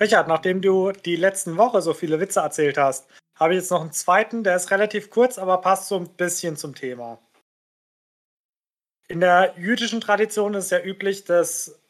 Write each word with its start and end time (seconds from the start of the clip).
Richard, 0.00 0.28
nachdem 0.28 0.60
du 0.60 0.92
die 0.92 1.16
letzten 1.16 1.56
Woche 1.56 1.80
so 1.80 1.94
viele 1.94 2.20
Witze 2.20 2.40
erzählt 2.40 2.78
hast, 2.78 3.08
habe 3.36 3.54
ich 3.54 3.60
jetzt 3.60 3.70
noch 3.70 3.80
einen 3.80 3.92
zweiten, 3.92 4.44
der 4.44 4.56
ist 4.56 4.70
relativ 4.70 5.10
kurz, 5.10 5.38
aber 5.38 5.58
passt 5.58 5.88
so 5.88 5.96
ein 5.96 6.08
bisschen 6.08 6.56
zum 6.56 6.74
Thema. 6.74 7.18
In 9.08 9.20
der 9.20 9.54
jüdischen 9.56 10.00
Tradition 10.00 10.54
ist 10.54 10.64
es 10.64 10.70
ja 10.70 10.82
üblich, 10.82 11.24
dass 11.24 11.80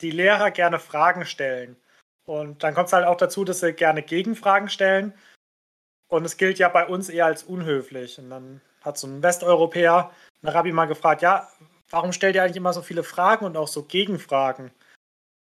die 0.00 0.10
Lehrer 0.10 0.50
gerne 0.50 0.78
Fragen 0.78 1.24
stellen. 1.24 1.76
Und 2.24 2.62
dann 2.62 2.74
kommt 2.74 2.86
es 2.86 2.92
halt 2.92 3.06
auch 3.06 3.16
dazu, 3.16 3.44
dass 3.44 3.60
sie 3.60 3.72
gerne 3.72 4.02
Gegenfragen 4.02 4.68
stellen. 4.68 5.12
Und 6.08 6.24
es 6.24 6.36
gilt 6.36 6.58
ja 6.58 6.68
bei 6.68 6.86
uns 6.86 7.08
eher 7.08 7.26
als 7.26 7.42
unhöflich. 7.42 8.18
Und 8.18 8.30
dann 8.30 8.60
hat 8.82 8.98
so 8.98 9.06
ein 9.06 9.22
Westeuropäer 9.22 10.10
einen 10.42 10.52
Rabbi 10.52 10.72
mal 10.72 10.86
gefragt, 10.86 11.22
ja, 11.22 11.48
warum 11.90 12.12
stellt 12.12 12.36
ihr 12.36 12.42
eigentlich 12.42 12.56
immer 12.56 12.72
so 12.72 12.82
viele 12.82 13.04
Fragen 13.04 13.44
und 13.44 13.56
auch 13.56 13.68
so 13.68 13.84
Gegenfragen? 13.84 14.72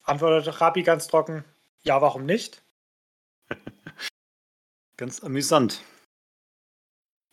Antwortet 0.03 0.61
Rabbi 0.61 0.83
ganz 0.83 1.07
trocken, 1.07 1.43
ja, 1.85 2.01
warum 2.01 2.25
nicht? 2.25 2.63
Ganz 4.97 5.23
amüsant. 5.23 5.83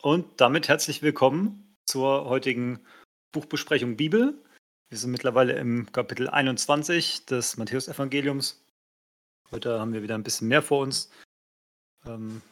Und 0.03 0.41
damit 0.41 0.69
herzlich 0.69 1.01
willkommen 1.01 1.77
zur 1.87 2.27
heutigen 2.27 2.85
Buchbesprechung 3.33 3.97
Bibel. 3.97 4.35
Wir 4.91 4.99
sind 4.99 5.11
mittlerweile 5.11 5.55
im 5.55 5.91
Kapitel 5.91 6.29
21 6.29 7.25
des 7.25 7.57
Matthäusevangeliums. 7.57 8.63
Heute 9.51 9.81
haben 9.81 9.95
wir 9.95 10.03
wieder 10.03 10.17
ein 10.17 10.23
bisschen 10.23 10.49
mehr 10.49 10.63
vor 10.63 10.83
uns. 10.83 11.11
Ähm, 12.05 12.43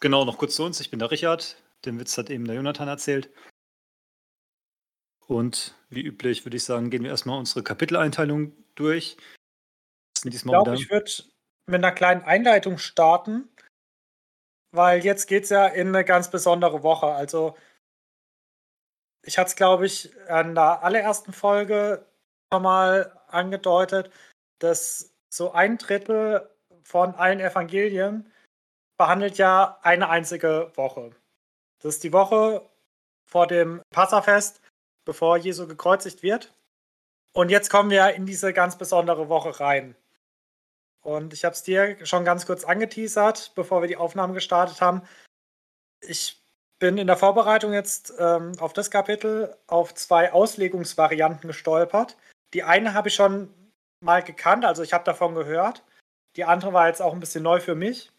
genau, 0.00 0.24
noch 0.24 0.38
kurz 0.38 0.56
zu 0.56 0.64
uns. 0.64 0.80
Ich 0.80 0.90
bin 0.90 0.98
der 0.98 1.12
Richard. 1.12 1.56
Den 1.84 2.00
Witz 2.00 2.18
hat 2.18 2.30
eben 2.30 2.46
der 2.46 2.56
Jonathan 2.56 2.88
erzählt. 2.88 3.30
Und 5.26 5.76
wie 5.88 6.02
üblich 6.02 6.44
würde 6.44 6.56
ich 6.56 6.64
sagen, 6.64 6.90
gehen 6.90 7.04
wir 7.04 7.10
erstmal 7.10 7.38
unsere 7.38 7.62
Kapiteleinteilung 7.62 8.52
durch 8.74 9.16
ich 10.24 10.42
glaube, 10.42 10.74
ich 10.74 10.90
würde 10.90 11.10
mit 11.66 11.84
einer 11.84 11.92
kleinen 11.92 12.22
Einleitung 12.22 12.78
starten, 12.78 13.48
weil 14.72 15.04
jetzt 15.04 15.26
geht 15.26 15.44
es 15.44 15.50
ja 15.50 15.66
in 15.66 15.88
eine 15.88 16.04
ganz 16.04 16.30
besondere 16.30 16.82
Woche. 16.82 17.06
Also, 17.06 17.56
ich 19.24 19.38
hatte 19.38 19.48
es, 19.48 19.56
glaube 19.56 19.86
ich, 19.86 20.12
an 20.28 20.54
der 20.54 20.82
allerersten 20.82 21.32
Folge 21.32 22.06
schon 22.52 22.62
mal 22.62 23.18
angedeutet, 23.28 24.12
dass 24.58 25.14
so 25.32 25.52
ein 25.52 25.78
Drittel 25.78 26.48
von 26.82 27.14
allen 27.14 27.40
Evangelien 27.40 28.30
behandelt 28.98 29.38
ja 29.38 29.78
eine 29.82 30.08
einzige 30.08 30.70
Woche. 30.74 31.10
Das 31.80 31.94
ist 31.94 32.04
die 32.04 32.12
Woche 32.12 32.68
vor 33.28 33.46
dem 33.46 33.82
Passafest, 33.90 34.60
bevor 35.04 35.36
Jesu 35.36 35.66
gekreuzigt 35.66 36.22
wird. 36.22 36.54
Und 37.34 37.50
jetzt 37.50 37.70
kommen 37.70 37.90
wir 37.90 38.14
in 38.14 38.26
diese 38.26 38.52
ganz 38.52 38.76
besondere 38.76 39.28
Woche 39.28 39.58
rein. 39.58 39.96
Und 41.02 41.32
ich 41.32 41.44
habe 41.44 41.54
es 41.54 41.62
dir 41.62 41.96
schon 42.06 42.24
ganz 42.24 42.46
kurz 42.46 42.64
angeteasert, 42.64 43.52
bevor 43.54 43.82
wir 43.82 43.88
die 43.88 43.96
Aufnahmen 43.96 44.34
gestartet 44.34 44.80
haben. 44.80 45.02
Ich 46.00 46.40
bin 46.78 46.98
in 46.98 47.06
der 47.06 47.16
Vorbereitung 47.16 47.72
jetzt 47.72 48.14
ähm, 48.18 48.52
auf 48.58 48.72
das 48.72 48.90
Kapitel 48.90 49.56
auf 49.66 49.94
zwei 49.94 50.32
Auslegungsvarianten 50.32 51.48
gestolpert. 51.48 52.16
Die 52.54 52.62
eine 52.62 52.94
habe 52.94 53.08
ich 53.08 53.14
schon 53.14 53.52
mal 54.00 54.22
gekannt, 54.22 54.64
also 54.64 54.82
ich 54.82 54.92
habe 54.92 55.04
davon 55.04 55.34
gehört. 55.34 55.84
Die 56.36 56.44
andere 56.44 56.72
war 56.72 56.88
jetzt 56.88 57.02
auch 57.02 57.12
ein 57.12 57.20
bisschen 57.20 57.42
neu 57.42 57.60
für 57.60 57.74
mich. 57.74 58.10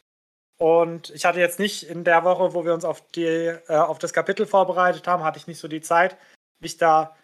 Und 0.58 1.10
ich 1.10 1.26
hatte 1.26 1.40
jetzt 1.40 1.60
nicht 1.60 1.84
in 1.84 2.04
der 2.04 2.24
Woche, 2.24 2.54
wo 2.54 2.64
wir 2.64 2.74
uns 2.74 2.86
auf, 2.86 3.06
die, 3.12 3.26
äh, 3.26 3.62
auf 3.68 4.00
das 4.00 4.14
Kapitel 4.14 4.46
vorbereitet 4.46 5.08
haben, 5.08 5.24
hatte 5.24 5.40
ich 5.40 5.48
nicht 5.48 5.60
so 5.60 5.68
die 5.68 5.82
Zeit, 5.82 6.18
mich 6.62 6.78
da 6.78 7.16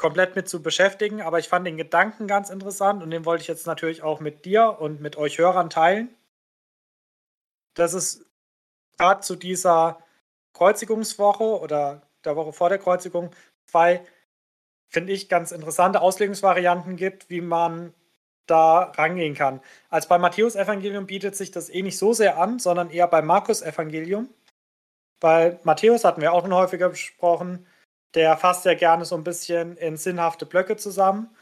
komplett 0.00 0.34
mit 0.34 0.48
zu 0.48 0.62
beschäftigen, 0.62 1.20
aber 1.20 1.38
ich 1.38 1.48
fand 1.48 1.66
den 1.66 1.76
Gedanken 1.76 2.26
ganz 2.26 2.48
interessant 2.48 3.02
und 3.02 3.10
den 3.10 3.26
wollte 3.26 3.42
ich 3.42 3.48
jetzt 3.48 3.66
natürlich 3.66 4.02
auch 4.02 4.18
mit 4.18 4.46
dir 4.46 4.78
und 4.80 5.02
mit 5.02 5.16
euch 5.16 5.36
Hörern 5.36 5.68
teilen. 5.68 6.08
Das 7.74 7.92
ist 7.92 8.24
gerade 8.96 9.20
zu 9.20 9.36
dieser 9.36 9.98
Kreuzigungswoche 10.54 11.44
oder 11.44 12.00
der 12.24 12.34
Woche 12.34 12.54
vor 12.54 12.70
der 12.70 12.78
Kreuzigung 12.78 13.30
zwei, 13.66 14.02
finde 14.88 15.12
ich, 15.12 15.28
ganz 15.28 15.52
interessante 15.52 16.00
Auslegungsvarianten 16.00 16.96
gibt, 16.96 17.28
wie 17.28 17.42
man 17.42 17.92
da 18.46 18.92
rangehen 18.96 19.34
kann. 19.34 19.60
Als 19.90 20.08
beim 20.08 20.22
Matthäus-Evangelium 20.22 21.06
bietet 21.06 21.36
sich 21.36 21.50
das 21.50 21.68
eh 21.68 21.82
nicht 21.82 21.98
so 21.98 22.14
sehr 22.14 22.38
an, 22.38 22.58
sondern 22.58 22.88
eher 22.88 23.06
beim 23.06 23.26
Markus-Evangelium. 23.26 24.30
Bei 25.20 25.58
Matthäus 25.62 26.04
hatten 26.04 26.22
wir 26.22 26.32
auch 26.32 26.40
schon 26.40 26.54
häufiger 26.54 26.88
besprochen, 26.88 27.66
der 28.14 28.36
fasst 28.36 28.64
ja 28.64 28.74
gerne 28.74 29.04
so 29.04 29.14
ein 29.16 29.24
bisschen 29.24 29.76
in 29.76 29.96
sinnhafte 29.96 30.46
Blöcke 30.46 30.76
zusammen. 30.76 31.34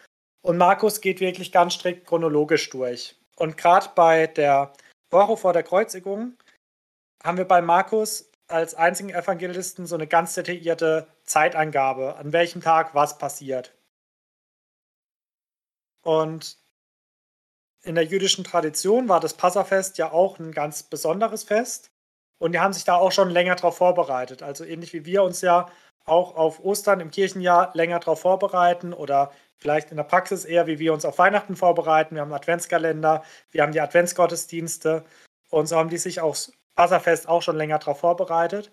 Und 0.43 0.59
Markus 0.59 1.01
geht 1.01 1.21
wirklich 1.21 1.53
ganz 1.53 1.75
strikt 1.75 2.07
chronologisch 2.07 2.71
durch. 2.71 3.17
Und 3.37 3.57
gerade 3.57 3.89
bei 3.95 4.27
der 4.27 4.73
Woche 5.11 5.37
vor 5.37 5.53
der 5.53 5.63
Kreuzigung 5.63 6.37
haben 7.23 7.39
wir 7.39 7.47
bei 7.47 7.63
Markus 7.63 8.31
als 8.49 8.75
einzigen 8.75 9.11
Evangelisten 9.11 9.87
so 9.87 9.95
eine 9.95 10.07
ganz 10.07 10.35
detaillierte 10.35 11.07
Zeitangabe, 11.25 12.17
an 12.17 12.33
welchem 12.33 12.63
Tag 12.63 12.95
was 12.95 13.19
passiert. 13.19 13.75
Und 16.03 16.59
in 17.83 17.95
der 17.95 18.05
jüdischen 18.05 18.45
Tradition 18.45 19.09
war 19.09 19.21
das 19.21 19.35
Passafest 19.35 19.99
ja 19.99 20.11
auch 20.11 20.39
ein 20.39 20.53
ganz 20.53 20.83
besonderes 20.83 21.45
Fest. 21.45 21.91
Und 22.39 22.53
die 22.53 22.61
haben 22.61 22.73
sich 22.73 22.85
da 22.85 22.97
auch 22.97 23.13
schon 23.13 23.31
länger 23.31 23.57
darauf 23.57 23.77
vorbereitet. 23.77 24.43
Also 24.43 24.65
ähnlich 24.65 24.93
wie 24.93 25.05
wir 25.05 25.23
uns 25.23 25.41
ja 25.41 25.71
auch 26.09 26.37
auf 26.37 26.65
Ostern 26.65 27.01
im 27.01 27.11
Kirchenjahr 27.11 27.71
länger 27.75 28.01
darauf 28.01 28.21
vorbereiten 28.21 28.93
oder 28.93 29.33
vielleicht 29.57 29.91
in 29.91 29.97
der 29.97 30.05
Praxis 30.05 30.45
eher, 30.45 30.67
wie 30.67 30.79
wir 30.79 30.93
uns 30.93 31.05
auf 31.05 31.19
Weihnachten 31.19 31.57
vorbereiten. 31.57 32.15
Wir 32.15 32.23
haben 32.23 32.33
Adventskalender, 32.33 33.23
wir 33.51 33.63
haben 33.63 33.73
die 33.73 33.81
Adventsgottesdienste 33.81 35.05
und 35.51 35.67
so 35.67 35.77
haben 35.77 35.91
die 35.91 35.99
sich 35.99 36.21
aufs 36.21 36.53
Passafest 36.75 37.29
auch 37.29 37.43
schon 37.43 37.57
länger 37.57 37.79
darauf 37.79 38.01
vorbereitet. 38.01 38.73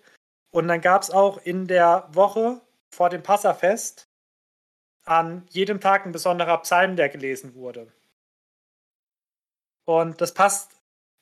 Und 0.50 0.68
dann 0.68 0.80
gab 0.80 1.02
es 1.02 1.10
auch 1.10 1.38
in 1.38 1.66
der 1.66 2.08
Woche 2.12 2.60
vor 2.88 3.10
dem 3.10 3.22
Passafest 3.22 4.08
an 5.04 5.46
jedem 5.50 5.80
Tag 5.80 6.06
ein 6.06 6.12
besonderer 6.12 6.58
Psalm, 6.58 6.96
der 6.96 7.08
gelesen 7.08 7.54
wurde. 7.54 7.92
Und 9.84 10.20
das 10.20 10.34
passt 10.34 10.72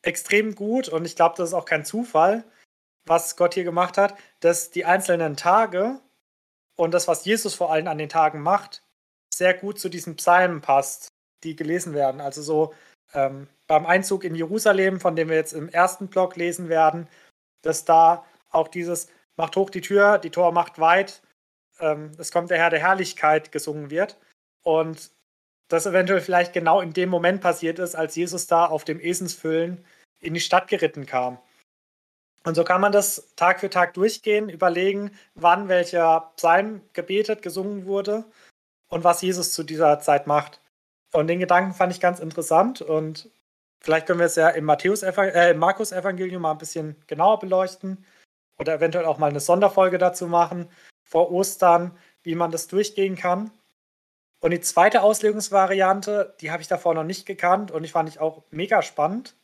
extrem 0.03 0.55
gut 0.55 0.89
und 0.89 1.05
ich 1.05 1.17
glaube, 1.17 1.35
das 1.37 1.51
ist 1.51 1.55
auch 1.55 1.65
kein 1.65 1.85
Zufall, 1.85 2.45
was 3.05 3.37
Gott 3.37 3.55
hier 3.55 3.65
gemacht 3.65 3.99
hat, 3.99 4.17
dass 4.41 4.71
die 4.71 4.85
einzelnen 4.85 5.37
Tage 5.37 6.01
und 6.77 6.93
das, 6.93 7.09
was 7.09 7.25
Jesus 7.25 7.55
vor 7.55 7.73
allem 7.73 7.89
an 7.89 7.99
den 7.99 8.09
Tagen 8.09 8.41
macht, 8.41 8.83
sehr 9.33 9.55
gut 9.55 9.79
zu 9.79 9.89
diesen 9.89 10.17
Psalmen 10.17 10.61
passt, 10.61 11.09
die 11.43 11.57
gelesen 11.57 11.95
werden. 11.95 12.21
Also 12.21 12.43
so 12.43 12.75
ähm, 13.13 13.49
beim 13.67 13.87
Einzug 13.87 14.25
in 14.25 14.35
Jerusalem, 14.35 15.01
von 15.01 15.17
dem 15.17 15.29
wir 15.29 15.37
jetzt 15.37 15.53
im 15.53 15.69
ersten 15.69 16.09
Block 16.09 16.37
lesen 16.37 16.69
werden, 16.69 17.09
dass 17.63 17.85
da 17.85 18.25
auch 18.51 18.69
dieses 18.69 19.09
Macht 19.37 19.57
hoch 19.57 19.71
die 19.71 19.81
Tür, 19.81 20.19
die 20.19 20.31
Tor 20.31 20.53
macht 20.53 20.79
weit, 20.79 21.23
ähm, 21.81 22.13
es 22.19 22.31
kommt 22.31 22.51
der 22.51 22.59
Herr 22.59 22.71
der 22.71 22.81
Herrlichkeit 22.81 23.53
gesungen 23.53 23.91
wird. 23.91 24.19
Und 24.63 25.11
das 25.69 25.87
eventuell 25.87 26.21
vielleicht 26.21 26.53
genau 26.53 26.81
in 26.81 26.93
dem 26.93 27.09
Moment 27.09 27.41
passiert 27.41 27.79
ist, 27.79 27.95
als 27.95 28.17
Jesus 28.17 28.47
da 28.47 28.67
auf 28.67 28.85
dem 28.85 29.01
Esensfüllen 29.01 29.85
in 30.21 30.35
die 30.35 30.41
Stadt 30.41 30.69
geritten 30.69 31.07
kam. 31.07 31.39
Und 32.47 32.55
so 32.55 32.63
kann 32.63 32.81
man 32.81 32.93
das 32.93 33.35
Tag 33.37 33.61
für 33.61 33.71
Tag 33.71 33.95
durchgehen, 33.95 34.51
überlegen, 34.51 35.11
wann 35.35 35.69
welcher 35.69 36.33
Psalm 36.37 36.83
gebetet, 36.93 37.41
gesungen 37.41 37.87
wurde 37.87 38.25
und 38.89 39.03
was 39.03 39.23
Jesus 39.23 39.53
zu 39.53 39.63
dieser 39.63 39.99
Zeit 40.01 40.27
macht. 40.27 40.61
Und 41.13 41.29
den 41.29 41.41
Gedanken 41.41 41.73
fand 41.73 41.93
ich 41.93 42.01
ganz 42.01 42.21
interessant 42.21 42.83
und 42.83 43.31
vielleicht 43.81 44.07
können 44.07 44.19
wir 44.19 44.27
es 44.27 44.37
ja 44.37 44.51
im, 44.51 44.69
äh, 44.69 45.51
im 45.51 45.59
Markus 45.59 45.93
Evangelium 45.93 46.43
mal 46.43 46.51
ein 46.51 46.59
bisschen 46.59 46.97
genauer 47.07 47.39
beleuchten 47.39 48.05
oder 48.59 48.75
eventuell 48.75 49.07
auch 49.07 49.19
mal 49.19 49.31
eine 49.31 49.41
Sonderfolge 49.41 49.99
dazu 49.99 50.27
machen 50.27 50.69
vor 51.03 51.31
Ostern, 51.31 51.97
wie 52.23 52.35
man 52.35 52.51
das 52.51 52.69
durchgehen 52.69 53.17
kann. 53.17 53.53
Und 54.41 54.51
die 54.51 54.61
zweite 54.61 55.03
Auslegungsvariante, 55.03 56.35
die 56.41 56.51
habe 56.51 56.61
ich 56.61 56.69
davor 56.69 56.95
noch 56.95 57.05
nicht 57.05 57.25
gekannt 57.25 57.71
und 57.71 57.85
ich 57.85 57.93
fand 57.93 58.09
ich 58.11 58.21
auch 58.21 58.43
mega 58.51 58.83
spannend 58.83 59.35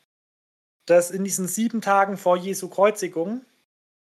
dass 0.87 1.11
in 1.11 1.25
diesen 1.25 1.49
sieben 1.49 1.81
Tagen 1.81 2.17
vor 2.17 2.37
Jesu 2.37 2.69
Kreuzigung 2.69 3.45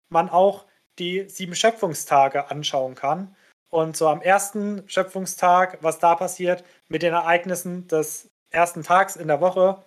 man 0.09 0.29
auch 0.29 0.67
die 0.99 1.29
sieben 1.29 1.55
Schöpfungstage 1.55 2.51
anschauen 2.51 2.95
kann. 2.95 3.35
Und 3.71 3.97
so 3.97 4.09
am 4.09 4.23
ersten 4.23 4.89
Schöpfungstag, 4.89 5.79
was 5.83 5.99
da 5.99 6.15
passiert, 6.15 6.65
mit 6.89 7.03
den 7.03 7.13
Ereignissen 7.13 7.89
des 7.89 8.31
ersten 8.51 8.85
Tags 8.85 9.17
in 9.17 9.27
der 9.27 9.41
Woche 9.41 9.83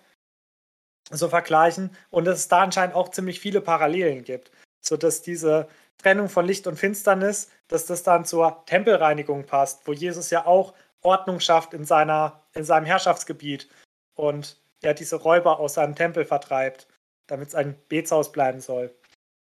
so 1.10 1.28
vergleichen. 1.28 1.96
Und 2.10 2.26
dass 2.26 2.40
es 2.40 2.48
da 2.48 2.62
anscheinend 2.62 2.94
auch 2.94 3.08
ziemlich 3.08 3.40
viele 3.40 3.62
Parallelen 3.62 4.24
gibt. 4.24 4.50
Sodass 4.80 5.22
diese 5.22 5.68
Trennung 5.96 6.28
von 6.28 6.46
Licht 6.46 6.66
und 6.66 6.76
Finsternis, 6.76 7.50
dass 7.66 7.86
das 7.86 8.02
dann 8.02 8.24
zur 8.24 8.62
Tempelreinigung 8.66 9.46
passt, 9.46 9.86
wo 9.86 9.92
Jesus 9.92 10.30
ja 10.30 10.46
auch 10.46 10.74
Ordnung 11.00 11.40
schafft 11.40 11.74
in, 11.74 11.84
seiner, 11.84 12.42
in 12.54 12.64
seinem 12.64 12.84
Herrschaftsgebiet. 12.84 13.68
Und 14.14 14.60
der 14.82 14.94
diese 14.94 15.16
Räuber 15.16 15.58
aus 15.58 15.74
seinem 15.74 15.94
Tempel 15.94 16.24
vertreibt, 16.24 16.86
damit 17.26 17.48
es 17.48 17.54
ein 17.54 17.76
Betshaus 17.88 18.32
bleiben 18.32 18.60
soll. 18.60 18.94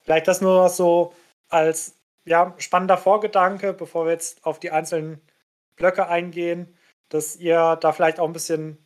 Vielleicht 0.01 0.29
das 0.29 0.41
nur 0.41 0.69
so 0.69 1.15
als 1.49 1.97
ja, 2.25 2.55
spannender 2.59 2.99
Vorgedanke, 2.99 3.73
bevor 3.73 4.07
wir 4.07 4.13
jetzt 4.13 4.45
auf 4.45 4.61
die 4.61 4.71
einzelnen 4.71 5.21
Blöcke 5.77 6.09
eingehen, 6.09 6.77
dass 7.09 7.37
ihr 7.37 7.77
da 7.77 7.93
vielleicht 7.93 8.21
auch 8.21 8.27
ein 8.27 8.33
bisschen 8.33 8.79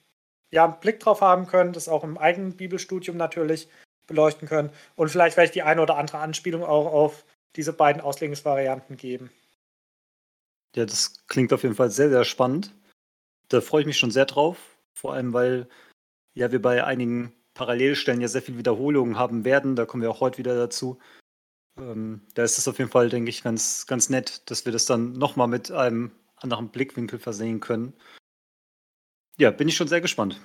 ja, 0.51 0.65
einen 0.65 0.81
Blick 0.81 1.01
drauf 1.01 1.21
haben 1.21 1.47
können, 1.47 1.73
das 1.73 1.89
auch 1.89 2.05
im 2.05 2.19
eigenen 2.19 2.57
Bibelstudium 2.57 3.17
natürlich 3.17 3.69
beleuchten 4.07 4.49
können 4.49 4.71
und 4.97 5.11
vielleicht 5.11 5.37
werde 5.37 5.47
ich 5.47 5.53
die 5.53 5.63
eine 5.63 5.83
oder 5.83 5.97
andere 5.97 6.19
Anspielung 6.19 6.63
auch 6.63 6.87
auf 6.93 7.25
diese 7.57 7.73
beiden 7.73 8.03
Auslegungsvarianten 8.03 8.97
geben. 8.97 9.31
Ja, 10.75 10.87
das 10.87 11.27
klingt 11.27 11.53
auf 11.53 11.63
jeden 11.63 11.75
Fall 11.75 11.91
sehr, 11.91 12.09
sehr 12.09 12.25
spannend. 12.25 12.75
Da 13.49 13.61
freue 13.61 13.83
ich 13.83 13.87
mich 13.87 13.99
schon 13.99 14.11
sehr 14.11 14.25
drauf. 14.25 14.57
Vor 14.95 15.15
allem, 15.15 15.33
weil 15.33 15.69
ja 16.35 16.53
wir 16.53 16.63
bei 16.63 16.85
einigen 16.85 17.33
Parallelstellen 17.55 18.21
ja 18.21 18.29
sehr 18.29 18.43
viel 18.43 18.59
Wiederholungen 18.59 19.19
haben 19.19 19.45
werden. 19.45 19.77
Da 19.77 19.85
kommen 19.85 20.03
wir 20.03 20.11
auch 20.11 20.21
heute 20.21 20.39
wieder 20.39 20.57
dazu. 20.57 20.99
Ähm, 21.79 22.23
da 22.35 22.45
ist 22.45 22.59
es 22.59 22.69
auf 22.69 22.79
jeden 22.79 22.91
Fall, 22.91 23.09
denke 23.09 23.31
ich, 23.31 23.43
ganz, 23.43 23.87
ganz 23.87 24.09
nett, 24.11 24.51
dass 24.51 24.65
wir 24.65 24.73
das 24.73 24.87
dann 24.87 25.13
nochmal 25.13 25.49
mit 25.49 25.71
einem 25.71 26.13
anderen 26.37 26.71
Blickwinkel 26.71 27.19
versehen 27.19 27.61
können. 27.61 27.95
Ja, 29.39 29.51
bin 29.51 29.69
ich 29.69 29.77
schon 29.77 29.89
sehr 29.89 30.01
gespannt. 30.01 30.41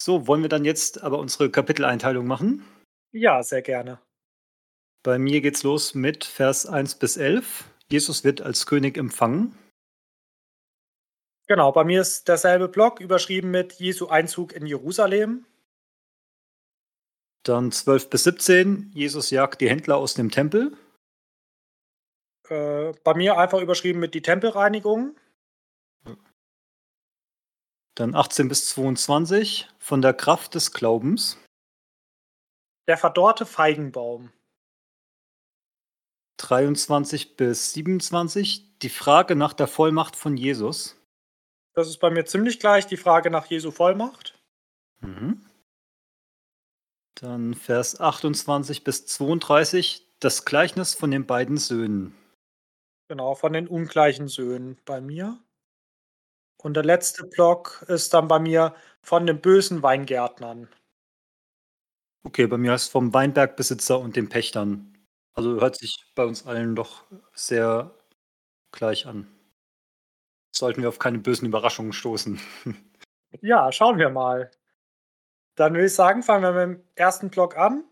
So, 0.00 0.26
wollen 0.26 0.42
wir 0.42 0.48
dann 0.48 0.64
jetzt 0.64 1.02
aber 1.02 1.18
unsere 1.18 1.50
Kapiteleinteilung 1.50 2.26
machen? 2.26 2.64
Ja, 3.12 3.42
sehr 3.42 3.62
gerne. 3.62 4.00
Bei 5.02 5.18
mir 5.18 5.40
geht's 5.40 5.62
los 5.62 5.94
mit 5.94 6.24
Vers 6.24 6.66
1 6.66 6.96
bis 6.96 7.16
11. 7.16 7.64
Jesus 7.90 8.24
wird 8.24 8.40
als 8.40 8.66
König 8.66 8.96
empfangen. 8.96 9.56
Genau, 11.46 11.72
bei 11.72 11.84
mir 11.84 12.00
ist 12.00 12.28
derselbe 12.28 12.68
Block 12.68 13.00
überschrieben 13.00 13.50
mit 13.50 13.74
Jesu 13.74 14.08
Einzug 14.08 14.52
in 14.52 14.66
Jerusalem. 14.66 15.44
Dann 17.42 17.70
12 17.70 18.08
bis 18.08 18.24
17, 18.24 18.90
Jesus 18.94 19.30
jagt 19.30 19.60
die 19.60 19.68
Händler 19.68 19.96
aus 19.96 20.14
dem 20.14 20.30
Tempel. 20.30 20.74
Äh, 22.48 22.92
bei 23.04 23.14
mir 23.14 23.36
einfach 23.36 23.60
überschrieben 23.60 24.00
mit 24.00 24.14
die 24.14 24.22
Tempelreinigung. 24.22 25.16
Dann 27.94 28.14
18 28.14 28.48
bis 28.48 28.68
22, 28.70 29.68
von 29.78 30.02
der 30.02 30.14
Kraft 30.14 30.54
des 30.54 30.72
Glaubens. 30.72 31.38
Der 32.88 32.96
verdorrte 32.96 33.46
Feigenbaum. 33.46 34.32
23 36.38 37.36
bis 37.36 37.72
27, 37.74 38.78
die 38.78 38.88
Frage 38.88 39.36
nach 39.36 39.52
der 39.52 39.68
Vollmacht 39.68 40.16
von 40.16 40.36
Jesus. 40.36 40.96
Das 41.74 41.88
ist 41.88 41.98
bei 41.98 42.10
mir 42.10 42.24
ziemlich 42.24 42.60
gleich 42.60 42.86
die 42.86 42.96
Frage 42.96 43.30
nach 43.30 43.46
Jesu 43.46 43.72
Vollmacht. 43.72 44.38
Mhm. 45.00 45.44
Dann 47.16 47.54
Vers 47.54 48.00
28 48.00 48.84
bis 48.84 49.06
32, 49.06 50.06
das 50.20 50.44
Gleichnis 50.44 50.94
von 50.94 51.10
den 51.10 51.26
beiden 51.26 51.58
Söhnen. 51.58 52.14
Genau, 53.08 53.34
von 53.34 53.52
den 53.52 53.68
ungleichen 53.68 54.28
Söhnen 54.28 54.78
bei 54.84 55.00
mir. 55.00 55.38
Und 56.62 56.74
der 56.74 56.84
letzte 56.84 57.26
Block 57.26 57.84
ist 57.88 58.14
dann 58.14 58.28
bei 58.28 58.38
mir 58.38 58.74
von 59.02 59.26
den 59.26 59.40
bösen 59.40 59.82
Weingärtnern. 59.82 60.68
Okay, 62.22 62.46
bei 62.46 62.56
mir 62.56 62.72
heißt 62.72 62.86
es 62.86 62.90
vom 62.90 63.12
Weinbergbesitzer 63.12 63.98
und 63.98 64.16
den 64.16 64.28
Pächtern. 64.28 64.96
Also 65.34 65.60
hört 65.60 65.76
sich 65.76 66.06
bei 66.14 66.24
uns 66.24 66.46
allen 66.46 66.74
doch 66.74 67.04
sehr 67.34 67.94
gleich 68.72 69.06
an 69.06 69.33
sollten 70.56 70.82
wir 70.82 70.88
auf 70.88 70.98
keine 70.98 71.18
bösen 71.18 71.46
Überraschungen 71.46 71.92
stoßen. 71.92 72.40
Ja, 73.40 73.72
schauen 73.72 73.98
wir 73.98 74.10
mal. 74.10 74.52
Dann 75.56 75.74
würde 75.74 75.86
ich 75.86 75.94
sagen, 75.94 76.22
fangen 76.22 76.44
wir 76.44 76.52
mit 76.52 76.78
dem 76.78 76.84
ersten 76.94 77.28
Block 77.28 77.56
an. 77.56 77.82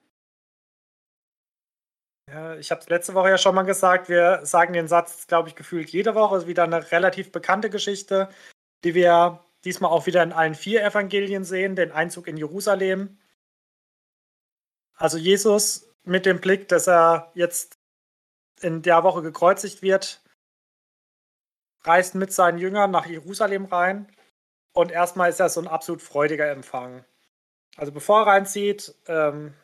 Ich 2.60 2.70
habe 2.70 2.80
es 2.80 2.88
letzte 2.88 3.14
Woche 3.14 3.30
ja 3.30 3.38
schon 3.38 3.56
mal 3.56 3.64
gesagt, 3.64 4.08
wir 4.08 4.46
sagen 4.46 4.72
den 4.72 4.86
Satz, 4.86 5.26
glaube 5.26 5.48
ich, 5.48 5.56
gefühlt 5.56 5.90
jede 5.90 6.14
Woche. 6.14 6.36
Ist 6.36 6.46
wieder 6.46 6.62
eine 6.62 6.92
relativ 6.92 7.32
bekannte 7.32 7.70
Geschichte, 7.70 8.28
die 8.84 8.94
wir 8.94 9.44
diesmal 9.64 9.90
auch 9.90 10.06
wieder 10.06 10.22
in 10.22 10.32
allen 10.32 10.54
vier 10.54 10.84
Evangelien 10.84 11.42
sehen, 11.44 11.74
den 11.74 11.90
Einzug 11.90 12.28
in 12.28 12.36
Jerusalem. 12.36 13.18
Also 14.94 15.18
Jesus 15.18 15.92
mit 16.04 16.24
dem 16.24 16.40
Blick, 16.40 16.68
dass 16.68 16.86
er 16.86 17.32
jetzt 17.34 17.78
in 18.60 18.82
der 18.82 19.02
Woche 19.02 19.22
gekreuzigt 19.22 19.82
wird, 19.82 20.21
reist 21.84 22.14
mit 22.14 22.32
seinen 22.32 22.58
Jüngern 22.58 22.90
nach 22.90 23.06
Jerusalem 23.06 23.66
rein 23.66 24.06
und 24.72 24.90
erstmal 24.90 25.30
ist 25.30 25.40
das 25.40 25.54
so 25.54 25.60
ein 25.60 25.68
absolut 25.68 26.02
freudiger 26.02 26.50
Empfang. 26.50 27.04
Also 27.76 27.92
bevor 27.92 28.20
er 28.20 28.26
reinzieht, 28.28 28.94
ähm, 29.06 29.54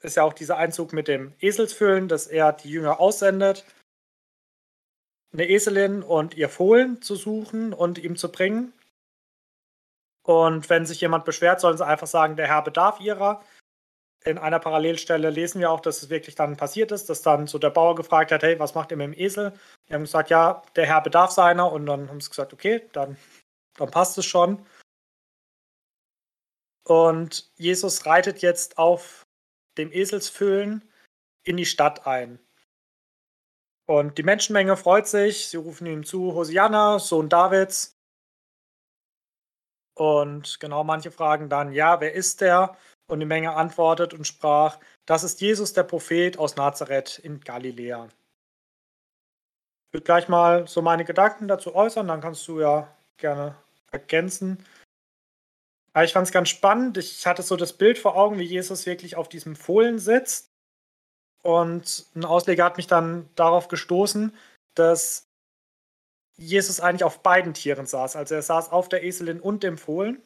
ist 0.00 0.16
ja 0.16 0.22
auch 0.22 0.32
dieser 0.32 0.56
Einzug 0.56 0.92
mit 0.92 1.08
dem 1.08 1.34
Eselsfüllen, 1.40 2.08
dass 2.08 2.26
er 2.26 2.52
die 2.52 2.70
Jünger 2.70 3.00
aussendet, 3.00 3.64
eine 5.32 5.48
Eselin 5.48 6.02
und 6.02 6.36
ihr 6.36 6.48
Fohlen 6.48 7.02
zu 7.02 7.14
suchen 7.16 7.72
und 7.72 7.98
ihm 7.98 8.16
zu 8.16 8.30
bringen. 8.30 8.72
Und 10.22 10.68
wenn 10.70 10.86
sich 10.86 11.00
jemand 11.00 11.24
beschwert, 11.24 11.60
sollen 11.60 11.76
sie 11.76 11.86
einfach 11.86 12.06
sagen, 12.06 12.36
der 12.36 12.48
Herr 12.48 12.62
bedarf 12.62 13.00
ihrer 13.00 13.42
in 14.24 14.38
einer 14.38 14.58
Parallelstelle 14.58 15.30
lesen 15.30 15.60
wir 15.60 15.70
auch, 15.70 15.80
dass 15.80 16.02
es 16.02 16.10
wirklich 16.10 16.34
dann 16.34 16.56
passiert 16.56 16.90
ist, 16.90 17.08
dass 17.08 17.22
dann 17.22 17.46
so 17.46 17.58
der 17.58 17.70
Bauer 17.70 17.94
gefragt 17.94 18.32
hat, 18.32 18.42
hey, 18.42 18.58
was 18.58 18.74
macht 18.74 18.90
ihr 18.90 18.96
mit 18.96 19.06
dem 19.06 19.18
Esel? 19.18 19.52
Die 19.88 19.94
haben 19.94 20.02
gesagt, 20.02 20.30
ja, 20.30 20.62
der 20.74 20.86
Herr 20.86 21.00
bedarf 21.00 21.30
seiner 21.30 21.70
und 21.70 21.86
dann 21.86 22.08
haben 22.08 22.20
sie 22.20 22.30
gesagt, 22.30 22.52
okay, 22.52 22.88
dann, 22.92 23.16
dann 23.74 23.90
passt 23.90 24.18
es 24.18 24.26
schon. 24.26 24.66
Und 26.84 27.50
Jesus 27.56 28.06
reitet 28.06 28.42
jetzt 28.42 28.78
auf 28.78 29.26
dem 29.78 29.92
Eselsfüllen 29.92 30.88
in 31.44 31.56
die 31.56 31.66
Stadt 31.66 32.06
ein. 32.06 32.38
Und 33.88 34.18
die 34.18 34.24
Menschenmenge 34.24 34.76
freut 34.76 35.06
sich, 35.06 35.48
sie 35.48 35.56
rufen 35.56 35.86
ihm 35.86 36.04
zu, 36.04 36.34
Hosianna, 36.34 36.98
Sohn 36.98 37.28
Davids. 37.28 37.96
Und 39.94 40.58
genau 40.58 40.82
manche 40.82 41.10
fragen 41.10 41.48
dann, 41.48 41.72
ja, 41.72 42.00
wer 42.00 42.12
ist 42.12 42.40
der? 42.40 42.76
Und 43.08 43.20
die 43.20 43.26
Menge 43.26 43.54
antwortet 43.54 44.14
und 44.14 44.26
sprach, 44.26 44.78
das 45.04 45.22
ist 45.22 45.40
Jesus 45.40 45.72
der 45.72 45.84
Prophet 45.84 46.38
aus 46.38 46.56
Nazareth 46.56 47.18
in 47.18 47.40
Galiläa. 47.40 48.08
Ich 49.88 49.94
würde 49.94 50.04
gleich 50.04 50.28
mal 50.28 50.66
so 50.66 50.82
meine 50.82 51.04
Gedanken 51.04 51.46
dazu 51.46 51.74
äußern, 51.74 52.08
dann 52.08 52.20
kannst 52.20 52.46
du 52.48 52.60
ja 52.60 52.94
gerne 53.16 53.56
ergänzen. 53.92 54.64
Aber 55.92 56.04
ich 56.04 56.12
fand 56.12 56.26
es 56.26 56.32
ganz 56.32 56.50
spannend. 56.50 56.98
Ich 56.98 57.26
hatte 57.26 57.42
so 57.42 57.56
das 57.56 57.72
Bild 57.72 57.98
vor 57.98 58.16
Augen, 58.16 58.38
wie 58.38 58.44
Jesus 58.44 58.84
wirklich 58.84 59.16
auf 59.16 59.28
diesem 59.28 59.56
Fohlen 59.56 59.98
sitzt. 59.98 60.50
Und 61.42 62.06
ein 62.14 62.24
Ausleger 62.24 62.64
hat 62.64 62.76
mich 62.76 62.86
dann 62.86 63.30
darauf 63.34 63.68
gestoßen, 63.68 64.36
dass 64.74 65.26
Jesus 66.36 66.80
eigentlich 66.80 67.04
auf 67.04 67.22
beiden 67.22 67.54
Tieren 67.54 67.86
saß. 67.86 68.16
Also 68.16 68.34
er 68.34 68.42
saß 68.42 68.72
auf 68.72 68.88
der 68.88 69.04
Eselin 69.04 69.40
und 69.40 69.62
dem 69.62 69.78
Fohlen 69.78 70.20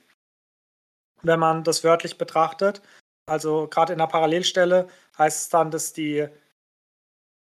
wenn 1.23 1.41
man 1.41 1.65
das 1.65 1.85
wörtlich 1.85 2.19
betrachtet. 2.19 2.83
Also 3.27 3.69
gerade 3.69 3.93
in 3.93 3.99
der 3.99 4.07
Parallelstelle 4.07 4.89
heißt 5.19 5.43
es 5.43 5.49
dann, 5.51 5.71
dass 5.71 5.93
die 5.93 6.29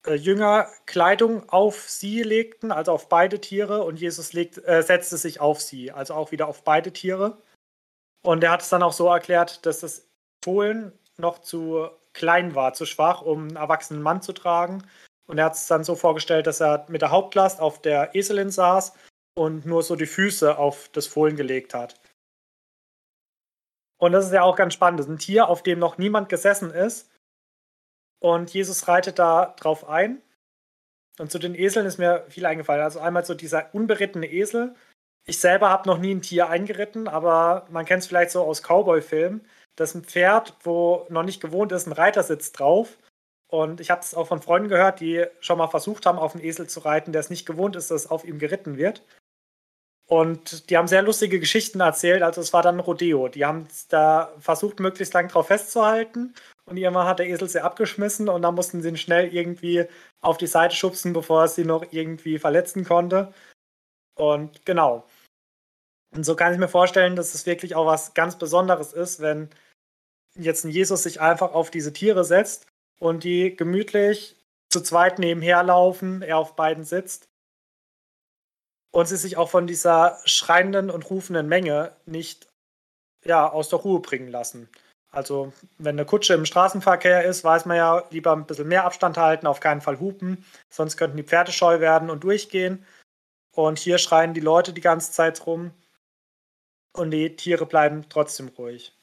äh, 0.06 0.15
Jünger 0.15 0.68
Kleidung 0.86 1.48
auf 1.50 1.89
sie 1.89 2.24
legten, 2.24 2.72
also 2.72 2.91
auf 2.91 3.10
beide 3.10 3.39
Tiere, 3.39 3.84
und 3.84 4.00
Jesus 4.00 4.34
legt, 4.34 4.58
äh, 4.68 4.82
setzte 4.84 5.18
sich 5.18 5.39
auf 5.39 5.62
sie, 5.62 5.91
also 5.91 6.13
auch 6.15 6.32
wieder 6.32 6.48
auf 6.48 6.63
beide 6.63 6.91
Tiere. 6.91 7.38
Und 8.24 8.44
er 8.44 8.51
hat 8.51 8.62
es 8.62 8.70
dann 8.70 8.84
auch 8.84 8.94
so 8.94 9.08
erklärt, 9.08 9.65
dass 9.65 9.80
das 9.82 10.08
Fohlen 10.44 10.91
noch 11.18 11.39
zu 11.39 11.89
klein 12.13 12.56
war, 12.56 12.74
zu 12.74 12.86
schwach, 12.86 13.22
um 13.22 13.48
einen 13.48 13.56
erwachsenen 13.56 14.01
Mann 14.01 14.22
zu 14.22 14.34
tragen. 14.34 14.84
Und 15.27 15.38
er 15.38 15.46
hat 15.46 15.56
es 15.56 15.68
dann 15.68 15.84
so 15.84 15.96
vorgestellt, 15.96 16.48
dass 16.48 16.60
er 16.60 16.86
mit 16.89 17.01
der 17.01 17.12
Hauptlast 17.12 17.62
auf 17.62 17.82
der 17.82 18.15
Eselin 18.15 18.50
saß 18.50 18.94
und 19.36 19.65
nur 19.65 19.84
so 19.84 19.96
die 19.96 20.06
Füße 20.06 20.58
auf 20.58 20.89
das 20.89 21.08
Fohlen 21.08 21.38
gelegt 21.38 21.74
hat. 21.74 22.00
Und 24.01 24.13
das 24.13 24.25
ist 24.25 24.34
ja 24.34 24.41
auch 24.41 24.55
ganz 24.55 24.74
spannend. 24.74 25.00
Das 25.00 25.05
ist 25.05 25.12
ein 25.12 25.20
Tier, 25.20 25.48
auf 25.48 25.62
dem 25.62 25.77
noch 25.77 26.00
niemand 26.00 26.27
gesessen 26.27 26.72
ist. 26.72 27.12
Und 28.20 28.51
Jesus 28.51 28.88
reitet 28.88 29.20
da 29.20 29.53
drauf 29.60 29.88
ein. 29.88 30.24
Und 31.20 31.31
zu 31.31 31.38
den 31.38 31.53
Eseln 31.53 31.86
ist 31.86 32.00
mir 32.00 32.25
viel 32.27 32.48
eingefallen. 32.48 32.84
Also 32.84 33.00
einmal 33.00 33.25
so 33.25 33.36
dieser 33.36 33.74
unberittene 33.75 34.25
Esel. 34.25 34.75
Ich 35.27 35.39
selber 35.39 35.70
habe 35.70 35.88
noch 35.88 36.00
nie 36.00 36.15
ein 36.15 36.24
Tier 36.24 36.50
eingeritten, 36.50 37.08
aber 37.08 37.67
man 37.70 37.86
kennt 37.86 38.01
es 38.01 38.08
vielleicht 38.08 38.31
so 38.31 38.41
aus 38.41 38.63
Cowboy-Filmen. 38.63 39.46
Das 39.75 39.91
ist 39.91 39.96
ein 39.96 40.03
Pferd, 40.03 40.55
wo 40.63 41.05
noch 41.10 41.24
nicht 41.24 41.39
gewohnt 41.39 41.72
ist, 41.72 41.86
ein 41.86 41.93
Reiter 41.93 42.24
sitzt 42.24 42.60
drauf. 42.60 42.98
Und 43.50 43.81
ich 43.81 43.91
habe 43.91 44.01
es 44.01 44.15
auch 44.15 44.27
von 44.27 44.41
Freunden 44.41 44.70
gehört, 44.70 45.00
die 45.00 45.27
schon 45.41 45.60
mal 45.60 45.67
versucht 45.67 46.08
haben, 46.08 46.17
auf 46.17 46.34
einen 46.34 46.43
Esel 46.43 46.67
zu 46.67 46.79
reiten, 46.79 47.12
der 47.12 47.20
es 47.20 47.29
nicht 47.29 47.46
gewohnt 47.46 47.75
ist, 47.75 47.91
dass 47.91 48.10
auf 48.10 48.25
ihm 48.25 48.39
geritten 48.39 48.77
wird. 48.77 49.03
Und 50.12 50.70
die 50.70 50.75
haben 50.75 50.89
sehr 50.89 51.03
lustige 51.03 51.39
Geschichten 51.39 51.80
erzählt. 51.80 52.22
Also 52.22 52.41
es 52.41 52.51
war 52.51 52.62
dann 52.62 52.75
ein 52.75 52.82
Rodeo. 52.82 53.30
Die 53.30 53.46
haben 53.46 53.65
da 53.88 54.34
versucht, 54.39 54.82
möglichst 54.82 55.13
lang 55.13 55.30
drauf 55.30 55.48
festzuhalten. 55.48 56.34
Und 56.65 56.75
irgendwann 56.75 57.08
hat 57.08 57.20
der 57.20 57.30
Esel 57.30 57.48
sie 57.48 57.63
abgeschmissen 57.63 58.27
und 58.27 58.41
dann 58.41 58.56
mussten 58.56 58.82
sie 58.82 58.89
ihn 58.89 58.98
schnell 58.98 59.34
irgendwie 59.34 59.86
auf 60.20 60.38
die 60.38 60.48
Seite 60.48 60.75
schubsen, 60.75 61.13
bevor 61.13 61.44
er 61.44 61.48
sie 61.48 61.63
noch 61.63 61.94
irgendwie 61.94 62.39
verletzen 62.39 62.84
konnte. 62.84 63.34
Und 64.15 64.65
genau. 64.65 65.08
Und 66.13 66.25
so 66.25 66.36
kann 66.36 66.51
ich 66.51 66.60
mir 66.60 66.68
vorstellen, 66.68 67.15
dass 67.15 67.34
es 67.34 67.46
wirklich 67.46 67.75
auch 67.75 67.86
was 67.86 68.13
ganz 68.13 68.38
Besonderes 68.38 68.91
ist, 68.91 69.22
wenn 69.22 69.50
jetzt 70.36 70.65
ein 70.65 70.72
Jesus 70.72 71.03
sich 71.03 71.22
einfach 71.22 71.53
auf 71.53 71.72
diese 71.72 71.94
Tiere 71.94 72.25
setzt 72.25 72.68
und 73.00 73.24
die 73.24 73.56
gemütlich 73.56 74.36
zu 74.70 74.82
zweit 74.82 75.20
nebenher 75.20 75.63
laufen, 75.63 76.22
er 76.22 76.38
auf 76.38 76.58
beiden 76.58 76.84
sitzt 76.84 77.31
und 78.91 79.07
sie 79.07 79.17
sich 79.17 79.38
auch 79.38 79.50
von 79.50 79.67
dieser 79.67 80.19
schreienden 80.25 80.89
und 80.89 81.10
rufenden 81.10 81.48
Menge 81.48 81.95
nicht 82.05 82.48
ja, 83.24 83.50
aus 83.50 83.69
der 83.69 83.79
Ruhe 83.79 84.00
bringen 84.00 84.29
lassen. 84.29 84.69
Also, 85.12 85.51
wenn 85.77 85.95
eine 85.95 86.05
Kutsche 86.05 86.33
im 86.33 86.45
Straßenverkehr 86.45 87.25
ist, 87.25 87.43
weiß 87.43 87.65
man 87.65 87.77
ja, 87.77 88.03
lieber 88.12 88.31
ein 88.31 88.45
bisschen 88.45 88.67
mehr 88.67 88.86
Abstand 88.86 89.17
halten, 89.17 89.45
auf 89.45 89.60
keinen 89.60 89.81
Fall 89.81 90.00
hupen, 90.00 90.45
sonst 90.69 90.95
könnten 90.95 91.17
die 91.17 91.24
Pferde 91.24 91.51
scheu 91.51 91.81
werden 91.81 92.10
und 92.10 92.24
durchgehen. 92.24 92.86
Und 93.53 93.77
hier 93.79 93.98
schreien 93.98 94.33
die 94.33 94.39
Leute 94.39 94.71
die 94.71 94.81
ganze 94.81 95.12
Zeit 95.12 95.45
rum 95.45 95.71
und 96.93 97.12
die 97.12 97.36
Tiere 97.36 97.65
bleiben 97.65 98.05
trotzdem 98.07 98.48
ruhig. 98.50 98.93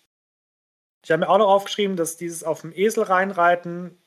Ich 1.05 1.11
habe 1.11 1.21
mir 1.21 1.29
auch 1.29 1.39
noch 1.39 1.49
aufgeschrieben, 1.49 1.97
dass 1.97 2.17
dieses 2.17 2.43
auf 2.43 2.63
dem 2.63 2.73
Esel 2.73 3.05
reinreiten 3.05 3.99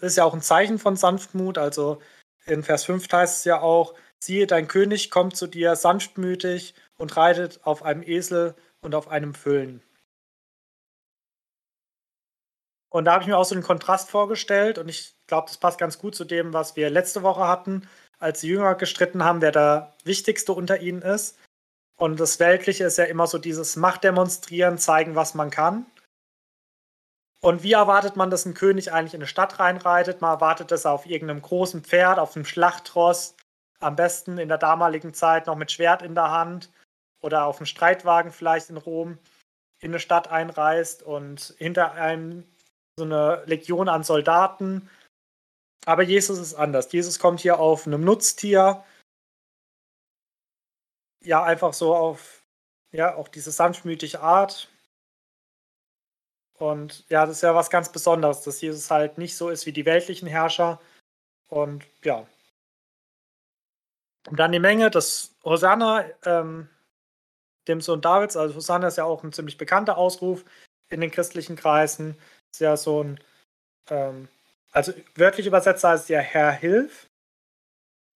ist 0.00 0.16
ja 0.16 0.24
auch 0.24 0.34
ein 0.34 0.42
Zeichen 0.42 0.78
von 0.78 0.96
Sanftmut. 0.96 1.58
Also 1.58 2.00
in 2.46 2.62
Vers 2.62 2.84
5 2.84 3.10
heißt 3.10 3.38
es 3.38 3.44
ja 3.44 3.60
auch, 3.60 3.94
siehe, 4.22 4.46
dein 4.46 4.68
König 4.68 5.10
kommt 5.10 5.36
zu 5.36 5.46
dir 5.46 5.76
sanftmütig 5.76 6.74
und 6.96 7.16
reitet 7.16 7.60
auf 7.64 7.82
einem 7.82 8.02
Esel 8.02 8.54
und 8.80 8.94
auf 8.94 9.08
einem 9.08 9.34
Füllen. 9.34 9.82
Und 12.90 13.04
da 13.04 13.12
habe 13.12 13.22
ich 13.22 13.28
mir 13.28 13.36
auch 13.36 13.44
so 13.44 13.54
einen 13.54 13.64
Kontrast 13.64 14.10
vorgestellt 14.10 14.78
und 14.78 14.88
ich 14.88 15.14
glaube, 15.26 15.48
das 15.48 15.58
passt 15.58 15.78
ganz 15.78 15.98
gut 15.98 16.14
zu 16.14 16.24
dem, 16.24 16.52
was 16.52 16.74
wir 16.74 16.88
letzte 16.88 17.22
Woche 17.22 17.46
hatten, 17.46 17.86
als 18.18 18.40
die 18.40 18.48
Jünger 18.48 18.74
gestritten 18.74 19.22
haben, 19.24 19.42
wer 19.42 19.52
der 19.52 19.94
Wichtigste 20.04 20.52
unter 20.52 20.80
ihnen 20.80 21.02
ist. 21.02 21.38
Und 21.98 22.18
das 22.18 22.40
Weltliche 22.40 22.84
ist 22.84 22.96
ja 22.96 23.04
immer 23.04 23.26
so 23.26 23.38
dieses 23.38 23.76
Machtdemonstrieren, 23.76 24.78
zeigen, 24.78 25.16
was 25.16 25.34
man 25.34 25.50
kann. 25.50 25.86
Und 27.40 27.62
wie 27.62 27.72
erwartet 27.72 28.16
man, 28.16 28.30
dass 28.30 28.46
ein 28.46 28.54
König 28.54 28.92
eigentlich 28.92 29.14
in 29.14 29.20
eine 29.20 29.28
Stadt 29.28 29.60
reinreitet? 29.60 30.20
Man 30.20 30.32
erwartet, 30.32 30.70
dass 30.70 30.84
er 30.84 30.92
auf 30.92 31.06
irgendeinem 31.06 31.42
großen 31.42 31.82
Pferd, 31.84 32.18
auf 32.18 32.34
einem 32.34 32.44
Schlachtross, 32.44 33.36
am 33.80 33.96
besten 33.96 34.38
in 34.38 34.48
der 34.48 34.58
damaligen 34.58 35.14
Zeit 35.14 35.46
noch 35.46 35.56
mit 35.56 35.70
Schwert 35.70 36.02
in 36.02 36.14
der 36.14 36.30
Hand 36.30 36.70
oder 37.20 37.46
auf 37.46 37.58
einem 37.58 37.66
Streitwagen 37.66 38.32
vielleicht 38.32 38.70
in 38.70 38.76
Rom 38.76 39.18
in 39.80 39.92
eine 39.92 40.00
Stadt 40.00 40.28
einreist 40.28 41.02
und 41.02 41.54
hinter 41.58 41.92
einem 41.92 42.44
so 42.96 43.04
eine 43.04 43.44
Legion 43.46 43.88
an 43.88 44.02
Soldaten. 44.02 44.90
Aber 45.86 46.02
Jesus 46.02 46.38
ist 46.38 46.54
anders. 46.54 46.92
Jesus 46.92 47.18
kommt 47.18 47.40
hier 47.40 47.60
auf 47.60 47.86
einem 47.86 48.02
Nutztier. 48.02 48.84
Ja, 51.24 51.44
einfach 51.44 51.72
so 51.72 51.94
auf, 51.94 52.42
ja, 52.90 53.14
auch 53.14 53.28
diese 53.28 53.52
sanftmütige 53.52 54.20
Art. 54.20 54.68
Und 56.58 57.08
ja, 57.08 57.24
das 57.24 57.36
ist 57.36 57.42
ja 57.42 57.54
was 57.54 57.70
ganz 57.70 57.90
Besonderes, 57.92 58.42
dass 58.42 58.60
Jesus 58.60 58.90
halt 58.90 59.16
nicht 59.16 59.36
so 59.36 59.48
ist 59.48 59.64
wie 59.66 59.72
die 59.72 59.86
weltlichen 59.86 60.26
Herrscher. 60.26 60.80
Und 61.46 61.84
ja. 62.02 62.26
Und 64.30 64.38
dann 64.38 64.52
die 64.52 64.58
Menge, 64.58 64.90
das 64.90 65.34
Hosanna, 65.44 66.04
ähm, 66.24 66.68
dem 67.66 67.80
Sohn 67.80 68.00
Davids, 68.00 68.36
also 68.36 68.54
Hosanna 68.54 68.88
ist 68.88 68.98
ja 68.98 69.04
auch 69.04 69.24
ein 69.24 69.32
ziemlich 69.32 69.58
bekannter 69.58 69.98
Ausruf 69.98 70.44
in 70.88 71.00
den 71.00 71.10
christlichen 71.10 71.56
Kreisen. 71.56 72.16
Ist 72.52 72.60
ja 72.60 72.76
so 72.76 73.02
ein, 73.02 73.20
ähm, 73.90 74.28
also 74.72 74.92
wörtlich 75.14 75.46
übersetzt 75.46 75.84
heißt 75.84 76.04
es 76.04 76.08
ja 76.08 76.20
Herr 76.20 76.52
Hilf. 76.52 77.06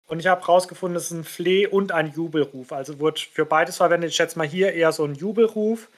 Und 0.07 0.21
ich 0.21 0.27
habe 0.27 0.43
herausgefunden, 0.43 0.97
es 0.97 1.05
ist 1.05 1.13
ein 1.13 1.25
Fleh- 1.25 1.67
und 1.67 1.93
ein 1.93 2.13
Jubelruf. 2.13 2.73
Also 2.73 2.99
wird 2.99 3.21
für 3.21 3.47
beides 3.47 3.79
verwendet. 3.79 4.11
Ich 4.11 4.17
schätze 4.17 4.39
mal 4.39 4.47
hier 4.47 4.73
eher 4.75 4.93
so 4.93 5.05
ein 5.05 5.15
Jubelruf 5.15 5.89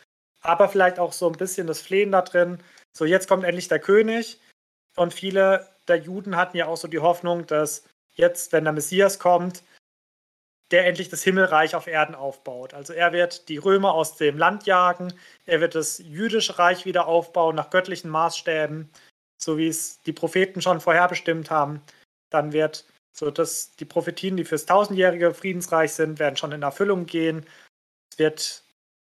aber 0.44 0.68
vielleicht 0.68 0.98
auch 0.98 1.12
so 1.12 1.26
ein 1.26 1.36
bisschen 1.36 1.66
das 1.66 1.80
Flehen 1.80 2.12
da 2.12 2.22
drin. 2.22 2.62
So, 2.92 3.04
jetzt 3.04 3.28
kommt 3.28 3.44
endlich 3.44 3.68
der 3.68 3.80
König. 3.80 4.38
Und 4.94 5.12
viele 5.12 5.66
der 5.88 5.96
Juden 5.96 6.36
hatten 6.36 6.56
ja 6.56 6.66
auch 6.66 6.76
so 6.76 6.86
die 6.86 7.00
Hoffnung, 7.00 7.46
dass 7.46 7.84
jetzt, 8.14 8.52
wenn 8.52 8.64
der 8.64 8.72
Messias 8.74 9.18
kommt, 9.18 9.62
der 10.70 10.86
endlich 10.86 11.08
das 11.08 11.22
Himmelreich 11.22 11.74
auf 11.74 11.86
Erden 11.86 12.14
aufbaut. 12.14 12.74
Also 12.74 12.92
er 12.92 13.12
wird 13.12 13.48
die 13.48 13.58
Römer 13.58 13.94
aus 13.94 14.16
dem 14.16 14.38
Land 14.38 14.66
jagen, 14.66 15.12
er 15.46 15.60
wird 15.60 15.74
das 15.74 15.98
jüdische 15.98 16.58
Reich 16.58 16.84
wieder 16.84 17.06
aufbauen 17.06 17.56
nach 17.56 17.70
göttlichen 17.70 18.10
Maßstäben, 18.10 18.90
so 19.40 19.58
wie 19.58 19.68
es 19.68 20.00
die 20.02 20.12
Propheten 20.12 20.62
schon 20.62 20.80
vorherbestimmt 20.80 21.50
haben. 21.50 21.82
Dann 22.30 22.52
wird 22.52 22.86
so 23.16 23.30
dass 23.30 23.70
die 23.76 23.84
Prophetien, 23.84 24.36
die 24.36 24.44
fürs 24.44 24.66
tausendjährige 24.66 25.32
Friedensreich 25.32 25.92
sind, 25.92 26.18
werden 26.18 26.36
schon 26.36 26.52
in 26.52 26.62
Erfüllung 26.62 27.06
gehen. 27.06 27.46
Es 28.12 28.18
wird 28.18 28.64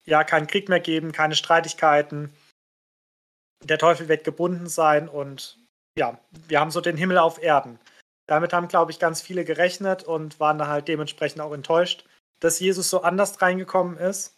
ja 0.05 0.23
keinen 0.23 0.47
Krieg 0.47 0.69
mehr 0.69 0.79
geben, 0.79 1.11
keine 1.11 1.35
Streitigkeiten. 1.35 2.31
Der 3.63 3.79
Teufel 3.79 4.07
wird 4.07 4.23
gebunden 4.23 4.69
sein 4.69 5.09
und 5.09 5.57
ja, 5.97 6.19
wir 6.47 6.59
haben 6.59 6.69
so 6.69 6.79
den 6.79 6.95
Himmel 6.95 7.17
auf 7.17 7.41
Erden. 7.41 7.79
Damit 8.27 8.53
haben, 8.53 8.67
glaube 8.67 8.91
ich, 8.91 8.99
ganz 8.99 9.21
viele 9.21 9.45
gerechnet 9.45 10.03
und 10.03 10.39
waren 10.39 10.57
da 10.57 10.67
halt 10.67 10.87
dementsprechend 10.87 11.41
auch 11.41 11.53
enttäuscht, 11.53 12.05
dass 12.39 12.59
Jesus 12.59 12.89
so 12.89 13.01
anders 13.01 13.41
reingekommen 13.41 13.97
ist. 13.97 14.35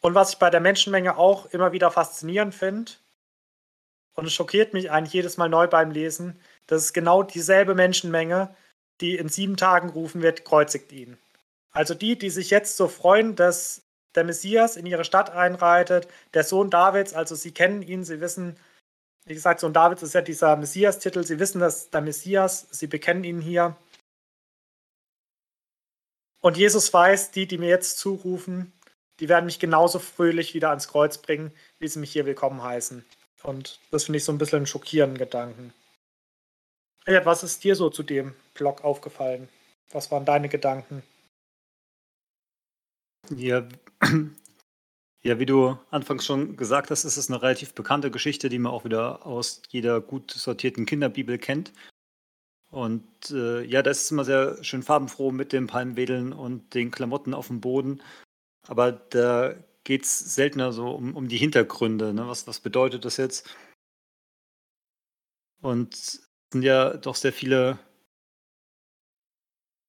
Und 0.00 0.14
was 0.14 0.34
ich 0.34 0.38
bei 0.38 0.50
der 0.50 0.60
Menschenmenge 0.60 1.16
auch 1.16 1.46
immer 1.46 1.72
wieder 1.72 1.90
faszinierend 1.90 2.54
finde, 2.54 2.92
und 4.14 4.26
es 4.26 4.34
schockiert 4.34 4.74
mich 4.74 4.90
eigentlich 4.90 5.14
jedes 5.14 5.36
Mal 5.36 5.48
neu 5.48 5.68
beim 5.68 5.92
Lesen, 5.92 6.40
dass 6.66 6.82
es 6.82 6.92
genau 6.92 7.22
dieselbe 7.22 7.76
Menschenmenge, 7.76 8.54
die 9.00 9.16
in 9.16 9.28
sieben 9.28 9.56
Tagen 9.56 9.90
rufen 9.90 10.22
wird, 10.22 10.44
kreuzigt 10.44 10.90
ihn. 10.90 11.16
Also 11.70 11.94
die, 11.94 12.18
die 12.18 12.30
sich 12.30 12.50
jetzt 12.50 12.76
so 12.76 12.88
freuen, 12.88 13.36
dass 13.36 13.82
der 14.16 14.24
Messias 14.24 14.76
in 14.76 14.86
ihre 14.86 15.04
Stadt 15.04 15.30
einreitet, 15.30 16.08
der 16.34 16.42
Sohn 16.42 16.68
Davids, 16.68 17.14
also 17.14 17.36
sie 17.36 17.52
kennen 17.52 17.80
ihn, 17.80 18.02
sie 18.04 18.20
wissen, 18.20 18.58
wie 19.28 19.34
gesagt, 19.34 19.60
Sohn 19.60 19.74
Davids 19.74 20.02
ist 20.02 20.14
ja 20.14 20.22
dieser 20.22 20.56
Messias-Titel, 20.56 21.22
sie 21.22 21.38
wissen, 21.38 21.60
dass 21.60 21.90
der 21.90 22.00
Messias, 22.00 22.66
sie 22.70 22.86
bekennen 22.86 23.24
ihn 23.24 23.40
hier. 23.40 23.76
Und 26.40 26.56
Jesus 26.56 26.92
weiß, 26.92 27.30
die, 27.32 27.46
die 27.46 27.58
mir 27.58 27.68
jetzt 27.68 27.98
zurufen, 27.98 28.72
die 29.20 29.28
werden 29.28 29.46
mich 29.46 29.58
genauso 29.58 29.98
fröhlich 29.98 30.54
wieder 30.54 30.70
ans 30.70 30.88
Kreuz 30.88 31.18
bringen, 31.18 31.52
wie 31.78 31.88
sie 31.88 31.98
mich 31.98 32.12
hier 32.12 32.24
willkommen 32.24 32.62
heißen. 32.62 33.04
Und 33.42 33.80
das 33.90 34.04
finde 34.04 34.18
ich 34.18 34.24
so 34.24 34.32
ein 34.32 34.38
bisschen 34.38 34.58
einen 34.58 34.66
schockierenden 34.66 35.18
Gedanken. 35.18 35.74
Ja, 37.06 37.24
was 37.26 37.42
ist 37.42 37.64
dir 37.64 37.74
so 37.74 37.90
zu 37.90 38.02
dem 38.02 38.34
Blog 38.54 38.84
aufgefallen? 38.84 39.48
Was 39.90 40.10
waren 40.10 40.24
deine 40.24 40.48
Gedanken? 40.48 41.02
Ja, 43.30 43.66
ja, 45.22 45.38
wie 45.38 45.46
du 45.46 45.76
anfangs 45.90 46.24
schon 46.24 46.56
gesagt 46.56 46.90
hast, 46.90 47.04
ist 47.04 47.16
es 47.16 47.28
eine 47.28 47.42
relativ 47.42 47.74
bekannte 47.74 48.10
Geschichte, 48.10 48.48
die 48.48 48.58
man 48.58 48.72
auch 48.72 48.84
wieder 48.84 49.26
aus 49.26 49.62
jeder 49.68 50.00
gut 50.00 50.30
sortierten 50.30 50.86
Kinderbibel 50.86 51.38
kennt. 51.38 51.72
Und 52.70 53.30
äh, 53.30 53.62
ja, 53.64 53.82
das 53.82 54.02
ist 54.02 54.10
immer 54.12 54.24
sehr 54.24 54.62
schön 54.62 54.82
farbenfroh 54.82 55.32
mit 55.32 55.52
dem 55.52 55.66
Palmwedeln 55.66 56.32
und 56.32 56.74
den 56.74 56.90
Klamotten 56.90 57.34
auf 57.34 57.48
dem 57.48 57.60
Boden. 57.60 58.02
Aber 58.66 58.92
da 58.92 59.54
geht 59.84 60.04
es 60.04 60.34
seltener 60.34 60.72
so 60.72 60.90
um, 60.90 61.16
um 61.16 61.28
die 61.28 61.38
Hintergründe. 61.38 62.12
Ne? 62.12 62.28
Was, 62.28 62.46
was 62.46 62.60
bedeutet 62.60 63.04
das 63.04 63.16
jetzt? 63.16 63.48
Und 65.60 65.94
es 65.94 66.30
sind 66.52 66.62
ja 66.62 66.96
doch 66.96 67.14
sehr 67.14 67.32
viele 67.32 67.78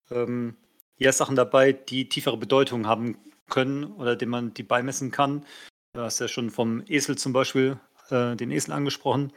ähm, 0.09 0.55
ja, 0.97 1.11
Sachen 1.11 1.35
dabei, 1.35 1.73
die 1.73 2.09
tiefere 2.09 2.37
Bedeutung 2.37 2.87
haben 2.87 3.17
können 3.49 3.85
oder 3.93 4.15
dem 4.15 4.29
man 4.29 4.53
die 4.53 4.63
beimessen 4.63 5.11
kann. 5.11 5.45
Du 5.93 6.01
hast 6.01 6.19
ja 6.19 6.27
schon 6.27 6.51
vom 6.51 6.83
Esel 6.87 7.17
zum 7.17 7.33
Beispiel 7.33 7.79
äh, 8.09 8.35
den 8.35 8.51
Esel 8.51 8.73
angesprochen. 8.73 9.33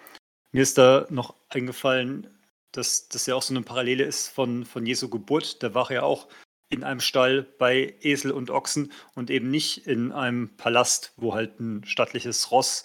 Mir 0.52 0.62
ist 0.62 0.78
da 0.78 1.06
noch 1.10 1.34
eingefallen, 1.48 2.28
dass 2.72 3.08
das 3.08 3.26
ja 3.26 3.34
auch 3.34 3.42
so 3.42 3.54
eine 3.54 3.62
Parallele 3.62 4.04
ist 4.04 4.28
von, 4.28 4.64
von 4.64 4.86
Jesu 4.86 5.08
Geburt. 5.08 5.62
Der 5.62 5.74
war 5.74 5.90
ja 5.90 6.02
auch 6.02 6.28
in 6.68 6.84
einem 6.84 7.00
Stall 7.00 7.42
bei 7.42 7.94
Esel 8.00 8.32
und 8.32 8.50
Ochsen 8.50 8.92
und 9.14 9.30
eben 9.30 9.50
nicht 9.50 9.86
in 9.86 10.12
einem 10.12 10.56
Palast, 10.56 11.12
wo 11.16 11.34
halt 11.34 11.60
ein 11.60 11.84
stattliches 11.84 12.50
Ross 12.50 12.84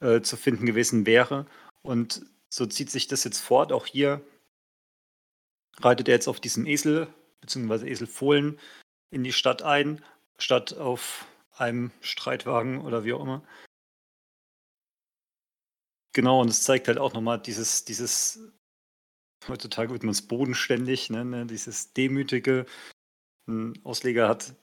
äh, 0.00 0.20
zu 0.20 0.36
finden 0.36 0.66
gewesen 0.66 1.06
wäre. 1.06 1.46
Und 1.82 2.24
so 2.48 2.66
zieht 2.66 2.90
sich 2.90 3.08
das 3.08 3.24
jetzt 3.24 3.40
fort. 3.40 3.72
Auch 3.72 3.86
hier 3.86 4.20
reitet 5.80 6.08
er 6.08 6.14
jetzt 6.14 6.28
auf 6.28 6.40
diesem 6.40 6.66
Esel 6.66 7.08
beziehungsweise 7.40 7.88
Eselfohlen 7.88 8.58
in 9.10 9.24
die 9.24 9.32
Stadt 9.32 9.62
ein, 9.62 10.02
statt 10.38 10.74
auf 10.74 11.26
einem 11.56 11.92
Streitwagen 12.00 12.80
oder 12.80 13.04
wie 13.04 13.12
auch 13.12 13.22
immer. 13.22 13.42
Genau, 16.12 16.40
und 16.40 16.48
es 16.48 16.62
zeigt 16.62 16.88
halt 16.88 16.98
auch 16.98 17.12
nochmal 17.12 17.40
dieses, 17.40 17.84
dieses, 17.84 18.38
heutzutage 19.48 19.90
wird 19.90 20.04
man 20.04 20.12
es 20.12 20.22
bodenständig, 20.22 21.10
ne, 21.10 21.24
ne, 21.24 21.46
dieses 21.46 21.92
Demütige. 21.92 22.66
Ein 23.48 23.74
Ausleger 23.84 24.28
hat 24.28 24.54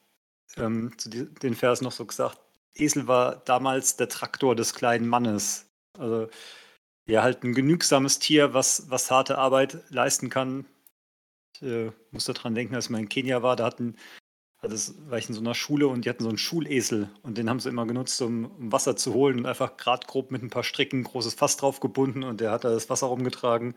ähm, 0.57 0.97
zu 0.97 1.09
den 1.09 1.55
Vers 1.55 1.81
noch 1.81 1.91
so 1.91 2.05
gesagt, 2.05 2.39
Esel 2.73 3.07
war 3.07 3.37
damals 3.37 3.97
der 3.97 4.09
Traktor 4.09 4.55
des 4.55 4.73
kleinen 4.73 5.07
Mannes. 5.07 5.69
Also 5.97 6.29
ja, 7.05 7.23
halt 7.23 7.43
ein 7.43 7.53
genügsames 7.53 8.19
Tier, 8.19 8.53
was, 8.53 8.89
was 8.89 9.11
harte 9.11 9.37
Arbeit 9.37 9.83
leisten 9.89 10.29
kann, 10.29 10.65
äh, 11.61 11.91
muss 12.11 12.25
daran 12.25 12.55
denken, 12.55 12.75
als 12.75 12.85
ich 12.85 12.91
mal 12.91 12.99
in 12.99 13.09
Kenia 13.09 13.43
war, 13.43 13.55
da 13.55 13.65
hatten, 13.65 13.97
das 14.69 14.93
war 15.09 15.17
ich 15.17 15.27
in 15.27 15.33
so 15.33 15.41
einer 15.41 15.55
Schule 15.55 15.87
und 15.87 16.05
die 16.05 16.09
hatten 16.09 16.23
so 16.23 16.29
einen 16.29 16.37
Schulesel 16.37 17.09
und 17.23 17.37
den 17.37 17.49
haben 17.49 17.59
sie 17.59 17.69
immer 17.69 17.85
genutzt, 17.87 18.21
um, 18.21 18.45
um 18.45 18.71
Wasser 18.71 18.95
zu 18.95 19.13
holen 19.13 19.39
und 19.39 19.45
einfach 19.47 19.75
gerade 19.77 20.05
grob 20.05 20.31
mit 20.31 20.43
ein 20.43 20.49
paar 20.51 20.63
Stricken 20.63 20.99
ein 20.99 21.03
großes 21.03 21.33
Fass 21.33 21.57
drauf 21.57 21.79
gebunden 21.79 22.23
und 22.23 22.41
der 22.41 22.51
hat 22.51 22.63
da 22.63 22.69
das 22.69 22.89
Wasser 22.89 23.07
rumgetragen. 23.07 23.75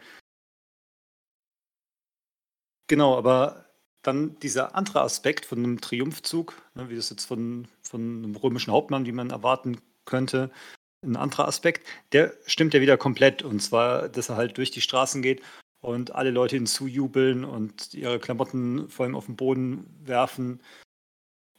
Genau, 2.86 3.16
aber 3.16 3.64
dann 4.02 4.38
dieser 4.40 4.74
andere 4.74 5.00
Aspekt 5.00 5.46
von 5.46 5.58
einem 5.58 5.80
Triumphzug, 5.80 6.54
ne, 6.74 6.90
wie 6.90 6.96
das 6.96 7.08
jetzt 7.10 7.24
von, 7.24 7.66
von 7.82 8.00
einem 8.00 8.36
römischen 8.36 8.72
Hauptmann, 8.72 9.06
wie 9.06 9.12
man 9.12 9.30
erwarten 9.30 9.78
könnte, 10.04 10.50
ein 11.02 11.16
anderer 11.16 11.48
Aspekt, 11.48 11.86
der 12.12 12.34
stimmt 12.46 12.74
ja 12.74 12.80
wieder 12.80 12.98
komplett. 12.98 13.42
Und 13.42 13.60
zwar, 13.60 14.08
dass 14.08 14.28
er 14.28 14.36
halt 14.36 14.58
durch 14.58 14.70
die 14.70 14.80
Straßen 14.82 15.22
geht 15.22 15.42
und 15.84 16.14
alle 16.14 16.30
Leute 16.30 16.56
hinzujubeln 16.56 17.44
und 17.44 17.92
ihre 17.92 18.18
Klamotten 18.18 18.88
vor 18.88 19.04
allem 19.04 19.14
auf 19.14 19.26
den 19.26 19.36
Boden 19.36 19.86
werfen. 20.02 20.62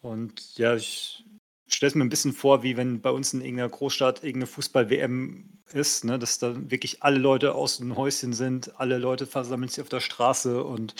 Und 0.01 0.57
ja, 0.57 0.75
ich 0.75 1.23
stelle 1.67 1.89
es 1.89 1.95
mir 1.95 2.03
ein 2.03 2.09
bisschen 2.09 2.33
vor, 2.33 2.63
wie 2.63 2.75
wenn 2.75 3.01
bei 3.01 3.11
uns 3.11 3.33
in 3.33 3.41
irgendeiner 3.41 3.69
Großstadt 3.69 4.23
irgendeine 4.23 4.47
Fußball-WM 4.47 5.61
ist, 5.73 6.05
ne, 6.05 6.17
dass 6.17 6.39
da 6.39 6.55
wirklich 6.71 7.03
alle 7.03 7.19
Leute 7.19 7.53
aus 7.53 7.77
dem 7.77 7.95
Häuschen 7.95 8.33
sind, 8.33 8.79
alle 8.79 8.97
Leute 8.97 9.27
versammeln 9.27 9.69
sich 9.69 9.81
auf 9.81 9.89
der 9.89 9.99
Straße 9.99 10.63
und 10.63 10.95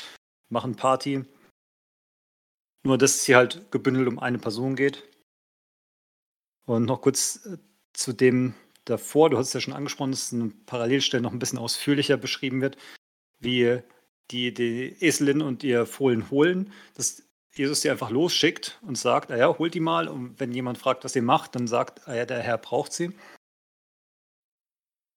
machen 0.50 0.76
Party. 0.76 1.24
Nur, 2.84 3.00
dass 3.00 3.16
es 3.16 3.26
hier 3.26 3.38
halt 3.38 3.72
gebündelt 3.72 4.08
um 4.08 4.20
eine 4.20 4.38
Person 4.38 4.76
geht. 4.76 5.04
Und 6.68 6.86
noch 6.86 7.02
kurz 7.02 7.44
äh, 7.48 7.58
zu 7.94 8.14
dem 8.14 8.54
davor, 8.86 9.32
du 9.32 9.38
hast 9.38 9.48
es 9.48 9.54
ja 9.54 9.62
schon 9.62 9.74
angesprochen, 9.74 10.12
dass 10.12 10.32
eine 10.32 10.52
Parallelstelle 10.68 11.24
noch 11.24 11.32
ein 11.32 11.40
bisschen 11.40 11.58
ausführlicher 11.58 12.18
beschrieben 12.18 12.62
wird, 12.62 12.78
wie 13.40 13.82
die, 14.32 14.54
die 14.54 14.96
Eselin 15.02 15.42
und 15.42 15.64
ihr 15.64 15.86
Fohlen 15.86 16.30
holen, 16.30 16.72
dass 16.96 17.24
Jesus 17.54 17.82
sie 17.82 17.90
einfach 17.90 18.10
losschickt 18.10 18.80
und 18.82 18.98
sagt, 18.98 19.32
ah 19.32 19.38
ja, 19.38 19.58
holt 19.58 19.74
die 19.74 19.80
mal 19.80 20.08
und 20.08 20.40
wenn 20.40 20.52
jemand 20.52 20.78
fragt, 20.78 21.04
was 21.04 21.16
ihr 21.16 21.22
macht, 21.22 21.56
dann 21.56 21.68
sagt, 21.68 22.08
ah 22.08 22.16
ja, 22.16 22.26
der 22.26 22.42
Herr 22.42 22.58
braucht 22.58 22.92
sie. 22.92 23.12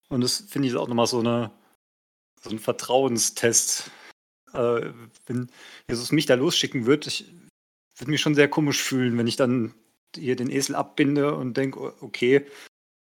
Und 0.09 0.23
das 0.23 0.39
finde 0.49 0.69
ich 0.69 0.77
auch 0.77 0.89
nochmal 0.89 1.07
so, 1.07 1.19
eine, 1.21 1.51
so 2.41 2.51
ein 2.51 2.59
Vertrauenstest. 2.59 3.91
Äh, 4.53 4.93
wenn 5.27 5.51
Jesus 5.89 6.13
mich 6.13 6.27
da 6.27 6.35
losschicken 6.35 6.87
wird, 6.87 7.07
ich 7.07 7.27
würde 7.97 8.11
mich 8.11 8.21
schon 8.21 8.35
sehr 8.35 8.49
komisch 8.49 8.83
fühlen, 8.83 9.19
wenn 9.19 9.27
ich 9.27 9.37
dann 9.37 9.75
hier 10.15 10.37
den 10.37 10.51
Esel 10.51 10.75
abbinde 10.77 11.35
und 11.35 11.57
denke, 11.57 12.03
okay, 12.03 12.47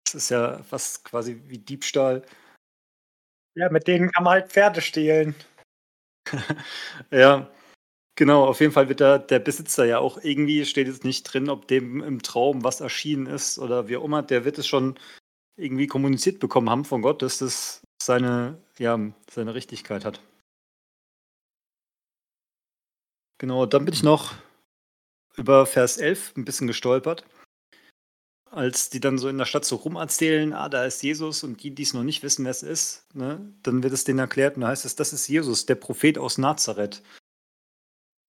das 0.06 0.16
ist 0.16 0.30
ja 0.30 0.62
fast 0.64 1.04
quasi 1.04 1.42
wie 1.48 1.58
Diebstahl. 1.58 2.24
Ja, 3.56 3.70
mit 3.70 3.88
denen 3.88 4.12
kann 4.12 4.24
man 4.24 4.34
halt 4.34 4.52
Pferde 4.52 4.82
stehlen. 4.82 5.36
ja, 7.12 7.50
genau. 8.16 8.46
Auf 8.46 8.62
jeden 8.62 8.74
Fall 8.74 8.90
wird 8.90 9.02
da 9.02 9.18
der 9.18 9.40
Besitzer 9.40 9.86
ja 9.86 10.00
auch 10.00 10.20
irgendwie, 10.24 10.66
steht 10.66 10.88
jetzt 10.88 11.06
nicht 11.06 11.24
drin, 11.24 11.50
ob 11.50 11.68
dem 11.68 12.04
im 12.04 12.22
Traum 12.22 12.64
was 12.64 12.82
erschienen 12.82 13.28
ist 13.28 13.60
oder 13.60 13.88
wie 13.88 13.98
auch 13.98 14.06
immer, 14.06 14.24
der 14.24 14.46
wird 14.46 14.58
es 14.58 14.68
schon 14.68 15.00
irgendwie 15.58 15.88
kommuniziert 15.88 16.40
bekommen 16.40 16.70
haben 16.70 16.86
von 16.86 17.02
Gott, 17.02 17.22
dass 17.22 17.40
das 17.40 17.82
seine, 18.02 18.58
ja, 18.80 19.00
seine 19.30 19.56
Richtigkeit 19.56 20.06
hat. 20.06 20.22
Genau, 23.40 23.66
dann 23.66 23.86
bin 23.86 23.94
ich 23.94 24.04
noch 24.04 24.34
über 25.36 25.66
Vers 25.66 25.98
11 25.98 26.34
ein 26.38 26.46
bisschen 26.46 26.68
gestolpert. 26.68 27.26
Als 28.54 28.92
die 28.92 29.00
dann 29.00 29.18
so 29.18 29.30
in 29.30 29.40
der 29.40 29.46
Stadt 29.46 29.66
so 29.66 29.78
rumerzählen, 29.78 30.54
ah, 30.54 30.70
da 30.70 30.86
ist 30.86 31.02
Jesus 31.02 31.44
und 31.44 31.64
die, 31.64 31.72
die 31.74 31.82
es 31.82 31.96
noch 31.96 32.04
nicht 32.04 32.22
wissen, 32.22 32.46
wer 32.46 32.52
es 32.52 32.62
ist, 32.62 33.04
ne, 33.16 33.42
dann 33.64 33.82
wird 33.82 33.94
es 33.94 34.04
denen 34.04 34.20
erklärt 34.20 34.56
und 34.56 34.62
da 34.62 34.68
heißt 34.68 34.86
es, 34.86 34.96
das 34.96 35.12
ist 35.12 35.28
Jesus, 35.28 35.66
der 35.66 35.74
Prophet 35.74 36.20
aus 36.20 36.38
Nazareth. 36.38 37.02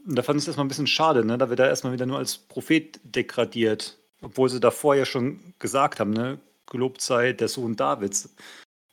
Und 0.07 0.17
da 0.17 0.23
fand 0.23 0.39
ich 0.39 0.45
es 0.45 0.49
erstmal 0.49 0.65
ein 0.65 0.69
bisschen 0.69 0.87
schade, 0.87 1.27
ne? 1.27 1.37
da 1.37 1.51
wird 1.51 1.61
er 1.61 1.69
erstmal 1.69 1.93
wieder 1.93 2.07
nur 2.07 2.17
als 2.17 2.39
Prophet 2.39 2.99
degradiert, 3.05 3.99
obwohl 4.23 4.49
sie 4.49 4.61
davor 4.61 4.95
ja 4.95 5.05
schon 5.05 5.55
gesagt 5.59 6.01
haben, 6.01 6.15
ne? 6.15 6.41
gelobt 6.71 7.03
sei 7.03 7.35
der 7.35 7.49
Sohn 7.49 7.77
Davids. 7.77 8.35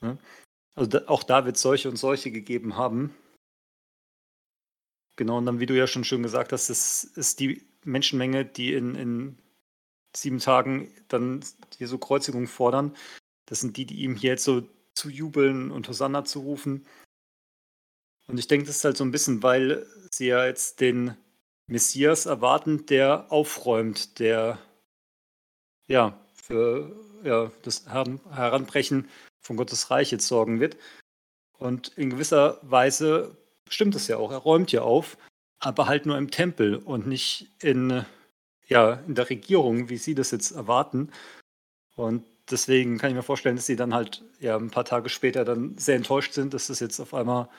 Ne? 0.02 0.18
Also 0.76 0.90
da, 0.90 1.08
auch 1.08 1.24
David 1.24 1.56
solche 1.56 1.90
und 1.90 1.96
solche 1.96 2.32
gegeben 2.32 2.76
haben. 2.76 3.16
Genau, 5.16 5.38
und 5.38 5.46
dann, 5.46 5.62
wie 5.62 5.66
du 5.66 5.78
ja 5.78 5.88
schon 5.88 6.04
schön 6.04 6.24
gesagt 6.24 6.52
hast, 6.52 6.70
das 6.70 7.06
ist 7.06 7.40
die 7.40 7.66
Menschenmenge, 7.86 8.44
die 8.44 8.74
in, 8.74 8.96
in 8.96 9.38
sieben 10.16 10.40
Tagen 10.40 10.94
dann 11.08 11.44
Jesu 11.78 11.98
Kreuzigung 11.98 12.48
fordern. 12.48 12.96
Das 13.46 13.60
sind 13.62 13.78
die, 13.78 13.86
die 13.86 14.04
ihm 14.04 14.16
hier 14.16 14.32
jetzt 14.32 14.44
so 14.44 14.64
zu 14.94 15.10
jubeln 15.10 15.72
und 15.72 15.88
Hosanna 15.88 16.26
zu 16.26 16.40
rufen. 16.40 16.86
Und 18.28 18.38
ich 18.38 18.48
denke, 18.48 18.66
das 18.66 18.78
ist 18.78 18.86
halt 18.86 18.98
so 18.98 19.04
ein 19.04 19.12
bisschen, 19.12 19.44
weil 19.44 19.86
sie 20.12 20.28
ja 20.28 20.46
jetzt 20.46 20.80
den 20.80 21.18
Messias 21.68 22.26
erwarten, 22.26 22.86
der 22.86 23.32
aufräumt, 23.32 24.20
der 24.20 24.60
ja 25.88 26.18
für 26.34 26.96
ja, 27.24 27.52
das 27.64 27.88
Heranbrechen 27.88 29.10
von 29.42 29.58
Gottes 29.58 29.92
Reich 29.92 30.12
jetzt 30.12 30.28
sorgen 30.28 30.60
wird. 30.60 30.78
Und 31.58 31.90
in 31.98 32.10
gewisser 32.10 32.60
Weise 32.64 33.38
stimmt 33.70 33.96
es 33.96 34.08
ja 34.08 34.18
auch. 34.18 34.32
Er 34.32 34.38
räumt 34.38 34.72
ja 34.72 34.82
auf, 34.82 35.18
aber 35.60 35.88
halt 35.88 36.06
nur 36.06 36.18
im 36.18 36.32
Tempel 36.32 36.76
und 36.76 37.08
nicht 37.08 37.52
in, 37.62 38.06
ja, 38.72 38.94
in 39.06 39.16
der 39.16 39.30
Regierung, 39.30 39.90
wie 39.90 39.98
Sie 39.98 40.16
das 40.16 40.32
jetzt 40.32 40.52
erwarten. 40.52 41.12
Und 41.96 42.24
deswegen 42.50 42.98
kann 42.98 43.10
ich 43.10 43.16
mir 43.18 43.22
vorstellen, 43.22 43.58
dass 43.58 43.66
Sie 43.66 43.76
dann 43.76 43.94
halt 43.94 44.24
ja 44.40 44.56
ein 44.56 44.72
paar 44.72 44.86
Tage 44.86 45.10
später 45.10 45.44
dann 45.44 45.78
sehr 45.78 45.98
enttäuscht 45.98 46.34
sind, 46.34 46.54
dass 46.54 46.68
das 46.68 46.80
jetzt 46.80 47.00
auf 47.02 47.14
einmal 47.14 47.50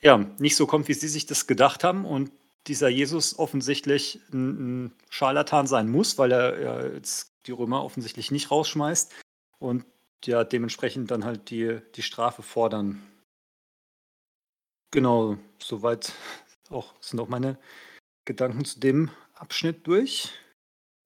ja 0.00 0.18
nicht 0.38 0.54
so 0.54 0.68
kommt, 0.68 0.86
wie 0.86 0.94
Sie 0.94 1.08
sich 1.08 1.26
das 1.26 1.48
gedacht 1.48 1.82
haben 1.82 2.04
und 2.04 2.30
dieser 2.68 2.88
Jesus 2.88 3.40
offensichtlich 3.40 4.20
ein, 4.32 4.84
ein 4.86 4.92
Scharlatan 5.10 5.66
sein 5.66 5.88
muss, 5.88 6.16
weil 6.16 6.30
er 6.30 6.60
ja 6.60 6.86
jetzt 6.86 7.32
die 7.46 7.52
Römer 7.52 7.82
offensichtlich 7.82 8.30
nicht 8.30 8.52
rausschmeißt 8.52 9.12
und 9.58 9.84
ja 10.24 10.44
dementsprechend 10.44 11.10
dann 11.10 11.24
halt 11.24 11.50
die, 11.50 11.80
die 11.96 12.02
Strafe 12.02 12.42
fordern. 12.42 13.02
Genau, 14.92 15.38
soweit 15.60 16.12
auch, 16.70 16.94
sind 17.00 17.18
auch 17.18 17.28
meine 17.28 17.58
Gedanken 18.24 18.64
zu 18.64 18.78
dem 18.78 19.10
Abschnitt 19.40 19.86
durch. 19.86 20.32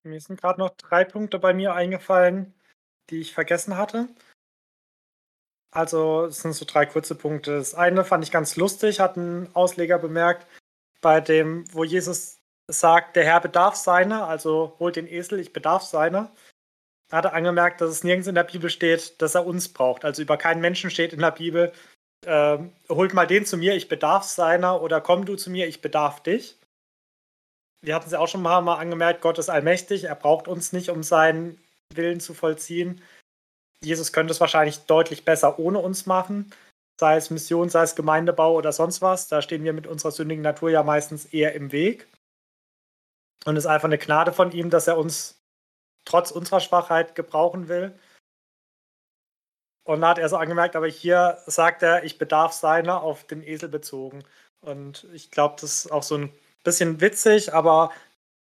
Mir 0.05 0.21
sind 0.21 0.41
gerade 0.41 0.61
noch 0.61 0.71
drei 0.71 1.05
Punkte 1.05 1.39
bei 1.39 1.55
mir 1.55 1.75
eingefallen, 1.75 2.55
die 3.11 3.21
ich 3.21 3.33
vergessen 3.33 3.77
hatte. 3.77 4.09
Also, 5.71 6.27
es 6.27 6.39
sind 6.43 6.53
so 6.53 6.65
drei 6.67 6.85
kurze 6.87 7.15
Punkte. 7.15 7.57
Das 7.57 7.75
eine 7.75 8.05
fand 8.05 8.25
ich 8.25 8.31
ganz 8.31 8.57
lustig, 8.57 9.01
hat 9.01 9.17
ein 9.17 9.55
Ausleger 9.55 9.99
bemerkt, 9.99 10.47
bei 11.01 11.21
dem, 11.21 11.65
wo 11.73 11.85
Jesus 11.85 12.39
sagt, 12.69 13.17
der 13.17 13.25
Herr 13.25 13.41
bedarf 13.41 13.77
seiner, 13.77 14.29
also 14.29 14.77
holt 14.79 14.97
den 14.97 15.07
Esel, 15.09 15.41
ich 15.41 15.53
bedarf 15.53 15.83
seiner. 15.83 16.31
Da 17.09 17.19
hat 17.19 17.25
er 17.27 17.35
angemerkt, 17.35 17.81
dass 17.81 17.91
es 17.91 18.05
nirgends 18.05 18.29
in 18.29 18.35
der 18.35 18.45
Bibel 18.45 18.71
steht, 18.71 19.21
dass 19.21 19.35
er 19.35 19.47
uns 19.47 19.73
braucht. 19.73 20.05
Also 20.05 20.23
über 20.23 20.37
keinen 20.37 20.61
Menschen 20.61 20.91
steht 20.91 21.13
in 21.13 21.21
der 21.21 21.31
Bibel, 21.31 21.73
ähm, 22.27 22.73
holt 22.89 23.15
mal 23.15 23.27
den 23.27 23.45
zu 23.47 23.57
mir, 23.57 23.75
ich 23.75 23.89
bedarf 23.89 24.25
seiner, 24.25 24.81
oder 24.83 25.01
komm 25.01 25.27
du 25.27 25.37
zu 25.37 25.51
mir, 25.51 25.67
ich 25.67 25.83
bedarf 25.83 26.23
dich. 26.23 26.59
Wir 27.85 27.95
hatten 27.95 28.07
es 28.07 28.13
ja 28.13 28.21
auch 28.21 28.29
schon 28.29 28.43
mal, 28.43 28.61
mal 28.61 28.77
angemerkt, 28.77 29.23
Gott 29.23 29.39
ist 29.39 29.51
allmächtig, 29.51 30.05
er 30.05 30.15
braucht 30.15 30.47
uns 30.47 30.73
nicht, 30.73 30.89
um 30.89 31.03
seinen 31.03 31.61
Willen 31.93 32.21
zu 32.21 32.33
vollziehen. 32.33 33.03
Jesus 33.83 34.13
könnte 34.13 34.33
es 34.33 34.41
wahrscheinlich 34.41 34.87
deutlich 34.87 35.25
besser 35.25 35.59
ohne 35.59 35.81
uns 35.81 36.07
machen, 36.07 36.53
sei 37.01 37.17
es 37.17 37.31
Mission, 37.31 37.69
sei 37.69 37.83
es 37.83 37.97
Gemeindebau 37.97 38.55
oder 38.55 38.73
sonst 38.73 39.03
was. 39.03 39.27
Da 39.27 39.43
stehen 39.43 39.65
wir 39.65 39.73
mit 39.73 39.89
unserer 39.89 40.13
sündigen 40.13 40.43
Natur 40.43 40.71
ja 40.71 40.85
meistens 40.85 41.27
eher 41.27 41.55
im 41.55 41.73
Weg. 41.73 42.07
Und 43.45 43.57
es 43.57 43.65
ist 43.65 43.71
einfach 43.71 43.87
eine 43.87 43.99
Gnade 43.99 44.33
von 44.33 44.53
ihm, 44.53 44.71
dass 44.71 44.87
er 44.87 44.99
uns 44.99 45.43
trotz 46.05 46.31
unserer 46.31 46.61
Schwachheit 46.61 47.17
gebrauchen 47.17 47.67
will. 47.67 47.99
Und 49.85 50.01
da 50.01 50.11
hat 50.11 50.19
er 50.19 50.29
so 50.29 50.37
angemerkt, 50.37 50.77
aber 50.77 50.87
hier 50.87 51.43
sagt 51.47 51.83
er, 51.83 52.05
ich 52.05 52.19
bedarf 52.19 52.53
seiner 52.53 53.03
auf 53.03 53.25
den 53.25 53.43
Esel 53.43 53.69
bezogen. 53.69 54.23
Und 54.61 55.09
ich 55.13 55.33
glaube, 55.33 55.57
das 55.61 55.85
ist 55.85 55.91
auch 55.91 56.05
so 56.05 56.19
ein 56.19 56.33
bisschen 56.63 57.01
witzig, 57.01 57.53
aber 57.53 57.91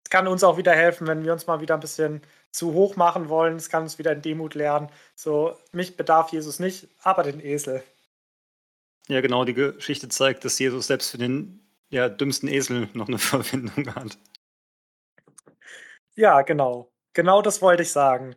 es 0.04 0.10
kann 0.10 0.28
uns 0.28 0.44
auch 0.44 0.58
wieder 0.58 0.74
helfen, 0.74 1.08
wenn 1.08 1.24
wir 1.24 1.34
uns 1.34 1.48
mal 1.48 1.62
wieder 1.62 1.74
ein 1.74 1.82
bisschen 1.82 2.22
zu 2.52 2.74
hoch 2.74 2.96
machen 2.96 3.30
wollen. 3.30 3.58
Es 3.58 3.70
kann 3.70 3.84
uns 3.84 4.00
wieder 4.00 4.14
in 4.14 4.22
Demut 4.22 4.56
lernen. 4.56 4.90
So, 5.16 5.58
mich 5.72 5.98
bedarf 5.98 6.32
Jesus 6.32 6.60
nicht, 6.60 6.88
aber 7.04 7.24
den 7.24 7.40
Esel. 7.40 7.84
Ja, 9.08 9.22
genau, 9.22 9.46
die 9.46 9.54
Geschichte 9.54 10.10
zeigt, 10.10 10.44
dass 10.46 10.60
Jesus 10.60 10.88
selbst 10.88 11.12
für 11.12 11.18
den 11.18 11.62
ja, 11.90 12.10
dümmsten 12.10 12.50
Esel 12.50 12.90
noch 12.94 13.08
eine 13.08 13.18
Verwendung 13.20 13.94
hat. 13.96 14.18
Ja, 16.16 16.42
genau. 16.42 16.92
Genau 17.14 17.42
das 17.42 17.62
wollte 17.62 17.84
ich 17.84 17.92
sagen. 17.92 18.36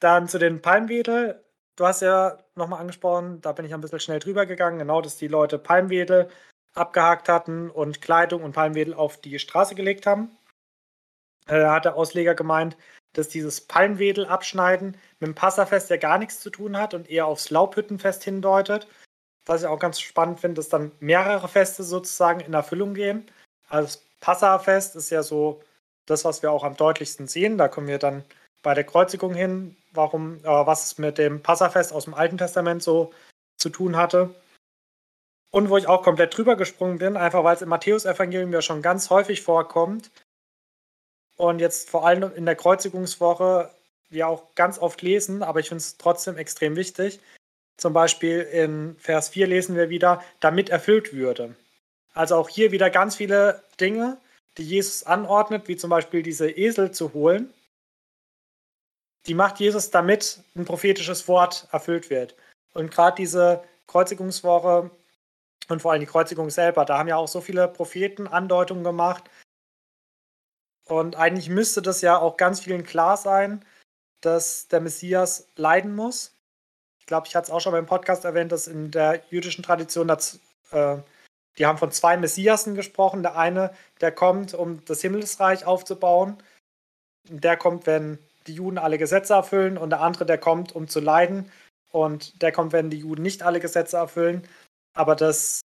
Dann 0.00 0.28
zu 0.28 0.38
den 0.38 0.62
Palmwedel. 0.62 1.44
Du 1.76 1.86
hast 1.86 2.02
ja 2.02 2.38
nochmal 2.54 2.80
angesprochen, 2.80 3.40
da 3.40 3.52
bin 3.52 3.64
ich 3.64 3.72
ein 3.72 3.80
bisschen 3.80 4.00
schnell 4.00 4.18
drüber 4.18 4.46
gegangen, 4.46 4.78
genau, 4.78 5.00
dass 5.00 5.16
die 5.16 5.28
Leute 5.28 5.58
Palmwedel 5.58 6.28
abgehakt 6.74 7.28
hatten 7.28 7.70
und 7.70 8.00
Kleidung 8.00 8.42
und 8.42 8.52
Palmwedel 8.52 8.94
auf 8.94 9.20
die 9.20 9.38
Straße 9.38 9.74
gelegt 9.74 10.06
haben. 10.06 10.30
Äh, 11.46 11.60
da 11.60 11.74
hat 11.74 11.84
der 11.84 11.96
Ausleger 11.96 12.34
gemeint, 12.34 12.76
dass 13.14 13.28
dieses 13.28 13.60
Palmwedel 13.60 14.26
abschneiden 14.26 14.96
mit 15.18 15.28
dem 15.28 15.34
Passafest 15.34 15.90
ja 15.90 15.96
gar 15.96 16.18
nichts 16.18 16.40
zu 16.40 16.50
tun 16.50 16.76
hat 16.76 16.94
und 16.94 17.10
eher 17.10 17.26
aufs 17.26 17.50
Laubhüttenfest 17.50 18.22
hindeutet. 18.22 18.86
Was 19.46 19.62
ich 19.62 19.66
auch 19.66 19.78
ganz 19.78 19.98
spannend 20.00 20.40
finde, 20.40 20.56
dass 20.56 20.68
dann 20.68 20.92
mehrere 21.00 21.48
Feste 21.48 21.82
sozusagen 21.82 22.40
in 22.40 22.52
Erfüllung 22.52 22.94
gehen. 22.94 23.30
Also 23.68 23.86
das 23.86 24.04
Passafest 24.20 24.94
ist 24.94 25.10
ja 25.10 25.22
so 25.22 25.62
das, 26.06 26.24
was 26.24 26.42
wir 26.42 26.52
auch 26.52 26.64
am 26.64 26.76
deutlichsten 26.76 27.28
sehen. 27.28 27.58
Da 27.58 27.68
kommen 27.68 27.86
wir 27.86 27.98
dann 27.98 28.24
bei 28.62 28.74
der 28.74 28.84
Kreuzigung 28.84 29.34
hin, 29.34 29.76
warum, 29.92 30.38
äh, 30.44 30.44
was 30.44 30.86
es 30.86 30.98
mit 30.98 31.18
dem 31.18 31.42
Passafest 31.42 31.92
aus 31.92 32.04
dem 32.04 32.14
Alten 32.14 32.38
Testament 32.38 32.82
so 32.82 33.12
zu 33.56 33.70
tun 33.70 33.96
hatte. 33.96 34.34
Und 35.50 35.70
wo 35.70 35.76
ich 35.76 35.86
auch 35.86 36.02
komplett 36.02 36.36
drüber 36.36 36.56
gesprungen 36.56 36.98
bin, 36.98 37.16
einfach 37.16 37.44
weil 37.44 37.56
es 37.56 37.62
im 37.62 37.70
Matthäus-Evangelium 37.70 38.52
ja 38.52 38.62
schon 38.62 38.82
ganz 38.82 39.10
häufig 39.10 39.42
vorkommt. 39.42 40.10
Und 41.36 41.60
jetzt 41.60 41.88
vor 41.88 42.06
allem 42.06 42.34
in 42.34 42.44
der 42.44 42.56
Kreuzigungswoche 42.56 43.70
wir 44.10 44.28
auch 44.28 44.54
ganz 44.54 44.78
oft 44.78 45.02
lesen, 45.02 45.42
aber 45.42 45.60
ich 45.60 45.68
finde 45.68 45.82
es 45.82 45.96
trotzdem 45.96 46.36
extrem 46.36 46.76
wichtig. 46.76 47.20
Zum 47.76 47.92
Beispiel 47.92 48.40
in 48.40 48.96
Vers 48.98 49.28
4 49.30 49.46
lesen 49.46 49.76
wir 49.76 49.88
wieder, 49.88 50.22
damit 50.40 50.68
erfüllt 50.68 51.12
würde. 51.12 51.54
Also 52.12 52.36
auch 52.36 52.48
hier 52.48 52.72
wieder 52.72 52.90
ganz 52.90 53.16
viele 53.16 53.62
Dinge, 53.80 54.18
die 54.56 54.64
Jesus 54.64 55.04
anordnet, 55.04 55.68
wie 55.68 55.76
zum 55.76 55.90
Beispiel 55.90 56.22
diese 56.22 56.50
Esel 56.50 56.90
zu 56.90 57.12
holen. 57.12 57.52
Die 59.26 59.34
macht 59.34 59.60
Jesus, 59.60 59.90
damit 59.90 60.40
ein 60.56 60.64
prophetisches 60.64 61.28
Wort 61.28 61.68
erfüllt 61.70 62.10
wird. 62.10 62.34
Und 62.74 62.90
gerade 62.90 63.16
diese 63.16 63.62
Kreuzigungswoche 63.86 64.90
und 65.68 65.82
vor 65.82 65.92
allem 65.92 66.00
die 66.00 66.06
Kreuzigung 66.06 66.50
selber, 66.50 66.84
da 66.84 66.98
haben 66.98 67.08
ja 67.08 67.16
auch 67.16 67.28
so 67.28 67.40
viele 67.40 67.68
Propheten 67.68 68.26
Andeutungen 68.26 68.84
gemacht. 68.84 69.24
Und 70.84 71.16
eigentlich 71.16 71.50
müsste 71.50 71.82
das 71.82 72.00
ja 72.00 72.18
auch 72.18 72.36
ganz 72.36 72.60
vielen 72.60 72.84
klar 72.84 73.16
sein, 73.16 73.64
dass 74.22 74.68
der 74.68 74.80
Messias 74.80 75.48
leiden 75.56 75.94
muss. 75.94 76.34
Ich 76.98 77.06
glaube, 77.06 77.26
ich 77.26 77.36
hatte 77.36 77.46
es 77.46 77.50
auch 77.50 77.60
schon 77.60 77.72
beim 77.72 77.86
Podcast 77.86 78.24
erwähnt, 78.24 78.52
dass 78.52 78.66
in 78.66 78.90
der 78.90 79.22
jüdischen 79.30 79.62
Tradition 79.62 80.08
das, 80.08 80.40
äh, 80.70 80.96
die 81.58 81.66
haben 81.66 81.78
von 81.78 81.92
zwei 81.92 82.16
Messiasen 82.16 82.74
gesprochen. 82.74 83.22
Der 83.22 83.36
eine, 83.36 83.74
der 84.00 84.12
kommt, 84.12 84.54
um 84.54 84.84
das 84.86 85.02
Himmelsreich 85.02 85.66
aufzubauen. 85.66 86.42
Der 87.28 87.56
kommt, 87.58 87.86
wenn 87.86 88.18
die 88.46 88.54
Juden 88.54 88.78
alle 88.78 88.96
Gesetze 88.96 89.34
erfüllen. 89.34 89.76
Und 89.76 89.90
der 89.90 90.00
andere, 90.00 90.24
der 90.24 90.38
kommt, 90.38 90.74
um 90.74 90.88
zu 90.88 91.00
leiden. 91.00 91.52
Und 91.90 92.40
der 92.42 92.52
kommt, 92.52 92.72
wenn 92.72 92.90
die 92.90 92.98
Juden 92.98 93.22
nicht 93.22 93.42
alle 93.42 93.60
Gesetze 93.60 93.98
erfüllen. 93.98 94.46
Aber 94.98 95.14
dass 95.14 95.60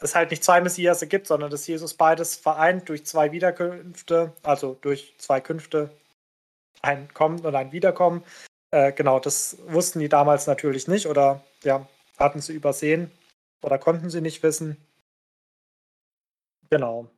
es 0.00 0.14
halt 0.14 0.30
nicht 0.30 0.44
zwei 0.44 0.60
Messias 0.60 1.00
gibt, 1.08 1.26
sondern 1.26 1.50
dass 1.50 1.66
Jesus 1.66 1.94
beides 1.94 2.36
vereint 2.36 2.88
durch 2.88 3.04
zwei 3.04 3.32
Wiederkünfte, 3.32 4.32
also 4.44 4.78
durch 4.80 5.16
zwei 5.18 5.40
Künfte, 5.40 5.90
ein 6.80 7.12
Kommen 7.12 7.44
und 7.44 7.56
ein 7.56 7.72
Wiederkommen. 7.72 8.22
Äh, 8.70 8.92
genau, 8.92 9.18
das 9.18 9.58
wussten 9.66 9.98
die 9.98 10.08
damals 10.08 10.46
natürlich 10.46 10.86
nicht 10.86 11.06
oder 11.08 11.44
ja, 11.64 11.88
hatten 12.18 12.40
sie 12.40 12.54
übersehen 12.54 13.10
oder 13.62 13.78
konnten 13.78 14.10
sie 14.10 14.20
nicht 14.20 14.44
wissen. 14.44 14.76
Genau. 16.70 17.08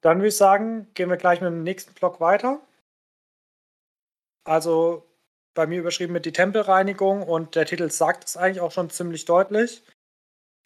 Dann 0.00 0.18
würde 0.18 0.28
ich 0.28 0.36
sagen, 0.36 0.92
gehen 0.94 1.10
wir 1.10 1.16
gleich 1.16 1.40
mit 1.40 1.50
dem 1.50 1.62
nächsten 1.62 1.94
Block 1.94 2.18
weiter. 2.20 2.60
Also 4.42 5.05
bei 5.56 5.66
mir 5.66 5.80
überschrieben 5.80 6.12
mit 6.12 6.24
die 6.24 6.32
Tempelreinigung 6.32 7.24
und 7.24 7.56
der 7.56 7.66
Titel 7.66 7.90
sagt 7.90 8.28
es 8.28 8.36
eigentlich 8.36 8.60
auch 8.60 8.70
schon 8.70 8.90
ziemlich 8.90 9.24
deutlich. 9.24 9.82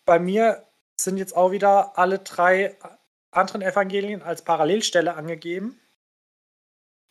Bei 0.05 0.19
mir 0.19 0.67
sind 1.01 1.17
jetzt 1.17 1.35
auch 1.35 1.53
wieder 1.53 1.97
alle 1.97 2.19
drei 2.19 2.77
anderen 3.31 3.63
Evangelien 3.63 4.23
als 4.23 4.43
Parallelstelle 4.43 5.15
angegeben. 5.15 5.81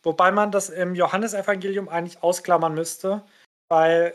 Wobei 0.02 0.30
man 0.30 0.52
das 0.52 0.70
im 0.70 0.94
Johannesevangelium 0.94 1.88
eigentlich 1.88 2.22
ausklammern 2.22 2.74
müsste, 2.74 3.22
weil 3.68 4.14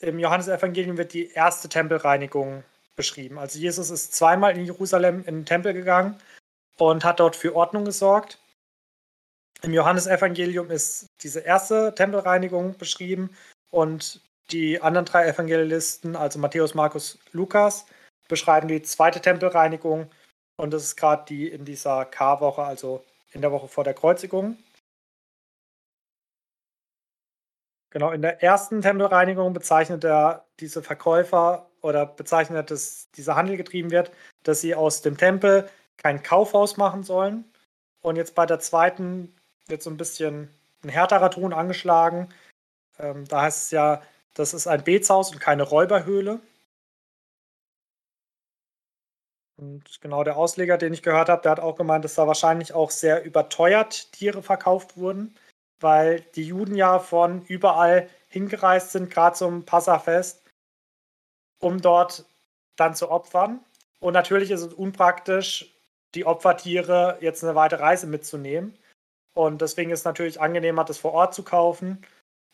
im 0.00 0.18
Johannesevangelium 0.18 0.98
wird 0.98 1.12
die 1.12 1.30
erste 1.30 1.68
Tempelreinigung 1.68 2.64
beschrieben. 2.96 3.38
Also 3.38 3.58
Jesus 3.58 3.90
ist 3.90 4.14
zweimal 4.14 4.56
in 4.56 4.64
Jerusalem 4.64 5.20
in 5.26 5.36
den 5.36 5.46
Tempel 5.46 5.72
gegangen 5.72 6.20
und 6.76 7.04
hat 7.04 7.20
dort 7.20 7.36
für 7.36 7.54
Ordnung 7.54 7.84
gesorgt. 7.84 8.38
Im 9.64 9.72
Johannesevangelium 9.72 10.70
ist 10.70 11.06
diese 11.22 11.40
erste 11.40 11.94
Tempelreinigung 11.94 12.76
beschrieben 12.76 13.30
und 13.70 14.20
die 14.50 14.82
anderen 14.82 15.06
drei 15.06 15.26
Evangelisten, 15.26 16.16
also 16.16 16.38
Matthäus, 16.38 16.74
Markus, 16.74 17.18
Lukas, 17.32 17.86
beschreiben 18.28 18.68
die 18.68 18.82
zweite 18.82 19.22
Tempelreinigung 19.22 20.10
und 20.56 20.70
das 20.72 20.84
ist 20.84 20.96
gerade 20.96 21.24
die 21.26 21.48
in 21.48 21.64
dieser 21.64 22.04
K-Woche, 22.04 22.62
also 22.62 23.04
in 23.32 23.40
der 23.40 23.52
Woche 23.52 23.68
vor 23.68 23.84
der 23.84 23.94
Kreuzigung. 23.94 24.58
Genau, 27.90 28.10
in 28.10 28.20
der 28.20 28.42
ersten 28.42 28.82
Tempelreinigung 28.82 29.54
bezeichnet 29.54 30.04
er 30.04 30.44
diese 30.60 30.82
Verkäufer 30.82 31.70
oder 31.80 32.04
bezeichnet, 32.04 32.70
dass 32.70 33.10
dieser 33.12 33.34
Handel 33.36 33.56
getrieben 33.56 33.90
wird, 33.90 34.10
dass 34.42 34.60
sie 34.60 34.74
aus 34.74 35.00
dem 35.00 35.16
Tempel 35.16 35.70
kein 35.96 36.22
Kaufhaus 36.22 36.76
machen 36.76 37.02
sollen. 37.02 37.50
Und 38.02 38.16
jetzt 38.16 38.34
bei 38.34 38.44
der 38.44 38.58
zweiten 38.58 39.34
wird 39.66 39.82
so 39.82 39.90
ein 39.90 39.96
bisschen 39.96 40.50
ein 40.82 40.88
härterer 40.88 41.30
Ton 41.30 41.52
angeschlagen. 41.52 42.28
Ähm, 42.98 43.26
da 43.26 43.42
heißt 43.42 43.64
es 43.64 43.70
ja, 43.70 44.02
das 44.34 44.54
ist 44.54 44.66
ein 44.66 44.84
Betshaus 44.84 45.32
und 45.32 45.40
keine 45.40 45.62
Räuberhöhle. 45.62 46.40
Und 49.56 50.00
genau 50.00 50.24
der 50.24 50.36
Ausleger, 50.36 50.76
den 50.78 50.92
ich 50.92 51.02
gehört 51.02 51.28
habe, 51.28 51.42
der 51.42 51.52
hat 51.52 51.60
auch 51.60 51.76
gemeint, 51.76 52.04
dass 52.04 52.14
da 52.16 52.26
wahrscheinlich 52.26 52.72
auch 52.72 52.90
sehr 52.90 53.24
überteuert 53.24 54.12
Tiere 54.12 54.42
verkauft 54.42 54.96
wurden, 54.96 55.36
weil 55.80 56.20
die 56.34 56.44
Juden 56.44 56.74
ja 56.74 56.98
von 56.98 57.42
überall 57.46 58.08
hingereist 58.28 58.92
sind, 58.92 59.10
gerade 59.10 59.36
zum 59.36 59.64
Passafest, 59.64 60.42
um 61.60 61.80
dort 61.80 62.24
dann 62.76 62.96
zu 62.96 63.10
opfern. 63.10 63.64
Und 64.00 64.12
natürlich 64.14 64.50
ist 64.50 64.62
es 64.62 64.74
unpraktisch, 64.74 65.72
die 66.14 66.26
Opfertiere 66.26 67.18
jetzt 67.20 67.44
eine 67.44 67.54
weite 67.54 67.80
Reise 67.80 68.06
mitzunehmen. 68.06 68.76
Und 69.34 69.60
deswegen 69.60 69.90
ist 69.90 70.00
es 70.00 70.04
natürlich 70.04 70.40
angenehmer, 70.40 70.84
das 70.84 70.98
vor 70.98 71.12
Ort 71.12 71.34
zu 71.34 71.42
kaufen. 71.42 72.04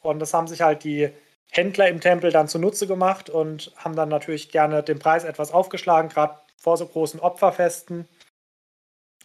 Und 0.02 0.18
das 0.18 0.32
haben 0.32 0.48
sich 0.48 0.62
halt 0.62 0.82
die 0.82 1.12
Händler 1.50 1.88
im 1.88 2.00
Tempel 2.00 2.32
dann 2.32 2.48
zunutze 2.48 2.86
gemacht 2.86 3.28
und 3.28 3.72
haben 3.76 3.96
dann 3.96 4.08
natürlich 4.08 4.50
gerne 4.50 4.82
den 4.82 4.98
Preis 4.98 5.24
etwas 5.24 5.52
aufgeschlagen, 5.52 6.08
gerade 6.08 6.40
vor 6.56 6.76
so 6.76 6.86
großen 6.86 7.20
Opferfesten. 7.20 8.08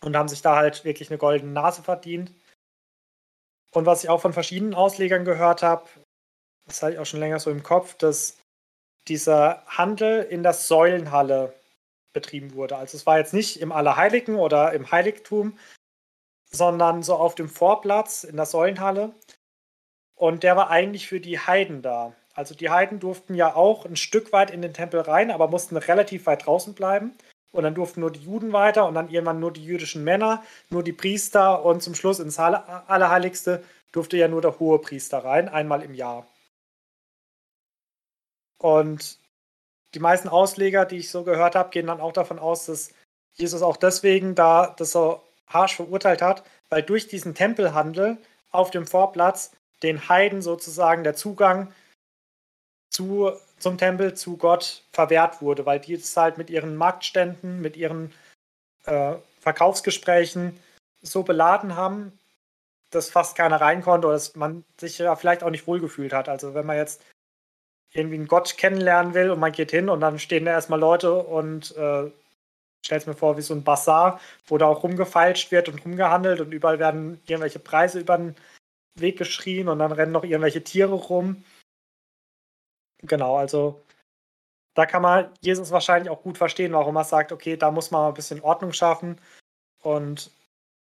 Und 0.01 0.15
haben 0.15 0.27
sich 0.27 0.41
da 0.41 0.55
halt 0.57 0.83
wirklich 0.83 1.09
eine 1.09 1.17
goldene 1.17 1.53
Nase 1.53 1.81
verdient. 1.81 2.31
Und 3.71 3.85
was 3.85 4.03
ich 4.03 4.09
auch 4.09 4.21
von 4.21 4.33
verschiedenen 4.33 4.73
Auslegern 4.73 5.25
gehört 5.25 5.63
habe, 5.63 5.87
das 6.67 6.81
hatte 6.81 6.93
ich 6.93 6.99
auch 6.99 7.05
schon 7.05 7.19
länger 7.19 7.39
so 7.39 7.51
im 7.51 7.63
Kopf, 7.63 7.95
dass 7.95 8.37
dieser 9.07 9.63
Handel 9.67 10.23
in 10.23 10.43
der 10.43 10.53
Säulenhalle 10.53 11.53
betrieben 12.13 12.53
wurde. 12.53 12.77
Also 12.77 12.97
es 12.97 13.05
war 13.05 13.19
jetzt 13.19 13.33
nicht 13.33 13.61
im 13.61 13.71
Allerheiligen 13.71 14.35
oder 14.35 14.73
im 14.73 14.91
Heiligtum, 14.91 15.57
sondern 16.55 17.03
so 17.03 17.15
auf 17.15 17.35
dem 17.35 17.49
Vorplatz 17.49 18.23
in 18.23 18.35
der 18.37 18.45
Säulenhalle. 18.45 19.13
Und 20.15 20.43
der 20.43 20.55
war 20.55 20.69
eigentlich 20.69 21.07
für 21.07 21.19
die 21.19 21.39
Heiden 21.39 21.81
da. 21.81 22.13
Also 22.33 22.55
die 22.55 22.69
Heiden 22.69 22.99
durften 22.99 23.35
ja 23.35 23.55
auch 23.55 23.85
ein 23.85 23.95
Stück 23.95 24.33
weit 24.33 24.51
in 24.51 24.61
den 24.61 24.73
Tempel 24.73 25.01
rein, 25.01 25.31
aber 25.31 25.47
mussten 25.47 25.77
relativ 25.77 26.25
weit 26.25 26.45
draußen 26.45 26.73
bleiben. 26.73 27.13
Und 27.51 27.63
dann 27.63 27.75
durften 27.75 28.01
nur 28.01 28.11
die 28.11 28.19
Juden 28.19 28.51
weiter 28.51 28.85
und 28.85 28.95
dann 28.95 29.09
irgendwann 29.09 29.39
nur 29.39 29.53
die 29.53 29.63
jüdischen 29.63 30.03
Männer, 30.03 30.43
nur 30.69 30.83
die 30.83 30.91
Priester 30.91 31.63
und 31.63 31.81
zum 31.81 31.95
Schluss 31.95 32.19
ins 32.19 32.37
Allerheiligste 32.37 33.63
durfte 33.93 34.17
ja 34.17 34.27
nur 34.27 34.41
der 34.41 34.59
hohe 34.59 34.79
Priester 34.79 35.19
rein, 35.19 35.47
einmal 35.47 35.81
im 35.81 35.93
Jahr. 35.93 36.27
Und 38.57 39.19
die 39.93 39.99
meisten 39.99 40.27
Ausleger, 40.27 40.85
die 40.85 40.97
ich 40.97 41.09
so 41.09 41.23
gehört 41.23 41.55
habe, 41.55 41.69
gehen 41.69 41.87
dann 41.87 42.01
auch 42.01 42.11
davon 42.11 42.39
aus, 42.39 42.65
dass 42.65 42.91
Jesus 43.31 43.61
auch 43.61 43.77
deswegen 43.77 44.35
da 44.35 44.67
das 44.77 44.91
so 44.91 45.21
harsch 45.47 45.75
verurteilt 45.75 46.21
hat, 46.21 46.43
weil 46.69 46.83
durch 46.83 47.07
diesen 47.07 47.35
Tempelhandel 47.35 48.17
auf 48.51 48.71
dem 48.71 48.87
Vorplatz 48.87 49.51
den 49.83 50.09
Heiden 50.09 50.41
sozusagen 50.41 51.03
der 51.03 51.15
Zugang 51.15 51.71
zu, 52.89 53.31
zum 53.59 53.77
Tempel, 53.77 54.13
zu 54.13 54.37
Gott 54.37 54.83
verwehrt 54.91 55.41
wurde, 55.41 55.65
weil 55.65 55.79
die 55.79 55.93
es 55.93 56.15
halt 56.15 56.37
mit 56.37 56.49
ihren 56.49 56.75
Marktständen, 56.75 57.61
mit 57.61 57.75
ihren 57.75 58.13
äh, 58.85 59.15
Verkaufsgesprächen 59.41 60.57
so 61.01 61.23
beladen 61.23 61.75
haben, 61.75 62.17
dass 62.91 63.09
fast 63.09 63.35
keiner 63.35 63.59
rein 63.59 63.81
konnte 63.81 64.07
oder 64.07 64.15
dass 64.15 64.35
man 64.35 64.63
sich 64.77 64.97
ja 64.97 65.15
vielleicht 65.15 65.43
auch 65.43 65.49
nicht 65.49 65.67
wohlgefühlt 65.67 66.13
hat. 66.13 66.29
Also 66.29 66.53
wenn 66.53 66.65
man 66.65 66.77
jetzt 66.77 67.01
irgendwie 67.91 68.15
einen 68.15 68.27
Gott 68.27 68.57
kennenlernen 68.57 69.13
will 69.13 69.29
und 69.29 69.39
man 69.39 69.51
geht 69.51 69.71
hin 69.71 69.89
und 69.89 69.99
dann 70.01 70.19
stehen 70.19 70.45
da 70.45 70.51
erstmal 70.51 70.79
Leute 70.79 71.13
und 71.13 71.75
äh, 71.77 72.11
stellt 72.85 73.07
mir 73.07 73.15
vor 73.15 73.37
wie 73.37 73.41
so 73.41 73.53
ein 73.53 73.63
Bazar, 73.63 74.19
wo 74.47 74.57
da 74.57 74.67
auch 74.67 74.83
rumgefeilscht 74.83 75.51
wird 75.51 75.69
und 75.69 75.83
rumgehandelt 75.83 76.39
und 76.39 76.51
überall 76.51 76.79
werden 76.79 77.19
irgendwelche 77.25 77.59
Preise 77.59 77.99
über 77.99 78.17
den 78.17 78.35
Weg 78.95 79.17
geschrien 79.17 79.67
und 79.67 79.79
dann 79.79 79.91
rennen 79.91 80.11
noch 80.11 80.23
irgendwelche 80.23 80.63
Tiere 80.63 80.93
rum. 80.93 81.43
Genau, 83.01 83.37
also 83.37 83.83
da 84.75 84.85
kann 84.85 85.01
man 85.01 85.31
Jesus 85.41 85.71
wahrscheinlich 85.71 86.09
auch 86.09 86.21
gut 86.21 86.37
verstehen, 86.37 86.73
warum 86.73 86.95
er 86.97 87.03
sagt, 87.05 87.31
okay, 87.31 87.57
da 87.57 87.71
muss 87.71 87.91
man 87.91 88.09
ein 88.09 88.13
bisschen 88.13 88.41
Ordnung 88.41 88.73
schaffen. 88.73 89.19
Und 89.81 90.31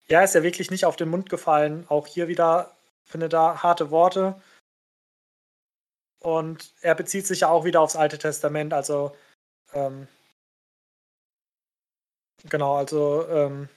ja, 0.08 0.23
ist 0.23 0.36
ja 0.36 0.43
wirklich 0.43 0.71
nicht 0.71 0.86
auf 0.86 0.95
den 0.95 1.10
Mund 1.10 1.30
gefallen. 1.30 1.86
Auch 1.89 2.08
hier 2.08 2.28
wieder 2.28 2.76
findet 3.04 3.34
er 3.34 3.62
harte 3.63 3.91
Worte. 3.91 4.41
Und 6.19 6.73
er 6.82 6.95
bezieht 6.95 7.28
sich 7.28 7.41
ja 7.41 7.50
auch 7.50 7.65
wieder 7.65 7.82
aufs 7.82 7.95
Alte 7.95 8.17
Testament. 8.17 8.73
Also, 8.73 9.15
ähm, 9.73 10.08
genau, 12.50 12.76
also 12.76 13.28
ähm, 13.30 13.69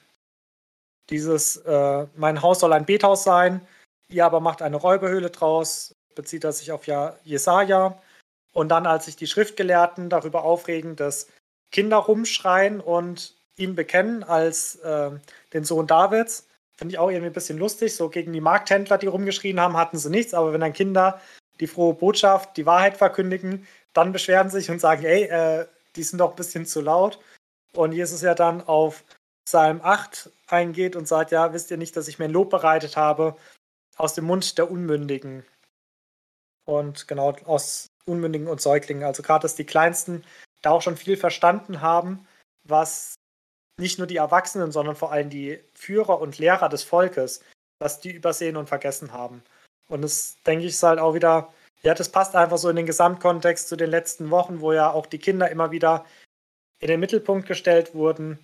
dieses, 1.10 1.56
äh, 1.58 2.06
mein 2.16 2.42
Haus 2.42 2.60
soll 2.60 2.72
ein 2.72 2.86
Bethaus 2.86 3.24
sein, 3.24 3.66
ihr 4.08 4.24
aber 4.24 4.40
macht 4.40 4.62
eine 4.62 4.76
Räuberhöhle 4.76 5.30
draus, 5.30 5.94
bezieht 6.14 6.44
er 6.44 6.52
sich 6.52 6.72
auf 6.72 6.86
ja 6.86 7.16
Jesaja. 7.24 8.00
Und 8.52 8.68
dann, 8.68 8.86
als 8.86 9.04
sich 9.04 9.16
die 9.16 9.26
Schriftgelehrten 9.26 10.10
darüber 10.10 10.42
aufregen, 10.42 10.96
dass 10.96 11.28
Kinder 11.70 11.98
rumschreien 11.98 12.80
und 12.80 13.34
ihn 13.56 13.74
bekennen 13.74 14.24
als 14.24 14.76
äh, 14.76 15.10
den 15.52 15.64
Sohn 15.64 15.86
Davids, 15.86 16.46
finde 16.76 16.94
ich 16.94 16.98
auch 16.98 17.10
irgendwie 17.10 17.28
ein 17.28 17.34
bisschen 17.34 17.58
lustig. 17.58 17.94
So 17.94 18.08
gegen 18.08 18.32
die 18.32 18.40
Markthändler, 18.40 18.98
die 18.98 19.06
rumgeschrien 19.06 19.60
haben, 19.60 19.76
hatten 19.76 19.98
sie 19.98 20.10
nichts. 20.10 20.34
Aber 20.34 20.52
wenn 20.52 20.62
dann 20.62 20.72
Kinder 20.72 21.20
die 21.60 21.66
frohe 21.66 21.94
Botschaft, 21.94 22.56
die 22.56 22.66
Wahrheit 22.66 22.96
verkündigen, 22.96 23.66
dann 23.92 24.12
beschweren 24.12 24.50
sich 24.50 24.70
und 24.70 24.80
sagen, 24.80 25.04
ey, 25.04 25.24
äh, 25.24 25.66
die 25.94 26.02
sind 26.02 26.18
doch 26.18 26.30
ein 26.30 26.36
bisschen 26.36 26.66
zu 26.66 26.80
laut. 26.80 27.20
Und 27.76 27.92
Jesus 27.92 28.22
ja 28.22 28.34
dann 28.34 28.62
auf 28.62 29.04
Psalm 29.44 29.80
8 29.82 30.30
eingeht 30.46 30.96
und 30.96 31.08
sagt, 31.08 31.30
ja, 31.30 31.52
wisst 31.52 31.70
ihr 31.70 31.76
nicht, 31.76 31.96
dass 31.96 32.08
ich 32.08 32.18
mir 32.18 32.26
ein 32.26 32.32
Lob 32.32 32.50
bereitet 32.50 32.96
habe 32.96 33.36
aus 33.96 34.14
dem 34.14 34.24
Mund 34.24 34.58
der 34.58 34.70
Unmündigen. 34.70 35.44
Und 36.64 37.08
genau 37.08 37.36
aus 37.44 37.88
Unmündigen 38.06 38.48
und 38.48 38.60
Säuglingen. 38.60 39.04
Also 39.04 39.22
gerade, 39.22 39.42
dass 39.42 39.56
die 39.56 39.66
Kleinsten 39.66 40.24
da 40.62 40.70
auch 40.70 40.82
schon 40.82 40.96
viel 40.96 41.16
verstanden 41.16 41.80
haben, 41.80 42.26
was 42.64 43.14
nicht 43.78 43.98
nur 43.98 44.06
die 44.06 44.16
Erwachsenen, 44.16 44.72
sondern 44.72 44.96
vor 44.96 45.10
allem 45.12 45.30
die 45.30 45.58
Führer 45.74 46.20
und 46.20 46.38
Lehrer 46.38 46.68
des 46.68 46.84
Volkes, 46.84 47.42
was 47.78 48.00
die 48.00 48.12
übersehen 48.12 48.56
und 48.56 48.68
vergessen 48.68 49.12
haben. 49.12 49.42
Und 49.88 50.02
das, 50.02 50.36
denke 50.46 50.66
ich, 50.66 50.72
ist 50.72 50.82
halt 50.82 50.98
auch 50.98 51.14
wieder, 51.14 51.52
ja, 51.82 51.94
das 51.94 52.10
passt 52.10 52.36
einfach 52.36 52.58
so 52.58 52.68
in 52.68 52.76
den 52.76 52.86
Gesamtkontext 52.86 53.68
zu 53.68 53.76
den 53.76 53.90
letzten 53.90 54.30
Wochen, 54.30 54.60
wo 54.60 54.72
ja 54.72 54.90
auch 54.90 55.06
die 55.06 55.18
Kinder 55.18 55.50
immer 55.50 55.70
wieder 55.70 56.04
in 56.80 56.88
den 56.88 57.00
Mittelpunkt 57.00 57.46
gestellt 57.46 57.94
wurden, 57.94 58.38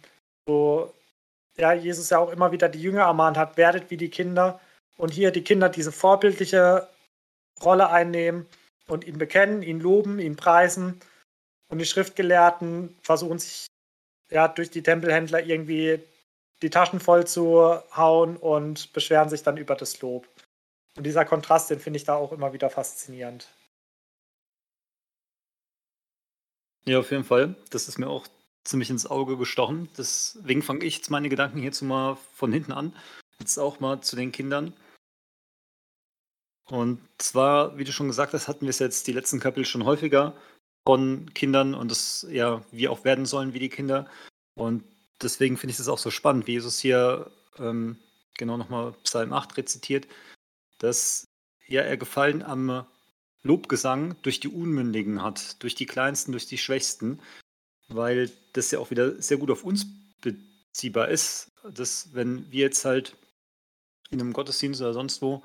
wo 0.46 0.92
ja, 1.56 1.72
Jesus 1.72 2.10
ja 2.10 2.18
auch 2.18 2.30
immer 2.30 2.52
wieder 2.52 2.68
die 2.68 2.80
Jünger 2.80 3.02
ermahnt 3.02 3.36
hat, 3.36 3.56
werdet 3.56 3.90
wie 3.90 3.96
die 3.96 4.10
Kinder. 4.10 4.60
Und 4.98 5.12
hier 5.12 5.30
die 5.30 5.44
Kinder 5.44 5.68
diese 5.68 5.92
vorbildliche 5.92 6.88
Rolle 7.62 7.90
einnehmen 7.90 8.46
und 8.88 9.06
ihn 9.06 9.18
bekennen, 9.18 9.62
ihn 9.62 9.80
loben, 9.80 10.18
ihn 10.18 10.36
preisen. 10.36 11.00
Und 11.68 11.78
die 11.78 11.86
Schriftgelehrten 11.86 12.96
versuchen 13.02 13.38
sich 13.38 13.66
ja 14.30 14.48
durch 14.48 14.70
die 14.70 14.82
Tempelhändler 14.82 15.44
irgendwie 15.44 16.00
die 16.62 16.70
Taschen 16.70 17.00
voll 17.00 17.26
zu 17.26 17.78
hauen 17.94 18.36
und 18.36 18.92
beschweren 18.92 19.28
sich 19.28 19.42
dann 19.42 19.56
über 19.56 19.74
das 19.74 20.00
Lob. 20.00 20.26
Und 20.96 21.04
dieser 21.04 21.24
Kontrast, 21.24 21.70
den 21.70 21.80
finde 21.80 21.98
ich 21.98 22.04
da 22.04 22.14
auch 22.14 22.32
immer 22.32 22.52
wieder 22.52 22.70
faszinierend. 22.70 23.48
Ja, 26.88 27.00
auf 27.00 27.10
jeden 27.10 27.24
Fall. 27.24 27.56
Das 27.70 27.88
ist 27.88 27.98
mir 27.98 28.08
auch 28.08 28.26
ziemlich 28.64 28.90
ins 28.90 29.06
Auge 29.06 29.36
gestochen. 29.36 29.88
Deswegen 29.96 30.62
fange 30.62 30.84
ich 30.84 30.96
jetzt 30.96 31.10
meine 31.10 31.28
Gedanken 31.28 31.58
hierzu 31.58 31.84
mal 31.84 32.16
von 32.34 32.52
hinten 32.52 32.72
an. 32.72 32.94
Jetzt 33.38 33.58
auch 33.58 33.80
mal 33.80 34.00
zu 34.00 34.16
den 34.16 34.32
Kindern. 34.32 34.72
Und 36.68 37.00
zwar, 37.18 37.78
wie 37.78 37.84
du 37.84 37.92
schon 37.92 38.08
gesagt 38.08 38.32
hast, 38.34 38.48
hatten 38.48 38.62
wir 38.62 38.70
es 38.70 38.78
jetzt 38.78 39.06
die 39.06 39.12
letzten 39.12 39.40
Kapitel 39.40 39.64
schon 39.64 39.84
häufiger 39.84 40.34
von 40.86 41.32
Kindern 41.34 41.74
und 41.74 41.90
das 41.90 42.26
ja, 42.30 42.64
wie 42.70 42.88
auch 42.88 43.04
werden 43.04 43.26
sollen 43.26 43.52
wie 43.52 43.58
die 43.58 43.68
Kinder. 43.68 44.08
Und 44.54 44.84
deswegen 45.22 45.56
finde 45.56 45.72
ich 45.72 45.78
es 45.78 45.88
auch 45.88 45.98
so 45.98 46.10
spannend, 46.10 46.46
wie 46.46 46.52
Jesus 46.52 46.78
hier 46.78 47.30
ähm, 47.58 47.98
genau 48.36 48.56
nochmal 48.56 48.92
Psalm 49.04 49.32
8 49.32 49.56
rezitiert, 49.56 50.06
dass 50.78 51.24
ja 51.66 51.82
er 51.82 51.96
Gefallen 51.96 52.42
am 52.42 52.86
Lobgesang 53.46 54.16
durch 54.22 54.40
die 54.40 54.48
Unmündigen 54.48 55.22
hat, 55.22 55.62
durch 55.62 55.74
die 55.74 55.86
Kleinsten, 55.86 56.32
durch 56.32 56.46
die 56.46 56.58
Schwächsten, 56.58 57.20
weil 57.88 58.30
das 58.52 58.70
ja 58.70 58.78
auch 58.78 58.90
wieder 58.90 59.20
sehr 59.22 59.36
gut 59.36 59.50
auf 59.50 59.64
uns 59.64 59.86
beziehbar 60.20 61.08
ist, 61.08 61.52
dass 61.74 62.12
wenn 62.12 62.50
wir 62.50 62.60
jetzt 62.60 62.84
halt 62.84 63.16
in 64.10 64.20
einem 64.20 64.32
Gottesdienst 64.32 64.80
oder 64.80 64.92
sonst 64.92 65.22
wo 65.22 65.42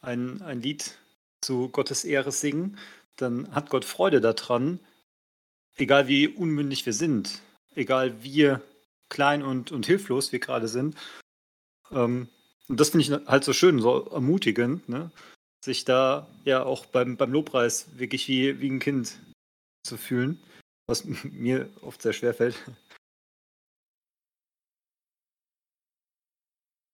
ein, 0.00 0.42
ein 0.42 0.60
Lied 0.60 0.98
zu 1.40 1.68
Gottes 1.68 2.04
Ehre 2.04 2.32
singen, 2.32 2.78
dann 3.16 3.52
hat 3.54 3.70
Gott 3.70 3.84
Freude 3.84 4.20
daran, 4.20 4.80
egal 5.76 6.08
wie 6.08 6.28
unmündig 6.28 6.86
wir 6.86 6.92
sind, 6.92 7.42
egal 7.74 8.22
wie 8.22 8.56
klein 9.08 9.42
und, 9.42 9.72
und 9.72 9.86
hilflos 9.86 10.32
wir 10.32 10.40
gerade 10.40 10.68
sind. 10.68 10.96
Ähm, 11.90 12.28
und 12.68 12.80
das 12.80 12.90
finde 12.90 13.04
ich 13.04 13.26
halt 13.26 13.44
so 13.44 13.52
schön, 13.52 13.80
so 13.80 14.06
ermutigend, 14.06 14.88
ne? 14.88 15.10
Sich 15.64 15.84
da 15.84 16.28
ja 16.44 16.62
auch 16.64 16.86
beim, 16.86 17.16
beim 17.16 17.32
Lobpreis 17.32 17.86
wirklich 17.98 18.28
wie, 18.28 18.60
wie 18.60 18.70
ein 18.70 18.80
Kind 18.80 19.18
zu 19.86 19.96
fühlen, 19.96 20.42
was 20.86 21.04
mir 21.24 21.70
oft 21.82 22.02
sehr 22.02 22.12
schwer 22.12 22.34
fällt. 22.34 22.56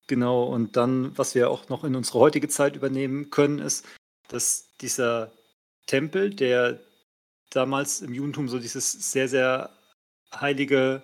Genau, 0.06 0.44
und 0.44 0.76
dann, 0.76 1.16
was 1.18 1.34
wir 1.34 1.50
auch 1.50 1.68
noch 1.68 1.84
in 1.84 1.94
unsere 1.94 2.18
heutige 2.18 2.48
Zeit 2.48 2.76
übernehmen 2.76 3.28
können, 3.28 3.58
ist, 3.58 3.86
dass 4.28 4.74
dieser 4.78 5.32
Tempel, 5.86 6.30
der 6.30 6.80
damals 7.50 8.00
im 8.00 8.14
Judentum 8.14 8.48
so 8.48 8.58
dieses 8.58 8.92
sehr, 9.12 9.28
sehr 9.28 9.70
heilige, 10.32 11.02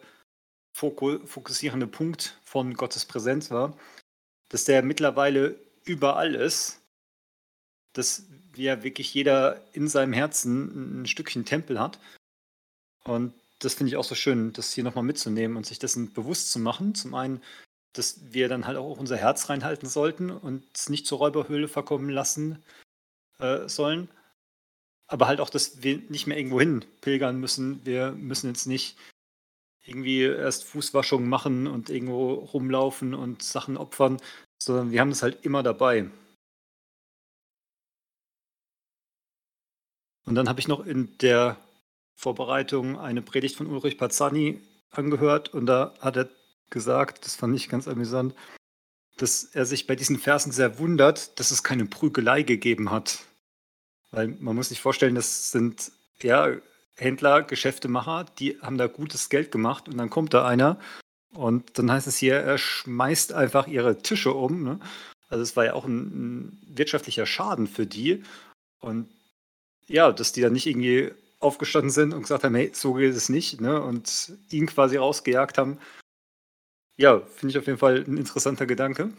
fokussierende 0.75 1.87
Punkt 1.87 2.41
von 2.45 2.75
Gottes 2.75 3.05
Präsenz 3.05 3.51
war, 3.51 3.77
dass 4.49 4.65
der 4.65 4.83
mittlerweile 4.83 5.59
überall 5.85 6.35
ist, 6.35 6.81
dass 7.95 8.25
ja 8.55 8.83
wirklich 8.83 9.13
jeder 9.15 9.63
in 9.73 9.89
seinem 9.89 10.13
Herzen 10.13 11.03
ein 11.03 11.07
Stückchen 11.07 11.45
Tempel 11.45 11.81
hat. 11.81 11.99
Und 13.05 13.33
das 13.61 13.75
finde 13.75 13.89
ich 13.89 13.97
auch 13.97 14.05
so 14.05 14.15
schön, 14.15 14.53
das 14.53 14.73
hier 14.73 14.85
nochmal 14.85 15.05
mitzunehmen 15.05 15.57
und 15.57 15.65
sich 15.65 15.79
dessen 15.79 16.13
bewusst 16.13 16.53
zu 16.53 16.59
machen. 16.59 16.95
Zum 16.95 17.15
einen 17.15 17.41
dass 17.95 18.21
wir 18.33 18.49
dann 18.49 18.67
halt 18.67 18.77
auch 18.77 18.99
unser 18.99 19.17
Herz 19.17 19.49
reinhalten 19.49 19.89
sollten 19.89 20.31
und 20.31 20.65
es 20.75 20.91
nicht 20.91 21.07
zur 21.07 21.19
Räuberhöhle 21.19 21.69
verkommen 21.69 22.11
lassen 22.11 22.63
äh, 23.39 23.69
sollen. 23.69 24.09
Aber 25.07 25.29
halt 25.29 25.41
auch, 25.41 25.51
dass 25.51 25.83
wir 25.83 25.99
nicht 26.09 26.27
mehr 26.27 26.37
irgendwo 26.37 26.61
hin 26.61 26.85
pilgern 27.01 27.39
müssen. 27.39 27.85
Wir 27.85 28.13
müssen 28.13 28.49
jetzt 28.49 28.67
nicht 28.67 28.97
irgendwie 29.85 30.23
erst 30.23 30.65
Fußwaschungen 30.65 31.29
machen 31.29 31.67
und 31.67 31.89
irgendwo 31.89 32.35
rumlaufen 32.35 33.15
und 33.15 33.43
Sachen 33.43 33.77
opfern, 33.77 34.21
sondern 34.59 34.91
wir 34.91 35.01
haben 35.01 35.11
das 35.11 35.23
halt 35.23 35.45
immer 35.45 35.63
dabei. 35.63 36.07
Und 40.27 40.35
dann 40.35 40.49
habe 40.49 40.61
ich 40.61 40.69
noch 40.69 40.85
in 40.85 41.17
der 41.19 41.57
Vorbereitung 42.15 42.99
eine 42.99 43.23
Predigt 43.23 43.57
von 43.57 43.67
Ulrich 43.67 43.99
Pazzani 43.99 44.61
angehört 44.91 45.53
und 45.53 45.67
da 45.67 45.95
hat 46.01 46.17
er 46.17 46.29
gesagt, 46.71 47.27
das 47.27 47.35
fand 47.35 47.57
ich 47.57 47.69
ganz 47.69 47.89
amüsant, 47.89 48.35
dass 49.17 49.45
er 49.45 49.67
sich 49.67 49.87
bei 49.87 49.97
diesen 49.97 50.19
Versen 50.19 50.53
sehr 50.53 50.79
wundert, 50.79 51.39
dass 51.39 51.51
es 51.51 51.63
keine 51.63 51.87
Prügelei 51.87 52.43
gegeben 52.43 52.91
hat. 52.91 53.21
Weil 54.11 54.29
man 54.29 54.57
muss 54.57 54.69
sich 54.69 54.81
vorstellen, 54.81 55.15
das 55.15 55.51
sind 55.51 55.93
ja 56.23 56.49
Händler, 56.97 57.43
Geschäftemacher, 57.43 58.27
die 58.39 58.59
haben 58.61 58.79
da 58.79 58.87
gutes 58.87 59.29
Geld 59.29 59.51
gemacht 59.51 59.89
und 59.89 59.99
dann 59.99 60.11
kommt 60.11 60.33
da 60.33 60.47
einer 60.47 60.79
und 61.35 61.79
dann 61.79 61.91
heißt 61.91 62.07
es 62.07 62.17
hier, 62.17 62.37
er 62.37 62.59
schmeißt 62.59 63.33
einfach 63.33 63.67
ihre 63.67 63.99
Tische 63.99 64.33
um. 64.33 64.63
Ne? 64.63 64.79
Also 65.29 65.43
es 65.43 65.57
war 65.57 65.65
ja 65.65 65.75
auch 65.75 65.85
ein, 65.85 65.97
ein 65.97 66.63
wirtschaftlicher 66.77 67.27
Schaden 67.27 67.67
für 67.67 67.87
die. 67.87 68.23
Und 68.79 69.09
ja, 69.89 70.13
dass 70.13 70.33
die 70.33 70.41
dann 70.41 70.53
nicht 70.53 70.67
irgendwie 70.67 71.13
aufgestanden 71.41 71.91
sind 71.91 72.15
und 72.15 72.23
gesagt 72.23 72.45
haben, 72.45 72.55
hey, 72.55 72.71
so 72.75 72.95
geht 72.95 73.15
es 73.15 73.29
nicht, 73.29 73.61
ne? 73.61 73.83
Und 73.83 74.33
ihn 74.51 74.67
quasi 74.67 74.97
rausgejagt 74.97 75.59
haben, 75.59 75.79
ja, 76.97 77.21
finde 77.21 77.53
ich 77.53 77.59
auf 77.59 77.67
jeden 77.67 77.79
Fall 77.79 78.05
ein 78.07 78.17
interessanter 78.17 78.67
Gedanke. 78.67 79.13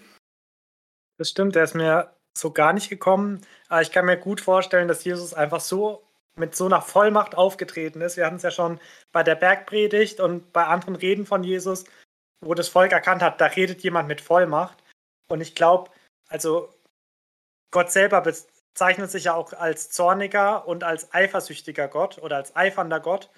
Das 1.18 1.30
stimmt, 1.30 1.56
der 1.56 1.64
ist 1.64 1.76
mir 1.76 2.16
so 2.38 2.52
gar 2.52 2.74
nicht 2.74 2.90
gekommen. 2.90 3.42
Aber 3.68 3.82
ich 3.82 3.92
kann 3.92 4.06
mir 4.06 4.18
gut 4.18 4.42
vorstellen, 4.42 4.88
dass 4.88 5.04
Jesus 5.04 5.34
einfach 5.34 5.62
so 5.62 6.06
mit 6.38 6.56
so 6.56 6.66
einer 6.66 6.82
Vollmacht 6.82 7.36
aufgetreten 7.36 8.02
ist. 8.02 8.18
Wir 8.18 8.26
hatten 8.26 8.36
es 8.36 8.44
ja 8.44 8.52
schon 8.52 8.80
bei 9.12 9.24
der 9.24 9.36
Bergpredigt 9.36 10.20
und 10.20 10.52
bei 10.52 10.66
anderen 10.66 10.96
Reden 10.96 11.26
von 11.26 11.44
Jesus, 11.44 11.86
wo 12.42 12.54
das 12.54 12.68
Volk 12.68 12.92
erkannt 12.92 13.22
hat, 13.22 13.40
da 13.40 13.46
redet 13.46 13.84
jemand 13.84 14.08
mit 14.08 14.20
Vollmacht. 14.20 14.84
Und 15.30 15.42
ich 15.42 15.56
glaube, 15.56 15.92
also 16.28 16.74
Gott 17.72 17.92
selber 17.92 18.22
bezeichnet 18.76 19.10
sich 19.10 19.24
ja 19.24 19.34
auch 19.34 19.54
als 19.54 19.90
zorniger 19.90 20.68
und 20.68 20.84
als 20.84 21.14
eifersüchtiger 21.14 21.88
Gott 21.88 22.18
oder 22.18 22.36
als 22.36 22.58
eifernder 22.58 23.00
Gott. 23.00 23.30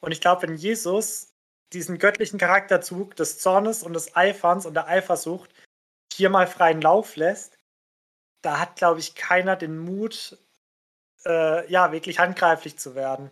Und 0.00 0.10
ich 0.10 0.22
glaube, 0.22 0.42
wenn 0.42 0.56
Jesus 0.56 1.34
diesen 1.74 1.98
göttlichen 1.98 2.38
Charakterzug 2.38 3.14
des 3.14 3.38
Zornes 3.38 3.82
und 3.82 3.92
des 3.92 4.16
Eiferns 4.16 4.64
und 4.64 4.72
der 4.72 4.88
Eifersucht 4.88 5.50
hier 6.14 6.30
mal 6.30 6.46
freien 6.46 6.80
Lauf 6.80 7.16
lässt, 7.16 7.58
da 8.40 8.58
hat, 8.58 8.76
glaube 8.76 9.00
ich, 9.00 9.14
keiner 9.14 9.54
den 9.54 9.76
Mut, 9.76 10.38
äh, 11.26 11.70
ja, 11.70 11.92
wirklich 11.92 12.18
handgreiflich 12.18 12.78
zu 12.78 12.94
werden. 12.94 13.30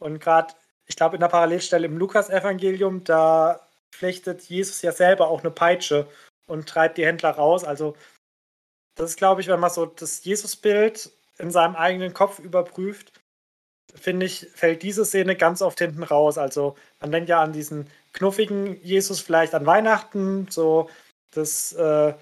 Und 0.00 0.18
gerade, 0.18 0.54
ich 0.86 0.96
glaube, 0.96 1.14
in 1.14 1.20
der 1.20 1.28
Parallelstelle 1.28 1.86
im 1.86 1.98
Lukas-Evangelium, 1.98 3.04
da 3.04 3.64
flechtet 3.92 4.42
Jesus 4.42 4.82
ja 4.82 4.90
selber 4.90 5.28
auch 5.28 5.40
eine 5.40 5.52
Peitsche 5.52 6.08
und 6.48 6.68
treibt 6.68 6.98
die 6.98 7.06
Händler 7.06 7.30
raus. 7.30 7.62
Also, 7.62 7.96
das 8.94 9.10
ist, 9.10 9.16
glaube 9.16 9.40
ich, 9.40 9.48
wenn 9.48 9.60
man 9.60 9.70
so 9.70 9.86
das 9.86 10.24
Jesusbild 10.24 11.10
in 11.38 11.50
seinem 11.50 11.76
eigenen 11.76 12.12
Kopf 12.12 12.38
überprüft, 12.38 13.12
finde 13.94 14.26
ich, 14.26 14.46
fällt 14.54 14.82
diese 14.82 15.04
Szene 15.04 15.36
ganz 15.36 15.62
oft 15.62 15.78
hinten 15.78 16.02
raus. 16.02 16.38
Also 16.38 16.76
man 17.00 17.10
denkt 17.10 17.28
ja 17.28 17.42
an 17.42 17.52
diesen 17.52 17.88
knuffigen 18.12 18.80
Jesus 18.82 19.20
vielleicht 19.20 19.54
an 19.54 19.66
Weihnachten, 19.66 20.46
so 20.50 20.90
das 21.32 21.72
äh, 21.72 22.14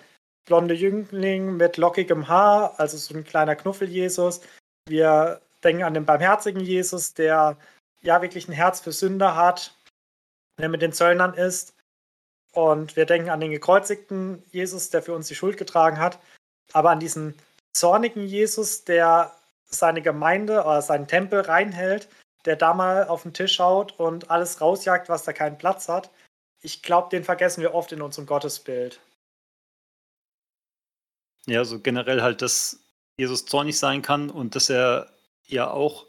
blonde 0.44 0.74
Jüngling 0.74 1.56
mit 1.56 1.76
lockigem 1.76 2.28
Haar, 2.28 2.78
also 2.78 2.96
so 2.96 3.14
ein 3.14 3.24
kleiner 3.24 3.56
Knuffel-Jesus, 3.56 4.40
wie 4.88 5.00
er 5.00 5.40
denken 5.62 5.82
an 5.82 5.94
den 5.94 6.06
barmherzigen 6.06 6.60
Jesus, 6.60 7.14
der 7.14 7.56
ja 8.00 8.22
wirklich 8.22 8.48
ein 8.48 8.52
Herz 8.52 8.80
für 8.80 8.92
Sünder 8.92 9.34
hat, 9.34 9.74
der 10.60 10.68
mit 10.68 10.82
den 10.82 10.92
Zöllnern 10.92 11.34
ist. 11.34 11.74
Und 12.52 12.96
wir 12.96 13.04
denken 13.04 13.30
an 13.30 13.40
den 13.40 13.50
gekreuzigten 13.50 14.42
Jesus, 14.50 14.90
der 14.90 15.02
für 15.02 15.14
uns 15.14 15.28
die 15.28 15.34
Schuld 15.34 15.56
getragen 15.56 15.98
hat. 15.98 16.18
Aber 16.72 16.90
an 16.90 17.00
diesen 17.00 17.34
zornigen 17.72 18.26
Jesus, 18.26 18.84
der 18.84 19.34
seine 19.66 20.02
Gemeinde 20.02 20.60
oder 20.60 20.82
seinen 20.82 21.06
Tempel 21.06 21.40
reinhält, 21.40 22.08
der 22.44 22.56
da 22.56 22.74
mal 22.74 23.06
auf 23.06 23.22
den 23.22 23.34
Tisch 23.34 23.54
schaut 23.54 23.98
und 23.98 24.30
alles 24.30 24.60
rausjagt, 24.60 25.08
was 25.08 25.24
da 25.24 25.32
keinen 25.32 25.58
Platz 25.58 25.88
hat. 25.88 26.10
Ich 26.60 26.82
glaube, 26.82 27.10
den 27.10 27.24
vergessen 27.24 27.60
wir 27.60 27.74
oft 27.74 27.92
in 27.92 28.02
unserem 28.02 28.26
Gottesbild. 28.26 29.00
Ja, 31.46 31.64
so 31.64 31.80
generell 31.80 32.22
halt, 32.22 32.42
dass 32.42 32.80
Jesus 33.18 33.46
zornig 33.46 33.78
sein 33.78 34.02
kann 34.02 34.30
und 34.30 34.54
dass 34.54 34.70
er 34.70 35.10
ja 35.46 35.70
auch 35.70 36.06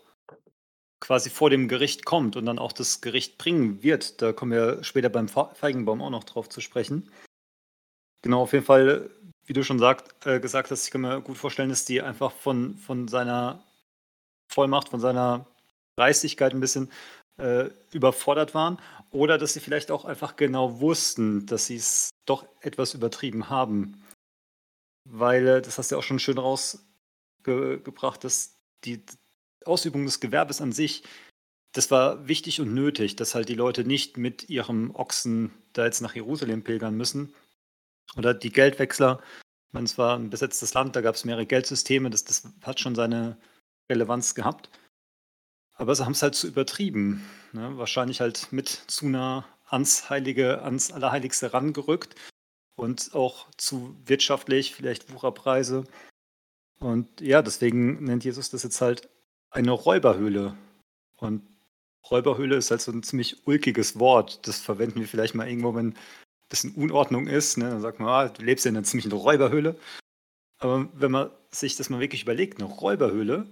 quasi 0.99 1.29
vor 1.29 1.49
dem 1.49 1.67
Gericht 1.67 2.05
kommt 2.05 2.35
und 2.35 2.45
dann 2.45 2.59
auch 2.59 2.73
das 2.73 3.01
Gericht 3.01 3.37
bringen 3.37 3.81
wird. 3.83 4.21
Da 4.21 4.33
kommen 4.33 4.51
wir 4.51 4.83
später 4.83 5.09
beim 5.09 5.29
Feigenbaum 5.29 6.01
auch 6.01 6.09
noch 6.09 6.25
drauf 6.25 6.49
zu 6.49 6.61
sprechen. 6.61 7.09
Genau, 8.21 8.41
auf 8.41 8.53
jeden 8.53 8.65
Fall, 8.65 9.09
wie 9.49 9.53
du 9.53 9.63
schon 9.63 9.79
sagt, 9.79 10.27
äh, 10.27 10.39
gesagt 10.39 10.69
hast, 10.69 10.85
ich 10.85 10.91
kann 10.91 11.01
mir 11.01 11.21
gut 11.21 11.35
vorstellen, 11.35 11.69
dass 11.69 11.83
die 11.83 12.03
einfach 12.03 12.31
von, 12.31 12.77
von 12.77 13.07
seiner 13.07 13.63
Vollmacht, 14.47 14.89
von 14.89 14.99
seiner 14.99 15.47
Dreistigkeit 15.95 16.53
ein 16.53 16.59
bisschen 16.59 16.91
äh, 17.37 17.71
überfordert 17.91 18.53
waren 18.53 18.79
oder 19.09 19.39
dass 19.39 19.53
sie 19.53 19.59
vielleicht 19.59 19.89
auch 19.89 20.05
einfach 20.05 20.35
genau 20.35 20.79
wussten, 20.81 21.47
dass 21.47 21.65
sie 21.65 21.77
es 21.77 22.11
doch 22.25 22.45
etwas 22.61 22.93
übertrieben 22.93 23.49
haben. 23.49 24.03
Weil, 25.05 25.47
äh, 25.47 25.61
das 25.63 25.79
hast 25.79 25.89
du 25.89 25.95
ja 25.95 25.99
auch 25.99 26.03
schon 26.03 26.19
schön 26.19 26.37
rausgebracht, 26.37 28.23
dass 28.23 28.55
die 28.83 29.01
Ausübung 29.65 30.05
des 30.05 30.19
Gewerbes 30.19 30.61
an 30.61 30.73
sich, 30.73 31.01
das 31.71 31.89
war 31.89 32.27
wichtig 32.27 32.61
und 32.61 32.75
nötig, 32.75 33.15
dass 33.15 33.33
halt 33.33 33.49
die 33.49 33.55
Leute 33.55 33.83
nicht 33.83 34.15
mit 34.15 34.47
ihrem 34.47 34.93
Ochsen 34.93 35.51
da 35.73 35.85
jetzt 35.85 36.01
nach 36.01 36.13
Jerusalem 36.13 36.63
pilgern 36.63 36.95
müssen. 36.95 37.33
Oder 38.17 38.33
die 38.33 38.51
Geldwechsler, 38.51 39.19
ich 39.67 39.73
meine, 39.73 39.85
es 39.85 39.97
war 39.97 40.17
ein 40.17 40.29
besetztes 40.29 40.73
Land, 40.73 40.95
da 40.95 41.01
gab 41.01 41.15
es 41.15 41.25
mehrere 41.25 41.45
Geldsysteme, 41.45 42.09
das, 42.09 42.23
das 42.23 42.47
hat 42.63 42.79
schon 42.79 42.95
seine 42.95 43.37
Relevanz 43.89 44.35
gehabt. 44.35 44.69
Aber 45.73 45.95
sie 45.95 46.03
haben 46.03 46.11
es 46.11 46.21
halt 46.21 46.35
zu 46.35 46.47
übertrieben. 46.47 47.25
Ne? 47.53 47.77
Wahrscheinlich 47.77 48.21
halt 48.21 48.51
mit 48.51 48.67
zu 48.67 49.07
nah 49.07 49.45
ans 49.67 50.09
Heilige, 50.09 50.61
ans 50.61 50.91
Allerheiligste 50.91 51.53
rangerückt 51.53 52.15
und 52.75 53.13
auch 53.13 53.47
zu 53.57 53.95
wirtschaftlich, 54.05 54.73
vielleicht 54.73 55.13
Wucherpreise. 55.13 55.85
Und 56.79 57.21
ja, 57.21 57.41
deswegen 57.41 58.03
nennt 58.03 58.23
Jesus 58.23 58.49
das 58.49 58.63
jetzt 58.63 58.81
halt 58.81 59.09
eine 59.51 59.71
Räuberhöhle. 59.71 60.55
Und 61.17 61.43
Räuberhöhle 62.09 62.55
ist 62.55 62.71
halt 62.71 62.81
so 62.81 62.91
ein 62.91 63.03
ziemlich 63.03 63.45
ulkiges 63.47 63.99
Wort. 63.99 64.47
Das 64.47 64.59
verwenden 64.59 64.99
wir 64.99 65.07
vielleicht 65.07 65.35
mal 65.35 65.47
irgendwo, 65.47 65.75
wenn 65.75 65.95
in 66.63 66.71
Unordnung 66.71 67.27
ist. 67.27 67.57
Ne? 67.57 67.69
Dann 67.69 67.81
sagt 67.81 67.99
man, 67.99 68.09
ah, 68.09 68.27
du 68.27 68.43
lebst 68.43 68.65
ja 68.65 68.69
in 68.69 68.77
einer 68.77 68.85
ziemlichen 68.85 69.11
Räuberhöhle. 69.11 69.75
Aber 70.59 70.89
wenn 70.93 71.11
man 71.11 71.31
sich 71.51 71.75
das 71.75 71.89
mal 71.89 71.99
wirklich 71.99 72.23
überlegt, 72.23 72.61
eine 72.61 72.69
Räuberhöhle 72.69 73.47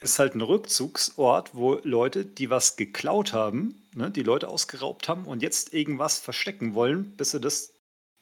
ist 0.00 0.18
halt 0.18 0.34
ein 0.34 0.40
Rückzugsort, 0.40 1.54
wo 1.54 1.78
Leute, 1.82 2.24
die 2.24 2.48
was 2.48 2.76
geklaut 2.76 3.32
haben, 3.32 3.82
ne, 3.94 4.10
die 4.10 4.22
Leute 4.22 4.48
ausgeraubt 4.48 5.08
haben 5.08 5.26
und 5.26 5.42
jetzt 5.42 5.74
irgendwas 5.74 6.18
verstecken 6.18 6.74
wollen, 6.74 7.16
bis 7.16 7.32
sie 7.32 7.40
das 7.40 7.74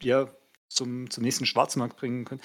ja 0.03 0.29
zum, 0.69 1.09
zum 1.09 1.23
nächsten 1.23 1.47
Schwarzmarkt 1.47 1.97
bringen 1.97 2.25
können, 2.25 2.41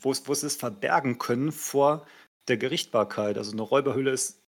wo, 0.00 0.14
wo 0.24 0.34
sie 0.34 0.46
es 0.46 0.56
verbergen 0.56 1.18
können 1.18 1.52
vor 1.52 2.06
der 2.48 2.56
Gerichtbarkeit. 2.56 3.36
Also 3.36 3.52
eine 3.52 3.62
Räuberhöhle 3.62 4.10
ist 4.10 4.40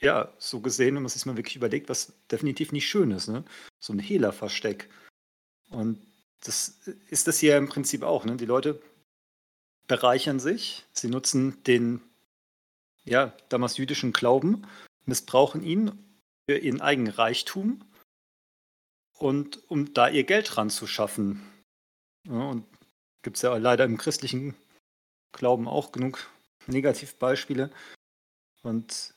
ja 0.00 0.32
so 0.38 0.60
gesehen, 0.60 0.94
wenn 0.94 1.02
man 1.02 1.10
sich 1.10 1.26
mal 1.26 1.36
wirklich 1.36 1.56
überlegt, 1.56 1.88
was 1.88 2.12
definitiv 2.30 2.72
nicht 2.72 2.88
schön 2.88 3.10
ist. 3.10 3.28
Ne? 3.28 3.44
So 3.80 3.92
ein 3.92 3.98
Hehlerversteck. 3.98 4.88
Und 5.70 6.00
das 6.44 6.80
ist 7.08 7.26
das 7.26 7.38
hier 7.38 7.56
im 7.56 7.68
Prinzip 7.68 8.02
auch. 8.02 8.24
Ne? 8.24 8.36
Die 8.36 8.46
Leute 8.46 8.80
bereichern 9.86 10.40
sich, 10.40 10.84
sie 10.92 11.08
nutzen 11.08 11.62
den 11.64 12.00
ja, 13.04 13.32
damals 13.48 13.76
jüdischen 13.76 14.12
Glauben, 14.12 14.66
missbrauchen 15.04 15.62
ihn 15.62 15.92
für 16.48 16.58
ihren 16.58 16.80
eigenen 16.80 17.12
Reichtum 17.12 17.82
und 19.18 19.68
um 19.70 19.92
da 19.94 20.08
ihr 20.08 20.24
Geld 20.24 20.56
ranzuschaffen. 20.56 21.42
Ja, 22.26 22.50
und 22.50 22.64
gibt 23.22 23.36
es 23.36 23.42
ja 23.42 23.56
leider 23.56 23.84
im 23.84 23.98
christlichen 23.98 24.54
Glauben 25.32 25.68
auch 25.68 25.92
genug 25.92 26.30
Negativbeispiele. 26.66 27.70
Und 28.62 29.14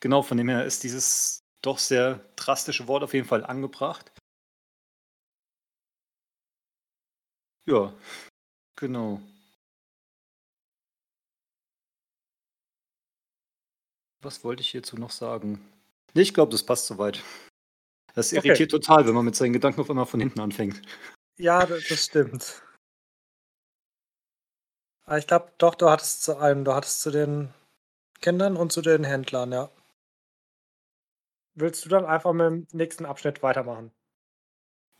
genau 0.00 0.22
von 0.22 0.36
dem 0.36 0.48
her 0.48 0.64
ist 0.64 0.84
dieses 0.84 1.40
doch 1.62 1.78
sehr 1.78 2.20
drastische 2.36 2.88
Wort 2.88 3.02
auf 3.02 3.14
jeden 3.14 3.26
Fall 3.26 3.44
angebracht. 3.44 4.12
Ja, 7.68 7.92
genau. 8.76 9.20
Was 14.22 14.42
wollte 14.42 14.62
ich 14.62 14.70
hierzu 14.70 14.96
noch 14.96 15.10
sagen? 15.10 15.60
Nee, 16.14 16.22
ich 16.22 16.32
glaube, 16.32 16.50
das 16.50 16.62
passt 16.62 16.86
soweit. 16.86 17.22
Das 18.14 18.32
irritiert 18.32 18.72
okay. 18.72 18.80
total, 18.80 19.06
wenn 19.06 19.14
man 19.14 19.26
mit 19.26 19.36
seinen 19.36 19.52
Gedanken 19.52 19.82
auf 19.82 19.90
einmal 19.90 20.06
von 20.06 20.18
hinten 20.18 20.40
anfängt. 20.40 20.80
Ja, 21.36 21.66
das 21.66 22.06
stimmt. 22.06 22.62
Aber 25.04 25.18
ich 25.18 25.26
glaube, 25.26 25.52
doch, 25.58 25.74
du 25.74 25.90
hattest 25.90 26.22
zu 26.22 26.38
allem. 26.38 26.64
Du 26.64 26.72
hattest 26.72 27.02
zu 27.02 27.10
den 27.10 27.52
Kindern 28.22 28.56
und 28.56 28.72
zu 28.72 28.80
den 28.80 29.04
Händlern, 29.04 29.52
ja. 29.52 29.70
Willst 31.54 31.84
du 31.84 31.90
dann 31.90 32.06
einfach 32.06 32.32
mit 32.32 32.46
dem 32.46 32.66
nächsten 32.72 33.04
Abschnitt 33.04 33.42
weitermachen? 33.42 33.92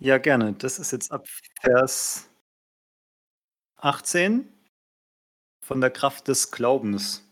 Ja, 0.01 0.19
gerne. 0.19 0.53
Das 0.53 0.79
ist 0.79 0.93
jetzt 0.93 1.11
ab 1.11 1.27
Vers 1.63 2.28
18 3.79 4.51
von 5.61 5.81
der 5.81 5.91
Kraft 5.91 6.29
des 6.29 6.51
Glaubens. 6.51 7.25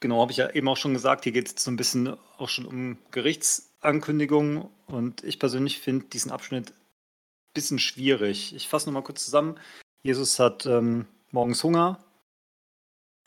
Genau, 0.00 0.22
habe 0.22 0.32
ich 0.32 0.38
ja 0.38 0.50
eben 0.50 0.68
auch 0.68 0.76
schon 0.76 0.94
gesagt, 0.94 1.24
hier 1.24 1.32
geht 1.32 1.48
es 1.48 1.62
so 1.62 1.70
ein 1.70 1.76
bisschen 1.76 2.16
auch 2.38 2.48
schon 2.48 2.64
um 2.64 2.98
Gerichtsankündigungen 3.10 4.68
und 4.86 5.22
ich 5.24 5.38
persönlich 5.38 5.78
finde 5.78 6.06
diesen 6.06 6.30
Abschnitt 6.30 6.70
ein 6.70 7.52
bisschen 7.52 7.78
schwierig. 7.78 8.54
Ich 8.54 8.68
fasse 8.68 8.86
nochmal 8.86 9.02
kurz 9.02 9.24
zusammen. 9.24 9.58
Jesus 10.02 10.38
hat 10.38 10.64
ähm, 10.64 11.06
morgens 11.30 11.62
Hunger, 11.62 12.02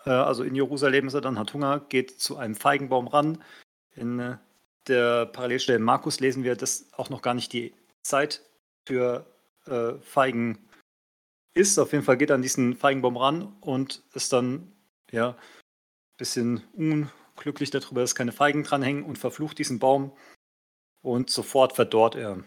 äh, 0.06 0.10
also 0.10 0.44
in 0.44 0.56
Jerusalem 0.56 1.08
ist 1.08 1.14
er 1.14 1.22
dann, 1.22 1.40
hat 1.40 1.54
Hunger, 1.54 1.80
geht 1.80 2.20
zu 2.20 2.38
einem 2.38 2.56
Feigenbaum 2.56 3.08
ran. 3.08 3.44
In 3.96 4.20
äh, 4.20 4.38
der 4.88 5.26
Parallelstelle 5.28 5.80
Markus 5.80 6.20
lesen 6.20 6.44
wir, 6.44 6.56
dass 6.56 6.88
auch 6.94 7.10
noch 7.10 7.22
gar 7.22 7.34
nicht 7.34 7.54
die 7.54 7.74
Zeit 8.02 8.42
für 8.86 9.26
äh, 9.68 9.94
Feigen 10.02 10.58
ist. 11.54 11.78
Auf 11.80 11.92
jeden 11.92 12.04
Fall 12.04 12.18
geht 12.18 12.30
er 12.30 12.36
an 12.36 12.42
diesen 12.42 12.76
Feigenbaum 12.76 13.18
ran 13.18 13.56
und 13.62 14.04
ist 14.14 14.34
dann, 14.34 14.72
ja, 15.12 15.38
bisschen 16.18 16.64
unglücklich 16.74 17.72
darüber, 17.72 18.02
dass 18.02 18.16
keine 18.16 18.32
Feigen 18.32 18.64
dranhängen 18.64 19.04
und 19.04 19.18
verflucht 19.18 19.58
diesen 19.58 19.80
Baum 19.80 20.16
und 21.02 21.30
sofort 21.30 21.74
verdorrt 21.74 22.16
er. 22.16 22.44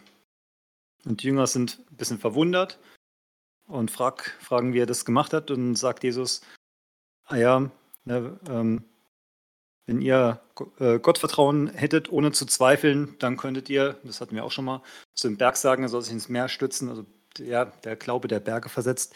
Und 1.05 1.23
die 1.23 1.27
Jünger 1.27 1.47
sind 1.47 1.85
ein 1.91 1.97
bisschen 1.97 2.19
verwundert 2.19 2.79
und 3.67 3.91
frag, 3.91 4.37
fragen, 4.41 4.73
wie 4.73 4.81
er 4.81 4.87
das 4.87 5.05
gemacht 5.05 5.33
hat 5.33 5.51
und 5.51 5.77
sagt 5.77 6.05
Jesus, 6.05 6.43
ah 7.25 7.37
ja, 7.37 7.71
ne, 8.05 8.39
ähm, 8.49 8.85
wenn 9.87 10.01
ihr 10.01 10.40
äh, 10.79 10.99
Gottvertrauen 10.99 11.68
hättet, 11.68 12.11
ohne 12.11 12.33
zu 12.33 12.44
zweifeln, 12.44 13.16
dann 13.18 13.37
könntet 13.37 13.70
ihr, 13.70 13.99
das 14.03 14.20
hatten 14.20 14.34
wir 14.34 14.45
auch 14.45 14.51
schon 14.51 14.64
mal, 14.64 14.82
zu 15.14 15.28
dem 15.28 15.37
Berg 15.37 15.57
sagen, 15.57 15.84
er 15.84 15.89
soll 15.89 16.03
sich 16.03 16.12
ins 16.12 16.28
Meer 16.28 16.49
stützen, 16.49 16.89
also 16.89 17.07
ja, 17.39 17.66
der 17.66 17.97
Glaube 17.97 18.28
der 18.28 18.41
Berge 18.41 18.68
versetzt. 18.68 19.14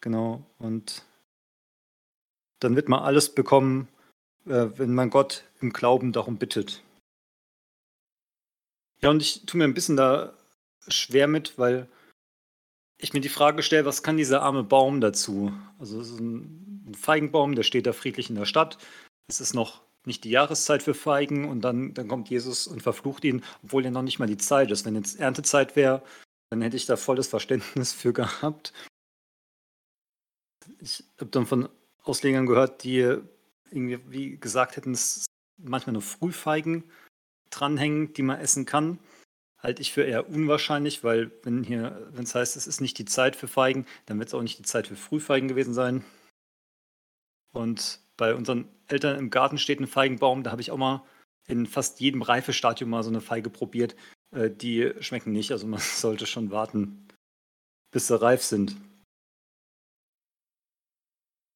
Genau, 0.00 0.44
und 0.58 1.04
dann 2.60 2.76
wird 2.76 2.88
man 2.88 3.02
alles 3.02 3.34
bekommen, 3.34 3.88
äh, 4.46 4.66
wenn 4.76 4.94
man 4.94 5.10
Gott 5.10 5.44
im 5.60 5.72
Glauben 5.72 6.12
darum 6.12 6.36
bittet. 6.36 6.82
Ja, 9.00 9.10
und 9.10 9.22
ich 9.22 9.46
tue 9.46 9.58
mir 9.58 9.64
ein 9.64 9.74
bisschen 9.74 9.96
da 9.96 10.34
schwer 10.88 11.28
mit, 11.28 11.58
weil 11.58 11.88
ich 12.98 13.12
mir 13.12 13.20
die 13.20 13.28
Frage 13.28 13.62
stelle, 13.62 13.84
was 13.86 14.02
kann 14.02 14.16
dieser 14.16 14.42
arme 14.42 14.64
Baum 14.64 15.00
dazu? 15.00 15.52
Also 15.78 16.00
es 16.00 16.10
ist 16.10 16.20
ein 16.20 16.92
Feigenbaum, 16.94 17.54
der 17.54 17.62
steht 17.62 17.86
da 17.86 17.92
friedlich 17.92 18.28
in 18.28 18.36
der 18.36 18.44
Stadt. 18.44 18.78
Es 19.28 19.40
ist 19.40 19.54
noch 19.54 19.83
nicht 20.06 20.24
die 20.24 20.30
Jahreszeit 20.30 20.82
für 20.82 20.94
Feigen 20.94 21.48
und 21.48 21.62
dann, 21.62 21.94
dann 21.94 22.08
kommt 22.08 22.28
Jesus 22.28 22.66
und 22.66 22.82
verflucht 22.82 23.24
ihn, 23.24 23.42
obwohl 23.62 23.84
ja 23.84 23.90
noch 23.90 24.02
nicht 24.02 24.18
mal 24.18 24.26
die 24.26 24.36
Zeit 24.36 24.70
ist. 24.70 24.84
Wenn 24.84 24.94
jetzt 24.94 25.18
Erntezeit 25.18 25.76
wäre, 25.76 26.02
dann 26.50 26.62
hätte 26.62 26.76
ich 26.76 26.86
da 26.86 26.96
volles 26.96 27.28
Verständnis 27.28 27.92
für 27.92 28.12
gehabt. 28.12 28.72
Ich 30.80 31.04
habe 31.18 31.30
dann 31.30 31.46
von 31.46 31.68
Auslegern 32.02 32.46
gehört, 32.46 32.84
die 32.84 33.18
irgendwie 33.70 33.98
wie 34.08 34.38
gesagt 34.38 34.76
hätten, 34.76 34.92
es 34.92 35.26
manchmal 35.56 35.92
nur 35.94 36.02
Frühfeigen 36.02 36.84
dranhängen, 37.50 38.12
die 38.12 38.22
man 38.22 38.40
essen 38.40 38.66
kann. 38.66 38.98
Halte 39.58 39.80
ich 39.82 39.92
für 39.92 40.02
eher 40.02 40.28
unwahrscheinlich, 40.28 41.04
weil 41.04 41.30
wenn 41.42 41.64
hier, 41.64 42.08
wenn 42.12 42.24
es 42.24 42.34
heißt, 42.34 42.56
es 42.56 42.66
ist 42.66 42.80
nicht 42.80 42.98
die 42.98 43.06
Zeit 43.06 43.36
für 43.36 43.48
Feigen, 43.48 43.86
dann 44.06 44.18
wird 44.18 44.28
es 44.28 44.34
auch 44.34 44.42
nicht 44.42 44.58
die 44.58 44.64
Zeit 44.64 44.88
für 44.88 44.96
Frühfeigen 44.96 45.48
gewesen 45.48 45.72
sein. 45.72 46.04
Und 47.52 48.00
bei 48.16 48.34
unseren 48.34 48.68
Eltern 48.86 49.18
im 49.18 49.30
Garten 49.30 49.58
steht 49.58 49.80
ein 49.80 49.86
Feigenbaum, 49.86 50.42
da 50.42 50.50
habe 50.50 50.62
ich 50.62 50.70
auch 50.70 50.76
mal 50.76 51.04
in 51.46 51.66
fast 51.66 52.00
jedem 52.00 52.22
Reifestadium 52.22 52.90
mal 52.90 53.02
so 53.02 53.10
eine 53.10 53.20
Feige 53.20 53.50
probiert. 53.50 53.96
Äh, 54.32 54.50
die 54.50 54.92
schmecken 55.00 55.32
nicht, 55.32 55.52
also 55.52 55.66
man 55.66 55.80
sollte 55.80 56.26
schon 56.26 56.50
warten, 56.50 57.08
bis 57.90 58.06
sie 58.08 58.20
reif 58.20 58.42
sind. 58.42 58.76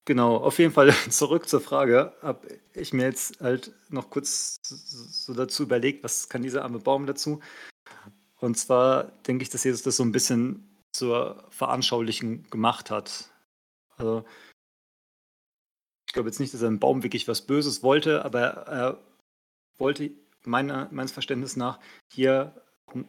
Genau, 0.09 0.37
auf 0.39 0.59
jeden 0.59 0.73
Fall 0.73 0.91
zurück 1.11 1.49
zur 1.49 1.61
Frage. 1.61 2.15
Habe 2.23 2.61
ich 2.73 2.93
mir 2.95 3.05
jetzt 3.05 3.41
halt 3.41 3.75
noch 3.91 4.09
kurz 4.09 4.59
so 4.63 5.35
dazu 5.35 5.65
überlegt, 5.65 6.03
was 6.03 6.29
kann 6.31 6.43
dieser 6.43 6.63
arme 6.63 6.79
Baum 6.79 7.07
dazu? 7.07 7.41
Und 8.41 8.57
zwar 8.57 9.05
denke 9.27 9.43
ich, 9.43 9.51
dass 9.51 9.65
Jesus 9.65 9.83
das 9.83 9.97
so 9.97 10.05
ein 10.05 10.13
bisschen 10.13 10.67
zur 10.93 11.45
Veranschaulichen 11.51 12.49
gemacht 12.51 12.91
hat. 12.91 13.31
Also, 13.97 14.25
ich 16.09 16.15
glaube 16.15 16.31
jetzt 16.31 16.41
nicht, 16.41 16.55
dass 16.55 16.63
er 16.63 16.69
im 16.69 16.79
Baum 16.79 17.03
wirklich 17.03 17.29
was 17.29 17.43
Böses 17.43 17.83
wollte, 17.83 18.25
aber 18.25 18.41
er 18.41 18.99
wollte 19.77 20.11
meiner, 20.43 20.89
meines 20.91 21.13
Verständnisses 21.13 21.57
nach 21.57 21.79
hier 22.11 22.55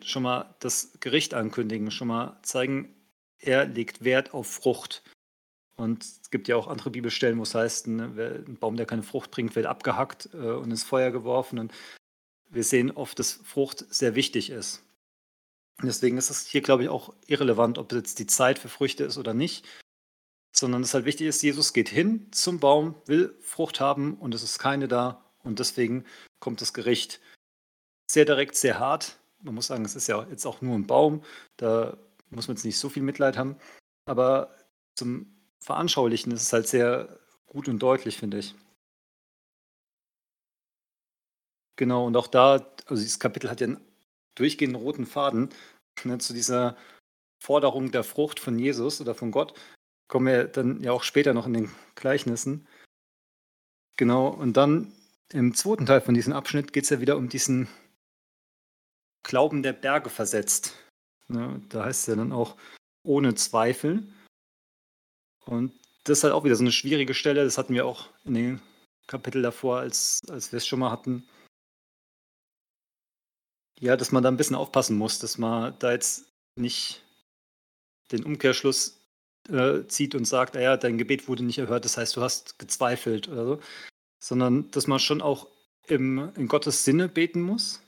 schon 0.01 0.23
mal 0.23 0.53
das 0.59 0.99
Gericht 0.99 1.33
ankündigen, 1.33 1.91
schon 1.91 2.09
mal 2.09 2.37
zeigen, 2.43 2.93
er 3.39 3.65
legt 3.65 4.03
Wert 4.03 4.33
auf 4.33 4.47
Frucht. 4.47 5.01
Und 5.77 6.03
es 6.03 6.29
gibt 6.29 6.49
ja 6.49 6.57
auch 6.57 6.67
andere 6.67 6.89
Bibelstellen, 6.89 7.39
wo 7.39 7.43
es 7.43 7.55
heißt, 7.55 7.87
ne, 7.87 8.43
ein 8.45 8.57
Baum, 8.57 8.75
der 8.75 8.85
keine 8.85 9.03
Frucht 9.03 9.31
bringt, 9.31 9.55
wird 9.55 9.65
abgehackt 9.65 10.29
äh, 10.33 10.37
und 10.37 10.69
ins 10.69 10.83
Feuer 10.83 11.11
geworfen. 11.11 11.57
Und 11.57 11.73
wir 12.49 12.65
sehen 12.65 12.91
oft, 12.91 13.17
dass 13.17 13.31
Frucht 13.31 13.85
sehr 13.89 14.15
wichtig 14.15 14.49
ist. 14.49 14.83
Deswegen 15.81 16.17
ist 16.17 16.29
es 16.29 16.45
hier, 16.45 16.59
glaube 16.59 16.83
ich, 16.83 16.89
auch 16.89 17.13
irrelevant, 17.27 17.77
ob 17.77 17.93
jetzt 17.93 18.19
die 18.19 18.27
Zeit 18.27 18.59
für 18.59 18.67
Früchte 18.67 19.05
ist 19.05 19.17
oder 19.17 19.33
nicht, 19.33 19.65
sondern 20.59 20.83
es 20.83 20.93
halt 20.93 21.05
wichtig 21.05 21.27
ist, 21.27 21.41
Jesus 21.41 21.73
geht 21.73 21.89
hin 21.89 22.27
zum 22.31 22.59
Baum, 22.59 22.95
will 23.05 23.35
Frucht 23.41 23.79
haben 23.79 24.15
und 24.17 24.35
es 24.35 24.43
ist 24.43 24.59
keine 24.59 24.87
da 24.87 25.23
und 25.43 25.59
deswegen 25.59 26.05
kommt 26.39 26.59
das 26.61 26.73
Gericht 26.73 27.21
sehr 28.11 28.25
direkt, 28.25 28.55
sehr 28.55 28.77
hart. 28.77 29.17
Man 29.41 29.55
muss 29.55 29.67
sagen, 29.67 29.85
es 29.85 29.95
ist 29.95 30.07
ja 30.07 30.27
jetzt 30.29 30.45
auch 30.45 30.61
nur 30.61 30.75
ein 30.75 30.85
Baum, 30.85 31.23
da 31.57 31.97
muss 32.29 32.47
man 32.47 32.57
jetzt 32.57 32.65
nicht 32.65 32.77
so 32.77 32.89
viel 32.89 33.03
Mitleid 33.03 33.37
haben, 33.37 33.55
aber 34.05 34.53
zum 34.95 35.33
Veranschaulichen 35.61 36.31
ist 36.33 36.41
es 36.41 36.53
halt 36.53 36.67
sehr 36.67 37.19
gut 37.47 37.69
und 37.69 37.79
deutlich, 37.79 38.17
finde 38.17 38.39
ich. 38.39 38.53
Genau, 41.77 42.05
und 42.05 42.17
auch 42.17 42.27
da, 42.27 42.55
also 42.87 43.01
dieses 43.01 43.19
Kapitel 43.19 43.49
hat 43.49 43.61
ja 43.61 43.67
einen 43.67 43.81
durchgehenden 44.35 44.81
roten 44.81 45.05
Faden 45.05 45.49
ne, 46.03 46.17
zu 46.17 46.33
dieser 46.33 46.75
Forderung 47.41 47.91
der 47.91 48.03
Frucht 48.03 48.41
von 48.41 48.59
Jesus 48.59 48.99
oder 48.99 49.15
von 49.15 49.31
Gott. 49.31 49.53
Kommen 50.09 50.25
wir 50.25 50.45
dann 50.45 50.81
ja 50.83 50.91
auch 50.91 51.03
später 51.03 51.33
noch 51.33 51.45
in 51.45 51.53
den 51.53 51.71
Gleichnissen. 51.95 52.67
Genau, 53.95 54.27
und 54.27 54.57
dann 54.57 54.91
im 55.31 55.53
zweiten 55.53 55.85
Teil 55.85 56.01
von 56.01 56.15
diesem 56.15 56.33
Abschnitt 56.33 56.73
geht 56.73 56.85
es 56.85 56.89
ja 56.89 56.99
wieder 56.99 57.15
um 57.15 57.29
diesen 57.29 57.69
Glauben 59.23 59.61
der 59.61 59.73
Berge 59.73 60.09
versetzt. 60.09 60.73
Ne, 61.27 61.61
da 61.69 61.85
heißt 61.85 62.01
es 62.01 62.07
ja 62.07 62.15
dann 62.15 62.31
auch 62.31 62.57
ohne 63.03 63.35
Zweifel. 63.35 64.11
Und 65.45 65.79
das 66.05 66.19
ist 66.19 66.23
halt 66.23 66.33
auch 66.33 66.43
wieder 66.43 66.55
so 66.55 66.63
eine 66.63 66.71
schwierige 66.71 67.13
Stelle. 67.13 67.43
Das 67.43 67.59
hatten 67.59 67.75
wir 67.75 67.85
auch 67.85 68.09
in 68.25 68.33
den 68.33 68.61
Kapitel 69.05 69.43
davor, 69.43 69.77
als, 69.79 70.21
als 70.27 70.51
wir 70.51 70.57
es 70.57 70.65
schon 70.65 70.79
mal 70.79 70.89
hatten. 70.89 71.27
Ja, 73.79 73.95
dass 73.95 74.11
man 74.11 74.23
da 74.23 74.29
ein 74.29 74.37
bisschen 74.37 74.55
aufpassen 74.55 74.97
muss, 74.97 75.19
dass 75.19 75.37
man 75.37 75.77
da 75.77 75.91
jetzt 75.91 76.25
nicht 76.55 77.03
den 78.11 78.25
Umkehrschluss 78.25 78.98
äh, 79.49 79.87
zieht 79.87 80.15
und 80.15 80.25
sagt, 80.25 80.55
naja, 80.55 80.77
dein 80.77 80.97
Gebet 80.97 81.27
wurde 81.27 81.43
nicht 81.43 81.57
erhört, 81.57 81.85
das 81.85 81.97
heißt, 81.97 82.15
du 82.15 82.21
hast 82.21 82.59
gezweifelt 82.59 83.27
oder 83.27 83.45
so, 83.45 83.59
sondern 84.19 84.69
dass 84.71 84.87
man 84.87 84.99
schon 84.99 85.21
auch 85.21 85.47
im, 85.87 86.31
in 86.35 86.47
Gottes 86.47 86.83
Sinne 86.83 87.07
beten 87.07 87.41
muss. 87.41 87.81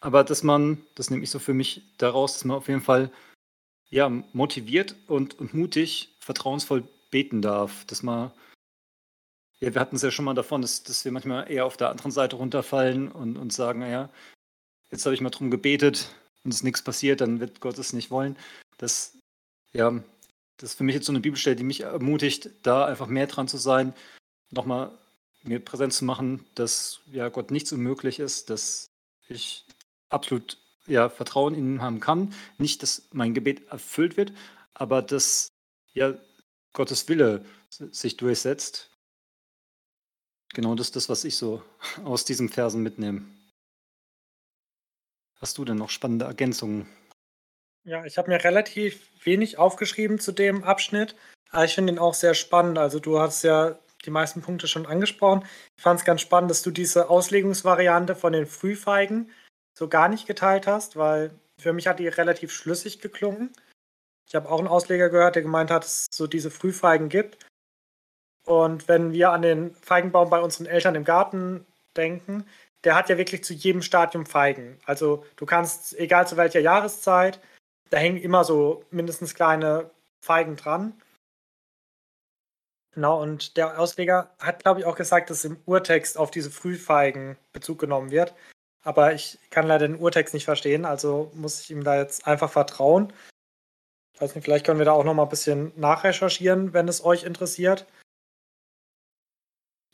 Aber 0.00 0.24
dass 0.24 0.42
man, 0.42 0.84
das 0.94 1.10
nehme 1.10 1.22
ich 1.24 1.30
so 1.30 1.38
für 1.38 1.52
mich 1.52 1.82
daraus, 1.98 2.34
dass 2.34 2.44
man 2.44 2.56
auf 2.56 2.68
jeden 2.68 2.80
Fall 2.80 3.10
ja, 3.90 4.08
motiviert 4.32 4.94
und, 5.08 5.38
und 5.38 5.52
mutig, 5.52 6.16
vertrauensvoll 6.20 6.84
beten 7.10 7.42
darf. 7.42 7.84
Dass 7.86 8.02
man 8.02 8.32
ja, 9.60 9.74
wir 9.74 9.80
hatten 9.80 9.96
es 9.96 10.02
ja 10.02 10.10
schon 10.10 10.24
mal 10.24 10.34
davon, 10.34 10.62
dass, 10.62 10.82
dass 10.82 11.04
wir 11.04 11.12
manchmal 11.12 11.50
eher 11.50 11.66
auf 11.66 11.76
der 11.76 11.90
anderen 11.90 12.10
Seite 12.10 12.36
runterfallen 12.36 13.12
und, 13.12 13.36
und 13.36 13.52
sagen, 13.52 13.80
naja, 13.80 14.08
jetzt 14.90 15.04
habe 15.04 15.14
ich 15.14 15.20
mal 15.20 15.30
drum 15.30 15.50
gebetet 15.50 16.14
und 16.44 16.50
es 16.50 16.58
ist 16.58 16.64
nichts 16.64 16.82
passiert, 16.82 17.20
dann 17.20 17.40
wird 17.40 17.60
Gott 17.60 17.78
es 17.78 17.92
nicht 17.92 18.10
wollen. 18.10 18.36
Das, 18.78 19.18
ja, 19.72 20.02
das 20.56 20.70
ist 20.70 20.76
für 20.76 20.84
mich 20.84 20.94
jetzt 20.94 21.06
so 21.06 21.12
eine 21.12 21.20
Bibelstelle, 21.20 21.56
die 21.56 21.64
mich 21.64 21.80
ermutigt, 21.80 22.50
da 22.62 22.84
einfach 22.84 23.06
mehr 23.06 23.26
dran 23.26 23.48
zu 23.48 23.56
sein, 23.56 23.94
nochmal 24.50 24.90
mir 25.42 25.64
präsent 25.64 25.92
zu 25.92 26.04
machen, 26.04 26.44
dass 26.54 27.00
ja 27.10 27.28
Gott 27.28 27.50
nichts 27.50 27.72
unmöglich 27.72 28.18
ist, 28.18 28.50
dass 28.50 28.90
ich 29.28 29.64
absolut 30.10 30.58
ja, 30.86 31.08
Vertrauen 31.08 31.54
in 31.54 31.74
ihn 31.74 31.82
haben 31.82 32.00
kann. 32.00 32.34
Nicht, 32.58 32.82
dass 32.82 33.08
mein 33.12 33.32
Gebet 33.32 33.68
erfüllt 33.68 34.16
wird, 34.16 34.32
aber 34.74 35.02
dass 35.02 35.48
ja 35.94 36.14
Gottes 36.72 37.08
Wille 37.08 37.44
sich 37.70 38.16
durchsetzt 38.16 38.90
Genau 40.52 40.74
das 40.74 40.88
ist 40.88 40.96
das, 40.96 41.08
was 41.08 41.24
ich 41.24 41.36
so 41.36 41.62
aus 42.04 42.24
diesen 42.24 42.48
Versen 42.48 42.82
mitnehme. 42.82 43.24
Hast 45.36 45.58
du 45.58 45.64
denn 45.64 45.76
noch 45.76 45.90
spannende 45.90 46.24
Ergänzungen? 46.24 46.86
Ja, 47.84 48.04
ich 48.04 48.18
habe 48.18 48.30
mir 48.30 48.42
relativ 48.44 49.08
wenig 49.24 49.58
aufgeschrieben 49.58 50.18
zu 50.18 50.32
dem 50.32 50.64
Abschnitt, 50.64 51.16
aber 51.50 51.64
ich 51.64 51.74
finde 51.74 51.92
ihn 51.92 51.98
auch 51.98 52.14
sehr 52.14 52.34
spannend. 52.34 52.78
Also 52.78 53.00
du 53.00 53.18
hast 53.18 53.42
ja 53.42 53.78
die 54.04 54.10
meisten 54.10 54.42
Punkte 54.42 54.68
schon 54.68 54.86
angesprochen. 54.86 55.44
Ich 55.76 55.82
fand 55.82 56.00
es 56.00 56.06
ganz 56.06 56.20
spannend, 56.20 56.50
dass 56.50 56.62
du 56.62 56.70
diese 56.70 57.10
Auslegungsvariante 57.10 58.14
von 58.14 58.32
den 58.32 58.46
Frühfeigen 58.46 59.30
so 59.76 59.88
gar 59.88 60.08
nicht 60.08 60.26
geteilt 60.26 60.66
hast, 60.66 60.96
weil 60.96 61.30
für 61.58 61.72
mich 61.72 61.86
hat 61.86 61.98
die 61.98 62.08
relativ 62.08 62.52
schlüssig 62.52 63.00
geklungen. 63.00 63.50
Ich 64.28 64.34
habe 64.34 64.50
auch 64.50 64.58
einen 64.58 64.68
Ausleger 64.68 65.08
gehört, 65.08 65.34
der 65.34 65.42
gemeint 65.42 65.70
hat, 65.70 65.84
dass 65.84 66.02
es 66.02 66.06
so 66.12 66.26
diese 66.26 66.50
Frühfeigen 66.50 67.08
gibt. 67.08 67.46
Und 68.46 68.88
wenn 68.88 69.12
wir 69.12 69.30
an 69.30 69.42
den 69.42 69.74
Feigenbaum 69.74 70.30
bei 70.30 70.40
unseren 70.40 70.66
Eltern 70.66 70.94
im 70.94 71.04
Garten 71.04 71.66
denken, 71.96 72.46
der 72.84 72.94
hat 72.94 73.08
ja 73.08 73.18
wirklich 73.18 73.44
zu 73.44 73.52
jedem 73.52 73.82
Stadium 73.82 74.24
Feigen. 74.26 74.78
Also 74.86 75.24
du 75.36 75.46
kannst, 75.46 75.98
egal 75.98 76.26
zu 76.26 76.36
welcher 76.36 76.60
Jahreszeit, 76.60 77.40
da 77.90 77.98
hängen 77.98 78.16
immer 78.16 78.44
so 78.44 78.84
mindestens 78.90 79.34
kleine 79.34 79.90
Feigen 80.20 80.56
dran. 80.56 81.00
Genau, 82.92 83.22
und 83.22 83.56
der 83.56 83.78
Ausleger 83.78 84.34
hat, 84.38 84.62
glaube 84.62 84.80
ich, 84.80 84.86
auch 84.86 84.96
gesagt, 84.96 85.30
dass 85.30 85.44
im 85.44 85.58
Urtext 85.66 86.18
auf 86.18 86.30
diese 86.30 86.50
Frühfeigen 86.50 87.36
Bezug 87.52 87.78
genommen 87.78 88.10
wird. 88.10 88.34
Aber 88.82 89.12
ich 89.12 89.38
kann 89.50 89.66
leider 89.66 89.86
den 89.86 89.98
Urtext 89.98 90.34
nicht 90.34 90.44
verstehen, 90.44 90.84
also 90.84 91.30
muss 91.34 91.60
ich 91.60 91.70
ihm 91.70 91.84
da 91.84 91.96
jetzt 91.96 92.26
einfach 92.26 92.50
vertrauen. 92.50 93.12
Ich 94.14 94.20
weiß 94.20 94.34
nicht, 94.34 94.44
vielleicht 94.44 94.66
können 94.66 94.78
wir 94.78 94.86
da 94.86 94.92
auch 94.92 95.04
noch 95.04 95.14
mal 95.14 95.24
ein 95.24 95.28
bisschen 95.28 95.72
nachrecherchieren, 95.76 96.72
wenn 96.72 96.88
es 96.88 97.04
euch 97.04 97.24
interessiert. 97.24 97.86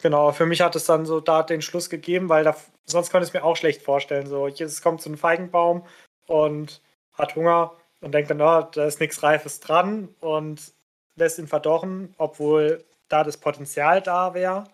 Genau, 0.03 0.33
für 0.33 0.47
mich 0.47 0.61
hat 0.61 0.77
es 0.77 0.85
dann 0.85 1.07
so 1.07 1.21
da 1.21 1.43
den 1.43 1.63
Schluss 1.63 1.91
gegeben, 1.91 2.29
weil 2.29 2.45
da, 2.45 2.57
sonst 2.85 3.11
könnte 3.11 3.25
ich 3.25 3.31
es 3.31 3.35
mir 3.35 3.45
auch 3.45 3.57
schlecht 3.57 3.83
vorstellen. 3.83 4.27
So, 4.27 4.47
es 4.47 4.83
kommt 4.83 5.03
so 5.03 5.11
ein 5.11 5.17
Feigenbaum 5.17 5.87
und 6.27 6.81
hat 7.13 7.35
Hunger 7.35 7.77
und 8.01 8.13
denkt 8.13 8.31
dann, 8.31 8.41
oh, 8.41 8.63
da 8.63 8.87
ist 8.87 9.01
nichts 9.01 9.23
Reifes 9.23 9.61
dran 9.61 10.09
und 10.21 10.73
lässt 11.17 11.39
ihn 11.39 11.49
verdorren, 11.49 12.15
obwohl 12.19 12.85
da 13.09 13.25
das 13.25 13.39
Potenzial 13.39 14.03
da 14.03 14.35
wäre. 14.35 14.65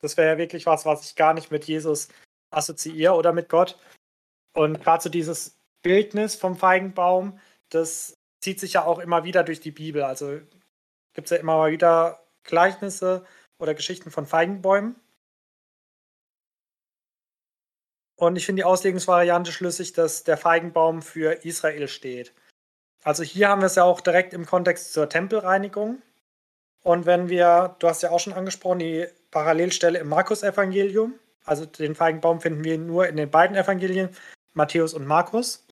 Das 0.00 0.16
wäre 0.16 0.32
ja 0.32 0.38
wirklich 0.38 0.66
was, 0.66 0.84
was 0.84 1.04
ich 1.04 1.16
gar 1.16 1.34
nicht 1.34 1.50
mit 1.50 1.64
Jesus 1.64 2.08
assoziiere 2.50 3.14
oder 3.14 3.32
mit 3.32 3.48
Gott. 3.48 3.78
Und 4.54 4.82
gerade 4.82 5.02
so 5.02 5.08
dieses 5.08 5.58
Bildnis 5.82 6.34
vom 6.34 6.56
Feigenbaum, 6.56 7.38
das 7.70 8.14
zieht 8.40 8.60
sich 8.60 8.74
ja 8.74 8.84
auch 8.84 8.98
immer 8.98 9.24
wieder 9.24 9.44
durch 9.44 9.60
die 9.60 9.70
Bibel. 9.70 10.02
Also 10.02 10.40
gibt 11.14 11.26
es 11.26 11.30
ja 11.30 11.36
immer 11.36 11.56
mal 11.56 11.70
wieder 11.70 12.22
Gleichnisse, 12.42 13.24
oder 13.62 13.74
Geschichten 13.74 14.10
von 14.10 14.26
Feigenbäumen. 14.26 14.96
Und 18.16 18.36
ich 18.36 18.44
finde 18.44 18.60
die 18.60 18.64
Auslegungsvariante 18.64 19.52
schlüssig, 19.52 19.92
dass 19.92 20.24
der 20.24 20.36
Feigenbaum 20.36 21.00
für 21.00 21.44
Israel 21.44 21.88
steht. 21.88 22.34
Also 23.02 23.22
hier 23.22 23.48
haben 23.48 23.62
wir 23.62 23.66
es 23.66 23.74
ja 23.74 23.84
auch 23.84 24.00
direkt 24.00 24.32
im 24.32 24.46
Kontext 24.46 24.92
zur 24.92 25.08
Tempelreinigung. 25.08 26.02
Und 26.82 27.06
wenn 27.06 27.28
wir, 27.28 27.76
du 27.78 27.88
hast 27.88 28.02
ja 28.02 28.10
auch 28.10 28.20
schon 28.20 28.32
angesprochen, 28.32 28.80
die 28.80 29.06
Parallelstelle 29.30 29.98
im 29.98 30.08
Markus-Evangelium, 30.08 31.14
also 31.44 31.66
den 31.66 31.94
Feigenbaum 31.94 32.40
finden 32.40 32.64
wir 32.64 32.78
nur 32.78 33.08
in 33.08 33.16
den 33.16 33.30
beiden 33.30 33.56
Evangelien, 33.56 34.10
Matthäus 34.54 34.94
und 34.94 35.06
Markus. 35.06 35.66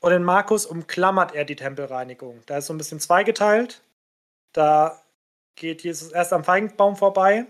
Und 0.00 0.12
in 0.12 0.24
Markus 0.24 0.66
umklammert 0.66 1.34
er 1.34 1.44
die 1.44 1.56
Tempelreinigung. 1.56 2.42
Da 2.46 2.58
ist 2.58 2.66
so 2.66 2.74
ein 2.74 2.78
bisschen 2.78 3.00
zweigeteilt. 3.00 3.82
Da 4.52 5.02
geht 5.56 5.82
Jesus 5.82 6.12
erst 6.12 6.32
am 6.32 6.44
Feigenbaum 6.44 6.96
vorbei, 6.96 7.46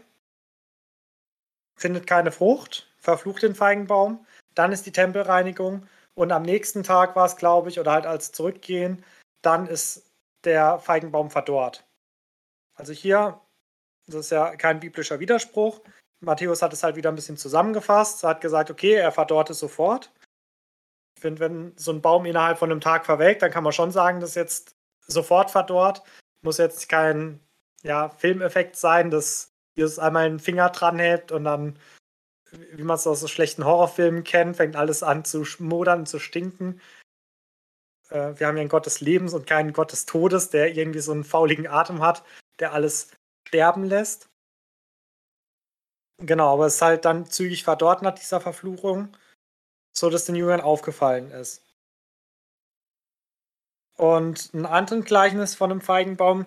findet 1.76 2.06
keine 2.06 2.32
Frucht, 2.32 2.88
verflucht 2.98 3.42
den 3.42 3.54
Feigenbaum, 3.54 4.24
dann 4.54 4.72
ist 4.72 4.86
die 4.86 4.92
Tempelreinigung 4.92 5.86
und 6.16 6.32
am 6.32 6.42
nächsten 6.42 6.82
Tag 6.82 7.14
war 7.16 7.26
es, 7.26 7.36
glaube 7.36 7.68
ich, 7.68 7.78
oder 7.78 7.92
halt 7.92 8.06
als 8.06 8.32
Zurückgehen, 8.32 9.04
dann 9.42 9.66
ist 9.66 10.10
der 10.44 10.78
Feigenbaum 10.78 11.30
verdorrt. 11.30 11.84
Also 12.74 12.92
hier 12.92 13.40
Das 14.06 14.16
ist 14.16 14.30
ja 14.30 14.56
kein 14.56 14.80
biblischer 14.80 15.20
Widerspruch. 15.20 15.80
Matthäus 16.20 16.62
hat 16.62 16.72
es 16.72 16.82
halt 16.82 16.96
wieder 16.96 17.10
ein 17.10 17.16
bisschen 17.16 17.36
zusammengefasst. 17.36 18.24
Er 18.24 18.30
hat 18.30 18.40
gesagt, 18.40 18.70
okay, 18.70 18.94
er 18.94 19.12
verdorrt 19.12 19.50
es 19.50 19.58
sofort. 19.58 20.12
Ich 21.16 21.22
finde, 21.22 21.40
wenn 21.40 21.72
so 21.76 21.92
ein 21.92 22.02
Baum 22.02 22.26
innerhalb 22.26 22.58
von 22.58 22.70
einem 22.70 22.80
Tag 22.80 23.06
verwelkt, 23.06 23.42
dann 23.42 23.50
kann 23.50 23.64
man 23.64 23.72
schon 23.72 23.90
sagen, 23.92 24.20
dass 24.20 24.34
jetzt 24.34 24.76
sofort 25.06 25.50
verdorrt. 25.50 26.02
Muss 26.42 26.58
jetzt 26.58 26.88
kein 26.88 27.40
ja, 27.82 28.10
Filmeffekt 28.10 28.76
sein, 28.76 29.10
dass 29.10 29.52
Jesus 29.74 29.98
einmal 29.98 30.26
einen 30.26 30.40
Finger 30.40 30.70
dran 30.70 30.98
hält 30.98 31.32
und 31.32 31.44
dann, 31.44 31.78
wie 32.72 32.82
man 32.82 32.96
es 32.96 33.06
aus 33.06 33.20
so 33.20 33.28
schlechten 33.28 33.64
Horrorfilmen 33.64 34.24
kennt, 34.24 34.56
fängt 34.56 34.76
alles 34.76 35.02
an 35.02 35.24
zu 35.24 35.44
modern, 35.58 36.06
zu 36.06 36.18
stinken. 36.18 36.80
Äh, 38.10 38.38
wir 38.38 38.46
haben 38.46 38.56
ja 38.56 38.60
einen 38.60 38.68
Gott 38.68 38.86
des 38.86 39.00
Lebens 39.00 39.34
und 39.34 39.46
keinen 39.46 39.72
Gott 39.72 39.92
des 39.92 40.06
Todes, 40.06 40.50
der 40.50 40.74
irgendwie 40.74 41.00
so 41.00 41.12
einen 41.12 41.24
fauligen 41.24 41.66
Atem 41.66 42.02
hat, 42.02 42.24
der 42.58 42.72
alles 42.72 43.10
sterben 43.48 43.84
lässt. 43.84 44.28
Genau, 46.18 46.54
aber 46.54 46.66
es 46.66 46.76
ist 46.76 46.82
halt 46.82 47.04
dann 47.04 47.26
zügig 47.26 47.64
verdorrt 47.64 48.02
nach 48.02 48.14
dieser 48.14 48.40
Verfluchung, 48.40 49.14
so 49.92 50.08
dass 50.08 50.24
den 50.24 50.34
Jüngern 50.34 50.60
aufgefallen 50.60 51.30
ist. 51.30 51.62
Und 53.96 54.52
ein 54.54 54.66
anderes 54.66 55.04
Gleichnis 55.04 55.54
von 55.54 55.70
einem 55.70 55.80
Feigenbaum 55.80 56.46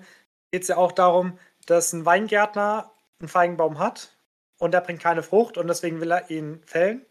geht 0.51 0.63
es 0.63 0.67
ja 0.69 0.77
auch 0.77 0.91
darum, 0.91 1.37
dass 1.65 1.93
ein 1.93 2.05
Weingärtner 2.05 2.91
einen 3.19 3.29
Feigenbaum 3.29 3.79
hat 3.79 4.18
und 4.59 4.73
er 4.73 4.81
bringt 4.81 5.01
keine 5.01 5.23
Frucht 5.23 5.57
und 5.57 5.67
deswegen 5.67 5.99
will 6.01 6.11
er 6.11 6.29
ihn 6.29 6.61
fällen. 6.65 7.05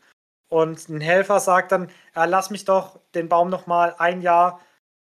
Und 0.49 0.89
ein 0.89 1.01
Helfer 1.01 1.41
sagt 1.41 1.73
dann, 1.73 1.91
ja, 2.15 2.25
lass 2.25 2.51
mich 2.51 2.65
doch 2.65 3.01
den 3.15 3.29
Baum 3.29 3.51
noch 3.51 3.67
mal 3.67 3.95
ein 3.99 4.23
Jahr 4.23 4.61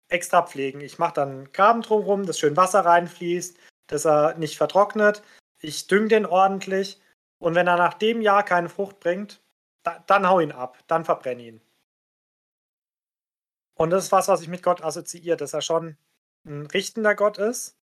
extra 0.09 0.41
pflegen. 0.41 0.81
Ich 0.81 0.99
mache 0.99 1.13
dann 1.13 1.29
einen 1.29 1.51
Graben 1.53 1.81
drumherum, 1.81 2.25
dass 2.25 2.39
schön 2.39 2.57
Wasser 2.57 2.81
reinfließt, 2.85 3.57
dass 3.87 4.05
er 4.05 4.35
nicht 4.37 4.57
vertrocknet. 4.57 5.23
Ich 5.59 5.87
dünge 5.87 6.09
den 6.09 6.25
ordentlich 6.25 6.99
und 7.39 7.55
wenn 7.55 7.67
er 7.67 7.77
nach 7.77 7.93
dem 7.93 8.21
Jahr 8.21 8.43
keine 8.43 8.69
Frucht 8.69 8.99
bringt, 8.99 9.41
da, 9.83 10.03
dann 10.07 10.27
hau 10.27 10.39
ihn 10.39 10.51
ab, 10.51 10.77
dann 10.87 11.05
verbrenne 11.05 11.43
ihn. 11.43 11.61
Und 13.75 13.89
das 13.89 14.05
ist 14.05 14.11
was, 14.11 14.27
was 14.27 14.41
ich 14.41 14.47
mit 14.47 14.63
Gott 14.63 14.83
assoziiere, 14.83 15.37
dass 15.37 15.53
er 15.53 15.61
schon 15.61 15.97
ein 16.45 16.67
richtender 16.67 17.15
Gott 17.15 17.37
ist, 17.37 17.77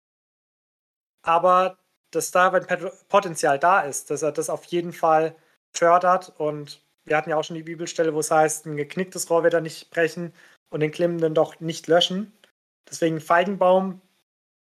aber 1.23 1.79
dass 2.15 2.31
da, 2.31 2.53
wenn 2.53 2.67
Potenzial 3.09 3.59
da 3.59 3.83
ist, 3.83 4.11
dass 4.11 4.23
er 4.23 4.33
das 4.33 4.51
auf 4.51 4.65
jeden 4.67 4.93
Fall 4.93 5.35
fördert. 5.73 6.33
Und 6.39 6.83
wir 7.05 7.17
hatten 7.17 7.31
ja 7.31 7.37
auch 7.37 7.45
schon 7.45 7.57
die 7.57 7.63
Bibelstelle, 7.63 8.15
wo 8.15 8.21
es 8.21 8.31
heißt, 8.31 8.67
ein 8.67 8.77
geknicktes 8.77 9.31
Rohr 9.31 9.43
wird 9.43 9.55
er 9.55 9.61
nicht 9.61 9.91
brechen 9.91 10.33
und 10.71 10.81
den 10.81 10.93
klimmenden 10.93 11.35
doch 11.35 11.61
nicht 11.61 11.87
löschen. 11.87 12.33
Deswegen 12.89 13.21
Feigenbaum, 13.21 14.01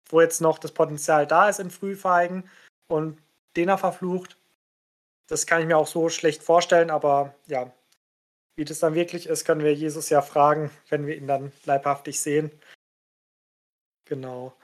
wo 0.08 0.20
jetzt 0.20 0.40
noch 0.40 0.58
das 0.58 0.72
Potenzial 0.72 1.26
da 1.26 1.48
ist 1.48 1.60
in 1.60 1.70
Frühfeigen 1.70 2.48
und 2.88 3.20
den 3.56 3.68
er 3.68 3.78
verflucht, 3.78 4.38
das 5.28 5.46
kann 5.46 5.60
ich 5.60 5.66
mir 5.66 5.76
auch 5.76 5.86
so 5.86 6.08
schlecht 6.08 6.42
vorstellen, 6.42 6.90
aber 6.90 7.34
ja, 7.46 7.72
wie 8.56 8.64
das 8.64 8.78
dann 8.78 8.94
wirklich 8.94 9.26
ist, 9.26 9.44
können 9.44 9.62
wir 9.62 9.74
Jesus 9.74 10.08
ja 10.08 10.22
fragen, 10.22 10.70
wenn 10.88 11.06
wir 11.06 11.16
ihn 11.16 11.26
dann 11.26 11.52
leibhaftig 11.64 12.20
sehen. 12.20 12.50
Genau. 14.06 14.54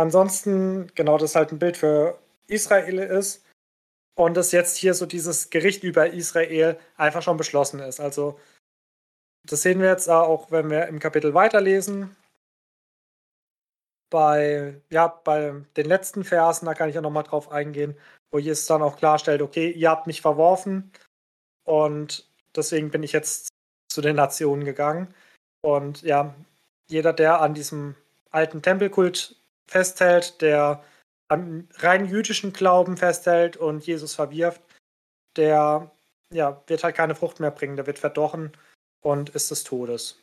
Ansonsten, 0.00 0.90
genau, 0.94 1.18
das 1.18 1.34
halt 1.36 1.52
ein 1.52 1.58
Bild 1.58 1.76
für 1.76 2.18
Israel 2.46 2.98
ist 3.00 3.44
und 4.14 4.34
dass 4.34 4.50
jetzt 4.50 4.78
hier 4.78 4.94
so 4.94 5.04
dieses 5.04 5.50
Gericht 5.50 5.84
über 5.84 6.10
Israel 6.10 6.78
einfach 6.96 7.20
schon 7.20 7.36
beschlossen 7.36 7.80
ist. 7.80 8.00
Also, 8.00 8.40
das 9.46 9.60
sehen 9.60 9.78
wir 9.78 9.88
jetzt 9.88 10.08
auch, 10.08 10.50
wenn 10.50 10.70
wir 10.70 10.86
im 10.86 11.00
Kapitel 11.00 11.34
weiterlesen. 11.34 12.16
Bei, 14.08 14.80
ja, 14.88 15.06
bei 15.06 15.52
den 15.76 15.86
letzten 15.86 16.24
Versen, 16.24 16.64
da 16.64 16.72
kann 16.72 16.88
ich 16.88 16.94
ja 16.94 17.02
nochmal 17.02 17.24
drauf 17.24 17.52
eingehen, 17.52 17.94
wo 18.32 18.38
Jesus 18.38 18.64
dann 18.64 18.80
auch 18.80 18.96
klarstellt, 18.96 19.42
okay, 19.42 19.70
ihr 19.70 19.90
habt 19.90 20.06
mich 20.06 20.22
verworfen 20.22 20.90
und 21.64 22.26
deswegen 22.56 22.90
bin 22.90 23.02
ich 23.02 23.12
jetzt 23.12 23.50
zu 23.92 24.00
den 24.00 24.16
Nationen 24.16 24.64
gegangen. 24.64 25.14
Und 25.60 26.00
ja, 26.00 26.34
jeder, 26.88 27.12
der 27.12 27.42
an 27.42 27.52
diesem 27.52 27.96
alten 28.30 28.62
Tempelkult 28.62 29.36
festhält, 29.70 30.42
der 30.42 30.84
am 31.28 31.68
rein 31.76 32.06
jüdischen 32.06 32.52
Glauben 32.52 32.96
festhält 32.96 33.56
und 33.56 33.86
Jesus 33.86 34.14
verwirft, 34.14 34.60
der 35.36 35.90
ja, 36.32 36.62
wird 36.66 36.82
halt 36.82 36.96
keine 36.96 37.14
Frucht 37.14 37.40
mehr 37.40 37.52
bringen, 37.52 37.76
der 37.76 37.86
wird 37.86 37.98
verdorren 37.98 38.52
und 39.00 39.30
ist 39.30 39.50
des 39.50 39.62
Todes. 39.62 40.18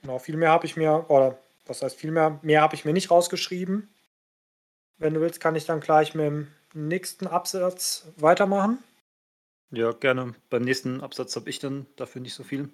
Genau, 0.00 0.18
viel 0.20 0.36
mehr 0.36 0.50
habe 0.50 0.66
ich 0.66 0.76
mir, 0.76 1.10
oder 1.10 1.38
was 1.66 1.82
heißt 1.82 1.96
viel 1.96 2.12
mehr, 2.12 2.38
mehr 2.42 2.62
habe 2.62 2.76
ich 2.76 2.84
mir 2.84 2.92
nicht 2.92 3.10
rausgeschrieben. 3.10 3.92
Wenn 4.96 5.14
du 5.14 5.20
willst, 5.20 5.40
kann 5.40 5.56
ich 5.56 5.66
dann 5.66 5.80
gleich 5.80 6.14
mit 6.14 6.26
dem 6.26 6.48
nächsten 6.74 7.26
Absatz 7.26 8.06
weitermachen. 8.16 8.82
Ja, 9.70 9.92
gerne. 9.92 10.34
Beim 10.50 10.62
nächsten 10.62 11.00
Absatz 11.00 11.34
habe 11.36 11.50
ich 11.50 11.58
dann 11.58 11.86
dafür 11.96 12.22
nicht 12.22 12.34
so 12.34 12.44
viel. 12.44 12.70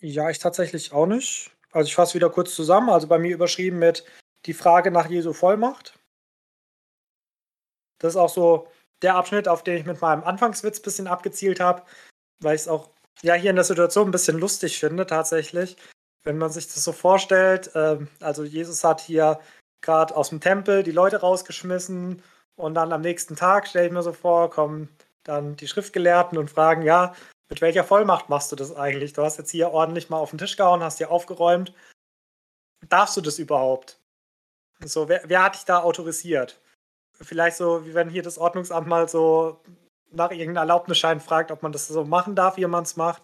Ja, 0.00 0.30
ich 0.30 0.38
tatsächlich 0.38 0.92
auch 0.92 1.06
nicht. 1.06 1.52
Also 1.72 1.86
ich 1.86 1.94
fasse 1.94 2.14
wieder 2.14 2.30
kurz 2.30 2.54
zusammen. 2.54 2.90
Also 2.90 3.06
bei 3.06 3.18
mir 3.18 3.34
überschrieben 3.34 3.78
mit 3.78 4.04
die 4.46 4.54
Frage 4.54 4.90
nach 4.90 5.08
Jesu 5.08 5.32
Vollmacht. 5.32 5.98
Das 7.98 8.14
ist 8.14 8.16
auch 8.16 8.30
so 8.30 8.68
der 9.02 9.14
Abschnitt, 9.16 9.48
auf 9.48 9.62
den 9.62 9.76
ich 9.76 9.86
mit 9.86 10.00
meinem 10.00 10.24
Anfangswitz 10.24 10.78
ein 10.78 10.82
bisschen 10.82 11.06
abgezielt 11.06 11.60
habe, 11.60 11.82
weil 12.40 12.54
ich 12.54 12.62
es 12.62 12.68
auch 12.68 12.90
ja 13.22 13.34
hier 13.34 13.50
in 13.50 13.56
der 13.56 13.64
Situation 13.64 14.08
ein 14.08 14.12
bisschen 14.12 14.38
lustig 14.38 14.78
finde 14.78 15.06
tatsächlich. 15.06 15.76
Wenn 16.22 16.38
man 16.38 16.50
sich 16.50 16.66
das 16.66 16.84
so 16.84 16.92
vorstellt, 16.92 17.70
ähm, 17.74 18.08
also 18.20 18.44
Jesus 18.44 18.84
hat 18.84 19.00
hier 19.00 19.40
gerade 19.82 20.16
aus 20.16 20.30
dem 20.30 20.40
Tempel 20.40 20.82
die 20.82 20.90
Leute 20.92 21.20
rausgeschmissen 21.20 22.22
und 22.56 22.74
dann 22.74 22.92
am 22.92 23.00
nächsten 23.00 23.36
Tag, 23.36 23.66
stelle 23.68 23.86
ich 23.86 23.92
mir 23.92 24.02
so 24.02 24.12
vor, 24.12 24.50
kommen 24.50 24.88
dann 25.24 25.56
die 25.56 25.68
Schriftgelehrten 25.68 26.36
und 26.38 26.50
fragen, 26.50 26.82
ja, 26.82 27.14
mit 27.50 27.60
welcher 27.60 27.84
Vollmacht 27.84 28.28
machst 28.28 28.50
du 28.52 28.56
das 28.56 28.74
eigentlich? 28.74 29.12
Du 29.12 29.22
hast 29.22 29.36
jetzt 29.36 29.50
hier 29.50 29.70
ordentlich 29.70 30.08
mal 30.08 30.18
auf 30.18 30.30
den 30.30 30.38
Tisch 30.38 30.56
gehauen, 30.56 30.82
hast 30.82 30.98
hier 30.98 31.10
aufgeräumt. 31.10 31.74
Darfst 32.88 33.16
du 33.16 33.20
das 33.20 33.38
überhaupt? 33.38 34.00
So, 34.84 35.08
wer, 35.08 35.22
wer 35.26 35.42
hat 35.42 35.56
dich 35.56 35.64
da 35.64 35.80
autorisiert? 35.80 36.60
Vielleicht 37.20 37.56
so, 37.56 37.84
wie 37.84 37.94
wenn 37.94 38.08
hier 38.08 38.22
das 38.22 38.38
Ordnungsamt 38.38 38.86
mal 38.86 39.08
so 39.08 39.60
nach 40.12 40.30
irgendeinem 40.30 40.68
Erlaubnisschein 40.68 41.20
fragt, 41.20 41.50
ob 41.50 41.62
man 41.62 41.72
das 41.72 41.86
so 41.88 42.04
machen 42.04 42.34
darf, 42.34 42.56
wie 42.56 42.66
man 42.66 42.84
es 42.84 42.96
macht. 42.96 43.22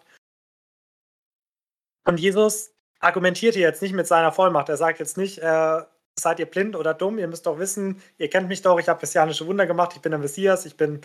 Und 2.05 2.19
Jesus 2.19 2.71
argumentiert 2.99 3.55
hier 3.55 3.63
jetzt 3.63 3.81
nicht 3.81 3.93
mit 3.93 4.07
seiner 4.07 4.31
Vollmacht. 4.31 4.69
Er 4.69 4.77
sagt 4.77 4.99
jetzt 4.99 5.17
nicht, 5.17 5.39
äh, 5.39 5.81
seid 6.19 6.39
ihr 6.39 6.45
blind 6.45 6.75
oder 6.75 6.93
dumm, 6.93 7.17
ihr 7.17 7.27
müsst 7.27 7.45
doch 7.45 7.59
wissen, 7.59 8.01
ihr 8.17 8.29
kennt 8.29 8.47
mich 8.47 8.61
doch, 8.61 8.79
ich 8.79 8.89
habe 8.89 9.01
messianische 9.01 9.45
Wunder 9.47 9.67
gemacht, 9.67 9.93
ich 9.95 10.01
bin 10.01 10.11
der 10.11 10.19
Messias, 10.19 10.65
ich 10.65 10.77
bin 10.77 11.01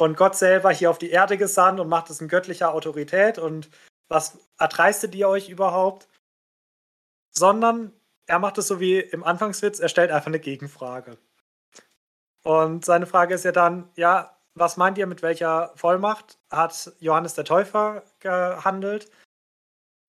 von 0.00 0.16
Gott 0.16 0.34
selber 0.34 0.70
hier 0.70 0.88
auf 0.88 0.96
die 0.96 1.10
Erde 1.10 1.36
gesandt 1.36 1.78
und 1.78 1.90
macht 1.90 2.08
es 2.08 2.22
in 2.22 2.28
göttlicher 2.28 2.72
Autorität 2.72 3.38
und 3.38 3.68
was 4.08 4.38
erdreistet 4.58 5.14
ihr 5.14 5.28
euch 5.28 5.50
überhaupt? 5.50 6.08
Sondern 7.32 7.92
er 8.24 8.38
macht 8.38 8.56
es 8.56 8.66
so 8.66 8.80
wie 8.80 8.98
im 8.98 9.22
Anfangswitz, 9.22 9.78
er 9.78 9.90
stellt 9.90 10.10
einfach 10.10 10.28
eine 10.28 10.40
Gegenfrage. 10.40 11.18
Und 12.42 12.86
seine 12.86 13.04
Frage 13.04 13.34
ist 13.34 13.44
ja 13.44 13.52
dann, 13.52 13.90
ja, 13.94 14.34
was 14.54 14.78
meint 14.78 14.96
ihr, 14.96 15.06
mit 15.06 15.20
welcher 15.20 15.70
Vollmacht 15.76 16.38
hat 16.48 16.92
Johannes 17.00 17.34
der 17.34 17.44
Täufer 17.44 18.02
gehandelt, 18.20 19.10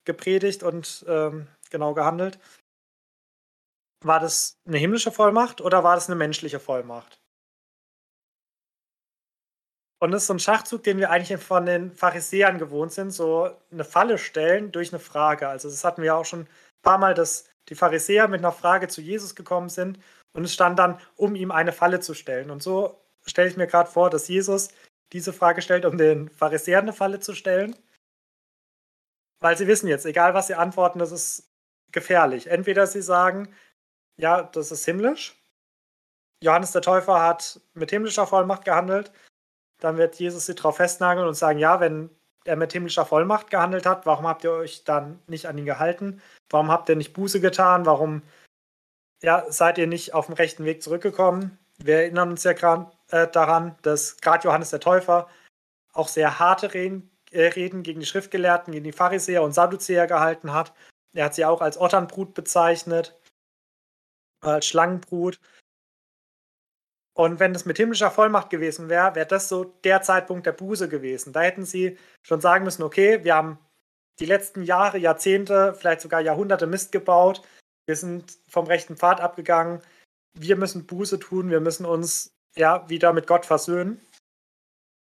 gepredigt 0.06 0.62
und 0.62 1.04
ähm, 1.06 1.48
genau 1.68 1.92
gehandelt? 1.92 2.38
War 4.02 4.20
das 4.20 4.56
eine 4.66 4.78
himmlische 4.78 5.12
Vollmacht 5.12 5.60
oder 5.60 5.84
war 5.84 5.96
das 5.96 6.08
eine 6.08 6.16
menschliche 6.16 6.60
Vollmacht? 6.60 7.21
Und 10.02 10.10
das 10.10 10.22
ist 10.22 10.26
so 10.26 10.34
ein 10.34 10.40
Schachzug, 10.40 10.82
den 10.82 10.98
wir 10.98 11.10
eigentlich 11.10 11.40
von 11.40 11.64
den 11.64 11.92
Pharisäern 11.92 12.58
gewohnt 12.58 12.90
sind, 12.90 13.12
so 13.12 13.56
eine 13.70 13.84
Falle 13.84 14.18
stellen 14.18 14.72
durch 14.72 14.92
eine 14.92 14.98
Frage. 14.98 15.46
Also 15.46 15.70
das 15.70 15.84
hatten 15.84 16.02
wir 16.02 16.16
auch 16.16 16.24
schon 16.24 16.40
ein 16.40 16.48
paar 16.82 16.98
Mal, 16.98 17.14
dass 17.14 17.48
die 17.68 17.76
Pharisäer 17.76 18.26
mit 18.26 18.40
einer 18.40 18.50
Frage 18.50 18.88
zu 18.88 19.00
Jesus 19.00 19.36
gekommen 19.36 19.68
sind 19.68 20.00
und 20.32 20.42
es 20.42 20.54
stand 20.54 20.80
dann, 20.80 20.98
um 21.14 21.36
ihm 21.36 21.52
eine 21.52 21.70
Falle 21.70 22.00
zu 22.00 22.14
stellen. 22.14 22.50
Und 22.50 22.64
so 22.64 23.00
stelle 23.26 23.48
ich 23.48 23.56
mir 23.56 23.68
gerade 23.68 23.88
vor, 23.88 24.10
dass 24.10 24.26
Jesus 24.26 24.70
diese 25.12 25.32
Frage 25.32 25.62
stellt, 25.62 25.84
um 25.84 25.96
den 25.96 26.28
Pharisäern 26.30 26.82
eine 26.82 26.92
Falle 26.92 27.20
zu 27.20 27.32
stellen. 27.32 27.76
Weil 29.38 29.56
sie 29.56 29.68
wissen 29.68 29.86
jetzt, 29.86 30.04
egal 30.04 30.34
was 30.34 30.48
sie 30.48 30.56
antworten, 30.56 30.98
das 30.98 31.12
ist 31.12 31.48
gefährlich. 31.92 32.48
Entweder 32.48 32.88
sie 32.88 33.02
sagen, 33.02 33.54
ja, 34.16 34.42
das 34.42 34.72
ist 34.72 34.84
himmlisch. 34.84 35.40
Johannes 36.42 36.72
der 36.72 36.82
Täufer 36.82 37.22
hat 37.22 37.60
mit 37.74 37.90
himmlischer 37.90 38.26
Vollmacht 38.26 38.64
gehandelt. 38.64 39.12
Dann 39.82 39.96
wird 39.96 40.16
Jesus 40.16 40.46
sie 40.46 40.54
darauf 40.54 40.76
festnageln 40.76 41.26
und 41.26 41.34
sagen, 41.34 41.58
ja, 41.58 41.80
wenn 41.80 42.10
er 42.44 42.56
mit 42.56 42.72
himmlischer 42.72 43.06
Vollmacht 43.06 43.50
gehandelt 43.50 43.86
hat, 43.86 44.06
warum 44.06 44.26
habt 44.26 44.44
ihr 44.44 44.52
euch 44.52 44.84
dann 44.84 45.20
nicht 45.26 45.46
an 45.46 45.58
ihn 45.58 45.64
gehalten? 45.64 46.20
Warum 46.50 46.70
habt 46.70 46.88
ihr 46.88 46.96
nicht 46.96 47.12
Buße 47.12 47.40
getan? 47.40 47.86
Warum 47.86 48.22
ja, 49.22 49.44
seid 49.48 49.78
ihr 49.78 49.86
nicht 49.86 50.14
auf 50.14 50.26
dem 50.26 50.34
rechten 50.34 50.64
Weg 50.64 50.82
zurückgekommen? 50.82 51.58
Wir 51.78 51.96
erinnern 51.96 52.30
uns 52.30 52.44
ja 52.44 52.52
gerade 52.52 52.90
äh, 53.10 53.28
daran, 53.28 53.76
dass 53.82 54.18
gerade 54.18 54.44
Johannes 54.44 54.70
der 54.70 54.80
Täufer 54.80 55.28
auch 55.92 56.08
sehr 56.08 56.38
harte 56.38 56.74
Reden, 56.74 57.10
äh, 57.30 57.46
Reden 57.46 57.82
gegen 57.82 58.00
die 58.00 58.06
Schriftgelehrten, 58.06 58.72
gegen 58.72 58.84
die 58.84 58.92
Pharisäer 58.92 59.42
und 59.42 59.52
Sadduzäer 59.52 60.06
gehalten 60.06 60.52
hat. 60.52 60.72
Er 61.12 61.26
hat 61.26 61.34
sie 61.34 61.44
auch 61.44 61.60
als 61.60 61.78
Otternbrut 61.78 62.34
bezeichnet 62.34 63.16
als 64.42 64.66
Schlangenbrut. 64.66 65.38
Und 67.14 67.40
wenn 67.40 67.54
es 67.54 67.66
mit 67.66 67.76
himmlischer 67.76 68.10
Vollmacht 68.10 68.48
gewesen 68.48 68.88
wäre, 68.88 69.14
wäre 69.14 69.26
das 69.26 69.48
so 69.48 69.64
der 69.84 70.00
Zeitpunkt 70.02 70.46
der 70.46 70.52
Buße 70.52 70.88
gewesen. 70.88 71.32
Da 71.32 71.42
hätten 71.42 71.64
sie 71.64 71.98
schon 72.22 72.40
sagen 72.40 72.64
müssen, 72.64 72.82
okay, 72.82 73.22
wir 73.22 73.34
haben 73.34 73.58
die 74.18 74.26
letzten 74.26 74.62
Jahre, 74.62 74.98
Jahrzehnte, 74.98 75.74
vielleicht 75.74 76.00
sogar 76.00 76.20
Jahrhunderte 76.20 76.66
Mist 76.66 76.92
gebaut. 76.92 77.42
Wir 77.86 77.96
sind 77.96 78.38
vom 78.48 78.66
rechten 78.66 78.96
Pfad 78.96 79.20
abgegangen. 79.20 79.82
Wir 80.38 80.56
müssen 80.56 80.86
Buße 80.86 81.18
tun. 81.18 81.50
Wir 81.50 81.60
müssen 81.60 81.84
uns 81.84 82.34
ja 82.56 82.88
wieder 82.88 83.12
mit 83.12 83.26
Gott 83.26 83.44
versöhnen. 83.44 84.00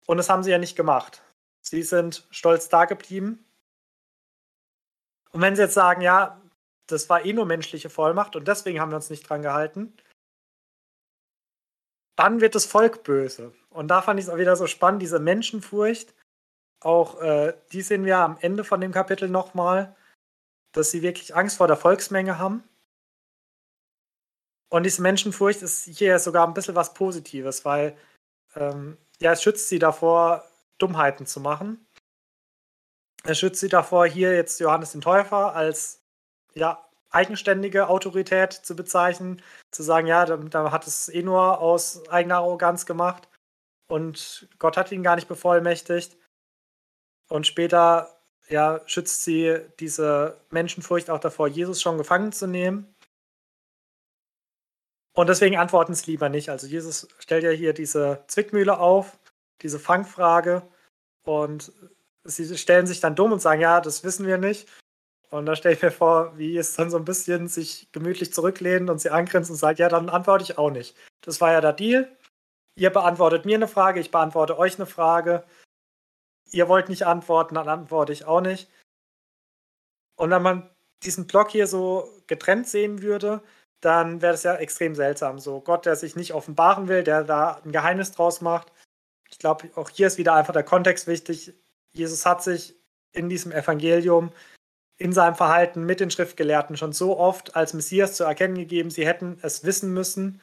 Und 0.07 0.19
das 0.19 0.29
haben 0.29 0.43
sie 0.43 0.51
ja 0.51 0.59
nicht 0.59 0.77
gemacht. 0.77 1.23
Sie 1.63 1.83
sind 1.83 2.27
stolz 2.31 2.69
da 2.69 2.85
geblieben. 2.85 3.45
Und 5.33 5.41
wenn 5.41 5.57
sie 5.57 5.63
jetzt 5.63 5.75
sagen, 5.75 6.01
ja, 6.01 6.41
das 6.87 7.09
war 7.09 7.25
eh 7.25 7.33
nur 7.33 7.47
menschliche 7.47 7.91
Vollmacht 7.91 8.37
und 8.37 8.47
deswegen 8.47 8.81
haben 8.81 8.91
wir 8.91 8.97
uns 8.97 9.11
nicht 9.11 9.29
dran 9.29 9.43
gehalten, 9.43 9.97
dann 12.17 12.41
wird 12.41 12.55
das 12.55 12.65
Volk 12.65 13.05
böse. 13.05 13.53
Und 13.71 13.89
da 13.89 14.03
fand 14.03 14.19
ich 14.19 14.27
es 14.27 14.33
auch 14.33 14.39
wieder 14.39 14.57
so 14.57 14.67
spannend, 14.67 15.03
diese 15.03 15.19
Menschenfurcht. 15.19 16.15
Auch 16.81 17.21
äh, 17.21 17.55
die 17.73 17.83
sehen 17.83 18.05
wir 18.05 18.19
am 18.19 18.39
Ende 18.41 18.65
von 18.65 18.81
dem 18.81 18.93
Kapitel 18.93 19.29
nochmal, 19.29 19.95
dass 20.73 20.91
sie 20.91 21.03
wirklich 21.03 21.35
Angst 21.35 21.59
vor 21.59 21.69
der 21.69 21.77
Volksmenge 21.77 22.39
haben. 22.39 22.65
Und 24.69 24.83
diese 24.83 25.03
Menschenfurcht 25.03 25.63
ist 25.63 25.85
hier 25.85 26.19
sogar 26.19 26.47
ein 26.47 26.55
bisschen 26.55 26.75
was 26.75 26.95
Positives, 26.95 27.65
weil 27.65 27.97
ähm, 28.55 28.97
ja, 29.21 29.33
es 29.33 29.43
schützt 29.43 29.69
sie 29.69 29.79
davor, 29.79 30.45
Dummheiten 30.79 31.27
zu 31.27 31.41
machen. 31.41 31.87
Es 33.25 33.39
schützt 33.39 33.61
sie 33.61 33.69
davor, 33.69 34.07
hier 34.07 34.35
jetzt 34.35 34.61
Johannes 34.61 34.93
den 34.93 35.01
Täufer 35.01 35.55
als 35.55 36.03
ja, 36.55 36.86
eigenständige 37.17 37.89
Autorität 37.89 38.53
zu 38.53 38.77
bezeichnen, 38.77 39.43
zu 39.73 39.83
sagen, 39.83 40.07
ja, 40.07 40.27
da, 40.27 40.37
da 40.37 40.71
hat 40.71 40.87
es 40.87 41.09
eh 41.09 41.23
nur 41.23 41.61
aus 41.61 42.07
eigener 42.09 42.37
Arroganz 42.37 42.85
gemacht 42.85 43.29
und 43.89 44.49
Gott 44.59 44.77
hat 44.77 44.93
ihn 44.93 45.03
gar 45.03 45.17
nicht 45.17 45.29
bevollmächtigt. 45.29 46.17
Und 47.29 47.47
später 47.47 48.21
ja, 48.49 48.81
schützt 48.87 49.25
sie 49.25 49.59
diese 49.81 50.41
Menschenfurcht 50.51 51.11
auch 51.11 51.19
davor, 51.19 51.49
Jesus 51.49 51.83
schon 51.83 51.99
gefangen 51.99 52.33
zu 52.33 52.47
nehmen. 52.47 52.95
Und 55.17 55.29
deswegen 55.29 55.57
antworten 55.57 55.93
es 55.93 56.07
lieber 56.07 56.29
nicht. 56.29 56.51
Also 56.51 56.67
Jesus 56.67 57.09
stellt 57.19 57.43
ja 57.43 57.51
hier 57.51 57.73
diese 57.73 58.23
Zwickmühle 58.29 58.79
auf, 58.79 59.19
diese 59.63 59.79
Fangfrage 59.79 60.63
und 61.25 61.73
sie 62.25 62.57
stellen 62.59 62.87
sich 62.87 63.01
dann 63.01 63.17
dumm 63.17 63.33
und 63.33 63.41
sagen, 63.41 63.63
ja, 63.63 63.81
das 63.81 64.05
wissen 64.05 64.27
wir 64.27 64.37
nicht. 64.37 64.69
Und 65.31 65.47
da 65.47 65.57
stelle 65.57 65.75
ich 65.75 65.83
mir 65.83 65.91
vor, 65.91 66.37
wie 66.39 66.57
es 66.57 66.75
dann 66.75 66.91
so 66.91 66.97
ein 66.97 67.05
bisschen 67.05 67.49
sich 67.49 67.89
gemütlich 67.93 68.33
zurücklehnt 68.33 68.89
und 68.89 69.01
sie 69.01 69.11
angrinst 69.11 69.51
und 69.51 69.57
sagt, 69.57 69.79
ja, 69.79 69.89
dann 69.89 70.09
antworte 70.09 70.45
ich 70.45 70.59
auch 70.59 70.71
nicht. 70.71 70.97
Das 71.23 71.41
war 71.41 71.53
ja 71.53 71.61
der 71.61 71.73
Deal. 71.73 72.17
Ihr 72.77 72.91
beantwortet 72.91 73.45
mir 73.45 73.57
eine 73.57 73.69
Frage, 73.69 74.01
ich 74.01 74.11
beantworte 74.11 74.59
euch 74.59 74.77
eine 74.77 74.87
Frage. 74.87 75.45
Ihr 76.53 76.69
wollt 76.69 76.89
nicht 76.89 77.07
antworten, 77.07 77.57
dann 77.57 77.69
antworte 77.69 78.13
ich 78.13 78.25
auch 78.25 78.41
nicht. 78.41 78.71
Und 80.17 80.31
wenn 80.31 80.43
man 80.43 80.71
diesen 81.03 81.27
Block 81.27 81.51
hier 81.51 81.67
so 81.67 82.09
getrennt 82.27 82.69
sehen 82.69 83.03
würde, 83.03 83.43
dann 83.81 84.23
wäre 84.23 84.33
das 84.33 84.43
ja 84.43 84.55
extrem 84.57 84.95
seltsam. 84.95 85.39
So 85.39 85.61
Gott, 85.61 85.87
der 85.87 85.97
sich 85.97 86.17
nicht 86.17 86.35
offenbaren 86.35 86.89
will, 86.89 87.03
der 87.03 87.25
da 87.25 87.61
ein 87.65 87.73
Geheimnis 87.73 88.13
draus 88.13 88.41
macht. 88.41 88.73
Ich 89.31 89.39
glaube, 89.39 89.71
auch 89.75 89.91
hier 89.91 90.07
ist 90.07 90.19
wieder 90.19 90.35
einfach 90.35 90.53
der 90.53 90.63
Kontext 90.63 91.07
wichtig. 91.07 91.55
Jesus 91.93 92.25
hat 92.25 92.43
sich 92.43 92.75
in 93.13 93.29
diesem 93.29 93.53
Evangelium 93.53 94.33
in 94.99 95.13
seinem 95.13 95.35
Verhalten 95.35 95.85
mit 95.85 96.01
den 96.01 96.11
Schriftgelehrten 96.11 96.77
schon 96.77 96.93
so 96.93 97.19
oft 97.19 97.55
als 97.55 97.75
Messias 97.75 98.15
zu 98.15 98.25
erkennen 98.25 98.55
gegeben, 98.55 98.91
sie 98.91 99.07
hätten 99.07 99.39
es 99.43 99.65
wissen 99.65 99.93
müssen. 99.93 100.41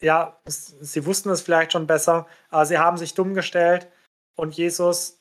Ja, 0.00 0.40
sie 0.46 1.06
wussten 1.06 1.30
es 1.30 1.42
vielleicht 1.42 1.72
schon 1.72 1.86
besser, 1.86 2.26
aber 2.50 2.66
sie 2.66 2.78
haben 2.78 2.96
sich 2.96 3.14
dumm 3.14 3.34
gestellt 3.34 3.90
und 4.36 4.54
Jesus 4.54 5.20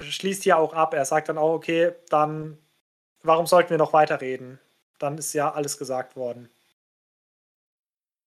schließt 0.00 0.44
ja 0.44 0.56
auch 0.56 0.72
ab. 0.72 0.94
Er 0.94 1.04
sagt 1.04 1.28
dann 1.28 1.38
auch, 1.38 1.52
okay, 1.52 1.92
dann 2.08 2.58
warum 3.22 3.46
sollten 3.46 3.70
wir 3.70 3.78
noch 3.78 3.92
weiterreden? 3.92 4.58
Dann 4.98 5.18
ist 5.18 5.32
ja 5.32 5.52
alles 5.52 5.78
gesagt 5.78 6.16
worden. 6.16 6.48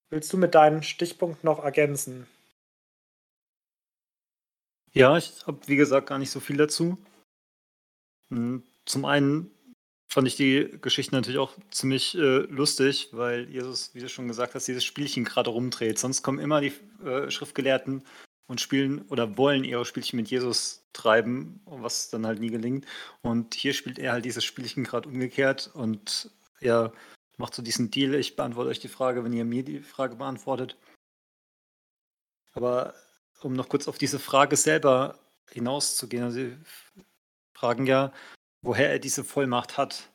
Willst 0.09 0.31
du 0.31 0.37
mit 0.37 0.53
deinen 0.55 0.83
Stichpunkten 0.83 1.45
noch 1.47 1.63
ergänzen? 1.63 2.27
Ja, 4.91 5.17
ich 5.17 5.47
habe 5.47 5.59
wie 5.65 5.75
gesagt 5.75 6.07
gar 6.07 6.19
nicht 6.19 6.29
so 6.29 6.39
viel 6.39 6.57
dazu. 6.57 6.97
Hm, 8.33 8.63
zum 8.85 9.05
einen 9.05 9.51
fand 10.07 10.27
ich 10.27 10.35
die 10.35 10.77
Geschichte 10.81 11.13
natürlich 11.15 11.39
auch 11.39 11.53
ziemlich 11.71 12.15
äh, 12.15 12.39
lustig, 12.49 13.09
weil 13.11 13.49
Jesus, 13.49 13.93
wie 13.93 13.99
du 13.99 14.09
schon 14.09 14.27
gesagt 14.27 14.55
hast, 14.55 14.67
dieses 14.67 14.83
Spielchen 14.83 15.23
gerade 15.23 15.51
rumdreht. 15.51 15.99
Sonst 15.99 16.23
kommen 16.23 16.39
immer 16.39 16.61
die 16.61 16.73
äh, 17.05 17.29
Schriftgelehrten 17.29 18.03
und 18.47 18.59
spielen 18.59 19.03
oder 19.09 19.37
wollen 19.37 19.63
ihre 19.63 19.85
Spielchen 19.85 20.17
mit 20.17 20.29
Jesus 20.29 20.83
treiben, 20.93 21.61
was 21.65 22.09
dann 22.09 22.25
halt 22.25 22.39
nie 22.39 22.49
gelingt. 22.49 22.85
Und 23.21 23.53
hier 23.53 23.73
spielt 23.73 23.99
er 23.99 24.13
halt 24.13 24.25
dieses 24.25 24.43
Spielchen 24.43 24.83
gerade 24.83 25.09
umgekehrt 25.09 25.71
und 25.73 26.31
er 26.59 26.91
macht 27.37 27.55
so 27.55 27.61
diesen 27.61 27.91
Deal. 27.91 28.15
Ich 28.15 28.35
beantworte 28.35 28.69
euch 28.69 28.79
die 28.79 28.87
Frage, 28.87 29.23
wenn 29.23 29.33
ihr 29.33 29.45
mir 29.45 29.63
die 29.63 29.79
Frage 29.79 30.15
beantwortet. 30.15 30.77
Aber 32.53 32.93
um 33.41 33.53
noch 33.53 33.69
kurz 33.69 33.87
auf 33.87 33.97
diese 33.97 34.19
Frage 34.19 34.55
selber 34.55 35.19
hinauszugehen, 35.51 36.23
also 36.23 36.39
fragen 37.63 37.85
ja, 37.85 38.11
woher 38.61 38.91
er 38.91 38.99
diese 38.99 39.23
Vollmacht 39.23 39.77
hat. 39.77 40.09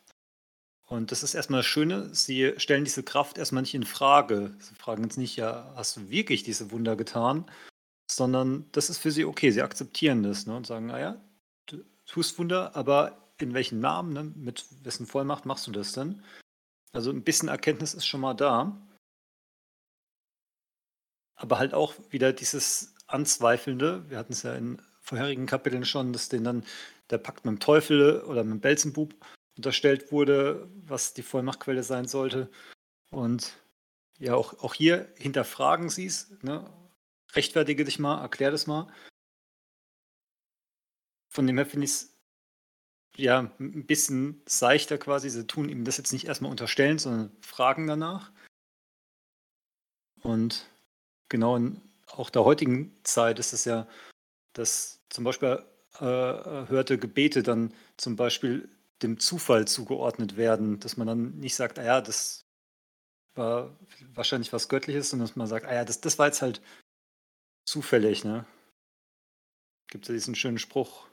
Und 0.85 1.11
das 1.11 1.23
ist 1.23 1.33
erstmal 1.33 1.61
das 1.61 1.65
Schöne, 1.65 2.13
sie 2.13 2.53
stellen 2.57 2.83
diese 2.83 3.01
Kraft 3.01 3.39
erstmal 3.39 3.63
nicht 3.63 3.73
in 3.73 3.87
Frage. 3.87 4.53
Sie 4.59 4.75
fragen 4.75 5.01
jetzt 5.01 5.17
nicht, 5.17 5.35
ja, 5.35 5.73
hast 5.75 5.97
du 5.97 6.11
wirklich 6.11 6.43
diese 6.43 6.69
Wunder 6.69 6.95
getan? 6.95 7.49
Sondern 8.11 8.65
das 8.71 8.91
ist 8.91 8.99
für 8.99 9.09
sie 9.09 9.25
okay, 9.25 9.49
sie 9.49 9.63
akzeptieren 9.63 10.21
das 10.21 10.45
ne, 10.45 10.55
und 10.55 10.67
sagen, 10.67 10.85
naja, 10.85 11.19
du 11.65 11.83
tust 12.05 12.37
Wunder, 12.37 12.75
aber 12.75 13.17
in 13.39 13.55
welchem 13.55 13.79
Namen, 13.79 14.13
ne, 14.13 14.23
mit 14.35 14.65
wessen 14.83 15.07
Vollmacht 15.07 15.47
machst 15.47 15.65
du 15.65 15.71
das 15.71 15.93
denn? 15.93 16.21
Also 16.91 17.09
ein 17.09 17.23
bisschen 17.23 17.49
Erkenntnis 17.49 17.95
ist 17.95 18.05
schon 18.05 18.21
mal 18.21 18.35
da. 18.35 18.79
Aber 21.35 21.57
halt 21.57 21.73
auch 21.73 21.95
wieder 22.11 22.31
dieses 22.31 22.93
Anzweifelnde, 23.07 24.07
wir 24.07 24.19
hatten 24.19 24.33
es 24.33 24.43
ja 24.43 24.53
in 24.53 24.79
vorherigen 25.01 25.47
Kapiteln 25.47 25.85
schon, 25.85 26.13
dass 26.13 26.29
denen 26.29 26.43
dann 26.43 26.63
der 27.09 27.17
Pakt 27.17 27.45
mit 27.45 27.53
dem 27.53 27.59
Teufel 27.59 28.21
oder 28.23 28.43
mit 28.43 28.53
dem 28.53 28.61
Belzenbub 28.61 29.13
unterstellt 29.57 30.11
wurde, 30.11 30.69
was 30.85 31.13
die 31.13 31.23
Vollmachtquelle 31.23 31.83
sein 31.83 32.07
sollte. 32.07 32.49
Und 33.11 33.59
ja, 34.19 34.35
auch, 34.35 34.59
auch 34.59 34.73
hier 34.73 35.11
hinterfragen 35.17 35.89
sie 35.89 36.05
es. 36.05 36.31
Ne? 36.41 36.71
Rechtfertige 37.33 37.83
dich 37.83 37.99
mal, 37.99 38.21
erklär 38.21 38.51
das 38.51 38.67
mal. 38.67 38.91
Von 41.31 41.47
dem 41.47 41.57
her 41.57 41.65
finde 41.65 41.85
ich 41.85 41.91
es 41.91 42.17
ja 43.15 43.51
ein 43.59 43.85
bisschen 43.85 44.41
seichter 44.47 44.97
quasi. 44.97 45.29
Sie 45.29 45.47
tun 45.47 45.69
ihm 45.69 45.83
das 45.85 45.97
jetzt 45.97 46.13
nicht 46.13 46.25
erstmal 46.25 46.51
unterstellen, 46.51 46.99
sondern 46.99 47.35
fragen 47.41 47.87
danach. 47.87 48.31
Und 50.21 50.69
genau 51.29 51.55
in 51.55 51.81
auch 52.07 52.29
der 52.29 52.43
heutigen 52.43 52.97
Zeit 53.03 53.39
ist 53.39 53.53
es 53.53 53.65
ja, 53.65 53.87
dass 54.53 55.01
zum 55.09 55.23
Beispiel 55.23 55.63
äh, 55.99 56.67
hörte 56.69 56.97
Gebete 56.97 57.43
dann 57.43 57.73
zum 57.97 58.15
Beispiel 58.15 58.69
dem 59.01 59.19
Zufall 59.19 59.67
zugeordnet 59.67 60.37
werden, 60.37 60.79
dass 60.79 60.97
man 60.97 61.07
dann 61.07 61.39
nicht 61.39 61.55
sagt, 61.55 61.79
ah 61.79 61.83
ja, 61.83 62.01
das 62.01 62.45
war 63.35 63.77
wahrscheinlich 64.13 64.51
was 64.51 64.69
Göttliches, 64.69 65.09
sondern 65.09 65.27
dass 65.27 65.35
man 65.35 65.47
sagt, 65.47 65.65
ah 65.65 65.73
ja, 65.73 65.85
das, 65.85 66.01
das 66.01 66.19
war 66.19 66.27
jetzt 66.27 66.41
halt 66.41 66.61
zufällig, 67.65 68.23
ne? 68.23 68.45
Gibt 69.87 70.07
es 70.07 70.13
diesen 70.13 70.35
schönen 70.35 70.59
Spruch. 70.59 71.07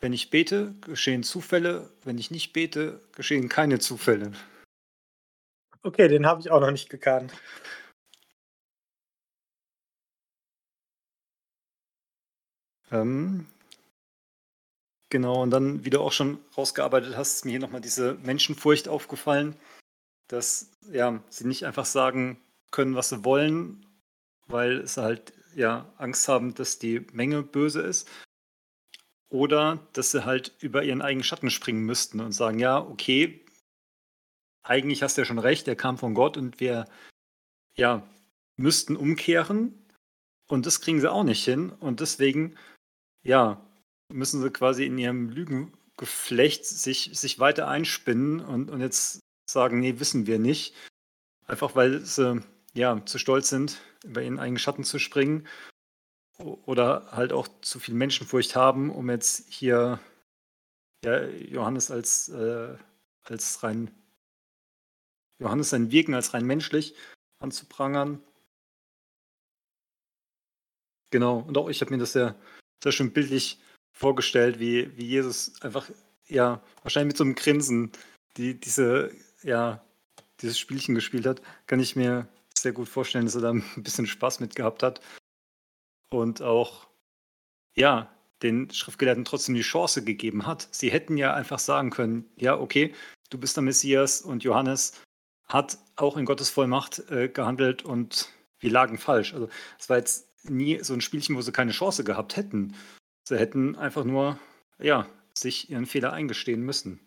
Wenn 0.00 0.12
ich 0.12 0.30
bete, 0.30 0.74
geschehen 0.80 1.22
Zufälle, 1.22 1.90
wenn 2.04 2.18
ich 2.18 2.30
nicht 2.30 2.52
bete, 2.52 3.00
geschehen 3.12 3.48
keine 3.48 3.78
Zufälle. 3.78 4.32
Okay, 5.82 6.08
den 6.08 6.26
habe 6.26 6.40
ich 6.40 6.50
auch 6.50 6.60
noch 6.60 6.70
nicht 6.70 6.90
gekannt. 6.90 7.32
Ähm, 12.90 13.46
genau, 15.10 15.42
und 15.42 15.50
dann, 15.50 15.84
wie 15.84 15.90
du 15.90 16.00
auch 16.00 16.12
schon 16.12 16.38
rausgearbeitet 16.56 17.16
hast, 17.16 17.36
ist 17.36 17.44
mir 17.44 17.52
hier 17.52 17.60
nochmal 17.60 17.80
diese 17.80 18.14
Menschenfurcht 18.22 18.88
aufgefallen, 18.88 19.56
dass 20.28 20.70
ja, 20.90 21.22
sie 21.28 21.46
nicht 21.46 21.64
einfach 21.64 21.86
sagen 21.86 22.40
können, 22.70 22.94
was 22.94 23.08
sie 23.08 23.24
wollen, 23.24 23.86
weil 24.46 24.86
sie 24.86 25.02
halt 25.02 25.32
ja 25.54 25.92
Angst 25.96 26.28
haben, 26.28 26.54
dass 26.54 26.78
die 26.78 27.00
Menge 27.12 27.42
böse 27.42 27.82
ist. 27.82 28.08
Oder 29.30 29.86
dass 29.92 30.10
sie 30.10 30.24
halt 30.24 30.54
über 30.60 30.84
ihren 30.84 31.02
eigenen 31.02 31.24
Schatten 31.24 31.50
springen 31.50 31.84
müssten 31.84 32.20
und 32.20 32.32
sagen, 32.32 32.58
ja, 32.58 32.78
okay, 32.78 33.44
eigentlich 34.62 35.02
hast 35.02 35.16
du 35.16 35.22
ja 35.22 35.24
schon 35.26 35.38
recht, 35.38 35.68
er 35.68 35.76
kam 35.76 35.98
von 35.98 36.14
Gott 36.14 36.36
und 36.36 36.60
wir 36.60 36.86
ja, 37.74 38.02
müssten 38.56 38.96
umkehren. 38.96 39.74
Und 40.48 40.66
das 40.66 40.80
kriegen 40.80 41.00
sie 41.00 41.10
auch 41.10 41.24
nicht 41.24 41.44
hin. 41.44 41.70
Und 41.70 42.00
deswegen 42.00 42.56
ja, 43.22 43.64
müssen 44.12 44.40
sie 44.42 44.50
quasi 44.50 44.86
in 44.86 44.98
ihrem 44.98 45.30
Lügengeflecht 45.30 46.64
sich, 46.64 47.10
sich 47.14 47.38
weiter 47.38 47.68
einspinnen 47.68 48.40
und, 48.40 48.70
und 48.70 48.80
jetzt 48.80 49.20
sagen, 49.50 49.80
nee, 49.80 49.98
wissen 50.00 50.26
wir 50.26 50.38
nicht. 50.38 50.74
Einfach 51.46 51.74
weil 51.74 52.00
sie 52.00 52.42
ja, 52.74 53.04
zu 53.04 53.18
stolz 53.18 53.48
sind, 53.48 53.80
über 54.04 54.22
ihren 54.22 54.38
eigenen 54.38 54.58
Schatten 54.58 54.84
zu 54.84 54.98
springen 54.98 55.46
oder 56.38 57.10
halt 57.10 57.32
auch 57.32 57.48
zu 57.62 57.80
viel 57.80 57.94
Menschenfurcht 57.94 58.54
haben, 58.54 58.90
um 58.90 59.10
jetzt 59.10 59.48
hier 59.48 59.98
ja, 61.04 61.24
Johannes 61.24 61.90
als, 61.90 62.28
äh, 62.28 62.76
als 63.24 63.62
rein 63.62 63.90
Johannes 65.40 65.70
sein 65.70 65.90
Wirken 65.90 66.14
als 66.14 66.34
rein 66.34 66.44
menschlich 66.44 66.94
anzuprangern. 67.38 68.22
Genau, 71.10 71.38
und 71.38 71.56
auch 71.56 71.68
ich 71.68 71.80
habe 71.80 71.92
mir 71.92 71.98
das 71.98 72.12
sehr, 72.12 72.34
sehr 72.82 72.92
schön 72.92 73.12
bildlich 73.12 73.58
vorgestellt, 73.92 74.58
wie, 74.58 74.96
wie 74.96 75.06
Jesus 75.06 75.60
einfach, 75.62 75.90
ja, 76.26 76.62
wahrscheinlich 76.82 77.12
mit 77.12 77.16
so 77.16 77.24
einem 77.24 77.34
Grinsen, 77.34 77.92
die, 78.36 78.58
diese, 78.58 79.10
ja, 79.42 79.84
dieses 80.40 80.58
Spielchen 80.58 80.94
gespielt 80.94 81.26
hat, 81.26 81.42
kann 81.66 81.80
ich 81.80 81.96
mir 81.96 82.28
sehr 82.56 82.72
gut 82.72 82.88
vorstellen, 82.88 83.24
dass 83.24 83.34
er 83.34 83.40
da 83.40 83.50
ein 83.50 83.64
bisschen 83.76 84.06
Spaß 84.06 84.40
mit 84.40 84.54
gehabt 84.54 84.82
hat. 84.82 85.00
Und 86.10 86.42
auch, 86.42 86.88
ja, 87.74 88.10
den 88.42 88.70
Schriftgelehrten 88.70 89.24
trotzdem 89.24 89.54
die 89.54 89.62
Chance 89.62 90.04
gegeben 90.04 90.46
hat. 90.46 90.68
Sie 90.70 90.90
hätten 90.90 91.16
ja 91.16 91.34
einfach 91.34 91.58
sagen 91.58 91.90
können, 91.90 92.30
ja, 92.36 92.58
okay, 92.58 92.94
du 93.30 93.38
bist 93.38 93.56
der 93.56 93.64
Messias 93.64 94.22
und 94.22 94.44
Johannes 94.44 94.92
hat 95.46 95.78
auch 95.96 96.16
in 96.16 96.24
Gottes 96.24 96.50
Vollmacht 96.50 97.10
äh, 97.10 97.28
gehandelt 97.28 97.84
und 97.84 98.28
wir 98.60 98.70
lagen 98.70 98.98
falsch. 98.98 99.34
Also 99.34 99.48
es 99.78 99.88
war 99.88 99.96
jetzt 99.96 100.27
nie 100.50 100.82
so 100.82 100.94
ein 100.94 101.00
Spielchen, 101.00 101.36
wo 101.36 101.40
sie 101.40 101.52
keine 101.52 101.72
Chance 101.72 102.04
gehabt 102.04 102.36
hätten. 102.36 102.74
Sie 103.28 103.38
hätten 103.38 103.76
einfach 103.76 104.04
nur, 104.04 104.38
ja, 104.78 105.08
sich 105.34 105.70
ihren 105.70 105.86
Fehler 105.86 106.12
eingestehen 106.12 106.62
müssen. 106.62 107.00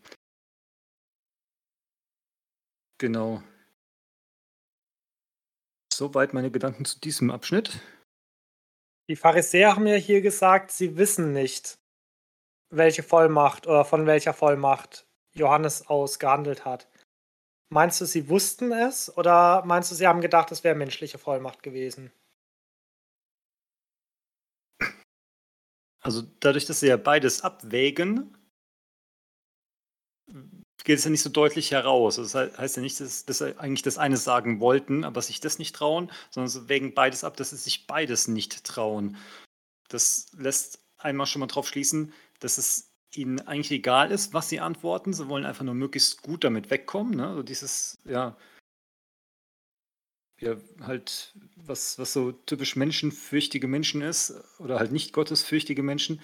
Genau. 3.00 3.42
Soweit 5.92 6.34
meine 6.34 6.52
Gedanken 6.52 6.86
zu 6.86 7.00
diesem 7.00 7.32
Abschnitt. 7.32 7.80
Die 9.10 9.16
Pharisäer 9.16 9.76
haben 9.76 9.88
ja 9.88 9.96
hier 9.96 10.22
gesagt, 10.22 10.72
sie 10.72 10.98
wissen 10.98 11.34
nicht, 11.34 11.80
welche 12.70 13.04
Vollmacht 13.04 13.68
oder 13.68 13.84
von 13.84 14.06
welcher 14.06 14.34
Vollmacht 14.34 15.06
Johannes 15.34 15.88
aus 15.88 16.20
gehandelt 16.20 16.66
hat. 16.66 16.88
Meinst 17.70 18.02
du, 18.02 18.06
sie 18.06 18.30
wussten 18.30 18.72
es 18.72 19.16
oder 19.18 19.64
meinst 19.66 19.92
du, 19.92 19.96
sie 19.96 20.08
haben 20.08 20.22
gedacht, 20.22 20.52
es 20.52 20.64
wäre 20.64 20.76
menschliche 20.76 21.18
Vollmacht 21.18 21.64
gewesen? 21.64 22.12
Also 26.02 26.24
dadurch, 26.40 26.66
dass 26.66 26.80
sie 26.80 26.88
ja 26.88 26.98
beides 26.98 27.42
abwägen, 27.42 28.36
geht 30.84 30.98
es 30.98 31.04
ja 31.04 31.12
nicht 31.12 31.22
so 31.22 31.30
deutlich 31.30 31.72
heraus. 31.72 32.16
Das 32.16 32.34
heißt 32.34 32.78
ja 32.78 32.82
nicht, 32.82 33.00
dass, 33.00 33.26
dass 33.26 33.38
sie 33.38 33.58
eigentlich 33.60 33.84
das 33.84 33.98
eine 33.98 34.18
sagen 34.18 34.60
wollten, 34.60 35.04
aber 35.04 35.22
sich 35.22 35.40
das 35.40 35.60
nicht 35.60 35.76
trauen, 35.76 36.12
sondern 36.32 36.50
sie 36.50 36.70
wägen 36.70 36.94
beides 36.94 37.24
ab, 37.24 37.38
dass 37.38 37.52
sie 37.52 37.58
sich 37.58 37.88
beides 37.88 38.28
nicht 38.28 38.64
trauen. 38.64 39.18
Das 39.90 40.32
lässt 40.38 40.80
einmal 40.98 41.28
schon 41.28 41.42
mal 41.42 41.48
drauf 41.48 41.68
schließen, 41.68 42.14
dass 42.40 42.58
es 42.58 42.92
ihnen 43.14 43.42
eigentlich 43.42 43.72
egal 43.72 44.12
ist, 44.12 44.34
was 44.34 44.50
sie 44.50 44.60
antworten. 44.60 45.14
Sie 45.14 45.28
wollen 45.28 45.46
einfach 45.46 45.66
nur 45.66 45.76
möglichst 45.76 46.22
gut 46.22 46.44
damit 46.44 46.70
wegkommen. 46.72 47.16
Ne? 47.16 47.28
Also 47.28 47.44
dieses, 47.44 48.00
ja, 48.06 48.36
ja, 50.42 50.56
halt, 50.82 51.34
was, 51.56 51.98
was 52.00 52.14
so 52.14 52.32
typisch 52.32 52.76
menschenfürchtige 52.76 53.68
Menschen 53.68 54.02
ist, 54.02 54.34
oder 54.60 54.80
halt 54.80 54.92
nicht 54.92 55.14
gottesfürchtige 55.14 55.84
Menschen. 55.84 56.22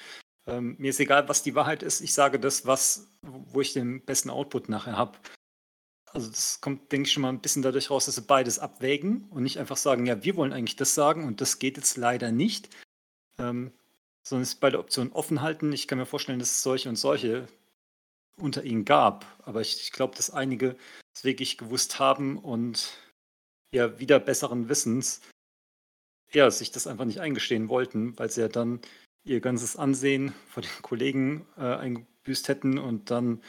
Ähm, 0.48 0.76
mir 0.80 0.90
ist 0.90 1.00
egal, 1.00 1.30
was 1.30 1.44
die 1.44 1.56
Wahrheit 1.56 1.84
ist. 1.84 2.02
Ich 2.02 2.14
sage 2.14 2.40
das, 2.40 2.66
was, 2.66 3.08
wo 3.22 3.62
ich 3.62 3.74
den 3.74 4.04
besten 4.04 4.30
Output 4.30 4.70
nachher 4.70 4.98
habe. 4.98 5.18
Also 6.08 6.30
das 6.30 6.62
kommt, 6.62 6.92
denke 6.92 7.08
ich, 7.08 7.14
schon 7.14 7.22
mal 7.22 7.30
ein 7.30 7.42
bisschen 7.42 7.62
dadurch 7.62 7.90
raus, 7.90 8.06
dass 8.06 8.16
sie 8.16 8.22
beides 8.22 8.60
abwägen 8.60 9.28
und 9.30 9.44
nicht 9.44 9.60
einfach 9.60 9.78
sagen, 9.78 10.06
ja, 10.06 10.24
wir 10.24 10.36
wollen 10.36 10.54
eigentlich 10.54 10.78
das 10.78 10.96
sagen 10.96 11.26
und 11.26 11.42
das 11.42 11.60
geht 11.60 11.78
jetzt 11.78 11.98
leider 11.98 12.32
nicht. 12.32 12.70
Ähm, 13.38 13.72
sondern 14.24 14.44
es 14.44 14.56
bei 14.56 14.70
der 14.70 14.80
Option 14.80 15.12
offen 15.12 15.42
halten. 15.42 15.72
Ich 15.72 15.88
kann 15.88 15.98
mir 15.98 16.06
vorstellen, 16.06 16.40
dass 16.40 16.52
es 16.52 16.64
solche 16.64 16.90
und 16.90 16.96
solche 16.96 17.48
unter 18.40 18.64
ihnen 18.64 18.86
gab. 18.86 19.26
Aber 19.46 19.62
ich, 19.62 19.82
ich 19.82 19.92
glaube, 19.92 20.16
dass 20.16 20.32
einige 20.32 20.76
es 21.14 21.24
wirklich 21.24 21.58
gewusst 21.58 22.00
haben 22.00 22.38
und 22.38 22.98
ja 23.72 24.00
wieder 24.00 24.20
besseren 24.20 24.70
Wissens 24.70 25.22
ja, 26.32 26.50
sich 26.52 26.72
das 26.72 26.88
einfach 26.88 27.06
nicht 27.06 27.22
eingestehen 27.22 27.70
wollten, 27.70 28.18
weil 28.20 28.30
sie 28.30 28.42
ja 28.42 28.48
dann 28.48 28.82
ihr 29.24 29.40
ganzes 29.40 29.76
Ansehen 29.76 30.34
vor 30.48 30.62
den 30.64 30.82
Kollegen 30.82 31.46
äh, 31.58 31.76
eingebüßt 31.76 32.48
hätten 32.48 32.78
und 32.78 33.12
dann 33.12 33.42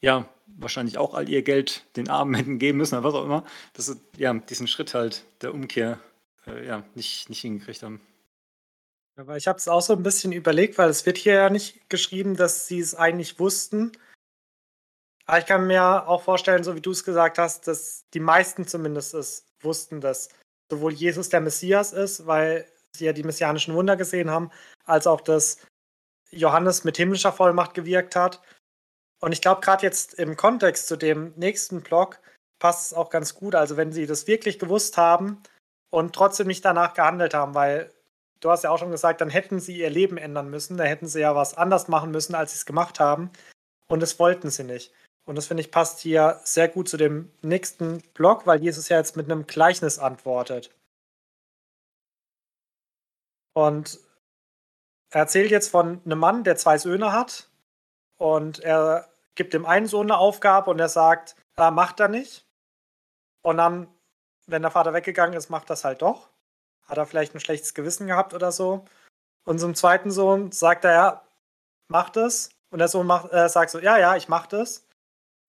ja 0.00 0.28
wahrscheinlich 0.46 0.98
auch 0.98 1.14
all 1.14 1.28
ihr 1.28 1.42
Geld 1.42 1.84
den 1.96 2.08
Armen 2.08 2.34
hätten 2.36 2.58
geben 2.58 2.78
müssen 2.78 2.96
oder 2.96 3.04
was 3.04 3.14
auch 3.14 3.24
immer, 3.24 3.44
dass 3.74 3.86
sie 3.86 4.00
ja 4.16 4.32
diesen 4.34 4.66
Schritt 4.66 4.94
halt 4.94 5.24
der 5.40 5.54
Umkehr 5.54 6.00
äh, 6.46 6.66
ja 6.66 6.84
nicht, 6.94 7.28
nicht 7.28 7.40
hingekriegt 7.40 7.82
haben. 7.82 8.00
Aber 9.16 9.36
ich 9.36 9.46
habe 9.46 9.58
es 9.58 9.68
auch 9.68 9.80
so 9.80 9.92
ein 9.92 10.02
bisschen 10.02 10.32
überlegt, 10.32 10.76
weil 10.76 10.90
es 10.90 11.06
wird 11.06 11.18
hier 11.18 11.34
ja 11.34 11.50
nicht 11.50 11.88
geschrieben, 11.88 12.36
dass 12.36 12.66
sie 12.66 12.80
es 12.80 12.96
eigentlich 12.96 13.38
wussten. 13.38 13.92
Aber 15.26 15.38
ich 15.38 15.46
kann 15.46 15.66
mir 15.66 16.06
auch 16.06 16.22
vorstellen, 16.22 16.64
so 16.64 16.74
wie 16.74 16.80
du 16.80 16.90
es 16.90 17.04
gesagt 17.04 17.38
hast, 17.38 17.66
dass 17.66 18.04
die 18.12 18.20
meisten 18.20 18.66
zumindest 18.66 19.14
es 19.14 19.46
wussten, 19.60 20.00
dass 20.00 20.28
sowohl 20.70 20.92
Jesus 20.92 21.28
der 21.28 21.40
Messias 21.40 21.92
ist, 21.92 22.26
weil 22.26 22.66
sie 22.96 23.06
ja 23.06 23.12
die 23.12 23.22
messianischen 23.22 23.74
Wunder 23.74 23.96
gesehen 23.96 24.30
haben, 24.30 24.50
als 24.84 25.06
auch, 25.06 25.20
dass 25.20 25.58
Johannes 26.30 26.84
mit 26.84 26.96
himmlischer 26.96 27.32
Vollmacht 27.32 27.74
gewirkt 27.74 28.16
hat. 28.16 28.40
Und 29.20 29.32
ich 29.32 29.40
glaube, 29.40 29.60
gerade 29.60 29.82
jetzt 29.82 30.14
im 30.14 30.36
Kontext 30.36 30.88
zu 30.88 30.96
dem 30.96 31.32
nächsten 31.36 31.82
Blog 31.82 32.20
passt 32.58 32.92
es 32.92 32.94
auch 32.94 33.10
ganz 33.10 33.34
gut. 33.34 33.54
Also, 33.54 33.76
wenn 33.76 33.92
sie 33.92 34.06
das 34.06 34.26
wirklich 34.26 34.58
gewusst 34.58 34.96
haben 34.96 35.42
und 35.90 36.14
trotzdem 36.14 36.46
nicht 36.46 36.64
danach 36.64 36.94
gehandelt 36.94 37.34
haben, 37.34 37.54
weil 37.54 37.92
du 38.40 38.50
hast 38.50 38.64
ja 38.64 38.70
auch 38.70 38.78
schon 38.78 38.90
gesagt, 38.90 39.20
dann 39.20 39.30
hätten 39.30 39.60
sie 39.60 39.78
ihr 39.78 39.90
Leben 39.90 40.18
ändern 40.18 40.50
müssen, 40.50 40.76
da 40.76 40.84
hätten 40.84 41.06
sie 41.06 41.20
ja 41.20 41.34
was 41.34 41.56
anders 41.56 41.88
machen 41.88 42.10
müssen, 42.10 42.34
als 42.34 42.52
sie 42.52 42.58
es 42.58 42.66
gemacht 42.66 43.00
haben. 43.00 43.30
Und 43.86 44.00
das 44.00 44.18
wollten 44.18 44.50
sie 44.50 44.64
nicht. 44.64 44.92
Und 45.26 45.36
das 45.36 45.46
finde 45.46 45.62
ich 45.62 45.70
passt 45.70 46.00
hier 46.00 46.40
sehr 46.44 46.68
gut 46.68 46.88
zu 46.88 46.96
dem 46.96 47.30
nächsten 47.42 48.02
Blog, 48.12 48.46
weil 48.46 48.62
Jesus 48.62 48.88
ja 48.88 48.98
jetzt 48.98 49.16
mit 49.16 49.30
einem 49.30 49.46
Gleichnis 49.46 49.98
antwortet. 49.98 50.70
Und 53.54 54.00
er 55.10 55.20
erzählt 55.20 55.50
jetzt 55.50 55.70
von 55.70 56.02
einem 56.04 56.18
Mann, 56.18 56.44
der 56.44 56.56
zwei 56.56 56.76
Söhne 56.76 57.12
hat. 57.12 57.48
Und 58.16 58.60
er 58.60 59.08
gibt 59.34 59.54
dem 59.54 59.66
einen 59.66 59.86
Sohn 59.86 60.10
eine 60.10 60.18
Aufgabe 60.18 60.70
und 60.70 60.78
er 60.78 60.88
sagt, 60.88 61.36
ah, 61.56 61.70
macht 61.70 62.00
er 62.00 62.08
nicht. 62.08 62.46
Und 63.42 63.58
dann, 63.58 63.88
wenn 64.46 64.62
der 64.62 64.70
Vater 64.70 64.92
weggegangen 64.92 65.36
ist, 65.36 65.50
macht 65.50 65.70
das 65.70 65.84
halt 65.84 66.02
doch. 66.02 66.28
Hat 66.86 66.98
er 66.98 67.06
vielleicht 67.06 67.34
ein 67.34 67.40
schlechtes 67.40 67.74
Gewissen 67.74 68.06
gehabt 68.06 68.34
oder 68.34 68.52
so? 68.52 68.84
Und 69.44 69.58
zum 69.58 69.74
zweiten 69.74 70.10
Sohn 70.10 70.52
sagt 70.52 70.84
er, 70.84 70.92
ja, 70.92 71.22
macht 71.88 72.16
es. 72.16 72.50
Und 72.70 72.78
der 72.78 72.88
Sohn 72.88 73.06
macht, 73.06 73.32
äh, 73.32 73.48
sagt 73.48 73.70
so, 73.70 73.78
ja, 73.78 73.98
ja, 73.98 74.16
ich 74.16 74.28
mach 74.28 74.46
das. 74.46 74.83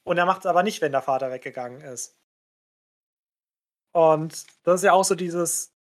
Und 0.06 0.18
er 0.18 0.26
macht 0.26 0.42
es 0.42 0.46
aber 0.46 0.64
nicht, 0.64 0.82
wenn 0.82 0.92
der 0.92 1.02
Vater 1.02 1.32
weggegangen 1.32 1.82
ist. 1.82 2.16
Und 3.92 4.46
das 4.64 4.76
ist 4.82 4.84
ja 4.84 4.94
auch 4.94 5.04
so 5.04 5.16
dieses 5.16 5.74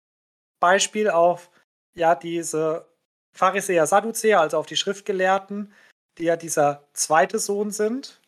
Beispiel 0.59 1.09
auf, 1.09 1.49
ja, 1.93 2.15
diese 2.15 2.87
Pharisäer, 3.33 3.85
Sadduzäer, 3.87 4.39
also 4.39 4.57
auf 4.57 4.65
die 4.65 4.77
Schriftgelehrten, 4.77 5.73
die 6.17 6.23
ja 6.23 6.37
dieser 6.37 6.87
zweite 6.93 7.39
Sohn 7.39 7.71
sind, 7.71 8.21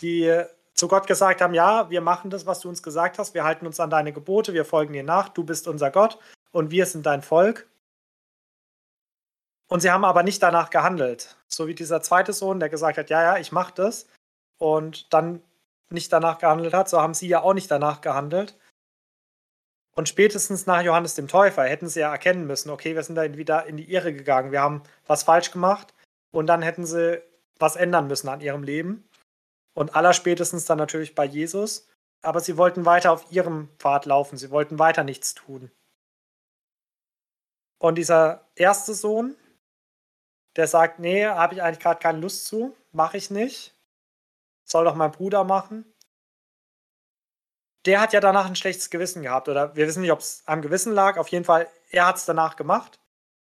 die 0.00 0.44
zu 0.74 0.88
Gott 0.88 1.06
gesagt 1.06 1.40
haben, 1.40 1.54
ja, 1.54 1.88
wir 1.90 2.02
machen 2.02 2.30
das, 2.30 2.44
was 2.44 2.60
du 2.60 2.68
uns 2.68 2.82
gesagt 2.82 3.18
hast, 3.18 3.34
wir 3.34 3.44
halten 3.44 3.66
uns 3.66 3.80
an 3.80 3.90
deine 3.90 4.12
Gebote, 4.12 4.52
wir 4.52 4.66
folgen 4.66 4.92
dir 4.92 5.02
nach, 5.02 5.30
du 5.30 5.42
bist 5.42 5.66
unser 5.66 5.90
Gott 5.90 6.18
und 6.52 6.70
wir 6.70 6.84
sind 6.86 7.06
dein 7.06 7.22
Volk. 7.22 7.66
Und 9.68 9.80
sie 9.80 9.90
haben 9.90 10.04
aber 10.04 10.22
nicht 10.22 10.42
danach 10.42 10.70
gehandelt. 10.70 11.36
So 11.48 11.66
wie 11.66 11.74
dieser 11.74 12.02
zweite 12.02 12.32
Sohn, 12.32 12.60
der 12.60 12.68
gesagt 12.68 12.98
hat, 12.98 13.10
ja, 13.10 13.22
ja, 13.22 13.38
ich 13.38 13.50
mache 13.50 13.72
das. 13.74 14.06
Und 14.58 15.12
dann 15.12 15.42
nicht 15.90 16.12
danach 16.12 16.38
gehandelt 16.38 16.74
hat, 16.74 16.88
so 16.88 17.00
haben 17.00 17.14
sie 17.14 17.28
ja 17.28 17.42
auch 17.42 17.54
nicht 17.54 17.70
danach 17.70 18.00
gehandelt. 18.00 18.58
Und 19.94 20.08
spätestens 20.08 20.66
nach 20.66 20.82
Johannes 20.82 21.14
dem 21.14 21.28
Täufer 21.28 21.64
hätten 21.64 21.88
sie 21.88 22.00
ja 22.00 22.10
erkennen 22.12 22.46
müssen, 22.46 22.70
okay, 22.70 22.94
wir 22.94 23.02
sind 23.02 23.14
da 23.14 23.22
wieder 23.36 23.66
in 23.66 23.76
die 23.76 23.90
Irre 23.90 24.12
gegangen, 24.12 24.52
wir 24.52 24.60
haben 24.60 24.82
was 25.06 25.22
falsch 25.22 25.50
gemacht 25.50 25.94
und 26.32 26.46
dann 26.46 26.60
hätten 26.60 26.84
sie 26.84 27.22
was 27.58 27.76
ändern 27.76 28.06
müssen 28.06 28.28
an 28.28 28.40
ihrem 28.42 28.62
Leben. 28.62 29.08
Und 29.74 29.94
allerspätestens 29.94 30.64
dann 30.64 30.78
natürlich 30.78 31.14
bei 31.14 31.24
Jesus. 31.24 31.88
Aber 32.22 32.40
sie 32.40 32.56
wollten 32.56 32.86
weiter 32.86 33.12
auf 33.12 33.30
ihrem 33.30 33.68
Pfad 33.78 34.06
laufen, 34.06 34.36
sie 34.36 34.50
wollten 34.50 34.78
weiter 34.78 35.04
nichts 35.04 35.34
tun. 35.34 35.70
Und 37.78 37.96
dieser 37.96 38.48
erste 38.54 38.94
Sohn, 38.94 39.36
der 40.56 40.66
sagt, 40.66 40.98
nee, 40.98 41.26
habe 41.26 41.54
ich 41.54 41.62
eigentlich 41.62 41.80
gerade 41.80 42.00
keine 42.00 42.18
Lust 42.18 42.46
zu, 42.46 42.74
mache 42.92 43.18
ich 43.18 43.30
nicht. 43.30 43.75
Soll 44.66 44.84
doch 44.84 44.96
mein 44.96 45.12
Bruder 45.12 45.44
machen. 45.44 45.84
Der 47.86 48.00
hat 48.00 48.12
ja 48.12 48.20
danach 48.20 48.46
ein 48.46 48.56
schlechtes 48.56 48.90
Gewissen 48.90 49.22
gehabt. 49.22 49.48
Oder 49.48 49.74
wir 49.76 49.86
wissen 49.86 50.02
nicht, 50.02 50.12
ob 50.12 50.18
es 50.18 50.42
am 50.44 50.60
Gewissen 50.60 50.92
lag. 50.92 51.16
Auf 51.18 51.28
jeden 51.28 51.44
Fall, 51.44 51.68
er 51.90 52.06
hat 52.06 52.16
es 52.16 52.24
danach 52.24 52.56
gemacht. 52.56 52.98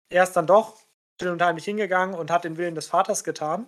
Er 0.09 0.23
ist 0.23 0.33
dann 0.33 0.47
doch 0.47 0.77
still 1.15 1.29
und 1.29 1.41
heimlich 1.41 1.65
hingegangen 1.65 2.13
und 2.13 2.29
hat 2.29 2.43
den 2.43 2.57
Willen 2.57 2.75
des 2.75 2.87
Vaters 2.87 3.23
getan. 3.23 3.67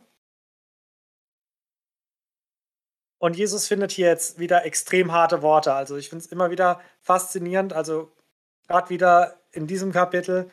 Und 3.18 3.38
Jesus 3.38 3.68
findet 3.68 3.92
hier 3.92 4.08
jetzt 4.08 4.38
wieder 4.38 4.66
extrem 4.66 5.14
harte 5.14 5.42
Worte. 5.42 5.74
Also 5.74 5.96
ich 5.96 6.10
finde 6.10 6.26
es 6.26 6.32
immer 6.32 6.52
wieder 6.52 6.82
faszinierend, 7.02 7.72
also 7.72 8.12
gerade 8.68 8.90
wieder 8.90 9.40
in 9.52 9.68
diesem 9.68 9.94
Kapitel, 9.94 10.52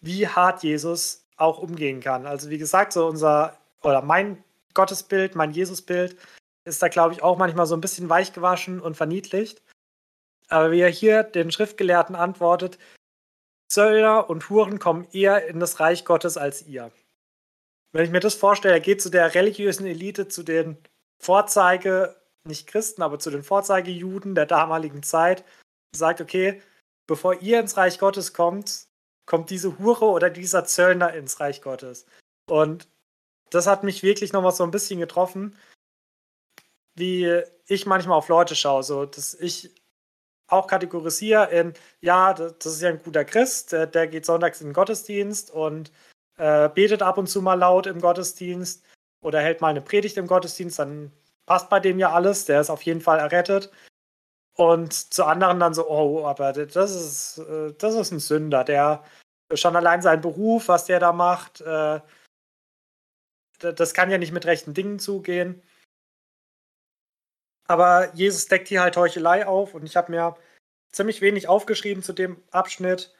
wie 0.00 0.26
hart 0.26 0.64
Jesus 0.64 1.24
auch 1.36 1.58
umgehen 1.60 2.00
kann. 2.00 2.26
Also 2.26 2.50
wie 2.50 2.58
gesagt, 2.58 2.92
so 2.92 3.06
unser 3.06 3.56
oder 3.82 4.02
mein 4.02 4.42
Gottesbild, 4.74 5.34
mein 5.34 5.52
Jesusbild 5.52 6.16
ist 6.70 6.82
da, 6.82 6.88
glaube 6.88 7.14
ich, 7.14 7.22
auch 7.22 7.36
manchmal 7.36 7.66
so 7.66 7.74
ein 7.74 7.80
bisschen 7.80 8.08
weich 8.08 8.32
gewaschen 8.32 8.80
und 8.80 8.96
verniedlicht. 8.96 9.62
Aber 10.48 10.70
wie 10.70 10.80
er 10.80 10.88
hier 10.88 11.22
den 11.22 11.52
Schriftgelehrten 11.52 12.16
antwortet, 12.16 12.78
Zöllner 13.68 14.28
und 14.30 14.48
Huren 14.48 14.78
kommen 14.78 15.06
eher 15.12 15.46
in 15.46 15.60
das 15.60 15.78
Reich 15.78 16.04
Gottes 16.04 16.36
als 16.36 16.66
ihr. 16.66 16.90
Wenn 17.92 18.04
ich 18.04 18.10
mir 18.10 18.20
das 18.20 18.34
vorstelle, 18.34 18.74
er 18.74 18.80
geht 18.80 19.02
zu 19.02 19.10
der 19.10 19.34
religiösen 19.34 19.86
Elite, 19.86 20.28
zu 20.28 20.42
den 20.42 20.76
Vorzeige, 21.22 22.16
nicht 22.44 22.66
Christen, 22.66 23.02
aber 23.02 23.18
zu 23.18 23.30
den 23.30 23.42
Vorzeigejuden 23.42 24.34
der 24.34 24.46
damaligen 24.46 25.02
Zeit, 25.02 25.44
sagt, 25.94 26.20
okay, 26.20 26.62
bevor 27.06 27.40
ihr 27.42 27.60
ins 27.60 27.76
Reich 27.76 27.98
Gottes 27.98 28.32
kommt, 28.32 28.86
kommt 29.26 29.50
diese 29.50 29.78
Hure 29.78 30.06
oder 30.06 30.30
dieser 30.30 30.64
Zöllner 30.64 31.12
ins 31.12 31.38
Reich 31.38 31.62
Gottes. 31.62 32.06
Und 32.48 32.88
das 33.50 33.66
hat 33.66 33.84
mich 33.84 34.02
wirklich 34.02 34.32
nochmal 34.32 34.52
so 34.52 34.64
ein 34.64 34.70
bisschen 34.70 35.00
getroffen, 35.00 35.56
wie 37.00 37.42
ich 37.66 37.86
manchmal 37.86 38.16
auf 38.16 38.28
Leute 38.28 38.54
schaue, 38.54 38.84
so 38.84 39.06
dass 39.06 39.34
ich 39.34 39.74
auch 40.46 40.66
kategorisiere 40.66 41.50
in, 41.50 41.74
ja, 42.00 42.32
das 42.34 42.66
ist 42.66 42.82
ja 42.82 42.90
ein 42.90 43.02
guter 43.02 43.24
Christ, 43.24 43.72
der, 43.72 44.06
geht 44.06 44.26
sonntags 44.26 44.60
in 44.60 44.68
den 44.68 44.74
Gottesdienst 44.74 45.50
und 45.50 45.92
äh, 46.38 46.68
betet 46.68 47.02
ab 47.02 47.18
und 47.18 47.28
zu 47.28 47.42
mal 47.42 47.54
laut 47.54 47.86
im 47.86 48.00
Gottesdienst 48.00 48.84
oder 49.22 49.40
hält 49.40 49.60
mal 49.60 49.68
eine 49.68 49.80
Predigt 49.80 50.16
im 50.16 50.26
Gottesdienst, 50.26 50.78
dann 50.78 51.12
passt 51.46 51.68
bei 51.70 51.80
dem 51.80 51.98
ja 51.98 52.12
alles, 52.12 52.44
der 52.44 52.60
ist 52.60 52.70
auf 52.70 52.82
jeden 52.82 53.00
Fall 53.00 53.18
errettet. 53.18 53.70
Und 54.56 54.92
zu 54.92 55.24
anderen 55.24 55.60
dann 55.60 55.74
so, 55.74 55.88
oh, 55.88 56.26
aber 56.26 56.52
das 56.52 56.90
ist, 56.94 57.38
äh, 57.38 57.72
das 57.78 57.94
ist 57.94 58.12
ein 58.12 58.20
Sünder, 58.20 58.64
der 58.64 59.04
schon 59.54 59.76
allein 59.76 60.02
sein 60.02 60.20
Beruf, 60.20 60.68
was 60.68 60.84
der 60.84 61.00
da 61.00 61.12
macht, 61.12 61.60
äh, 61.60 62.00
das 63.58 63.94
kann 63.94 64.10
ja 64.10 64.18
nicht 64.18 64.32
mit 64.32 64.46
rechten 64.46 64.74
Dingen 64.74 64.98
zugehen. 64.98 65.62
Aber 67.70 68.12
Jesus 68.16 68.48
deckt 68.48 68.66
hier 68.66 68.82
halt 68.82 68.96
Heuchelei 68.96 69.46
auf 69.46 69.74
und 69.74 69.84
ich 69.84 69.96
habe 69.96 70.10
mir 70.10 70.34
ziemlich 70.90 71.20
wenig 71.20 71.46
aufgeschrieben 71.46 72.02
zu 72.02 72.12
dem 72.12 72.42
Abschnitt. 72.50 73.14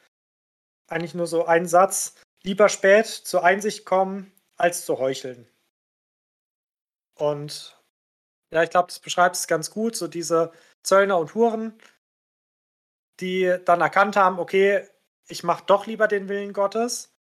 Eigentlich 0.89 1.13
nur 1.13 1.25
so 1.25 1.45
einen 1.45 1.67
Satz. 1.67 2.15
Lieber 2.43 2.67
spät 2.67 3.05
zur 3.05 3.45
Einsicht 3.45 3.85
kommen, 3.85 4.29
als 4.57 4.83
zu 4.83 4.99
heucheln. 4.99 5.47
Und 7.15 7.81
ja, 8.51 8.61
ich 8.61 8.69
glaube, 8.69 8.87
das 8.87 8.99
beschreibt 8.99 9.37
es 9.37 9.47
ganz 9.47 9.71
gut. 9.71 9.95
So 9.95 10.09
diese 10.09 10.51
Zöllner 10.83 11.17
und 11.17 11.33
Huren, 11.33 11.79
die 13.21 13.57
dann 13.63 13.79
erkannt 13.79 14.17
haben, 14.17 14.37
okay, 14.37 14.85
ich 15.29 15.45
mache 15.45 15.63
doch 15.65 15.85
lieber 15.85 16.09
den 16.09 16.27
Willen 16.27 16.51
Gottes. 16.51 17.13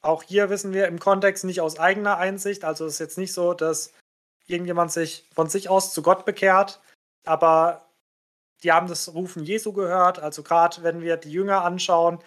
Auch 0.00 0.22
hier 0.22 0.48
wissen 0.48 0.72
wir 0.72 0.86
im 0.86 1.00
Kontext 1.00 1.42
nicht 1.42 1.60
aus 1.60 1.80
eigener 1.80 2.18
Einsicht. 2.18 2.62
Also 2.62 2.86
es 2.86 2.92
ist 2.94 2.98
jetzt 3.00 3.18
nicht 3.18 3.32
so, 3.32 3.52
dass 3.52 3.92
irgendjemand 4.46 4.92
sich 4.92 5.28
von 5.34 5.48
sich 5.48 5.68
aus 5.68 5.92
zu 5.92 6.02
Gott 6.02 6.24
bekehrt, 6.24 6.80
aber 7.24 7.84
die 8.62 8.72
haben 8.72 8.88
das 8.88 9.12
Rufen 9.14 9.44
Jesu 9.44 9.72
gehört. 9.72 10.18
Also 10.18 10.42
gerade 10.42 10.82
wenn 10.82 11.02
wir 11.02 11.16
die 11.16 11.30
Jünger 11.30 11.64
anschauen, 11.64 12.18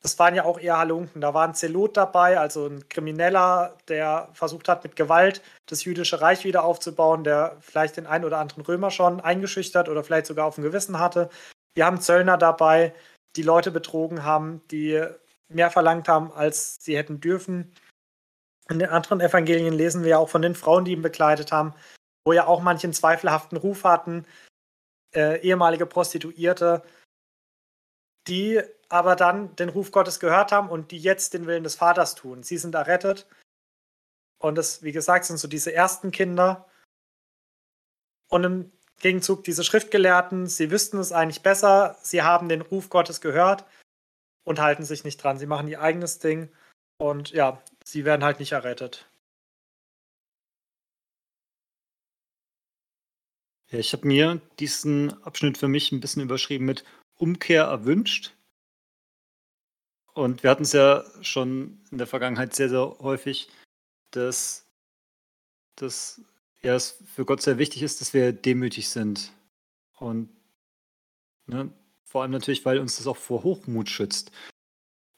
das 0.00 0.18
waren 0.18 0.34
ja 0.34 0.44
auch 0.44 0.60
eher 0.60 0.78
Halunken. 0.78 1.20
Da 1.20 1.34
war 1.34 1.46
ein 1.46 1.54
Zelot 1.54 1.96
dabei, 1.96 2.38
also 2.38 2.66
ein 2.66 2.88
Krimineller, 2.88 3.76
der 3.88 4.28
versucht 4.32 4.68
hat, 4.68 4.84
mit 4.84 4.94
Gewalt 4.94 5.42
das 5.66 5.84
jüdische 5.84 6.20
Reich 6.20 6.44
wieder 6.44 6.62
aufzubauen, 6.64 7.24
der 7.24 7.56
vielleicht 7.60 7.96
den 7.96 8.06
einen 8.06 8.24
oder 8.24 8.38
anderen 8.38 8.64
Römer 8.64 8.92
schon 8.92 9.20
eingeschüchtert 9.20 9.88
oder 9.88 10.04
vielleicht 10.04 10.26
sogar 10.26 10.46
auf 10.46 10.54
dem 10.54 10.64
Gewissen 10.64 11.00
hatte. 11.00 11.30
Wir 11.74 11.84
haben 11.84 12.00
Zöllner 12.00 12.38
dabei, 12.38 12.94
die 13.34 13.42
Leute 13.42 13.72
betrogen 13.72 14.22
haben, 14.22 14.62
die 14.70 15.04
mehr 15.48 15.70
verlangt 15.70 16.08
haben, 16.08 16.32
als 16.32 16.76
sie 16.80 16.96
hätten 16.96 17.20
dürfen. 17.20 17.72
In 18.70 18.78
den 18.78 18.90
anderen 18.90 19.20
Evangelien 19.20 19.72
lesen 19.74 20.02
wir 20.02 20.10
ja 20.10 20.18
auch 20.18 20.28
von 20.28 20.42
den 20.42 20.54
Frauen, 20.54 20.84
die 20.84 20.92
ihn 20.92 21.02
begleitet 21.02 21.52
haben, 21.52 21.74
wo 22.24 22.32
ja 22.32 22.46
auch 22.46 22.60
manche 22.60 22.86
einen 22.86 22.92
zweifelhaften 22.92 23.56
Ruf 23.56 23.84
hatten, 23.84 24.26
äh, 25.14 25.40
ehemalige 25.40 25.86
Prostituierte, 25.86 26.82
die 28.26 28.60
aber 28.90 29.16
dann 29.16 29.56
den 29.56 29.70
Ruf 29.70 29.90
Gottes 29.90 30.20
gehört 30.20 30.52
haben 30.52 30.68
und 30.68 30.90
die 30.90 30.98
jetzt 30.98 31.34
den 31.34 31.46
Willen 31.46 31.64
des 31.64 31.76
Vaters 31.76 32.14
tun. 32.14 32.42
Sie 32.42 32.58
sind 32.58 32.74
errettet. 32.74 33.26
Und 34.38 34.56
das, 34.56 34.82
wie 34.82 34.92
gesagt, 34.92 35.24
sind 35.24 35.38
so 35.38 35.48
diese 35.48 35.72
ersten 35.72 36.10
Kinder. 36.10 36.68
Und 38.30 38.44
im 38.44 38.72
Gegenzug 39.00 39.44
diese 39.44 39.64
Schriftgelehrten, 39.64 40.46
sie 40.46 40.70
wüssten 40.70 40.98
es 40.98 41.12
eigentlich 41.12 41.42
besser, 41.42 41.96
sie 42.02 42.22
haben 42.22 42.48
den 42.48 42.62
Ruf 42.62 42.90
Gottes 42.90 43.20
gehört 43.20 43.64
und 44.44 44.60
halten 44.60 44.84
sich 44.84 45.04
nicht 45.04 45.22
dran. 45.22 45.38
Sie 45.38 45.46
machen 45.46 45.68
ihr 45.68 45.80
eigenes 45.80 46.18
Ding. 46.18 46.50
Und 46.98 47.30
ja, 47.30 47.62
sie 47.88 48.04
werden 48.04 48.22
halt 48.22 48.38
nicht 48.38 48.52
errettet. 48.52 49.08
Ja, 53.70 53.78
ich 53.78 53.92
habe 53.92 54.06
mir 54.06 54.40
diesen 54.58 55.12
Abschnitt 55.24 55.58
für 55.58 55.68
mich 55.68 55.90
ein 55.92 56.00
bisschen 56.00 56.22
überschrieben 56.22 56.66
mit 56.66 56.84
Umkehr 57.16 57.64
erwünscht. 57.64 58.34
Und 60.12 60.42
wir 60.42 60.50
hatten 60.50 60.64
es 60.64 60.72
ja 60.72 61.04
schon 61.22 61.82
in 61.90 61.98
der 61.98 62.06
Vergangenheit 62.06 62.54
sehr, 62.54 62.68
sehr 62.68 62.98
häufig, 62.98 63.48
dass, 64.10 64.66
dass 65.76 66.20
ja, 66.60 66.74
es 66.74 67.02
für 67.14 67.24
Gott 67.24 67.40
sehr 67.40 67.58
wichtig 67.58 67.82
ist, 67.82 68.00
dass 68.00 68.12
wir 68.12 68.32
demütig 68.32 68.88
sind. 68.88 69.32
Und 69.98 70.28
ne, 71.46 71.72
vor 72.04 72.22
allem 72.22 72.32
natürlich, 72.32 72.64
weil 72.64 72.80
uns 72.80 72.96
das 72.96 73.06
auch 73.06 73.16
vor 73.16 73.44
Hochmut 73.44 73.88
schützt. 73.88 74.30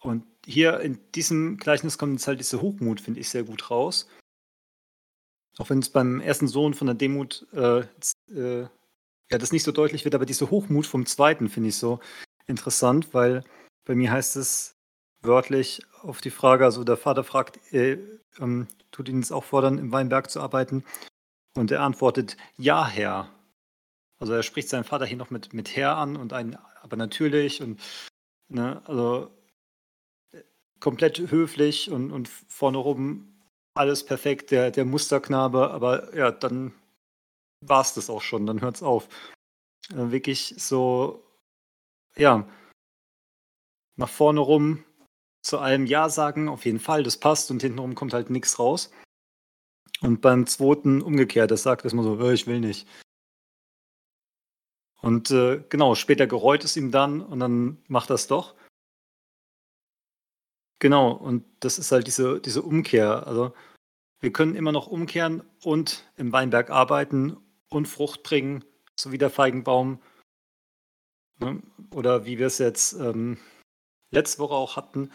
Und 0.00 0.24
hier 0.46 0.80
in 0.80 0.98
diesem 1.14 1.56
Gleichnis 1.56 1.98
kommt 1.98 2.14
jetzt 2.14 2.26
halt 2.26 2.40
diese 2.40 2.62
Hochmut, 2.62 3.00
finde 3.00 3.20
ich, 3.20 3.28
sehr 3.28 3.44
gut 3.44 3.70
raus. 3.70 4.08
Auch 5.58 5.70
wenn 5.70 5.80
es 5.80 5.90
beim 5.90 6.20
ersten 6.20 6.48
Sohn 6.48 6.74
von 6.74 6.86
der 6.86 6.94
Demut 6.94 7.46
äh, 7.52 7.80
äh, 8.32 8.66
ja, 9.30 9.38
das 9.38 9.52
nicht 9.52 9.62
so 9.62 9.72
deutlich 9.72 10.04
wird, 10.04 10.14
aber 10.14 10.26
diese 10.26 10.50
Hochmut 10.50 10.86
vom 10.86 11.06
zweiten 11.06 11.48
finde 11.48 11.68
ich 11.68 11.76
so 11.76 12.00
interessant, 12.46 13.14
weil 13.14 13.44
bei 13.84 13.94
mir 13.94 14.10
heißt 14.10 14.36
es 14.36 14.76
wörtlich 15.22 15.82
auf 16.02 16.20
die 16.20 16.30
Frage, 16.30 16.64
also 16.64 16.82
der 16.84 16.96
Vater 16.96 17.24
fragt, 17.24 17.72
äh, 17.72 17.98
ähm, 18.38 18.66
tut 18.90 19.08
ihn 19.08 19.20
es 19.20 19.32
auch 19.32 19.44
fordern, 19.44 19.78
im 19.78 19.92
Weinberg 19.92 20.30
zu 20.30 20.40
arbeiten? 20.40 20.84
Und 21.54 21.70
er 21.70 21.82
antwortet, 21.82 22.36
ja, 22.56 22.86
Herr. 22.86 23.28
Also 24.18 24.32
er 24.34 24.42
spricht 24.42 24.68
seinen 24.68 24.84
Vater 24.84 25.06
hier 25.06 25.16
noch 25.16 25.30
mit, 25.30 25.52
mit 25.52 25.76
Herr 25.76 25.96
an 25.96 26.16
und 26.16 26.32
ein, 26.32 26.56
aber 26.82 26.96
natürlich 26.96 27.62
und 27.62 27.80
ne, 28.48 28.82
also 28.86 29.30
komplett 30.80 31.18
höflich 31.18 31.90
und, 31.90 32.10
und 32.10 32.28
vorne 32.28 32.78
rum 32.78 33.26
alles 33.74 34.04
perfekt, 34.04 34.50
der, 34.50 34.70
der 34.70 34.84
Musterknabe, 34.84 35.70
aber 35.70 36.14
ja, 36.16 36.30
dann 36.30 36.72
war 37.64 37.82
es 37.82 37.94
das 37.94 38.10
auch 38.10 38.22
schon, 38.22 38.46
dann 38.46 38.60
hört 38.60 38.76
es 38.76 38.82
auf. 38.82 39.08
Äh, 39.90 40.10
wirklich 40.10 40.54
so, 40.58 41.24
ja, 42.16 42.48
nach 43.96 44.08
vorne 44.08 44.40
rum 44.40 44.84
zu 45.42 45.58
allem 45.58 45.86
Ja 45.86 46.08
sagen, 46.08 46.48
auf 46.48 46.64
jeden 46.64 46.80
Fall, 46.80 47.02
das 47.02 47.16
passt 47.16 47.50
und 47.50 47.62
hintenrum 47.62 47.94
kommt 47.94 48.12
halt 48.12 48.30
nichts 48.30 48.58
raus. 48.58 48.90
Und 50.00 50.20
beim 50.20 50.46
zweiten 50.46 51.02
umgekehrt, 51.02 51.50
das 51.50 51.62
sagt 51.62 51.84
erstmal 51.84 52.04
so, 52.04 52.30
ich 52.30 52.46
will 52.46 52.60
nicht. 52.60 52.88
Und 55.02 55.30
äh, 55.30 55.62
genau, 55.68 55.94
später 55.94 56.26
gereut 56.26 56.64
es 56.64 56.76
ihm 56.76 56.90
dann 56.90 57.20
und 57.20 57.40
dann 57.40 57.78
macht 57.88 58.10
es 58.10 58.26
doch. 58.26 58.54
Genau, 60.80 61.12
und 61.12 61.44
das 61.60 61.78
ist 61.78 61.92
halt 61.92 62.06
diese, 62.06 62.40
diese 62.40 62.62
Umkehr. 62.62 63.26
Also 63.26 63.54
wir 64.20 64.32
können 64.32 64.56
immer 64.56 64.72
noch 64.72 64.86
umkehren 64.86 65.42
und 65.62 66.04
im 66.16 66.32
Weinberg 66.32 66.70
arbeiten 66.70 67.36
und 67.68 67.86
Frucht 67.86 68.22
bringen, 68.22 68.64
so 68.96 69.12
wie 69.12 69.18
der 69.18 69.30
Feigenbaum. 69.30 70.02
Ne? 71.38 71.62
Oder 71.92 72.24
wie 72.24 72.38
wir 72.38 72.46
es 72.46 72.58
jetzt 72.58 72.94
ähm, 72.94 73.38
letzte 74.10 74.38
Woche 74.38 74.54
auch 74.54 74.76
hatten, 74.76 75.12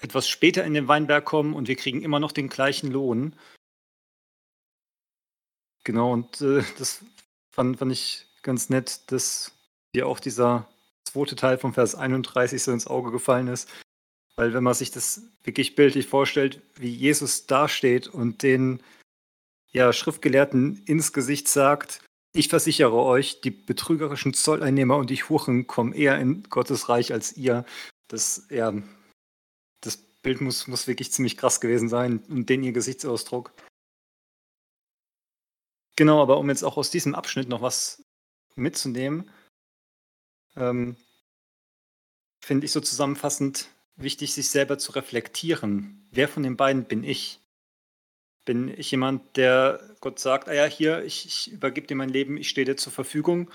etwas 0.00 0.28
später 0.28 0.64
in 0.64 0.74
den 0.74 0.88
Weinberg 0.88 1.24
kommen 1.24 1.54
und 1.54 1.66
wir 1.68 1.76
kriegen 1.76 2.02
immer 2.02 2.20
noch 2.20 2.32
den 2.32 2.48
gleichen 2.48 2.90
Lohn. 2.90 3.34
Genau, 5.84 6.12
und 6.12 6.40
äh, 6.40 6.62
das 6.78 7.04
fand, 7.52 7.78
fand 7.78 7.92
ich 7.92 8.26
ganz 8.42 8.68
nett, 8.68 9.10
dass 9.10 9.52
dir 9.94 10.06
auch 10.06 10.20
dieser 10.20 10.68
zweite 11.04 11.34
Teil 11.34 11.58
vom 11.58 11.74
Vers 11.74 11.96
31 11.96 12.62
so 12.62 12.72
ins 12.72 12.86
Auge 12.86 13.10
gefallen 13.10 13.48
ist. 13.48 13.68
Weil 14.36 14.52
wenn 14.52 14.62
man 14.62 14.74
sich 14.74 14.90
das 14.90 15.22
wirklich 15.44 15.74
bildlich 15.74 16.06
vorstellt, 16.06 16.60
wie 16.76 16.90
Jesus 16.90 17.46
dasteht 17.46 18.06
und 18.06 18.42
den 18.42 18.82
ja, 19.72 19.92
Schriftgelehrten 19.92 20.82
ins 20.84 21.12
Gesicht 21.12 21.48
sagt, 21.48 22.02
ich 22.34 22.48
versichere 22.48 23.02
euch, 23.02 23.40
die 23.40 23.50
betrügerischen 23.50 24.34
Zolleinnehmer 24.34 24.96
und 24.96 25.08
die 25.08 25.22
Huchen 25.22 25.66
kommen 25.66 25.94
eher 25.94 26.18
in 26.20 26.42
Gottes 26.44 26.90
Reich 26.90 27.12
als 27.12 27.36
ihr. 27.36 27.64
Das, 28.08 28.46
ja, 28.50 28.74
das 29.80 29.96
Bild 29.96 30.42
muss, 30.42 30.66
muss 30.66 30.86
wirklich 30.86 31.12
ziemlich 31.12 31.38
krass 31.38 31.60
gewesen 31.60 31.88
sein 31.88 32.18
und 32.28 32.50
den 32.50 32.62
ihr 32.62 32.72
Gesichtsausdruck. 32.72 33.52
Genau, 35.96 36.20
aber 36.20 36.36
um 36.36 36.50
jetzt 36.50 36.62
auch 36.62 36.76
aus 36.76 36.90
diesem 36.90 37.14
Abschnitt 37.14 37.48
noch 37.48 37.62
was 37.62 38.02
mitzunehmen, 38.54 39.30
ähm, 40.56 40.96
finde 42.44 42.66
ich 42.66 42.72
so 42.72 42.80
zusammenfassend 42.80 43.70
wichtig, 43.96 44.32
sich 44.32 44.48
selber 44.50 44.78
zu 44.78 44.92
reflektieren. 44.92 46.06
Wer 46.10 46.28
von 46.28 46.42
den 46.42 46.56
beiden 46.56 46.84
bin 46.84 47.04
ich? 47.04 47.40
Bin 48.44 48.68
ich 48.68 48.90
jemand, 48.90 49.36
der 49.36 49.80
Gott 50.00 50.18
sagt, 50.20 50.48
ah 50.48 50.54
ja, 50.54 50.66
hier, 50.66 51.04
ich, 51.04 51.26
ich 51.26 51.52
übergebe 51.52 51.86
dir 51.86 51.96
mein 51.96 52.10
Leben, 52.10 52.36
ich 52.36 52.48
stehe 52.48 52.64
dir 52.64 52.76
zur 52.76 52.92
Verfügung. 52.92 53.50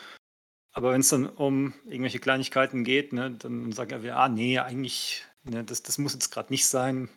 Aber 0.73 0.91
wenn 0.91 1.01
es 1.01 1.09
dann 1.09 1.27
um 1.27 1.73
irgendwelche 1.85 2.19
Kleinigkeiten 2.19 2.83
geht, 2.83 3.13
ne, 3.13 3.31
dann 3.31 3.71
sagt 3.71 3.91
er 3.91 4.03
wieder, 4.03 4.17
ah 4.17 4.29
nee, 4.29 4.59
eigentlich, 4.59 5.25
ne, 5.43 5.63
das, 5.63 5.83
das 5.83 5.97
muss 5.97 6.13
jetzt 6.13 6.31
gerade 6.31 6.51
nicht 6.51 6.65
sein. 6.65 7.09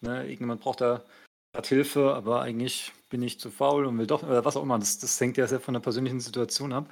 Ne, 0.00 0.22
irgendjemand 0.22 0.60
braucht 0.60 0.80
da 0.80 1.04
gerade 1.52 1.68
Hilfe, 1.68 2.14
aber 2.14 2.42
eigentlich 2.42 2.92
bin 3.10 3.22
ich 3.22 3.38
zu 3.40 3.50
faul 3.50 3.86
und 3.86 3.98
will 3.98 4.06
doch, 4.06 4.22
oder 4.22 4.44
was 4.44 4.56
auch 4.56 4.62
immer. 4.62 4.78
Das, 4.78 4.98
das 4.98 5.20
hängt 5.20 5.36
ja 5.36 5.46
sehr 5.46 5.60
von 5.60 5.74
der 5.74 5.80
persönlichen 5.80 6.20
Situation 6.20 6.72
ab. 6.72 6.88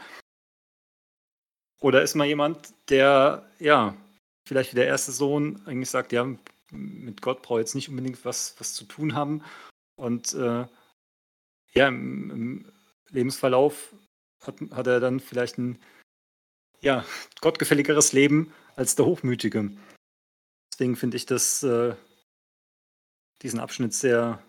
Oder 1.81 2.03
ist 2.03 2.15
mal 2.15 2.27
jemand, 2.27 2.73
der, 2.89 3.45
ja, 3.59 3.97
vielleicht 4.47 4.73
wie 4.73 4.77
der 4.77 4.87
erste 4.87 5.13
Sohn 5.13 5.63
eigentlich 5.67 5.91
sagt, 5.91 6.13
ja, 6.13 6.27
mit 6.71 7.23
Gott 7.23 7.43
brauche 7.43 7.61
ich 7.61 7.67
jetzt 7.67 7.75
nicht 7.75 7.89
unbedingt 7.89 8.25
was, 8.25 8.55
was 8.59 8.75
zu 8.75 8.85
tun 8.85 9.15
haben. 9.15 9.43
Und 9.97 10.33
äh, 10.35 10.67
ja, 11.73 11.89
im, 11.89 12.31
im, 12.31 12.73
Lebensverlauf 13.11 13.95
hat, 14.41 14.57
hat 14.71 14.87
er 14.87 14.99
dann 14.99 15.21
vielleicht 15.21 15.59
ein 15.59 15.79
ja, 16.81 17.05
gottgefälligeres 17.43 18.15
Leben 18.15 18.55
als 18.75 18.97
der 18.97 19.05
Hochmütige. 19.05 19.71
Deswegen 20.73 20.97
finde 20.97 21.19
ich 21.19 21.27
das, 21.27 21.63
äh, 21.63 21.95
diesen 23.43 23.61
Abschnitt 23.61 23.93
sehr 23.93 24.43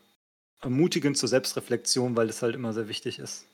ermutigend 0.62 1.18
zur 1.18 1.28
Selbstreflexion, 1.28 2.16
weil 2.16 2.28
das 2.28 2.42
halt 2.42 2.56
immer 2.56 2.74
sehr 2.74 2.88
wichtig 2.88 3.20
ist. 3.20 3.46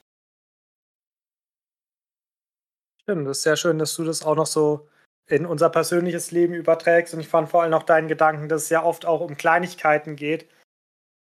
Stimmt, 3.02 3.28
das 3.28 3.38
ist 3.38 3.44
sehr 3.44 3.58
schön, 3.58 3.80
dass 3.80 3.96
du 3.96 4.04
das 4.04 4.22
auch 4.22 4.36
noch 4.36 4.46
so 4.46 4.88
in 5.30 5.46
unser 5.46 5.70
persönliches 5.70 6.32
Leben 6.32 6.54
überträgst. 6.54 7.14
Und 7.14 7.20
ich 7.20 7.28
fand 7.28 7.50
vor 7.50 7.64
allem 7.64 7.74
auch 7.74 7.84
deinen 7.84 8.08
Gedanken, 8.08 8.50
dass 8.50 8.64
es 8.64 8.70
ja 8.70 8.84
oft 8.84 9.06
auch 9.06 9.22
um 9.22 9.38
Kleinigkeiten 9.38 10.16
geht, 10.16 10.50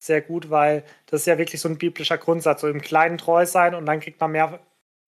sehr 0.01 0.21
gut, 0.21 0.49
weil 0.49 0.83
das 1.07 1.21
ist 1.21 1.27
ja 1.27 1.37
wirklich 1.37 1.61
so 1.61 1.69
ein 1.69 1.77
biblischer 1.77 2.17
Grundsatz, 2.17 2.61
so 2.61 2.67
im 2.69 2.81
Kleinen 2.81 3.17
treu 3.17 3.45
sein 3.45 3.75
und 3.75 3.85
dann 3.85 3.99
kriegt 3.99 4.19
man 4.21 4.31
mehr 4.31 4.59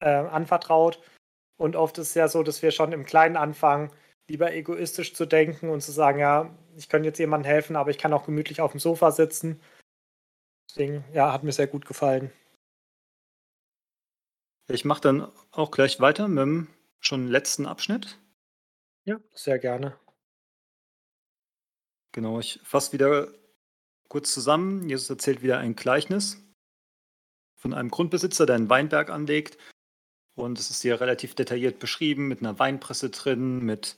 äh, 0.02 0.10
anvertraut. 0.10 1.02
Und 1.58 1.76
oft 1.76 1.98
ist 1.98 2.10
es 2.10 2.14
ja 2.16 2.28
so, 2.28 2.44
dass 2.44 2.62
wir 2.62 2.72
schon 2.72 2.92
im 2.92 3.06
Kleinen 3.06 3.38
anfangen, 3.38 3.92
lieber 4.28 4.54
egoistisch 4.54 5.14
zu 5.14 5.26
denken 5.26 5.70
und 5.70 5.82
zu 5.82 5.92
sagen, 5.92 6.20
ja, 6.20 6.54
ich 6.76 6.90
könnte 6.90 7.08
jetzt 7.08 7.20
jemandem 7.20 7.50
helfen, 7.50 7.76
aber 7.76 7.92
ich 7.92 7.98
kann 7.98 8.14
auch 8.14 8.26
gemütlich 8.26 8.62
auf 8.62 8.72
dem 8.72 8.80
Sofa 8.80 9.12
sitzen. 9.12 9.62
Deswegen, 10.70 11.04
ja, 11.14 11.32
hat 11.32 11.44
mir 11.44 11.52
sehr 11.52 11.68
gut 11.68 11.86
gefallen. 11.86 12.32
Ich 14.68 14.86
mache 14.86 15.02
dann 15.02 15.32
auch 15.52 15.72
gleich 15.72 16.00
weiter 16.00 16.28
mit 16.28 16.42
dem 16.42 16.68
schon 17.00 17.28
letzten 17.28 17.66
Abschnitt. 17.66 18.21
Ja, 19.06 19.20
sehr 19.34 19.58
gerne. 19.58 19.98
Genau, 22.12 22.40
ich 22.40 22.60
fasse 22.64 22.94
wieder 22.94 23.30
kurz 24.10 24.34
zusammen. 24.34 24.88
Jesus 24.90 25.10
erzählt 25.10 25.42
wieder 25.42 25.60
ein 25.60 25.76
Gleichnis 25.76 26.38
von 27.56 27.74
einem 27.74 27.90
Grundbesitzer, 27.90 28.46
der 28.46 28.56
einen 28.56 28.70
Weinberg 28.70 29.10
anlegt. 29.10 29.58
Und 30.36 30.60
es 30.60 30.70
ist 30.70 30.82
hier 30.82 31.00
relativ 31.00 31.36
detailliert 31.36 31.80
beschrieben 31.80 32.28
mit 32.28 32.40
einer 32.40 32.60
Weinpresse 32.60 33.10
drin, 33.10 33.64
mit 33.64 33.98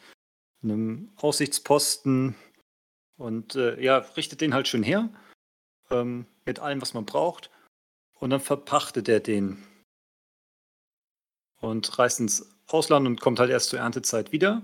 einem 0.62 1.12
Aussichtsposten 1.18 2.36
und 3.18 3.56
äh, 3.56 3.80
ja, 3.82 3.97
richtet 3.97 4.41
den 4.41 4.54
halt 4.54 4.68
schön 4.68 4.84
her 4.84 5.10
ähm, 5.89 6.26
mit 6.45 6.60
allem, 6.60 6.82
was 6.82 6.93
man 6.93 7.06
braucht. 7.06 7.51
Und 8.20 8.30
dann 8.30 8.39
verpachtet 8.39 9.10
er 9.10 9.20
den 9.20 9.64
und 11.60 11.97
reist 11.99 12.20
ins 12.20 12.49
Ausland 12.68 13.08
und 13.08 13.22
kommt 13.22 13.39
halt 13.39 13.49
erst 13.49 13.70
zur 13.70 13.80
Erntezeit 13.80 14.32
wieder 14.32 14.64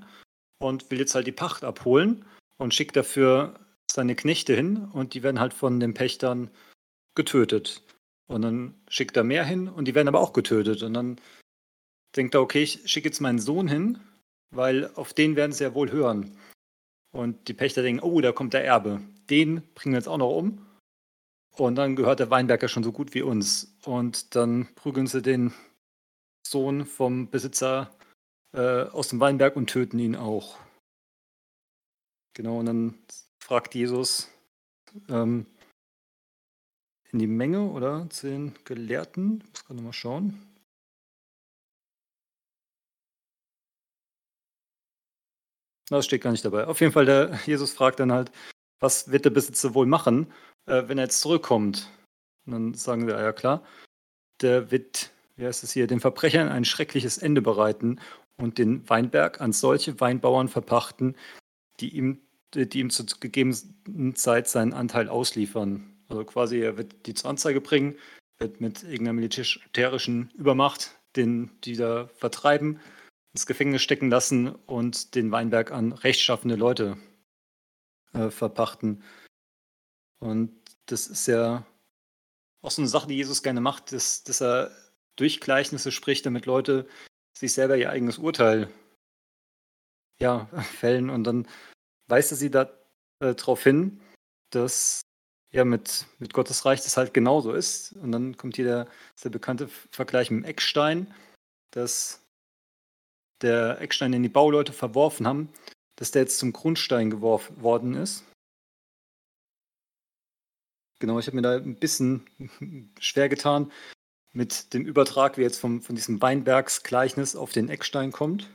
und 0.60 0.92
will 0.92 1.00
jetzt 1.00 1.16
halt 1.16 1.28
die 1.28 1.32
Pacht 1.32 1.64
abholen 1.64 2.26
und 2.58 2.74
schickt 2.74 2.96
dafür 2.96 3.60
seine 3.92 4.16
Knechte 4.16 4.56
hin 4.56 4.90
und 4.94 5.14
die 5.14 5.24
werden 5.24 5.40
halt 5.40 5.54
von 5.54 5.80
den 5.80 5.94
Pächtern 5.94 6.52
getötet. 7.16 7.84
Und 8.28 8.44
dann 8.44 8.76
schickt 8.88 9.18
er 9.18 9.24
mehr 9.24 9.44
hin 9.44 9.68
und 9.68 9.86
die 9.86 9.96
werden 9.96 10.08
aber 10.08 10.20
auch 10.20 10.34
getötet. 10.34 10.84
Und 10.84 10.94
dann 10.94 11.20
denkt 12.16 12.36
er, 12.36 12.42
okay, 12.42 12.62
ich 12.62 12.82
schicke 12.86 13.10
jetzt 13.10 13.22
meinen 13.22 13.40
Sohn 13.40 13.68
hin, 13.68 14.00
weil 14.52 14.92
auf 14.96 15.14
den 15.14 15.36
werden 15.36 15.52
sie 15.52 15.64
ja 15.64 15.74
wohl 15.74 15.92
hören. 15.92 16.38
Und 17.12 17.48
die 17.48 17.54
Pächter 17.54 17.82
denken, 17.82 18.04
oh, 18.04 18.22
da 18.22 18.32
kommt 18.32 18.54
der 18.54 18.66
Erbe. 18.66 19.02
Den 19.30 19.64
bringen 19.74 19.94
wir 19.94 20.00
jetzt 20.00 20.08
auch 20.08 20.18
noch 20.18 20.36
um. 20.36 20.66
Und 21.58 21.76
dann 21.76 21.96
gehört 21.96 22.20
der 22.20 22.30
Weinberg 22.30 22.62
ja 22.62 22.68
schon 22.68 22.84
so 22.84 22.92
gut 22.92 23.16
wie 23.16 23.24
uns. 23.24 23.76
Und 23.84 24.36
dann 24.36 24.68
prügeln 24.76 25.08
sie 25.08 25.24
den 25.24 25.54
Sohn 26.46 26.86
vom 26.86 27.30
Besitzer 27.30 27.92
äh, 28.54 28.84
aus 28.84 29.10
dem 29.10 29.20
Weinberg 29.20 29.56
und 29.56 29.68
töten 29.68 30.00
ihn 30.00 30.16
auch. 30.16 30.58
Genau, 32.34 32.60
und 32.60 32.66
dann 32.68 33.00
fragt 33.40 33.76
Jesus 33.76 34.30
ähm, 35.10 35.46
in 37.12 37.20
die 37.20 37.28
Menge 37.28 37.70
oder 37.70 38.10
zu 38.10 38.28
den 38.28 38.56
Gelehrten. 38.64 39.42
Ich 39.44 39.50
muss 39.50 39.66
gerade 39.66 39.82
mal 39.82 39.94
schauen. 39.94 40.42
Das 45.90 46.06
steht 46.06 46.22
gar 46.22 46.32
nicht 46.32 46.46
dabei. 46.46 46.68
Auf 46.68 46.82
jeden 46.82 46.94
Fall, 46.94 47.06
der 47.06 47.40
Jesus 47.46 47.74
fragt 47.74 48.00
dann 48.00 48.12
halt, 48.12 48.32
was 48.80 49.12
wird 49.12 49.26
der 49.26 49.32
Besitzer 49.32 49.74
wohl 49.74 49.88
machen, 49.88 50.32
äh, 50.68 50.88
wenn 50.88 50.98
er 50.98 51.06
jetzt 51.06 51.22
zurückkommt? 51.22 51.90
Und 52.46 52.54
dann 52.54 52.74
sagen 52.76 53.08
wir, 53.08 53.20
ja 53.20 53.34
klar, 53.34 53.66
der 54.42 54.72
wird, 54.72 55.12
wie 55.36 55.46
heißt 55.46 55.64
es 55.64 55.72
hier, 55.72 55.88
den 55.88 56.00
Verbrechern 56.00 56.50
ein 56.50 56.64
schreckliches 56.64 57.18
Ende 57.18 57.42
bereiten 57.42 58.00
und 58.40 58.58
den 58.58 58.88
Weinberg 58.90 59.42
an 59.42 59.52
solche 59.54 60.00
Weinbauern 60.00 60.48
verpachten, 60.48 61.16
die 61.80 61.90
ihm, 61.96 62.22
die 62.54 62.80
ihm 62.80 62.90
zur 62.90 63.06
gegebenen 63.20 64.16
Zeit 64.16 64.48
seinen 64.48 64.74
Anteil 64.74 65.10
ausliefern. 65.10 65.96
Also 66.08 66.26
quasi, 66.26 66.60
er 66.60 66.78
wird 66.78 67.06
die 67.06 67.14
zur 67.14 67.30
Anzeige 67.30 67.62
bringen, 67.62 67.96
wird 68.40 68.62
mit 68.62 68.84
irgendeiner 68.84 69.14
militärischen 69.14 70.32
Übermacht 70.32 70.96
den, 71.16 71.52
die 71.64 71.76
da 71.76 72.08
vertreiben, 72.16 72.80
ins 73.34 73.46
Gefängnis 73.46 73.82
stecken 73.82 74.10
lassen 74.10 74.50
und 74.50 75.16
den 75.16 75.32
Weinberg 75.32 75.72
an 75.72 75.92
rechtschaffende 75.92 76.56
Leute 76.56 76.98
äh, 78.14 78.30
verpachten. 78.30 79.04
Und 80.20 80.52
das 80.88 81.08
ist 81.08 81.28
ja 81.28 81.66
auch 82.62 82.72
so 82.72 82.82
eine 82.82 82.90
Sache, 82.90 83.08
die 83.08 83.16
Jesus 83.16 83.44
gerne 83.44 83.62
macht, 83.62 83.92
dass, 83.92 84.24
dass 84.24 84.42
er 84.42 84.72
durch 85.16 85.40
Gleichnisse 85.42 85.92
spricht, 85.92 86.26
damit 86.26 86.46
Leute 86.46 86.88
sich 87.40 87.54
selber 87.54 87.78
ihr 87.78 87.90
eigenes 87.90 88.18
Urteil 88.18 88.70
ja, 90.20 90.46
fällen. 90.78 91.10
Und 91.10 91.24
dann 91.24 91.48
weist 92.08 92.30
sie 92.30 92.52
darauf 92.52 93.60
äh, 93.62 93.64
hin, 93.64 94.02
dass 94.52 95.02
ja 95.52 95.64
mit, 95.66 96.06
mit 96.20 96.34
Gottes 96.34 96.66
Reich 96.66 96.82
das 96.82 96.98
halt 96.98 97.14
genauso 97.14 97.54
ist. 97.54 97.94
Und 97.94 98.12
dann 98.12 98.36
kommt 98.38 98.58
hier 98.58 98.66
der, 98.66 98.88
der 99.24 99.30
bekannte 99.30 99.68
Vergleich 99.68 100.30
mit 100.32 100.44
dem 100.44 100.50
Eckstein, 100.50 101.14
dass 101.72 102.22
der 103.42 103.80
Eckstein, 103.80 104.12
den 104.12 104.24
die 104.24 104.30
Bauleute 104.30 104.74
verworfen 104.74 105.26
haben, 105.26 105.50
dass 105.96 106.12
der 106.12 106.24
jetzt 106.24 106.40
zum 106.40 106.52
Grundstein 106.52 107.10
geworfen 107.10 107.62
worden 107.62 107.96
ist. 107.96 108.26
Genau, 111.00 111.18
ich 111.18 111.28
habe 111.28 111.38
mir 111.38 111.42
da 111.42 111.56
ein 111.56 111.80
bisschen 111.80 112.28
schwer 113.00 113.30
getan, 113.30 113.72
mit 114.32 114.74
dem 114.74 114.86
Übertrag, 114.86 115.38
wie 115.38 115.42
jetzt 115.42 115.60
vom, 115.60 115.82
von 115.82 115.96
diesem 115.96 116.22
Weinbergsgleichnis 116.22 117.36
auf 117.36 117.52
den 117.52 117.70
Eckstein 117.70 118.12
kommt. 118.12 118.50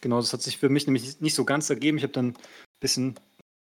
Genau, 0.00 0.20
das 0.20 0.32
hat 0.32 0.42
sich 0.42 0.58
für 0.58 0.68
mich 0.68 0.86
nämlich 0.86 1.20
nicht 1.20 1.34
so 1.34 1.44
ganz 1.44 1.68
ergeben. 1.70 1.98
Ich 1.98 2.04
habe 2.04 2.12
dann 2.12 2.30
ein 2.30 2.38
bisschen 2.80 3.18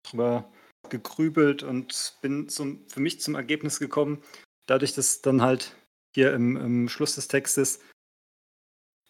drüber 0.02 0.50
gegrübelt 0.88 1.62
und 1.62 2.16
bin 2.22 2.48
zum, 2.48 2.86
für 2.88 3.00
mich 3.00 3.20
zum 3.20 3.34
Ergebnis 3.34 3.78
gekommen, 3.78 4.22
dadurch, 4.66 4.94
dass 4.94 5.20
dann 5.20 5.42
halt 5.42 5.74
hier 6.14 6.32
im, 6.32 6.56
im 6.56 6.88
Schluss 6.88 7.14
des 7.14 7.28
Textes 7.28 7.80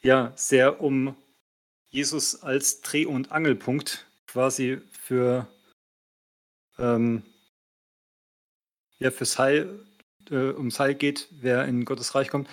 ja 0.00 0.32
sehr 0.36 0.80
um 0.80 1.16
Jesus 1.90 2.42
als 2.42 2.80
Dreh- 2.80 3.06
und 3.06 3.32
Angelpunkt 3.32 4.06
quasi 4.26 4.80
für 4.92 5.48
ähm, 6.78 7.22
ja, 8.98 9.10
fürs 9.10 9.38
Heil, 9.38 9.86
äh, 10.30 10.52
ums 10.52 10.80
Heil 10.80 10.94
geht, 10.94 11.28
wer 11.30 11.64
in 11.64 11.84
Gottes 11.84 12.14
Reich 12.14 12.28
kommt, 12.28 12.48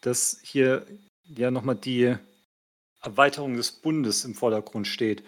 dass 0.00 0.40
hier 0.42 0.86
ja 1.24 1.50
nochmal 1.50 1.76
die 1.76 2.16
Erweiterung 3.02 3.56
des 3.56 3.72
Bundes 3.72 4.24
im 4.24 4.34
Vordergrund 4.34 4.86
steht. 4.86 5.22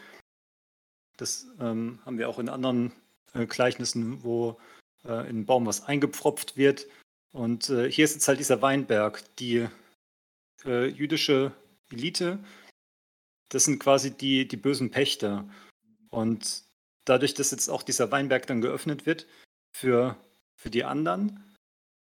Das 1.17 1.47
ähm, 1.61 2.01
haben 2.05 2.19
wir 2.19 2.29
auch 2.29 2.39
in 2.39 2.49
anderen 2.49 2.93
äh, 3.35 3.47
Gleichnissen, 3.47 4.23
wo 4.23 4.59
äh, 5.05 5.09
in 5.09 5.29
einen 5.29 5.47
Baum 5.47 5.67
was 5.67 5.85
eingepfropft 5.85 6.57
wird. 6.57 6.87
Und 7.33 7.71
äh, 7.71 7.91
hier 7.91 8.05
ist 8.05 8.15
jetzt 8.15 8.29
halt 8.29 8.41
dieser 8.41 8.61
Weinberg, 8.63 9.23
die 9.37 9.69
äh, 10.65 10.87
jüdische 10.87 11.53
Elite, 11.91 12.39
das 13.49 13.65
sind 13.65 13.79
quasi 13.79 14.11
die, 14.11 14.49
die 14.49 14.57
bösen 14.57 14.91
Pächter. 14.91 15.49
Und 16.11 16.65
dadurch, 17.05 17.35
dass 17.35 17.51
jetzt 17.51 17.69
auch 17.69 17.83
dieser 17.83 18.11
Weinberg 18.11 18.47
dann 18.47 18.61
geöffnet 18.61 19.07
wird 19.07 19.27
für 19.73 20.17
für 20.63 20.71
die 20.71 20.85
anderen, 20.85 21.43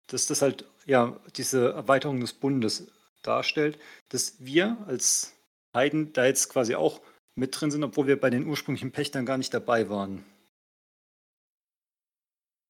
dass 0.06 0.26
das 0.26 0.40
halt 0.40 0.64
ja 0.86 1.18
diese 1.36 1.72
Erweiterung 1.72 2.20
des 2.20 2.32
Bundes 2.32 2.86
darstellt, 3.22 3.78
dass 4.08 4.36
wir 4.38 4.76
als 4.86 5.34
Heiden 5.74 6.12
da 6.12 6.26
jetzt 6.26 6.48
quasi 6.48 6.76
auch 6.76 7.00
mit 7.34 7.58
drin 7.58 7.72
sind, 7.72 7.82
obwohl 7.82 8.06
wir 8.06 8.20
bei 8.20 8.30
den 8.30 8.46
ursprünglichen 8.46 8.92
Pächtern 8.92 9.26
gar 9.26 9.36
nicht 9.36 9.52
dabei 9.52 9.88
waren. 9.88 10.24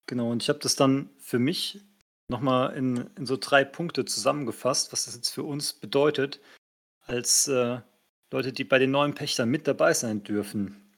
Genau, 0.07 0.31
und 0.31 0.43
ich 0.43 0.49
habe 0.49 0.61
das 0.61 0.77
dann 0.77 1.11
für 1.19 1.39
mich 1.39 1.81
nochmal 2.29 2.75
in, 2.75 3.11
in 3.17 3.27
so 3.27 3.37
drei 3.37 3.65
Punkte 3.65 4.07
zusammengefasst, 4.07 4.93
was 4.93 5.05
das 5.05 5.15
jetzt 5.15 5.31
für 5.31 5.43
uns 5.43 5.75
bedeutet, 5.75 6.41
als 7.03 7.49
äh, 7.49 7.81
Leute, 8.31 8.53
die 8.53 8.65
bei 8.65 8.79
den 8.79 8.91
neuen 8.91 9.15
Pächtern 9.15 9.51
mit 9.51 9.67
dabei 9.69 9.93
sein 9.93 10.23
dürfen. 10.23 10.95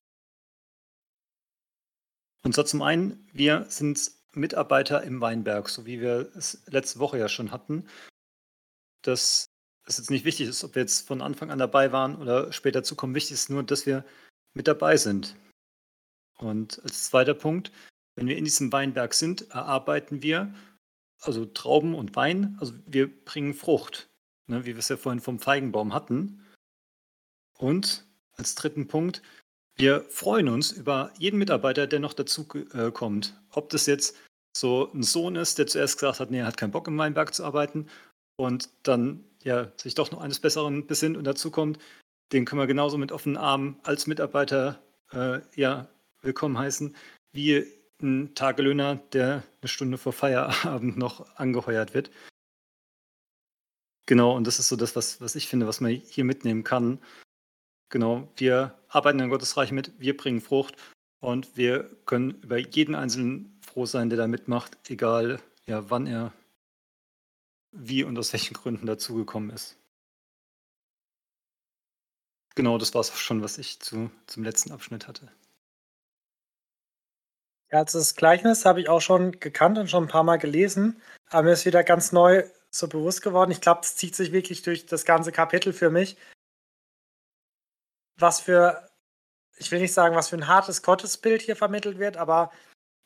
Und 2.45 2.55
zwar 2.55 2.66
zum 2.66 2.82
einen, 2.82 3.26
wir 3.32 3.66
sind 3.68 4.12
Mitarbeiter 4.37 5.03
im 5.03 5.20
Weinberg, 5.20 5.68
so 5.68 5.87
wie 5.87 6.01
wir 6.01 6.30
es 6.37 6.62
letzte 6.66 6.99
Woche 6.99 7.18
ja 7.18 7.28
schon 7.28 7.51
hatten. 7.51 7.87
Dass 9.03 9.47
es 9.87 9.99
jetzt 9.99 10.11
nicht 10.11 10.24
wichtig 10.24 10.49
ist, 10.49 10.64
ob 10.64 10.74
wir 10.74 10.82
jetzt 10.82 11.07
von 11.07 11.20
Anfang 11.20 11.51
an 11.51 11.59
dabei 11.59 11.93
waren 11.93 12.16
oder 12.16 12.53
später 12.53 12.82
zukommen. 12.82 13.14
Wichtig 13.14 13.32
ist 13.32 13.51
nur, 13.51 13.62
dass 13.62 13.87
wir 13.87 14.05
mit 14.55 14.66
dabei 14.68 14.97
sind. 14.97 15.37
Und 16.39 16.82
als 16.82 17.05
zweiter 17.05 17.35
Punkt, 17.35 17.70
wenn 18.16 18.26
wir 18.26 18.37
in 18.37 18.45
diesem 18.45 18.72
Weinberg 18.72 19.14
sind, 19.14 19.51
erarbeiten 19.51 20.22
wir 20.22 20.55
also 21.26 21.45
Trauben 21.47 21.95
und 21.95 22.16
Wein, 22.16 22.57
also 22.61 22.74
wir 22.87 23.09
bringen 23.24 23.55
Frucht, 23.55 24.11
ne, 24.47 24.64
wie 24.64 24.74
wir 24.74 24.78
es 24.78 24.89
ja 24.89 24.97
vorhin 24.97 25.20
vom 25.20 25.39
Feigenbaum 25.39 25.95
hatten. 25.95 26.45
Und 27.57 28.07
als 28.37 28.55
dritten 28.55 28.89
Punkt, 28.89 29.22
wir 29.76 30.02
freuen 30.08 30.48
uns 30.48 30.72
über 30.72 31.12
jeden 31.18 31.38
Mitarbeiter, 31.38 31.86
der 31.86 32.00
noch 32.00 32.12
dazu 32.12 32.46
äh, 32.74 32.90
kommt. 32.90 33.40
Ob 33.50 33.70
das 33.70 33.86
jetzt 33.86 34.16
so 34.56 34.90
ein 34.92 35.02
Sohn 35.02 35.36
ist, 35.36 35.58
der 35.58 35.66
zuerst 35.66 35.98
gesagt 35.98 36.20
hat, 36.20 36.30
nee, 36.30 36.38
er 36.38 36.46
hat 36.46 36.56
keinen 36.56 36.70
Bock 36.70 36.86
im 36.86 36.96
Weinberg 36.98 37.34
zu 37.34 37.44
arbeiten 37.44 37.88
und 38.36 38.70
dann 38.84 39.24
ja 39.42 39.72
sich 39.76 39.94
doch 39.94 40.10
noch 40.10 40.20
eines 40.20 40.38
Besseren 40.40 40.86
besinnt 40.86 41.16
und 41.16 41.24
dazu 41.24 41.50
kommt, 41.50 41.78
den 42.32 42.44
können 42.44 42.60
wir 42.60 42.66
genauso 42.66 42.98
mit 42.98 43.12
offenen 43.12 43.36
Armen 43.36 43.78
als 43.82 44.06
Mitarbeiter 44.06 44.80
äh, 45.12 45.40
ja 45.54 45.88
willkommen 46.22 46.58
heißen, 46.58 46.96
wie 47.32 47.66
ein 48.00 48.34
Tagelöhner, 48.34 48.96
der 49.12 49.42
eine 49.60 49.68
Stunde 49.68 49.98
vor 49.98 50.12
Feierabend 50.12 50.96
noch 50.96 51.36
angeheuert 51.36 51.94
wird. 51.94 52.10
Genau, 54.06 54.36
und 54.36 54.46
das 54.46 54.58
ist 54.58 54.68
so 54.68 54.76
das, 54.76 54.96
was, 54.96 55.20
was 55.20 55.34
ich 55.34 55.48
finde, 55.48 55.66
was 55.66 55.80
man 55.80 55.90
hier 55.90 56.24
mitnehmen 56.24 56.62
kann. 56.62 56.98
Genau, 57.95 58.26
wir 58.34 58.76
arbeiten 58.88 59.20
in 59.20 59.30
Gottes 59.30 59.57
Reich 59.57 59.70
mit, 59.70 59.92
wir 60.01 60.16
bringen 60.16 60.40
Frucht 60.40 60.74
und 61.20 61.57
wir 61.57 61.84
können 62.07 62.32
über 62.42 62.59
jeden 62.59 62.97
Einzelnen 62.97 63.57
froh 63.61 63.86
sein, 63.86 64.11
der 64.11 64.18
da 64.18 64.26
mitmacht, 64.26 64.76
egal 64.90 65.40
ja, 65.66 65.88
wann 65.90 66.09
er 66.09 66.32
wie 67.70 68.03
und 68.03 68.18
aus 68.18 68.32
welchen 68.32 68.55
Gründen 68.55 68.86
dazugekommen 68.86 69.51
ist. 69.51 69.76
Genau, 72.57 72.78
das 72.78 72.92
war 72.95 73.01
es 73.01 73.12
auch 73.12 73.16
schon, 73.16 73.45
was 73.45 73.59
ich 73.59 73.78
zu, 73.78 74.11
zum 74.26 74.42
letzten 74.42 74.72
Abschnitt 74.72 75.07
hatte. 75.07 75.30
Ja, 77.70 77.78
also 77.78 78.01
das 78.01 78.16
Gleichnis 78.16 78.64
habe 78.64 78.80
ich 78.80 78.88
auch 78.88 79.03
schon 79.03 79.38
gekannt 79.38 79.78
und 79.78 79.88
schon 79.88 80.07
ein 80.07 80.11
paar 80.11 80.24
Mal 80.24 80.38
gelesen, 80.38 81.01
aber 81.30 81.45
mir 81.45 81.53
ist 81.53 81.64
wieder 81.64 81.84
ganz 81.84 82.11
neu 82.11 82.42
so 82.72 82.88
bewusst 82.88 83.22
geworden. 83.22 83.53
Ich 83.53 83.61
glaube, 83.61 83.82
es 83.84 83.95
zieht 83.95 84.16
sich 84.16 84.32
wirklich 84.32 84.62
durch 84.62 84.84
das 84.84 85.05
ganze 85.05 85.30
Kapitel 85.30 85.72
für 85.72 85.90
mich. 85.90 86.16
Was 88.18 88.40
für, 88.40 88.88
ich 89.56 89.70
will 89.70 89.80
nicht 89.80 89.92
sagen, 89.92 90.16
was 90.16 90.28
für 90.28 90.36
ein 90.36 90.48
hartes 90.48 90.82
Gottesbild 90.82 91.42
hier 91.42 91.56
vermittelt 91.56 91.98
wird, 91.98 92.16
aber 92.16 92.50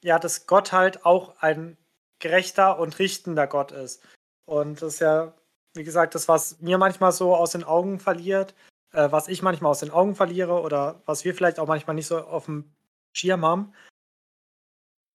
ja, 0.03 0.19
dass 0.19 0.47
Gott 0.47 0.73
halt 0.73 1.05
auch 1.05 1.37
ein 1.41 1.77
gerechter 2.19 2.79
und 2.79 2.99
richtender 2.99 3.47
Gott 3.47 3.73
ist. 3.73 4.03
Und 4.45 4.83
das 4.83 4.95
ist 4.95 5.01
ja, 5.01 5.35
wie 5.75 5.85
gesagt, 5.85 6.15
das, 6.15 6.29
was 6.29 6.61
mir 6.61 6.79
manchmal 6.79 7.13
so 7.13 7.35
aus 7.35 7.53
den 7.53 7.65
Augen 7.65 8.01
verliert, 8.01 8.55
äh, 8.93 9.11
was 9.11 9.29
ich 9.29 9.43
manchmal 9.43 9.71
aus 9.71 9.81
den 9.81 9.91
Augen 9.91 10.15
verliere 10.15 10.61
oder 10.63 11.03
was 11.07 11.25
wir 11.25 11.35
vielleicht 11.35 11.59
auch 11.59 11.67
manchmal 11.67 11.95
nicht 11.95 12.07
so 12.07 12.19
auf 12.19 12.47
dem 12.47 12.73
Schirm 13.13 13.45
haben. 13.45 13.73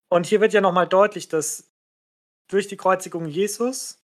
Und 0.08 0.26
hier 0.26 0.40
wird 0.40 0.52
ja 0.52 0.60
nochmal 0.60 0.86
deutlich, 0.86 1.28
dass 1.28 1.72
durch 2.48 2.68
die 2.68 2.76
Kreuzigung 2.76 3.26
Jesus 3.26 3.98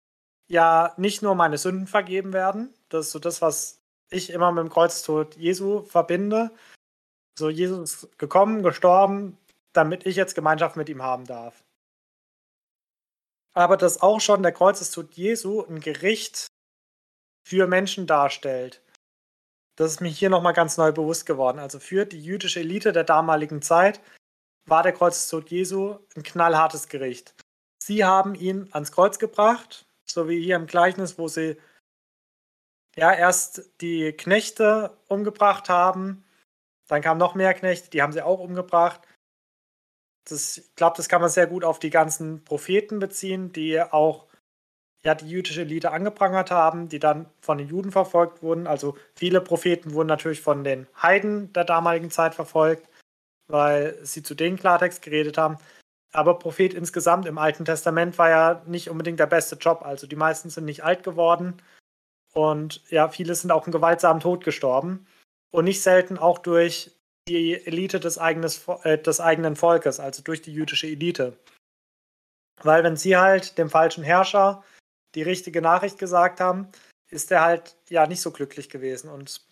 ja 0.48 0.94
nicht 0.96 1.22
nur 1.22 1.34
meine 1.34 1.58
Sünden 1.58 1.86
vergeben 1.86 2.32
werden. 2.32 2.74
Das 2.88 3.06
ist 3.06 3.12
so 3.12 3.18
das, 3.18 3.42
was 3.42 3.79
ich 4.10 4.30
immer 4.30 4.52
mit 4.52 4.64
dem 4.64 4.70
Kreuztod 4.70 5.36
Jesu 5.36 5.82
verbinde. 5.82 6.50
So, 7.38 7.48
Jesus 7.48 8.02
ist 8.02 8.18
gekommen, 8.18 8.62
gestorben, 8.62 9.38
damit 9.72 10.06
ich 10.06 10.16
jetzt 10.16 10.34
Gemeinschaft 10.34 10.76
mit 10.76 10.88
ihm 10.88 11.02
haben 11.02 11.24
darf. 11.24 11.62
Aber 13.54 13.76
dass 13.76 14.02
auch 14.02 14.20
schon 14.20 14.42
der 14.42 14.52
Kreuzestod 14.52 15.14
Jesu 15.14 15.64
ein 15.64 15.80
Gericht 15.80 16.46
für 17.46 17.66
Menschen 17.66 18.06
darstellt. 18.06 18.82
Das 19.76 19.92
ist 19.92 20.00
mir 20.00 20.08
hier 20.08 20.30
nochmal 20.30 20.52
ganz 20.52 20.76
neu 20.76 20.92
bewusst 20.92 21.26
geworden. 21.26 21.58
Also 21.58 21.78
für 21.78 22.04
die 22.04 22.22
jüdische 22.22 22.60
Elite 22.60 22.92
der 22.92 23.04
damaligen 23.04 23.62
Zeit 23.62 24.00
war 24.66 24.82
der 24.82 24.92
Kreuzestod 24.92 25.50
Jesu 25.50 25.98
ein 26.14 26.22
knallhartes 26.22 26.88
Gericht. 26.88 27.34
Sie 27.82 28.04
haben 28.04 28.34
ihn 28.34 28.68
ans 28.72 28.92
Kreuz 28.92 29.18
gebracht, 29.18 29.86
so 30.04 30.28
wie 30.28 30.42
hier 30.42 30.56
im 30.56 30.66
Gleichnis, 30.66 31.18
wo 31.18 31.28
sie 31.28 31.56
ja 32.96 33.12
erst 33.12 33.70
die 33.80 34.12
Knechte 34.12 34.96
umgebracht 35.08 35.68
haben, 35.68 36.24
dann 36.88 37.02
kamen 37.02 37.20
noch 37.20 37.34
mehr 37.34 37.54
Knechte, 37.54 37.90
die 37.90 38.02
haben 38.02 38.12
sie 38.12 38.22
auch 38.22 38.40
umgebracht. 38.40 39.00
Das, 40.28 40.58
ich 40.58 40.74
glaube, 40.74 40.96
das 40.96 41.08
kann 41.08 41.20
man 41.20 41.30
sehr 41.30 41.46
gut 41.46 41.64
auf 41.64 41.78
die 41.78 41.90
ganzen 41.90 42.44
Propheten 42.44 42.98
beziehen, 42.98 43.52
die 43.52 43.80
auch 43.80 44.26
ja, 45.04 45.14
die 45.14 45.28
jüdische 45.30 45.62
Elite 45.62 45.92
angeprangert 45.92 46.50
haben, 46.50 46.88
die 46.88 46.98
dann 46.98 47.26
von 47.40 47.56
den 47.58 47.68
Juden 47.68 47.90
verfolgt 47.90 48.42
wurden. 48.42 48.66
Also 48.66 48.98
viele 49.14 49.40
Propheten 49.40 49.94
wurden 49.94 50.08
natürlich 50.08 50.42
von 50.42 50.62
den 50.62 50.86
Heiden 51.00 51.52
der 51.54 51.64
damaligen 51.64 52.10
Zeit 52.10 52.34
verfolgt 52.34 52.90
weil 53.50 53.98
sie 54.02 54.22
zu 54.22 54.34
denen 54.34 54.58
Klartext 54.58 55.02
geredet 55.02 55.38
haben. 55.38 55.58
Aber 56.12 56.38
Prophet 56.38 56.74
insgesamt 56.74 57.26
im 57.26 57.38
Alten 57.38 57.64
Testament 57.64 58.18
war 58.18 58.30
ja 58.30 58.62
nicht 58.66 58.90
unbedingt 58.90 59.20
der 59.20 59.26
beste 59.26 59.56
Job. 59.56 59.82
Also 59.82 60.06
die 60.06 60.16
meisten 60.16 60.50
sind 60.50 60.64
nicht 60.64 60.82
alt 60.82 61.02
geworden 61.02 61.54
und 62.32 62.82
ja, 62.90 63.08
viele 63.08 63.34
sind 63.34 63.50
auch 63.50 63.64
einen 63.64 63.72
gewaltsamen 63.72 64.20
Tod 64.20 64.44
gestorben. 64.44 65.06
Und 65.52 65.64
nicht 65.64 65.82
selten 65.82 66.16
auch 66.16 66.38
durch 66.38 66.92
die 67.28 67.54
Elite 67.66 67.98
des, 68.00 68.18
eigenes, 68.18 68.66
äh, 68.84 68.98
des 68.98 69.20
eigenen 69.20 69.56
Volkes, 69.56 69.98
also 70.00 70.22
durch 70.22 70.42
die 70.42 70.52
jüdische 70.52 70.86
Elite. 70.86 71.36
Weil 72.62 72.84
wenn 72.84 72.96
sie 72.96 73.16
halt 73.16 73.58
dem 73.58 73.70
falschen 73.70 74.04
Herrscher 74.04 74.62
die 75.14 75.22
richtige 75.22 75.60
Nachricht 75.60 75.98
gesagt 75.98 76.40
haben, 76.40 76.68
ist 77.10 77.32
er 77.32 77.42
halt 77.42 77.76
ja 77.88 78.06
nicht 78.06 78.20
so 78.20 78.30
glücklich 78.30 78.68
gewesen. 78.68 79.10
Und 79.10 79.44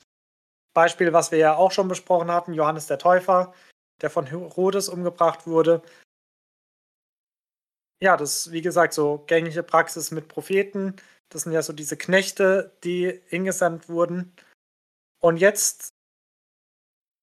Beispiel, 0.74 1.12
was 1.12 1.32
wir 1.32 1.38
ja 1.38 1.56
auch 1.56 1.72
schon 1.72 1.88
besprochen 1.88 2.30
hatten, 2.30 2.54
Johannes 2.54 2.86
der 2.86 2.98
Täufer, 2.98 3.52
der 4.00 4.10
von 4.10 4.26
Herodes 4.26 4.88
umgebracht 4.88 5.46
wurde. 5.46 5.82
Ja, 8.00 8.16
das 8.16 8.46
ist 8.46 8.52
wie 8.52 8.62
gesagt 8.62 8.94
so 8.94 9.24
gängige 9.26 9.64
Praxis 9.64 10.12
mit 10.12 10.28
Propheten. 10.28 10.94
Das 11.30 11.42
sind 11.42 11.52
ja 11.52 11.62
so 11.62 11.72
diese 11.72 11.96
Knechte, 11.96 12.76
die 12.84 13.20
hingesandt 13.26 13.88
wurden. 13.88 14.34
Und 15.20 15.36
jetzt 15.36 15.88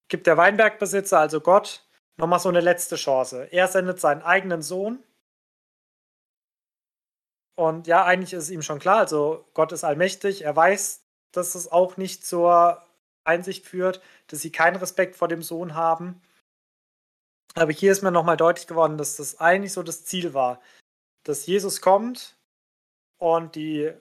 gibt 0.08 0.28
der 0.28 0.38
Weinbergbesitzer, 0.38 1.20
also 1.20 1.42
Gott, 1.42 1.86
nochmal 2.18 2.40
so 2.40 2.50
eine 2.50 2.62
letzte 2.62 2.96
Chance. 2.96 3.48
Er 3.52 3.68
sendet 3.68 4.00
seinen 4.00 4.22
eigenen 4.22 4.62
Sohn. 4.62 5.04
Und 7.58 7.88
ja, 7.88 8.04
eigentlich 8.04 8.34
ist 8.34 8.44
es 8.44 8.50
ihm 8.50 8.62
schon 8.62 8.80
klar, 8.80 8.98
also 8.98 9.48
Gott 9.54 9.72
ist 9.72 9.86
allmächtig, 9.86 10.42
er 10.44 10.56
weiß, 10.56 11.06
dass 11.32 11.56
es 11.56 11.72
auch 11.72 11.96
nicht 11.96 12.26
zur 12.26 12.86
Einsicht 13.24 13.66
führt, 13.66 14.02
dass 14.28 14.42
sie 14.42 14.52
keinen 14.52 14.76
Respekt 14.76 15.16
vor 15.16 15.30
dem 15.30 15.42
Sohn 15.42 15.74
haben. 15.74 16.22
Aber 17.56 17.72
hier 17.72 17.94
ist 17.94 18.02
mir 18.02 18.12
nochmal 18.12 18.36
deutlich 18.36 18.68
geworden, 18.68 18.98
dass 18.98 19.16
das 19.16 19.40
eigentlich 19.40 19.72
so 19.72 19.84
das 19.84 20.04
Ziel 20.04 20.34
war, 20.34 20.62
dass 21.24 21.46
Jesus 21.46 21.80
kommt 21.80 22.35
und 23.18 23.56
die 23.56 23.92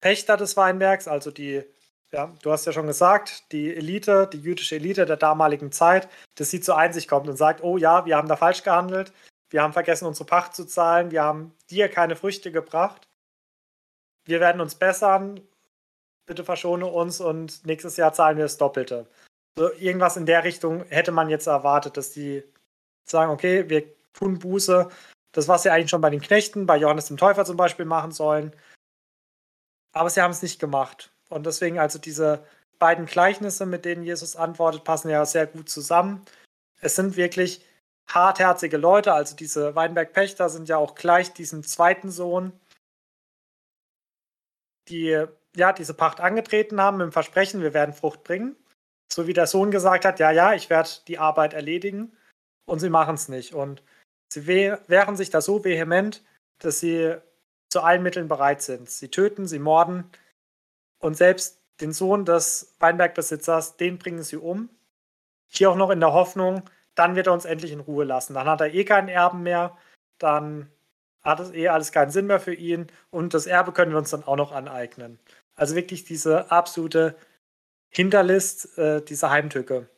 Pächter 0.00 0.36
des 0.36 0.56
Weinbergs, 0.56 1.08
also 1.08 1.30
die, 1.30 1.64
ja, 2.12 2.32
du 2.42 2.52
hast 2.52 2.66
ja 2.66 2.72
schon 2.72 2.86
gesagt, 2.86 3.52
die 3.52 3.74
Elite, 3.74 4.28
die 4.32 4.40
jüdische 4.40 4.76
Elite 4.76 5.06
der 5.06 5.16
damaligen 5.16 5.72
Zeit, 5.72 6.08
dass 6.36 6.50
sie 6.50 6.60
zur 6.60 6.78
Einsicht 6.78 7.08
kommt 7.08 7.28
und 7.28 7.36
sagt, 7.36 7.62
oh 7.62 7.76
ja, 7.76 8.06
wir 8.06 8.16
haben 8.16 8.28
da 8.28 8.36
falsch 8.36 8.62
gehandelt, 8.62 9.12
wir 9.50 9.62
haben 9.62 9.72
vergessen, 9.72 10.06
unsere 10.06 10.26
Pacht 10.26 10.54
zu 10.54 10.64
zahlen, 10.64 11.10
wir 11.10 11.22
haben 11.22 11.54
dir 11.70 11.88
keine 11.88 12.16
Früchte 12.16 12.52
gebracht, 12.52 13.08
wir 14.24 14.40
werden 14.40 14.60
uns 14.60 14.74
bessern, 14.74 15.40
bitte 16.26 16.44
verschone 16.44 16.86
uns 16.86 17.20
und 17.20 17.64
nächstes 17.66 17.96
Jahr 17.96 18.12
zahlen 18.12 18.36
wir 18.36 18.44
das 18.44 18.58
Doppelte. 18.58 19.06
So, 19.56 19.72
irgendwas 19.72 20.16
in 20.16 20.26
der 20.26 20.44
Richtung 20.44 20.84
hätte 20.84 21.10
man 21.10 21.30
jetzt 21.30 21.46
erwartet, 21.46 21.96
dass 21.96 22.12
die 22.12 22.44
sagen, 23.04 23.32
okay, 23.32 23.68
wir 23.68 23.84
tun 24.12 24.38
Buße. 24.38 24.88
Das, 25.32 25.48
was 25.48 25.62
sie 25.62 25.70
eigentlich 25.70 25.90
schon 25.90 26.00
bei 26.00 26.10
den 26.10 26.20
Knechten, 26.20 26.66
bei 26.66 26.76
Johannes 26.76 27.06
dem 27.06 27.16
Täufer 27.16 27.44
zum 27.44 27.56
Beispiel 27.56 27.84
machen 27.84 28.12
sollen. 28.12 28.52
Aber 29.92 30.10
sie 30.10 30.22
haben 30.22 30.30
es 30.30 30.42
nicht 30.42 30.58
gemacht. 30.58 31.12
Und 31.28 31.46
deswegen 31.46 31.78
also 31.78 31.98
diese 31.98 32.44
beiden 32.78 33.06
Gleichnisse, 33.06 33.66
mit 33.66 33.84
denen 33.84 34.04
Jesus 34.04 34.36
antwortet, 34.36 34.84
passen 34.84 35.10
ja 35.10 35.24
sehr 35.26 35.46
gut 35.46 35.68
zusammen. 35.68 36.24
Es 36.80 36.96
sind 36.96 37.16
wirklich 37.16 37.64
hartherzige 38.08 38.76
Leute. 38.76 39.12
Also 39.12 39.36
diese 39.36 39.74
Weinberg-Pächter 39.74 40.48
sind 40.48 40.68
ja 40.68 40.76
auch 40.76 40.94
gleich 40.94 41.32
diesem 41.32 41.62
zweiten 41.62 42.10
Sohn, 42.10 42.52
die 44.88 45.24
ja 45.56 45.72
diese 45.72 45.94
Pacht 45.94 46.20
angetreten 46.20 46.80
haben 46.80 46.98
mit 46.98 47.06
dem 47.06 47.12
Versprechen, 47.12 47.62
wir 47.62 47.74
werden 47.74 47.94
Frucht 47.94 48.24
bringen. 48.24 48.56
So 49.12 49.26
wie 49.26 49.32
der 49.32 49.46
Sohn 49.46 49.70
gesagt 49.70 50.04
hat, 50.04 50.20
ja, 50.20 50.30
ja, 50.30 50.54
ich 50.54 50.70
werde 50.70 50.90
die 51.06 51.18
Arbeit 51.18 51.54
erledigen. 51.54 52.16
Und 52.66 52.80
sie 52.80 52.90
machen 52.90 53.14
es 53.14 53.28
nicht. 53.28 53.54
Und 53.54 53.82
sie 54.28 54.46
wehren 54.46 55.16
sich 55.16 55.30
da 55.30 55.40
so 55.40 55.64
vehement, 55.64 56.22
dass 56.58 56.80
sie 56.80 57.16
zu 57.68 57.82
allen 57.82 58.02
Mitteln 58.02 58.28
bereit 58.28 58.62
sind. 58.62 58.90
Sie 58.90 59.10
töten, 59.10 59.46
sie 59.46 59.58
morden 59.58 60.10
und 60.98 61.16
selbst 61.16 61.60
den 61.80 61.92
Sohn 61.92 62.24
des 62.24 62.74
Weinbergbesitzers, 62.80 63.76
den 63.76 63.98
bringen 63.98 64.22
sie 64.22 64.36
um. 64.36 64.68
Hier 65.48 65.70
auch 65.70 65.76
noch 65.76 65.90
in 65.90 66.00
der 66.00 66.12
Hoffnung, 66.12 66.62
dann 66.94 67.14
wird 67.14 67.28
er 67.28 67.32
uns 67.32 67.44
endlich 67.44 67.72
in 67.72 67.80
Ruhe 67.80 68.04
lassen. 68.04 68.34
Dann 68.34 68.48
hat 68.48 68.60
er 68.60 68.74
eh 68.74 68.84
keinen 68.84 69.08
Erben 69.08 69.42
mehr, 69.42 69.76
dann 70.18 70.70
hat 71.22 71.40
es 71.40 71.52
eh 71.52 71.68
alles 71.68 71.92
keinen 71.92 72.10
Sinn 72.10 72.26
mehr 72.26 72.40
für 72.40 72.54
ihn 72.54 72.88
und 73.10 73.34
das 73.34 73.46
Erbe 73.46 73.72
können 73.72 73.92
wir 73.92 73.98
uns 73.98 74.10
dann 74.10 74.24
auch 74.24 74.36
noch 74.36 74.52
aneignen. 74.52 75.18
Also 75.54 75.74
wirklich 75.74 76.04
diese 76.04 76.50
absolute 76.50 77.16
Hinterlist, 77.90 78.78
äh, 78.78 79.02
diese 79.02 79.30
Heimtücke. 79.30 79.88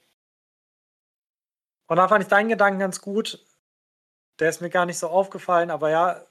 Und 1.86 1.96
da 1.96 2.08
fand 2.08 2.22
ich 2.22 2.28
deinen 2.28 2.48
Gedanken 2.48 2.78
ganz 2.78 3.00
gut. 3.00 3.44
Der 4.40 4.48
ist 4.48 4.60
mir 4.60 4.70
gar 4.70 4.86
nicht 4.86 4.98
so 4.98 5.08
aufgefallen, 5.08 5.70
aber 5.70 5.90
ja, 5.90 6.24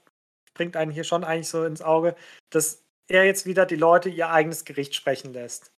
bringt 0.54 0.76
einen 0.76 0.90
hier 0.90 1.04
schon 1.04 1.24
eigentlich 1.24 1.48
so 1.48 1.64
ins 1.64 1.82
Auge, 1.82 2.16
dass 2.50 2.82
er 3.08 3.24
jetzt 3.24 3.46
wieder 3.46 3.66
die 3.66 3.76
Leute 3.76 4.08
ihr 4.08 4.30
eigenes 4.30 4.64
Gericht 4.64 4.94
sprechen 4.94 5.32
lässt. 5.32 5.72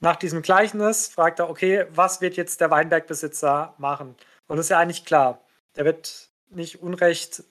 Nach 0.00 0.16
diesem 0.16 0.42
Gleichnis 0.42 1.08
fragt 1.08 1.40
er, 1.40 1.50
okay, 1.50 1.86
was 1.90 2.20
wird 2.20 2.36
jetzt 2.36 2.60
der 2.60 2.70
Weinbergbesitzer 2.70 3.74
machen? 3.78 4.16
Und 4.46 4.58
ist 4.58 4.70
ja 4.70 4.78
eigentlich 4.78 5.04
klar. 5.04 5.44
Der 5.76 5.84
wird 5.84 6.30
nicht 6.50 6.80
Unrecht 6.82 7.42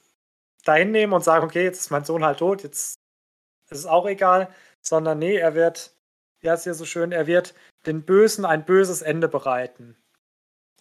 dahin 0.63 0.91
nehmen 0.91 1.13
und 1.13 1.23
sagen, 1.23 1.45
okay, 1.45 1.63
jetzt 1.63 1.79
ist 1.79 1.91
mein 1.91 2.05
Sohn 2.05 2.23
halt 2.23 2.39
tot, 2.39 2.63
jetzt 2.63 2.99
ist 3.69 3.79
es 3.79 3.85
auch 3.85 4.05
egal, 4.05 4.49
sondern 4.81 5.19
nee, 5.19 5.35
er 5.35 5.55
wird, 5.55 5.93
ja, 6.41 6.53
ist 6.53 6.65
ja 6.65 6.73
so 6.73 6.85
schön, 6.85 7.11
er 7.11 7.27
wird 7.27 7.53
den 7.85 8.03
Bösen 8.03 8.45
ein 8.45 8.65
böses 8.65 9.01
Ende 9.01 9.27
bereiten. 9.27 9.97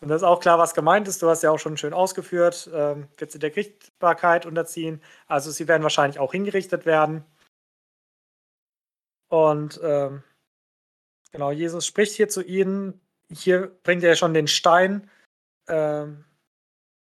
Und 0.01 0.09
das 0.09 0.23
ist 0.23 0.29
auch 0.29 0.41
klar, 0.41 0.59
was 0.59 0.75
gemeint 0.75 1.09
ist. 1.09 1.23
Du 1.23 1.29
hast 1.29 1.43
ja 1.43 1.51
auch 1.51 1.59
schon 1.59 1.77
schön 1.77 1.95
ausgeführt, 1.95 2.71
ähm, 2.73 3.09
wird 3.17 3.33
sie 3.33 3.39
der 3.39 3.51
Gerichtsbarkeit 3.51 4.45
unterziehen. 4.45 5.01
Also 5.27 5.51
sie 5.51 5.69
werden 5.69 5.83
wahrscheinlich 5.83 6.19
auch 6.19 6.33
hingerichtet 6.33 6.85
werden. 6.85 7.25
Und 9.29 9.81
ähm, 9.83 10.23
genau, 11.33 11.51
Jesus 11.51 11.87
spricht 11.87 12.15
hier 12.15 12.29
zu 12.29 12.43
ihnen. 12.43 13.01
Hier 13.33 13.69
bringt 13.83 14.05
er 14.05 14.17
schon 14.17 14.35
den 14.35 14.49
Stein 14.49 15.11
ähm, 15.69 16.25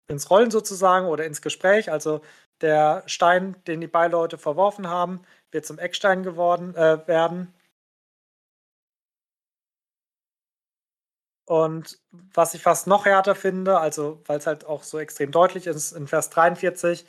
ins 0.09 0.31
Rollen 0.31 0.51
sozusagen 0.51 1.07
oder 1.07 1.24
ins 1.27 1.43
Gespräch. 1.43 1.93
Also 1.93 2.23
der 2.62 3.02
Stein, 3.07 3.57
den 3.66 3.81
die 3.81 3.86
Beileute 3.86 4.39
verworfen 4.39 4.89
haben, 4.89 5.23
wird 5.51 5.66
zum 5.66 5.78
Eckstein 5.78 6.23
geworden 6.23 6.74
äh, 6.74 7.07
werden. 7.07 7.55
Und 11.51 11.98
was 12.10 12.55
ich 12.55 12.62
fast 12.62 12.86
noch 12.86 13.06
härter 13.06 13.35
finde, 13.35 13.81
also 13.81 14.22
weil 14.27 14.39
es 14.39 14.47
halt 14.47 14.66
auch 14.66 14.85
so 14.85 15.01
extrem 15.01 15.32
deutlich 15.32 15.66
ist, 15.66 15.90
in 15.90 16.06
Vers 16.06 16.31
43, 16.31 17.05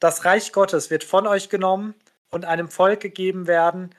das 0.00 0.24
Reich 0.24 0.50
Gottes 0.50 0.90
wird 0.90 1.04
von 1.04 1.28
euch 1.28 1.48
genommen 1.48 1.94
und 2.32 2.44
einem 2.44 2.68
Volk 2.68 2.98
gegeben 2.98 3.46
werden, 3.46 3.94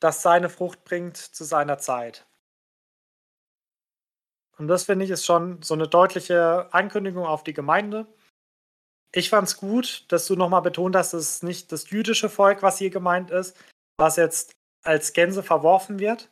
das 0.00 0.22
seine 0.22 0.48
Frucht 0.48 0.82
bringt 0.82 1.16
zu 1.16 1.44
seiner 1.44 1.78
Zeit. 1.78 2.26
Und 4.58 4.66
das 4.66 4.82
finde 4.86 5.04
ich 5.04 5.12
ist 5.12 5.24
schon 5.24 5.62
so 5.62 5.74
eine 5.74 5.86
deutliche 5.86 6.66
Ankündigung 6.74 7.24
auf 7.24 7.44
die 7.44 7.54
Gemeinde. 7.54 8.08
Ich 9.12 9.30
fand 9.30 9.46
es 9.46 9.56
gut, 9.56 10.04
dass 10.08 10.26
du 10.26 10.34
nochmal 10.34 10.62
betont 10.62 10.96
hast, 10.96 11.12
dass 11.12 11.22
es 11.22 11.42
nicht 11.44 11.70
das 11.70 11.90
jüdische 11.90 12.28
Volk, 12.28 12.64
was 12.64 12.78
hier 12.78 12.90
gemeint 12.90 13.30
ist, 13.30 13.56
was 13.98 14.16
jetzt 14.16 14.50
als 14.82 15.12
Gänse 15.12 15.44
verworfen 15.44 16.00
wird, 16.00 16.28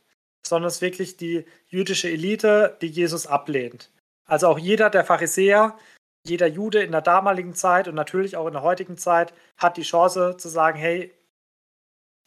sondern 0.47 0.69
es 0.69 0.77
ist 0.77 0.83
wirklich 0.83 1.17
die 1.17 1.45
jüdische 1.67 2.09
Elite, 2.09 2.77
die 2.81 2.87
Jesus 2.87 3.27
ablehnt. 3.27 3.91
Also 4.25 4.49
auch 4.49 4.59
jeder 4.59 4.91
der 4.91 5.05
Pharisäer, 5.05 5.77
jeder 6.25 6.47
Jude 6.47 6.83
in 6.83 6.93
der 6.93 7.01
damaligen 7.01 7.55
Zeit 7.55 7.89
und 7.89 7.95
natürlich 7.95 8.37
auch 8.37 8.47
in 8.47 8.53
der 8.53 8.63
heutigen 8.63 8.99
Zeit 8.99 9.33
hat 9.57 9.77
die 9.77 9.83
Chance 9.83 10.37
zu 10.39 10.49
sagen, 10.49 10.79
hey, 10.79 11.15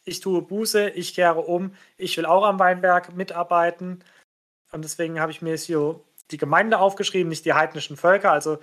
ich 0.04 0.20
tue 0.20 0.42
Buße, 0.42 0.90
ich 0.90 1.14
kehre 1.14 1.40
um, 1.40 1.74
ich 1.96 2.16
will 2.16 2.26
auch 2.26 2.44
am 2.44 2.58
Weinberg 2.58 3.14
mitarbeiten. 3.14 4.02
Und 4.72 4.82
deswegen 4.82 5.20
habe 5.20 5.30
ich 5.30 5.42
mir 5.42 5.56
hier 5.56 6.00
die 6.30 6.38
Gemeinde 6.38 6.78
aufgeschrieben, 6.78 7.28
nicht 7.28 7.44
die 7.44 7.52
heidnischen 7.52 7.96
Völker. 7.96 8.32
Also 8.32 8.58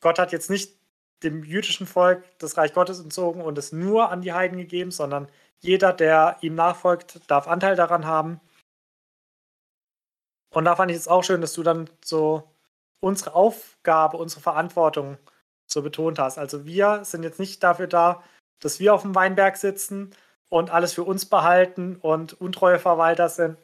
Gott 0.00 0.18
hat 0.18 0.32
jetzt 0.32 0.50
nicht 0.50 0.76
dem 1.22 1.44
jüdischen 1.44 1.86
Volk 1.86 2.24
das 2.38 2.56
Reich 2.58 2.74
Gottes 2.74 3.00
entzogen 3.00 3.40
und 3.40 3.56
es 3.56 3.72
nur 3.72 4.10
an 4.10 4.20
die 4.20 4.32
Heiden 4.32 4.58
gegeben, 4.58 4.90
sondern 4.90 5.28
jeder, 5.64 5.92
der 5.92 6.36
ihm 6.42 6.54
nachfolgt, 6.54 7.20
darf 7.28 7.48
Anteil 7.48 7.74
daran 7.74 8.04
haben. 8.06 8.40
Und 10.50 10.66
da 10.66 10.76
fand 10.76 10.90
ich 10.90 10.96
es 10.96 11.08
auch 11.08 11.24
schön, 11.24 11.40
dass 11.40 11.54
du 11.54 11.62
dann 11.62 11.90
so 12.04 12.48
unsere 13.00 13.34
Aufgabe, 13.34 14.18
unsere 14.18 14.40
Verantwortung 14.40 15.18
so 15.66 15.82
betont 15.82 16.18
hast. 16.18 16.38
Also 16.38 16.64
wir 16.66 17.04
sind 17.04 17.22
jetzt 17.22 17.40
nicht 17.40 17.62
dafür 17.62 17.86
da, 17.86 18.22
dass 18.60 18.78
wir 18.78 18.94
auf 18.94 19.02
dem 19.02 19.14
Weinberg 19.14 19.56
sitzen 19.56 20.14
und 20.48 20.70
alles 20.70 20.92
für 20.92 21.02
uns 21.02 21.26
behalten 21.26 21.96
und 21.96 22.40
untreue 22.40 22.78
Verwalter 22.78 23.28
sind, 23.28 23.58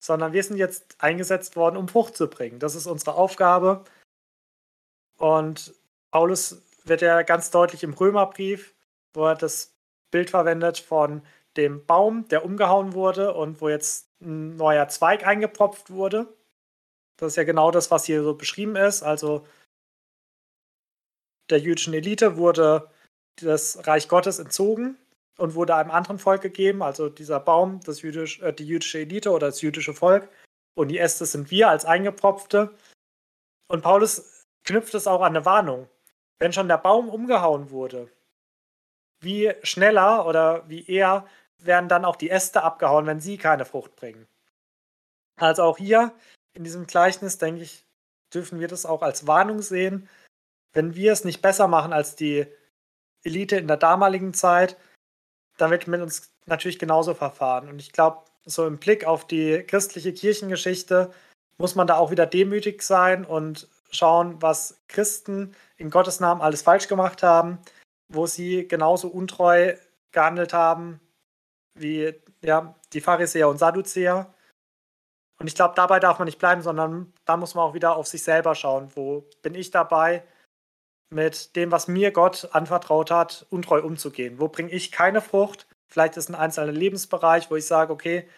sondern 0.00 0.32
wir 0.32 0.42
sind 0.42 0.56
jetzt 0.56 0.96
eingesetzt 0.98 1.54
worden, 1.54 1.76
um 1.76 1.86
Frucht 1.88 2.16
zu 2.16 2.28
bringen. 2.28 2.58
Das 2.58 2.74
ist 2.74 2.86
unsere 2.86 3.14
Aufgabe. 3.14 3.84
Und 5.18 5.74
Paulus 6.10 6.62
wird 6.84 7.02
ja 7.02 7.22
ganz 7.22 7.50
deutlich 7.50 7.84
im 7.84 7.92
Römerbrief, 7.92 8.74
wo 9.14 9.26
er 9.26 9.36
das 9.36 9.72
Bild 10.10 10.30
verwendet 10.30 10.78
von 10.78 11.22
dem 11.56 11.84
Baum, 11.86 12.28
der 12.28 12.44
umgehauen 12.44 12.94
wurde 12.94 13.34
und 13.34 13.60
wo 13.60 13.68
jetzt 13.68 14.08
ein 14.20 14.56
neuer 14.56 14.88
Zweig 14.88 15.26
eingepropft 15.26 15.90
wurde. 15.90 16.32
Das 17.18 17.32
ist 17.32 17.36
ja 17.36 17.44
genau 17.44 17.70
das, 17.70 17.90
was 17.90 18.04
hier 18.04 18.22
so 18.22 18.34
beschrieben 18.34 18.76
ist. 18.76 19.02
Also 19.02 19.46
der 21.50 21.58
jüdischen 21.58 21.94
Elite 21.94 22.36
wurde 22.36 22.90
das 23.40 23.86
Reich 23.86 24.08
Gottes 24.08 24.38
entzogen 24.38 24.96
und 25.38 25.54
wurde 25.54 25.74
einem 25.74 25.90
anderen 25.90 26.18
Volk 26.18 26.42
gegeben. 26.42 26.82
Also 26.82 27.08
dieser 27.08 27.40
Baum, 27.40 27.80
das 27.84 28.02
jüdisch, 28.02 28.40
äh, 28.40 28.52
die 28.52 28.66
jüdische 28.66 29.00
Elite 29.00 29.30
oder 29.30 29.48
das 29.48 29.60
jüdische 29.60 29.94
Volk. 29.94 30.28
Und 30.74 30.88
die 30.88 30.98
Äste 30.98 31.26
sind 31.26 31.50
wir 31.50 31.68
als 31.68 31.84
Eingepropfte. 31.84 32.74
Und 33.68 33.82
Paulus 33.82 34.46
knüpft 34.64 34.94
es 34.94 35.06
auch 35.06 35.20
an 35.20 35.36
eine 35.36 35.44
Warnung. 35.44 35.88
Wenn 36.38 36.52
schon 36.52 36.68
der 36.68 36.78
Baum 36.78 37.08
umgehauen 37.08 37.70
wurde, 37.70 38.08
wie 39.20 39.52
schneller 39.62 40.26
oder 40.26 40.68
wie 40.68 40.86
eher 40.86 41.26
werden 41.64 41.88
dann 41.88 42.04
auch 42.04 42.16
die 42.16 42.30
Äste 42.30 42.62
abgehauen, 42.62 43.06
wenn 43.06 43.20
sie 43.20 43.38
keine 43.38 43.64
Frucht 43.64 43.96
bringen. 43.96 44.26
Also 45.36 45.62
auch 45.62 45.78
hier 45.78 46.12
in 46.54 46.64
diesem 46.64 46.86
Gleichnis, 46.86 47.38
denke 47.38 47.62
ich, 47.62 47.84
dürfen 48.32 48.60
wir 48.60 48.68
das 48.68 48.86
auch 48.86 49.02
als 49.02 49.26
Warnung 49.26 49.62
sehen. 49.62 50.08
Wenn 50.72 50.94
wir 50.94 51.12
es 51.12 51.24
nicht 51.24 51.42
besser 51.42 51.68
machen 51.68 51.92
als 51.92 52.16
die 52.16 52.46
Elite 53.24 53.56
in 53.56 53.68
der 53.68 53.76
damaligen 53.76 54.34
Zeit, 54.34 54.76
dann 55.58 55.70
wird 55.70 55.86
mit 55.86 56.00
uns 56.00 56.32
natürlich 56.46 56.78
genauso 56.78 57.14
verfahren. 57.14 57.68
Und 57.68 57.78
ich 57.78 57.92
glaube, 57.92 58.24
so 58.44 58.66
im 58.66 58.78
Blick 58.78 59.04
auf 59.04 59.26
die 59.26 59.62
christliche 59.62 60.12
Kirchengeschichte 60.12 61.12
muss 61.58 61.74
man 61.74 61.86
da 61.86 61.96
auch 61.96 62.10
wieder 62.10 62.26
demütig 62.26 62.82
sein 62.82 63.24
und 63.24 63.68
schauen, 63.90 64.40
was 64.40 64.80
Christen 64.88 65.54
in 65.76 65.90
Gottes 65.90 66.18
Namen 66.18 66.40
alles 66.40 66.62
falsch 66.62 66.88
gemacht 66.88 67.22
haben, 67.22 67.58
wo 68.08 68.26
sie 68.26 68.66
genauso 68.66 69.08
untreu 69.08 69.76
gehandelt 70.10 70.52
haben 70.52 71.00
wie 71.74 72.14
ja, 72.42 72.74
die 72.92 73.00
Pharisäer 73.00 73.48
und 73.48 73.58
Sadduzäer. 73.58 74.32
Und 75.38 75.46
ich 75.46 75.54
glaube, 75.54 75.74
dabei 75.74 75.98
darf 75.98 76.18
man 76.18 76.26
nicht 76.26 76.38
bleiben, 76.38 76.62
sondern 76.62 77.12
da 77.24 77.36
muss 77.36 77.54
man 77.54 77.64
auch 77.64 77.74
wieder 77.74 77.96
auf 77.96 78.06
sich 78.06 78.22
selber 78.22 78.54
schauen. 78.54 78.90
Wo 78.94 79.28
bin 79.42 79.54
ich 79.54 79.70
dabei, 79.70 80.22
mit 81.10 81.56
dem, 81.56 81.70
was 81.70 81.88
mir 81.88 82.10
Gott 82.10 82.48
anvertraut 82.52 83.10
hat, 83.10 83.46
untreu 83.50 83.82
umzugehen? 83.82 84.38
Wo 84.40 84.48
bringe 84.48 84.70
ich 84.70 84.92
keine 84.92 85.20
Frucht? 85.20 85.66
Vielleicht 85.88 86.16
ist 86.16 86.28
ein 86.28 86.34
einzelner 86.34 86.72
Lebensbereich, 86.72 87.50
wo 87.50 87.56
ich 87.56 87.66
sage, 87.66 87.92
okay, 87.92 88.28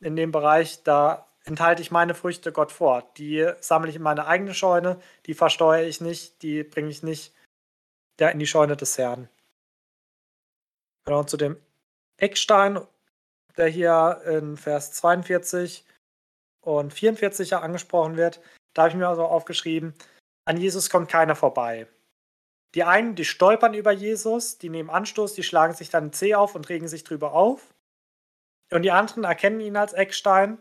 in 0.00 0.16
dem 0.16 0.32
Bereich, 0.32 0.82
da 0.82 1.28
enthalte 1.44 1.82
ich 1.82 1.90
meine 1.90 2.14
Früchte 2.14 2.52
Gott 2.52 2.72
vor. 2.72 3.02
Die 3.16 3.50
sammle 3.60 3.90
ich 3.90 3.96
in 3.96 4.02
meine 4.02 4.26
eigene 4.26 4.54
Scheune, 4.54 5.00
die 5.26 5.34
versteuere 5.34 5.86
ich 5.86 6.00
nicht, 6.00 6.42
die 6.42 6.64
bringe 6.64 6.88
ich 6.88 7.02
nicht 7.02 7.34
in 8.18 8.38
die 8.38 8.46
Scheune 8.46 8.76
des 8.76 8.96
Herrn. 8.98 9.28
Genau, 11.04 11.24
zu 11.24 11.36
dem 11.36 11.56
Eckstein, 12.18 12.80
der 13.56 13.68
hier 13.68 14.22
in 14.26 14.56
Vers 14.56 14.92
42 14.92 15.84
und 16.60 16.92
44 16.92 17.50
ja 17.50 17.60
angesprochen 17.60 18.16
wird, 18.16 18.40
da 18.74 18.82
habe 18.82 18.90
ich 18.90 18.96
mir 18.96 19.08
also 19.08 19.24
aufgeschrieben, 19.24 19.94
an 20.44 20.56
Jesus 20.56 20.90
kommt 20.90 21.08
keiner 21.08 21.36
vorbei. 21.36 21.86
Die 22.74 22.84
einen, 22.84 23.14
die 23.14 23.24
stolpern 23.24 23.74
über 23.74 23.92
Jesus, 23.92 24.58
die 24.58 24.70
nehmen 24.70 24.90
Anstoß, 24.90 25.34
die 25.34 25.42
schlagen 25.42 25.74
sich 25.74 25.90
dann 25.90 26.04
einen 26.04 26.12
Zeh 26.12 26.34
auf 26.34 26.54
und 26.54 26.68
regen 26.68 26.88
sich 26.88 27.04
drüber 27.04 27.32
auf. 27.34 27.74
Und 28.72 28.82
die 28.82 28.90
anderen 28.90 29.24
erkennen 29.24 29.60
ihn 29.60 29.76
als 29.76 29.92
Eckstein 29.92 30.58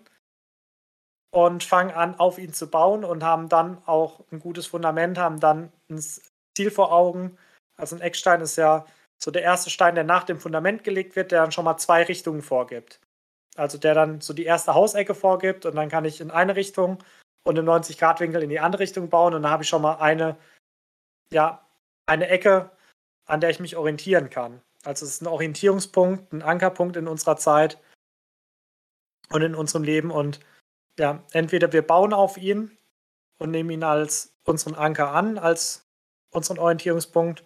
und 1.33 1.63
fangen 1.63 1.91
an, 1.91 2.15
auf 2.15 2.37
ihn 2.37 2.53
zu 2.53 2.69
bauen 2.69 3.05
und 3.05 3.23
haben 3.23 3.47
dann 3.47 3.81
auch 3.85 4.19
ein 4.31 4.39
gutes 4.39 4.67
Fundament, 4.67 5.17
haben 5.17 5.39
dann 5.39 5.71
ein 5.89 6.03
Ziel 6.57 6.69
vor 6.69 6.91
Augen. 6.91 7.37
Also 7.77 7.95
ein 7.95 8.01
Eckstein 8.01 8.41
ist 8.41 8.57
ja 8.57 8.85
so 9.23 9.31
der 9.31 9.43
erste 9.43 9.69
Stein, 9.69 9.95
der 9.95 10.03
nach 10.03 10.23
dem 10.23 10.39
Fundament 10.39 10.83
gelegt 10.83 11.15
wird, 11.15 11.31
der 11.31 11.41
dann 11.41 11.51
schon 11.51 11.65
mal 11.65 11.77
zwei 11.77 12.03
Richtungen 12.03 12.41
vorgibt. 12.41 12.99
Also 13.55 13.77
der 13.77 13.93
dann 13.93 14.21
so 14.21 14.33
die 14.33 14.45
erste 14.45 14.73
Hausecke 14.73 15.13
vorgibt 15.13 15.65
und 15.65 15.75
dann 15.75 15.89
kann 15.89 16.05
ich 16.05 16.21
in 16.21 16.31
eine 16.31 16.55
Richtung 16.55 17.03
und 17.43 17.57
im 17.57 17.65
90-Grad-Winkel 17.65 18.43
in 18.43 18.49
die 18.49 18.59
andere 18.59 18.81
Richtung 18.81 19.09
bauen 19.09 19.33
und 19.33 19.43
dann 19.43 19.51
habe 19.51 19.63
ich 19.63 19.69
schon 19.69 19.81
mal 19.81 19.95
eine, 19.95 20.37
ja, 21.31 21.65
eine 22.05 22.27
Ecke, 22.29 22.71
an 23.25 23.41
der 23.41 23.49
ich 23.49 23.59
mich 23.59 23.75
orientieren 23.75 24.29
kann. 24.29 24.61
Also 24.83 25.05
es 25.05 25.13
ist 25.13 25.21
ein 25.21 25.27
Orientierungspunkt, 25.27 26.33
ein 26.33 26.41
Ankerpunkt 26.41 26.97
in 26.97 27.07
unserer 27.07 27.37
Zeit 27.37 27.79
und 29.29 29.41
in 29.41 29.55
unserem 29.55 29.83
Leben 29.83 30.11
und 30.11 30.39
ja, 30.99 31.23
entweder 31.31 31.71
wir 31.73 31.85
bauen 31.85 32.13
auf 32.13 32.37
ihn 32.37 32.77
und 33.37 33.51
nehmen 33.51 33.69
ihn 33.69 33.83
als 33.83 34.33
unseren 34.45 34.75
Anker 34.75 35.11
an, 35.11 35.37
als 35.37 35.87
unseren 36.31 36.59
Orientierungspunkt, 36.59 37.43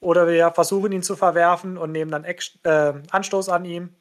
oder 0.00 0.28
wir 0.28 0.50
versuchen 0.52 0.92
ihn 0.92 1.02
zu 1.02 1.16
verwerfen 1.16 1.76
und 1.76 1.92
nehmen 1.92 2.10
dann 2.10 2.24
Eck, 2.24 2.42
äh, 2.64 2.94
Anstoß 3.10 3.48
an 3.48 3.64
ihm. 3.64 3.94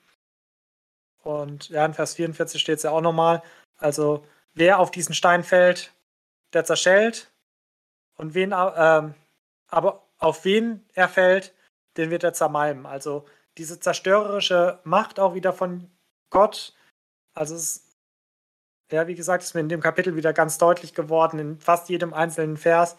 Und 1.23 1.69
ja, 1.69 1.85
in 1.85 1.93
Vers 1.93 2.15
44 2.15 2.61
steht 2.61 2.77
es 2.77 2.83
ja 2.83 2.91
auch 2.91 3.01
nochmal. 3.01 3.43
Also, 3.77 4.25
wer 4.53 4.79
auf 4.79 4.91
diesen 4.91 5.13
Stein 5.13 5.43
fällt, 5.43 5.93
der 6.53 6.65
zerschellt. 6.65 7.31
Und 8.17 8.33
wen, 8.33 8.51
äh, 8.51 9.13
aber 9.67 10.07
auf 10.17 10.45
wen 10.45 10.85
er 10.93 11.09
fällt, 11.09 11.53
den 11.97 12.09
wird 12.09 12.23
er 12.23 12.33
zermalmen. 12.33 12.85
Also, 12.85 13.25
diese 13.57 13.79
zerstörerische 13.79 14.79
Macht 14.83 15.19
auch 15.19 15.33
wieder 15.33 15.53
von 15.53 15.89
Gott. 16.29 16.73
Also, 17.33 17.55
es 17.55 17.87
ja, 18.91 19.07
wie 19.07 19.15
gesagt, 19.15 19.43
ist 19.43 19.53
mir 19.53 19.61
in 19.61 19.69
dem 19.69 19.81
Kapitel 19.81 20.15
wieder 20.15 20.33
ganz 20.33 20.57
deutlich 20.57 20.93
geworden, 20.93 21.39
in 21.39 21.59
fast 21.59 21.89
jedem 21.89 22.13
einzelnen 22.13 22.57
Vers, 22.57 22.95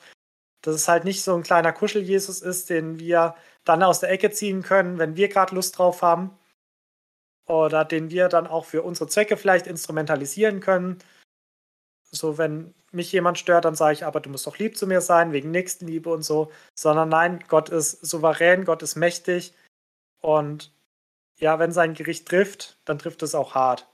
dass 0.62 0.74
es 0.74 0.88
halt 0.88 1.04
nicht 1.04 1.22
so 1.22 1.34
ein 1.34 1.42
kleiner 1.42 1.72
Kuschel-Jesus 1.72 2.40
ist, 2.40 2.70
den 2.70 2.98
wir 2.98 3.34
dann 3.64 3.82
aus 3.82 4.00
der 4.00 4.10
Ecke 4.10 4.30
ziehen 4.30 4.62
können, 4.62 4.98
wenn 4.98 5.16
wir 5.16 5.28
gerade 5.28 5.54
Lust 5.54 5.78
drauf 5.78 6.02
haben. 6.02 6.36
Oder 7.46 7.84
den 7.84 8.10
wir 8.10 8.28
dann 8.28 8.46
auch 8.46 8.66
für 8.66 8.82
unsere 8.82 9.08
Zwecke 9.08 9.36
vielleicht 9.36 9.66
instrumentalisieren 9.66 10.60
können. 10.60 10.98
So, 12.10 12.38
wenn 12.38 12.74
mich 12.92 13.12
jemand 13.12 13.38
stört, 13.38 13.64
dann 13.64 13.74
sage 13.74 13.94
ich, 13.94 14.04
aber 14.04 14.20
du 14.20 14.30
musst 14.30 14.46
doch 14.46 14.58
lieb 14.58 14.76
zu 14.76 14.86
mir 14.86 15.00
sein, 15.00 15.32
wegen 15.32 15.50
Nächstenliebe 15.50 16.10
und 16.10 16.22
so. 16.22 16.50
Sondern 16.74 17.08
nein, 17.08 17.44
Gott 17.48 17.68
ist 17.70 18.04
souverän, 18.04 18.64
Gott 18.64 18.82
ist 18.82 18.96
mächtig. 18.96 19.54
Und 20.20 20.72
ja, 21.38 21.58
wenn 21.58 21.72
sein 21.72 21.94
Gericht 21.94 22.28
trifft, 22.28 22.78
dann 22.84 22.98
trifft 22.98 23.22
es 23.22 23.34
auch 23.34 23.54
hart 23.54 23.86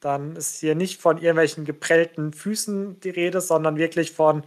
dann 0.00 0.36
ist 0.36 0.60
hier 0.60 0.74
nicht 0.74 1.00
von 1.00 1.18
irgendwelchen 1.18 1.64
geprellten 1.64 2.32
Füßen 2.32 3.00
die 3.00 3.10
Rede, 3.10 3.40
sondern 3.40 3.76
wirklich 3.76 4.12
von 4.12 4.44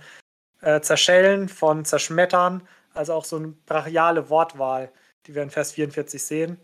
äh, 0.61 0.81
Zerschellen, 0.81 1.49
von 1.49 1.85
Zerschmettern, 1.85 2.67
also 2.93 3.13
auch 3.13 3.25
so 3.25 3.38
eine 3.38 3.49
brachiale 3.49 4.29
Wortwahl, 4.29 4.91
die 5.25 5.35
wir 5.35 5.43
in 5.43 5.49
Vers 5.49 5.73
44 5.73 6.23
sehen. 6.23 6.59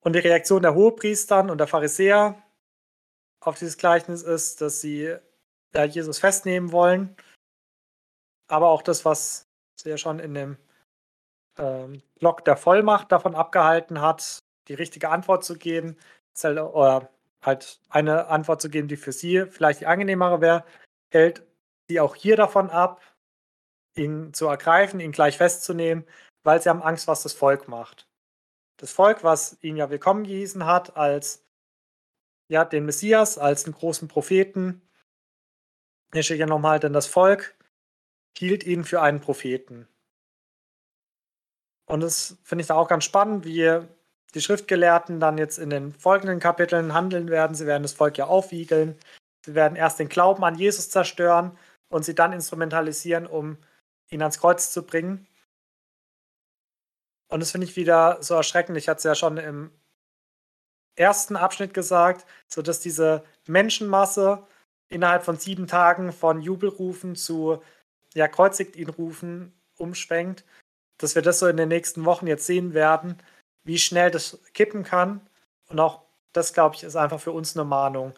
Und 0.00 0.14
die 0.14 0.20
Reaktion 0.20 0.62
der 0.62 0.74
Hohepriestern 0.74 1.50
und 1.50 1.58
der 1.58 1.66
Pharisäer 1.66 2.40
auf 3.40 3.58
dieses 3.58 3.76
Gleichnis 3.76 4.22
ist, 4.22 4.60
dass 4.60 4.80
sie 4.80 5.16
ja, 5.74 5.84
Jesus 5.84 6.18
festnehmen 6.18 6.72
wollen, 6.72 7.16
aber 8.48 8.68
auch 8.68 8.82
das, 8.82 9.04
was 9.04 9.48
sie 9.80 9.90
ja 9.90 9.98
schon 9.98 10.18
in 10.20 10.34
dem 10.34 10.56
ähm, 11.58 12.02
Block 12.18 12.44
der 12.44 12.56
Vollmacht 12.56 13.10
davon 13.12 13.34
abgehalten 13.34 14.00
hat, 14.00 14.38
die 14.68 14.74
richtige 14.74 15.10
Antwort 15.10 15.44
zu 15.44 15.56
geben, 15.56 15.96
oder 16.42 17.10
halt 17.42 17.80
eine 17.88 18.26
Antwort 18.26 18.60
zu 18.60 18.68
geben, 18.68 18.88
die 18.88 18.96
für 18.96 19.12
sie 19.12 19.46
vielleicht 19.46 19.80
die 19.80 19.86
angenehmere 19.86 20.40
wäre, 20.40 20.64
hält 21.10 21.46
sie 21.88 22.00
auch 22.00 22.14
hier 22.14 22.36
davon 22.36 22.70
ab, 22.70 23.02
ihn 23.94 24.32
zu 24.34 24.46
ergreifen, 24.46 25.00
ihn 25.00 25.12
gleich 25.12 25.36
festzunehmen, 25.36 26.04
weil 26.42 26.60
sie 26.60 26.68
haben 26.68 26.82
Angst, 26.82 27.06
was 27.06 27.22
das 27.22 27.32
Volk 27.32 27.68
macht. 27.68 28.08
Das 28.78 28.92
Volk, 28.92 29.24
was 29.24 29.56
ihn 29.62 29.76
ja 29.76 29.88
willkommen 29.90 30.24
gehießen 30.24 30.66
hat 30.66 30.96
als 30.96 31.44
ja, 32.48 32.64
den 32.64 32.84
Messias, 32.84 33.38
als 33.38 33.64
einen 33.64 33.74
großen 33.74 34.08
Propheten. 34.08 34.82
Hier 36.12 36.22
steht 36.22 36.38
ja 36.38 36.46
nochmal, 36.46 36.78
denn 36.78 36.92
das 36.92 37.06
Volk 37.06 37.56
hielt 38.36 38.64
ihn 38.64 38.84
für 38.84 39.02
einen 39.02 39.20
Propheten. 39.20 39.88
Und 41.86 42.00
das 42.00 42.36
finde 42.44 42.62
ich 42.62 42.68
da 42.68 42.74
auch 42.74 42.88
ganz 42.88 43.04
spannend, 43.04 43.44
wie 43.44 43.80
die 44.34 44.40
Schriftgelehrten 44.40 45.18
dann 45.18 45.38
jetzt 45.38 45.58
in 45.58 45.70
den 45.70 45.92
folgenden 45.92 46.40
Kapiteln 46.40 46.92
handeln 46.92 47.30
werden. 47.30 47.54
Sie 47.54 47.66
werden 47.66 47.82
das 47.82 47.94
Volk 47.94 48.18
ja 48.18 48.26
aufwiegeln. 48.26 48.98
Sie 49.44 49.54
werden 49.54 49.76
erst 49.76 49.98
den 49.98 50.08
Glauben 50.08 50.44
an 50.44 50.56
Jesus 50.56 50.90
zerstören 50.90 51.56
und 51.88 52.04
sie 52.04 52.14
dann 52.14 52.32
instrumentalisieren, 52.32 53.26
um 53.26 53.58
ihn 54.08 54.22
ans 54.22 54.38
Kreuz 54.38 54.72
zu 54.72 54.84
bringen. 54.84 55.26
Und 57.28 57.40
das 57.40 57.50
finde 57.50 57.66
ich 57.66 57.76
wieder 57.76 58.22
so 58.22 58.34
erschreckend. 58.34 58.78
Ich 58.78 58.88
hatte 58.88 58.98
es 58.98 59.04
ja 59.04 59.14
schon 59.14 59.36
im 59.36 59.70
ersten 60.94 61.36
Abschnitt 61.36 61.74
gesagt, 61.74 62.26
so 62.48 62.62
dass 62.62 62.80
diese 62.80 63.24
Menschenmasse 63.46 64.46
innerhalb 64.88 65.24
von 65.24 65.36
sieben 65.36 65.66
Tagen 65.66 66.12
von 66.12 66.40
Jubelrufen 66.40 67.16
zu 67.16 67.62
ja, 68.14 68.28
kreuzigt 68.28 68.76
ihn 68.76 68.88
rufen 68.88 69.52
umschwenkt, 69.76 70.44
dass 70.98 71.14
wir 71.14 71.22
das 71.22 71.38
so 71.40 71.48
in 71.48 71.56
den 71.56 71.68
nächsten 71.68 72.04
Wochen 72.04 72.26
jetzt 72.26 72.46
sehen 72.46 72.72
werden 72.72 73.20
wie 73.66 73.78
schnell 73.78 74.10
das 74.10 74.38
kippen 74.54 74.84
kann. 74.84 75.20
Und 75.68 75.80
auch 75.80 76.02
das, 76.32 76.54
glaube 76.54 76.76
ich, 76.76 76.84
ist 76.84 76.96
einfach 76.96 77.20
für 77.20 77.32
uns 77.32 77.56
eine 77.56 77.64
Mahnung. 77.64 78.14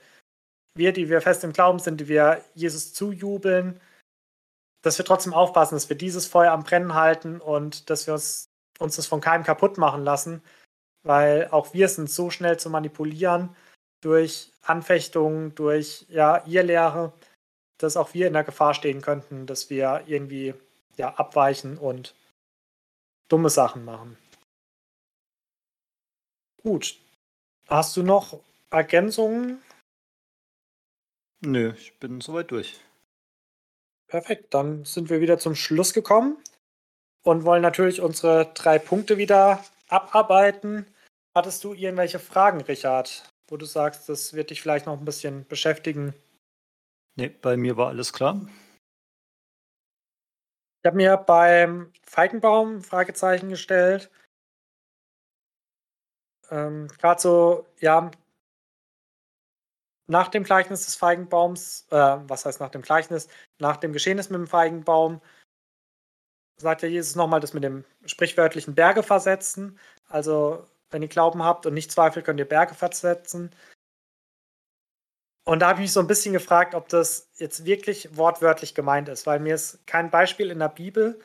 Wir, 0.78 0.92
die 0.92 1.08
wir 1.08 1.20
fest 1.20 1.44
im 1.44 1.52
Glauben 1.52 1.78
sind, 1.78 2.00
die 2.00 2.08
wir 2.08 2.42
Jesus 2.54 2.94
zujubeln, 2.94 3.80
dass 4.82 4.96
wir 4.96 5.04
trotzdem 5.04 5.34
aufpassen, 5.34 5.74
dass 5.74 5.88
wir 5.88 5.96
dieses 5.96 6.26
Feuer 6.26 6.52
am 6.52 6.64
Brennen 6.64 6.94
halten 6.94 7.40
und 7.40 7.90
dass 7.90 8.06
wir 8.06 8.14
uns, 8.14 8.48
uns 8.78 8.96
das 8.96 9.06
von 9.06 9.20
keinem 9.20 9.44
kaputt 9.44 9.76
machen 9.76 10.04
lassen, 10.04 10.42
weil 11.02 11.48
auch 11.50 11.74
wir 11.74 11.88
sind 11.88 12.10
so 12.10 12.30
schnell 12.30 12.58
zu 12.58 12.70
manipulieren 12.70 13.54
durch 14.00 14.52
Anfechtungen, 14.62 15.54
durch 15.54 16.06
ja, 16.08 16.44
ihr 16.46 16.62
Lehre, 16.62 17.12
dass 17.78 17.96
auch 17.96 18.14
wir 18.14 18.26
in 18.26 18.32
der 18.32 18.44
Gefahr 18.44 18.74
stehen 18.74 19.02
könnten, 19.02 19.46
dass 19.46 19.70
wir 19.70 20.04
irgendwie 20.06 20.54
ja, 20.96 21.14
abweichen 21.14 21.78
und 21.78 22.14
dumme 23.28 23.50
Sachen 23.50 23.84
machen. 23.84 24.16
Gut. 26.62 26.98
Hast 27.66 27.96
du 27.96 28.02
noch 28.02 28.40
Ergänzungen? 28.70 29.62
Nö, 31.40 31.72
ich 31.76 31.98
bin 31.98 32.20
soweit 32.20 32.50
durch. 32.50 32.80
Perfekt, 34.08 34.54
dann 34.54 34.84
sind 34.84 35.10
wir 35.10 35.20
wieder 35.20 35.38
zum 35.38 35.54
Schluss 35.54 35.92
gekommen 35.92 36.42
und 37.22 37.44
wollen 37.44 37.62
natürlich 37.62 38.00
unsere 38.00 38.52
drei 38.54 38.78
Punkte 38.78 39.18
wieder 39.18 39.64
abarbeiten. 39.88 40.86
Hattest 41.36 41.62
du 41.62 41.74
irgendwelche 41.74 42.18
Fragen, 42.18 42.60
Richard, 42.62 43.30
wo 43.48 43.56
du 43.56 43.66
sagst, 43.66 44.08
das 44.08 44.32
wird 44.32 44.50
dich 44.50 44.62
vielleicht 44.62 44.86
noch 44.86 44.98
ein 44.98 45.04
bisschen 45.04 45.46
beschäftigen? 45.46 46.14
Nee, 47.16 47.28
bei 47.28 47.56
mir 47.56 47.76
war 47.76 47.88
alles 47.88 48.12
klar. 48.12 48.48
Ich 50.82 50.86
habe 50.86 50.96
mir 50.96 51.16
beim 51.16 51.92
Feigenbaum 52.02 52.82
Fragezeichen 52.82 53.50
gestellt, 53.50 54.10
ähm, 56.50 56.88
Gerade 56.98 57.20
so, 57.20 57.66
ja, 57.80 58.10
nach 60.08 60.28
dem 60.28 60.42
Gleichnis 60.42 60.86
des 60.86 60.96
Feigenbaums, 60.96 61.86
äh, 61.90 61.96
was 61.96 62.44
heißt 62.44 62.60
nach 62.60 62.70
dem 62.70 62.82
Gleichnis, 62.82 63.28
nach 63.58 63.76
dem 63.76 63.92
Geschehnis 63.92 64.30
mit 64.30 64.38
dem 64.38 64.46
Feigenbaum, 64.46 65.20
sagt 66.56 66.82
ja 66.82 66.88
Jesus 66.88 67.14
nochmal 67.14 67.40
das 67.40 67.54
mit 67.54 67.62
dem 67.62 67.84
sprichwörtlichen 68.04 68.74
Berge 68.74 69.02
versetzen. 69.02 69.78
Also, 70.08 70.66
wenn 70.90 71.02
ihr 71.02 71.08
Glauben 71.08 71.42
habt 71.44 71.66
und 71.66 71.74
nicht 71.74 71.92
zweifelt, 71.92 72.24
könnt 72.24 72.40
ihr 72.40 72.48
Berge 72.48 72.74
versetzen. 72.74 73.54
Und 75.44 75.60
da 75.60 75.68
habe 75.68 75.78
ich 75.78 75.84
mich 75.84 75.92
so 75.92 76.00
ein 76.00 76.06
bisschen 76.06 76.32
gefragt, 76.32 76.74
ob 76.74 76.88
das 76.88 77.30
jetzt 77.36 77.64
wirklich 77.64 78.16
wortwörtlich 78.16 78.74
gemeint 78.74 79.08
ist, 79.08 79.26
weil 79.26 79.40
mir 79.40 79.54
ist 79.54 79.86
kein 79.86 80.10
Beispiel 80.10 80.50
in 80.50 80.58
der 80.58 80.68
Bibel 80.68 81.20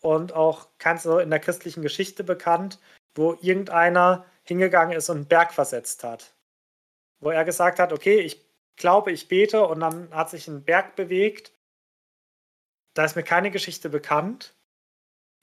und 0.00 0.32
auch 0.34 0.68
kein 0.78 0.98
so 0.98 1.18
in 1.18 1.30
der 1.30 1.40
christlichen 1.40 1.82
Geschichte 1.82 2.22
bekannt, 2.22 2.78
wo 3.16 3.34
irgendeiner 3.40 4.24
hingegangen 4.44 4.96
ist 4.96 5.10
und 5.10 5.16
einen 5.16 5.26
Berg 5.26 5.52
versetzt 5.52 6.04
hat. 6.04 6.35
Wo 7.20 7.30
er 7.30 7.44
gesagt 7.44 7.78
hat, 7.78 7.92
okay, 7.92 8.20
ich 8.20 8.44
glaube, 8.76 9.12
ich 9.12 9.28
bete 9.28 9.66
und 9.66 9.80
dann 9.80 10.10
hat 10.12 10.30
sich 10.30 10.48
ein 10.48 10.64
Berg 10.64 10.96
bewegt. 10.96 11.52
Da 12.94 13.04
ist 13.04 13.16
mir 13.16 13.22
keine 13.22 13.50
Geschichte 13.50 13.88
bekannt. 13.88 14.54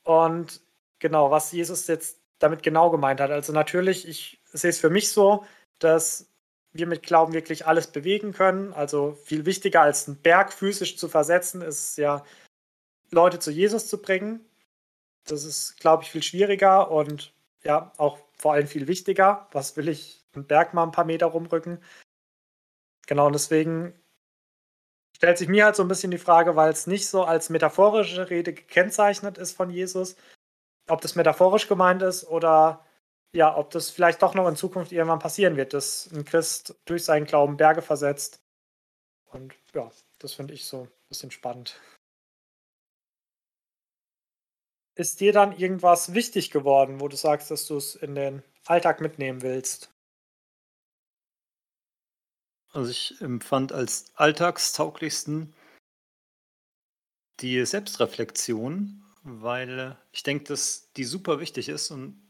Und 0.04 0.62
genau, 1.00 1.32
was 1.32 1.52
Jesus 1.52 1.88
jetzt 1.88 2.20
damit 2.40 2.64
genau 2.64 2.90
gemeint 2.90 3.22
hat. 3.22 3.32
Also 3.32 3.54
natürlich, 3.54 4.08
ich 4.08 4.42
sehe 4.52 4.70
es 4.70 4.80
für 4.80 4.90
mich 4.90 5.10
so, 5.10 5.46
dass 5.80 6.30
wir 6.74 6.88
mit 6.88 7.04
Glauben 7.04 7.34
wirklich 7.34 7.66
alles 7.66 7.88
bewegen 7.88 8.34
können. 8.34 8.74
Also 8.74 9.18
viel 9.24 9.46
wichtiger 9.46 9.82
als 9.82 10.08
einen 10.08 10.18
Berg 10.18 10.52
physisch 10.52 10.98
zu 10.98 11.08
versetzen, 11.08 11.62
ist 11.62 11.98
ja, 11.98 12.24
Leute 13.12 13.40
zu 13.40 13.52
Jesus 13.52 13.88
zu 13.88 14.02
bringen. 14.02 14.44
Das 15.26 15.46
ist, 15.46 15.80
glaube 15.80 16.04
ich, 16.04 16.12
viel 16.12 16.24
schwieriger 16.24 16.92
und 16.92 17.34
ja, 17.64 17.94
auch 17.98 18.20
vor 18.44 18.54
allem 18.54 18.68
viel 18.68 18.88
wichtiger. 18.88 19.48
Was 19.54 19.78
will 19.78 19.88
ich 19.88 20.22
einen 20.34 20.46
Berg 20.46 20.74
mal 20.74 20.84
ein 20.84 20.92
paar 20.92 21.06
Meter 21.06 21.28
rumrücken? 21.28 21.80
genau, 23.08 23.28
und 23.28 23.34
deswegen 23.34 23.94
stellt 25.16 25.38
sich 25.38 25.48
mir 25.48 25.66
halt 25.66 25.76
so 25.76 25.84
ein 25.84 25.88
bisschen 25.88 26.12
die 26.12 26.18
Frage, 26.18 26.56
weil 26.56 26.72
es 26.72 26.88
nicht 26.88 27.08
so 27.08 27.24
als 27.24 27.50
metaphorische 27.50 28.30
Rede 28.30 28.54
gekennzeichnet 28.54 29.38
ist 29.38 29.56
von 29.56 29.70
Jesus, 29.70 30.16
ob 30.90 31.02
das 31.02 31.16
metaphorisch 31.16 31.68
gemeint 31.68 32.02
ist 32.02 32.26
oder 32.26 32.86
ja, 33.34 33.56
ob 33.56 33.72
das 33.72 33.90
vielleicht 33.90 34.22
doch 34.22 34.36
noch 34.36 34.48
in 34.48 34.56
Zukunft 34.58 34.92
irgendwann 34.92 35.20
passieren 35.20 35.56
wird, 35.56 35.74
dass 35.74 36.12
ein 36.12 36.26
Christ 36.26 36.76
durch 36.86 37.06
seinen 37.06 37.26
Glauben 37.26 37.58
Berge 37.58 37.82
versetzt. 37.82 38.44
Und 39.32 39.56
ja, 39.74 39.90
das 40.20 40.34
finde 40.34 40.54
ich 40.54 40.66
so 40.66 40.84
ein 40.84 40.92
bisschen 41.08 41.32
spannend. 41.32 41.80
Ist 44.96 45.20
dir 45.20 45.34
dann 45.34 45.58
irgendwas 45.58 46.14
wichtig 46.14 46.52
geworden, 46.52 47.00
wo 47.00 47.08
du 47.08 47.16
sagst, 47.16 47.50
dass 47.50 47.66
du 47.66 47.78
es 47.78 47.96
in 47.96 48.14
den 48.14 48.44
Alltag 48.66 49.02
mitnehmen 49.02 49.42
willst? 49.42 49.92
Also 52.72 52.92
ich 52.92 53.20
empfand 53.22 53.72
als 53.72 54.12
alltagstauglichsten 54.16 55.54
die 57.40 57.66
Selbstreflexion, 57.66 59.04
weil 59.24 59.98
ich 60.12 60.24
denke, 60.24 60.46
dass 60.46 60.92
die 60.94 61.04
super 61.04 61.40
wichtig 61.40 61.70
ist 61.70 61.92
und 61.92 62.22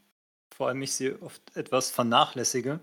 vor 0.54 0.68
allem 0.68 0.82
ich 0.82 0.94
sie 0.94 1.14
oft 1.14 1.56
etwas 1.56 1.90
vernachlässige. 1.90 2.80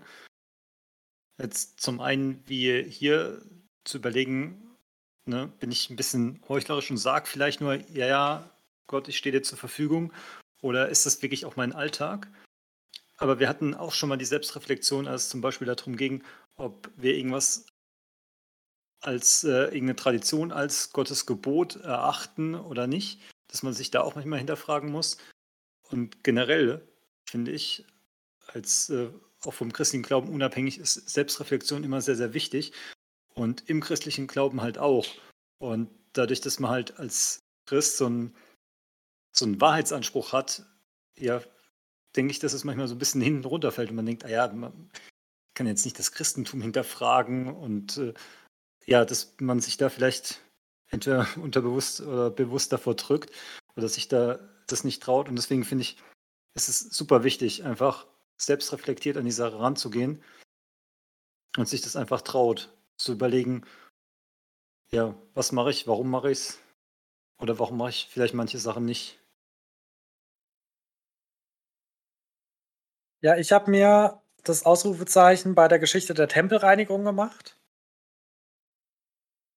Jetzt 1.38 1.80
zum 1.80 2.00
einen, 2.00 2.46
wie 2.48 2.82
hier 2.84 3.42
zu 3.84 3.98
überlegen, 3.98 4.76
ne, 5.24 5.48
bin 5.58 5.72
ich 5.72 5.90
ein 5.90 5.96
bisschen 5.96 6.40
heuchlerisch 6.48 6.90
und 6.90 6.98
sage 6.98 7.26
vielleicht 7.26 7.60
nur, 7.60 7.74
ja, 7.90 8.06
ja, 8.06 8.50
Gott, 8.86 9.08
ich 9.08 9.16
stehe 9.16 9.32
dir 9.32 9.42
zur 9.42 9.58
Verfügung, 9.58 10.12
oder 10.60 10.88
ist 10.88 11.06
das 11.06 11.22
wirklich 11.22 11.44
auch 11.44 11.56
mein 11.56 11.72
Alltag? 11.72 12.28
Aber 13.16 13.38
wir 13.38 13.48
hatten 13.48 13.74
auch 13.74 13.92
schon 13.92 14.08
mal 14.08 14.16
die 14.16 14.24
Selbstreflexion, 14.24 15.06
als 15.06 15.24
es 15.24 15.28
zum 15.28 15.40
Beispiel 15.40 15.66
darum 15.66 15.96
ging, 15.96 16.24
ob 16.56 16.90
wir 16.96 17.14
irgendwas 17.14 17.66
als 19.00 19.44
äh, 19.44 19.64
irgendeine 19.64 19.96
Tradition 19.96 20.52
als 20.52 20.92
Gottes 20.92 21.26
Gebot 21.26 21.76
erachten 21.76 22.54
oder 22.54 22.86
nicht, 22.86 23.20
dass 23.48 23.62
man 23.62 23.72
sich 23.72 23.90
da 23.90 24.00
auch 24.00 24.14
manchmal 24.14 24.38
hinterfragen 24.38 24.90
muss. 24.90 25.18
Und 25.90 26.24
generell 26.24 26.86
finde 27.28 27.50
ich, 27.50 27.84
als 28.46 28.90
äh, 28.90 29.10
auch 29.44 29.54
vom 29.54 29.72
christlichen 29.72 30.04
Glauben 30.04 30.28
unabhängig 30.28 30.78
ist 30.78 30.94
Selbstreflexion 31.10 31.84
immer 31.84 32.00
sehr, 32.00 32.16
sehr 32.16 32.34
wichtig. 32.34 32.72
Und 33.34 33.68
im 33.68 33.80
christlichen 33.80 34.26
Glauben 34.26 34.60
halt 34.60 34.78
auch. 34.78 35.06
Und 35.58 35.90
dadurch, 36.12 36.40
dass 36.40 36.60
man 36.60 36.70
halt 36.70 36.98
als 36.98 37.40
Christ 37.66 37.96
so 37.96 38.06
einen, 38.06 38.34
so 39.32 39.44
einen 39.44 39.60
Wahrheitsanspruch 39.60 40.32
hat, 40.32 40.64
ja, 41.18 41.42
denke 42.16 42.32
ich, 42.32 42.38
dass 42.38 42.52
es 42.52 42.64
manchmal 42.64 42.88
so 42.88 42.94
ein 42.94 42.98
bisschen 42.98 43.20
hinten 43.20 43.44
runterfällt 43.44 43.90
und 43.90 43.96
man 43.96 44.06
denkt, 44.06 44.24
ah 44.24 44.28
ja, 44.28 44.48
man 44.48 44.90
kann 45.54 45.66
jetzt 45.66 45.84
nicht 45.84 45.98
das 45.98 46.12
Christentum 46.12 46.60
hinterfragen 46.62 47.48
und 47.48 47.96
äh, 47.98 48.14
ja, 48.86 49.04
dass 49.04 49.34
man 49.40 49.60
sich 49.60 49.76
da 49.76 49.88
vielleicht 49.88 50.40
entweder 50.90 51.26
unterbewusst 51.36 52.00
oder 52.00 52.30
bewusst 52.30 52.72
davor 52.72 52.94
drückt 52.94 53.30
oder 53.76 53.88
sich 53.88 54.08
da 54.08 54.38
das 54.66 54.84
nicht 54.84 55.02
traut. 55.02 55.28
Und 55.28 55.36
deswegen 55.36 55.64
finde 55.64 55.82
ich, 55.82 55.96
es 56.54 56.68
ist 56.68 56.92
super 56.92 57.24
wichtig, 57.24 57.64
einfach 57.64 58.06
selbstreflektiert 58.36 59.16
an 59.16 59.24
die 59.24 59.32
Sache 59.32 59.58
ranzugehen 59.58 60.22
und 61.56 61.68
sich 61.68 61.80
das 61.80 61.96
einfach 61.96 62.22
traut, 62.22 62.74
zu 62.96 63.12
überlegen, 63.12 63.64
ja, 64.90 65.14
was 65.34 65.52
mache 65.52 65.70
ich, 65.70 65.86
warum 65.86 66.10
mache 66.10 66.30
ich 66.30 66.38
es 66.38 66.58
oder 67.38 67.58
warum 67.58 67.78
mache 67.78 67.90
ich 67.90 68.08
vielleicht 68.10 68.34
manche 68.34 68.58
Sachen 68.58 68.84
nicht. 68.84 69.18
Ja, 73.22 73.36
ich 73.36 73.52
habe 73.52 73.70
mir 73.70 74.20
das 74.42 74.66
Ausrufezeichen 74.66 75.54
bei 75.54 75.68
der 75.68 75.78
Geschichte 75.78 76.12
der 76.12 76.26
Tempelreinigung 76.26 77.04
gemacht. 77.04 77.56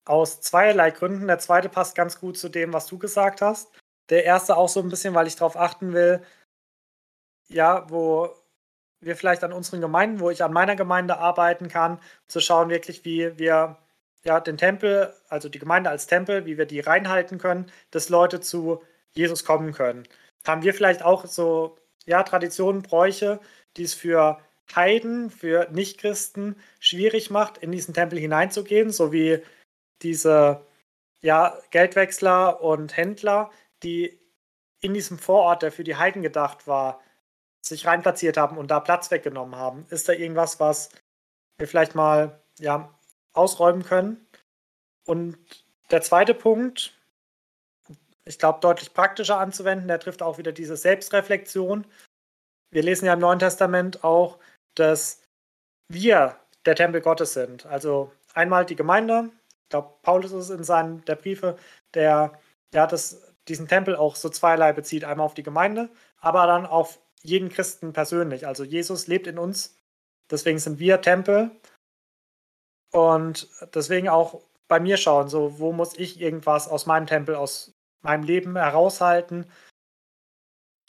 Aus 0.05 0.39
zweierlei 0.39 0.91
Gründen. 0.91 1.25
Der 1.25 1.39
zweite 1.39 1.67
passt 1.67 1.95
ganz 1.95 2.19
gut 2.19 2.37
zu 2.37 2.49
dem, 2.49 2.73
was 2.73 2.85
du 2.85 2.99
gesagt 2.99 3.41
hast. 3.41 3.71
Der 4.09 4.23
erste 4.23 4.55
auch 4.55 4.69
so 4.69 4.81
ein 4.81 4.89
bisschen, 4.89 5.15
weil 5.15 5.25
ich 5.25 5.35
darauf 5.35 5.57
achten 5.57 5.93
will, 5.93 6.21
ja, 7.47 7.89
wo 7.89 8.35
wir 8.99 9.15
vielleicht 9.15 9.43
an 9.43 9.53
unseren 9.53 9.81
Gemeinden, 9.81 10.19
wo 10.19 10.29
ich 10.29 10.43
an 10.43 10.53
meiner 10.53 10.75
Gemeinde 10.75 11.17
arbeiten 11.17 11.67
kann, 11.67 11.99
zu 12.27 12.39
schauen 12.41 12.69
wirklich, 12.69 13.03
wie 13.03 13.37
wir 13.39 13.77
ja 14.23 14.39
den 14.39 14.57
Tempel, 14.57 15.13
also 15.29 15.49
die 15.49 15.59
Gemeinde 15.59 15.89
als 15.89 16.07
Tempel, 16.07 16.45
wie 16.45 16.57
wir 16.59 16.67
die 16.67 16.81
reinhalten 16.81 17.39
können, 17.39 17.71
dass 17.91 18.09
Leute 18.09 18.41
zu 18.41 18.83
Jesus 19.13 19.43
kommen 19.45 19.73
können. 19.73 20.07
Haben 20.45 20.61
wir 20.63 20.73
vielleicht 20.75 21.03
auch 21.03 21.25
so 21.25 21.77
ja 22.05 22.23
Traditionen, 22.23 22.81
Bräuche, 22.81 23.39
die 23.77 23.83
es 23.83 23.93
für 23.93 24.39
Heiden, 24.73 25.29
für 25.29 25.69
Nichtchristen 25.71 26.55
schwierig 26.79 27.29
macht, 27.29 27.57
in 27.57 27.71
diesen 27.71 27.93
Tempel 27.93 28.19
hineinzugehen, 28.19 28.91
so 28.91 29.11
wie 29.11 29.41
diese 30.01 30.65
ja, 31.21 31.57
Geldwechsler 31.71 32.61
und 32.61 32.95
Händler, 32.97 33.51
die 33.83 34.19
in 34.81 34.93
diesem 34.93 35.17
Vorort, 35.17 35.63
der 35.63 35.71
für 35.71 35.83
die 35.83 35.95
Heiden 35.95 36.21
gedacht 36.21 36.67
war, 36.67 37.01
sich 37.61 37.87
reinplatziert 37.87 38.37
haben 38.37 38.57
und 38.57 38.69
da 38.69 38.79
Platz 38.79 39.09
weggenommen 39.11 39.55
haben. 39.55 39.85
Ist 39.89 40.07
da 40.07 40.13
irgendwas, 40.13 40.59
was 40.59 40.89
wir 41.57 41.67
vielleicht 41.67 41.95
mal 41.95 42.39
ja, 42.59 42.93
ausräumen 43.33 43.83
können? 43.83 44.27
Und 45.05 45.37
der 45.91 46.01
zweite 46.01 46.33
Punkt, 46.33 46.94
ich 48.27 48.39
glaube, 48.39 48.59
deutlich 48.59 48.93
praktischer 48.93 49.37
anzuwenden, 49.37 49.87
der 49.87 49.99
trifft 49.99 50.21
auch 50.21 50.37
wieder 50.37 50.51
diese 50.51 50.75
Selbstreflexion. 50.75 51.85
Wir 52.71 52.83
lesen 52.83 53.05
ja 53.05 53.13
im 53.13 53.19
Neuen 53.19 53.39
Testament 53.39 54.03
auch, 54.03 54.39
dass 54.75 55.21
wir 55.87 56.39
der 56.65 56.75
Tempel 56.75 57.01
Gottes 57.01 57.33
sind. 57.33 57.65
Also 57.67 58.11
einmal 58.33 58.65
die 58.65 58.75
Gemeinde, 58.75 59.29
ich 59.63 59.69
glaube, 59.69 59.93
Paulus 60.01 60.31
ist 60.31 60.49
in 60.49 60.63
seinen 60.63 61.05
der 61.05 61.15
Briefe, 61.15 61.57
der 61.93 62.39
ja 62.73 62.87
das, 62.87 63.33
diesen 63.47 63.67
Tempel 63.67 63.95
auch 63.95 64.15
so 64.15 64.29
zweierlei 64.29 64.73
bezieht. 64.73 65.03
Einmal 65.03 65.25
auf 65.25 65.35
die 65.35 65.43
Gemeinde, 65.43 65.89
aber 66.19 66.47
dann 66.47 66.65
auf 66.65 66.99
jeden 67.21 67.49
Christen 67.49 67.93
persönlich. 67.93 68.47
Also 68.47 68.63
Jesus 68.63 69.07
lebt 69.07 69.27
in 69.27 69.39
uns, 69.39 69.75
deswegen 70.31 70.59
sind 70.59 70.79
wir 70.79 71.01
Tempel. 71.01 71.51
Und 72.91 73.49
deswegen 73.73 74.09
auch 74.09 74.41
bei 74.67 74.79
mir 74.79 74.97
schauen, 74.97 75.29
so 75.29 75.59
wo 75.59 75.71
muss 75.73 75.97
ich 75.97 76.21
irgendwas 76.21 76.67
aus 76.67 76.85
meinem 76.85 77.07
Tempel, 77.07 77.35
aus 77.35 77.73
meinem 78.05 78.23
Leben 78.23 78.55
heraushalten? 78.55 79.45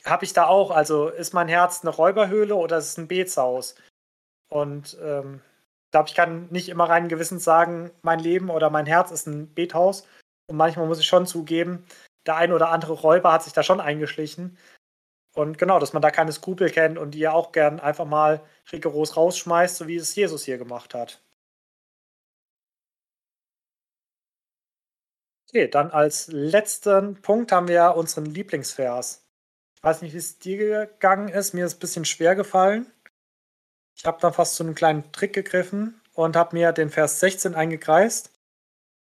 Habe 0.05 0.25
ich 0.25 0.33
da 0.33 0.47
auch, 0.47 0.71
also 0.71 1.09
ist 1.09 1.35
mein 1.35 1.49
Herz 1.49 1.81
eine 1.83 1.91
Räuberhöhle 1.91 2.55
oder 2.55 2.79
ist 2.79 2.91
es 2.91 2.99
ein 2.99 3.09
Betshaus? 3.09 3.75
Und 4.49 4.97
ähm, 5.03 5.41
ich 5.87 5.91
glaube, 5.91 6.09
ich 6.09 6.15
kann 6.15 6.49
nicht 6.51 6.69
immer 6.69 6.89
rein 6.89 7.09
gewissens 7.09 7.43
sagen, 7.45 7.91
mein 8.03 8.21
Leben 8.21 8.51
oder 8.51 8.71
mein 8.71 8.87
Herz 8.87 9.11
ist 9.11 9.27
ein 9.27 9.53
Bethaus. 9.55 10.07
Und 10.49 10.57
manchmal 10.57 10.87
muss 10.87 11.01
ich 11.01 11.07
schon 11.07 11.27
zugeben, 11.27 11.85
der 12.27 12.37
ein 12.37 12.53
oder 12.53 12.71
andere 12.71 12.93
Räuber 12.93 13.33
hat 13.33 13.43
sich 13.43 13.53
da 13.53 13.63
schon 13.63 13.81
eingeschlichen. 13.81 14.57
Und 15.35 15.59
genau, 15.59 15.79
dass 15.79 15.93
man 15.93 16.03
da 16.03 16.11
keine 16.11 16.33
Skrupel 16.33 16.71
kennt 16.71 16.99
und 16.99 17.11
die 17.13 17.19
ja 17.19 17.33
auch 17.33 17.53
gern 17.53 17.81
einfach 17.81 18.07
mal 18.07 18.41
rigoros 18.73 19.17
rausschmeißt, 19.17 19.77
so 19.77 19.87
wie 19.87 19.97
es 19.97 20.15
Jesus 20.15 20.45
hier 20.45 20.57
gemacht 20.59 20.95
hat. 20.95 21.21
Okay, 25.57 25.69
dann 25.69 25.91
als 25.91 26.29
letzten 26.29 27.23
Punkt 27.23 27.51
haben 27.51 27.67
wir 27.67 27.95
unseren 27.97 28.27
Lieblingsvers. 28.27 29.27
Ich 29.75 29.83
weiß 29.83 30.03
nicht, 30.03 30.13
wie 30.13 30.19
es 30.19 30.39
dir 30.39 30.59
gegangen 30.59 31.29
ist. 31.29 31.55
Mir 31.55 31.65
ist 31.65 31.73
es 31.73 31.79
ein 31.79 31.81
bisschen 31.81 32.05
schwer 32.05 32.35
gefallen. 32.35 32.93
Ich 33.97 34.05
habe 34.05 34.21
dann 34.21 34.35
fast 34.35 34.57
zu 34.57 34.65
einem 34.65 34.75
kleinen 34.75 35.11
Trick 35.13 35.33
gegriffen 35.33 35.99
und 36.13 36.37
habe 36.37 36.55
mir 36.55 36.73
den 36.73 36.91
Vers 36.91 37.21
16 37.21 37.55
eingekreist. 37.55 38.33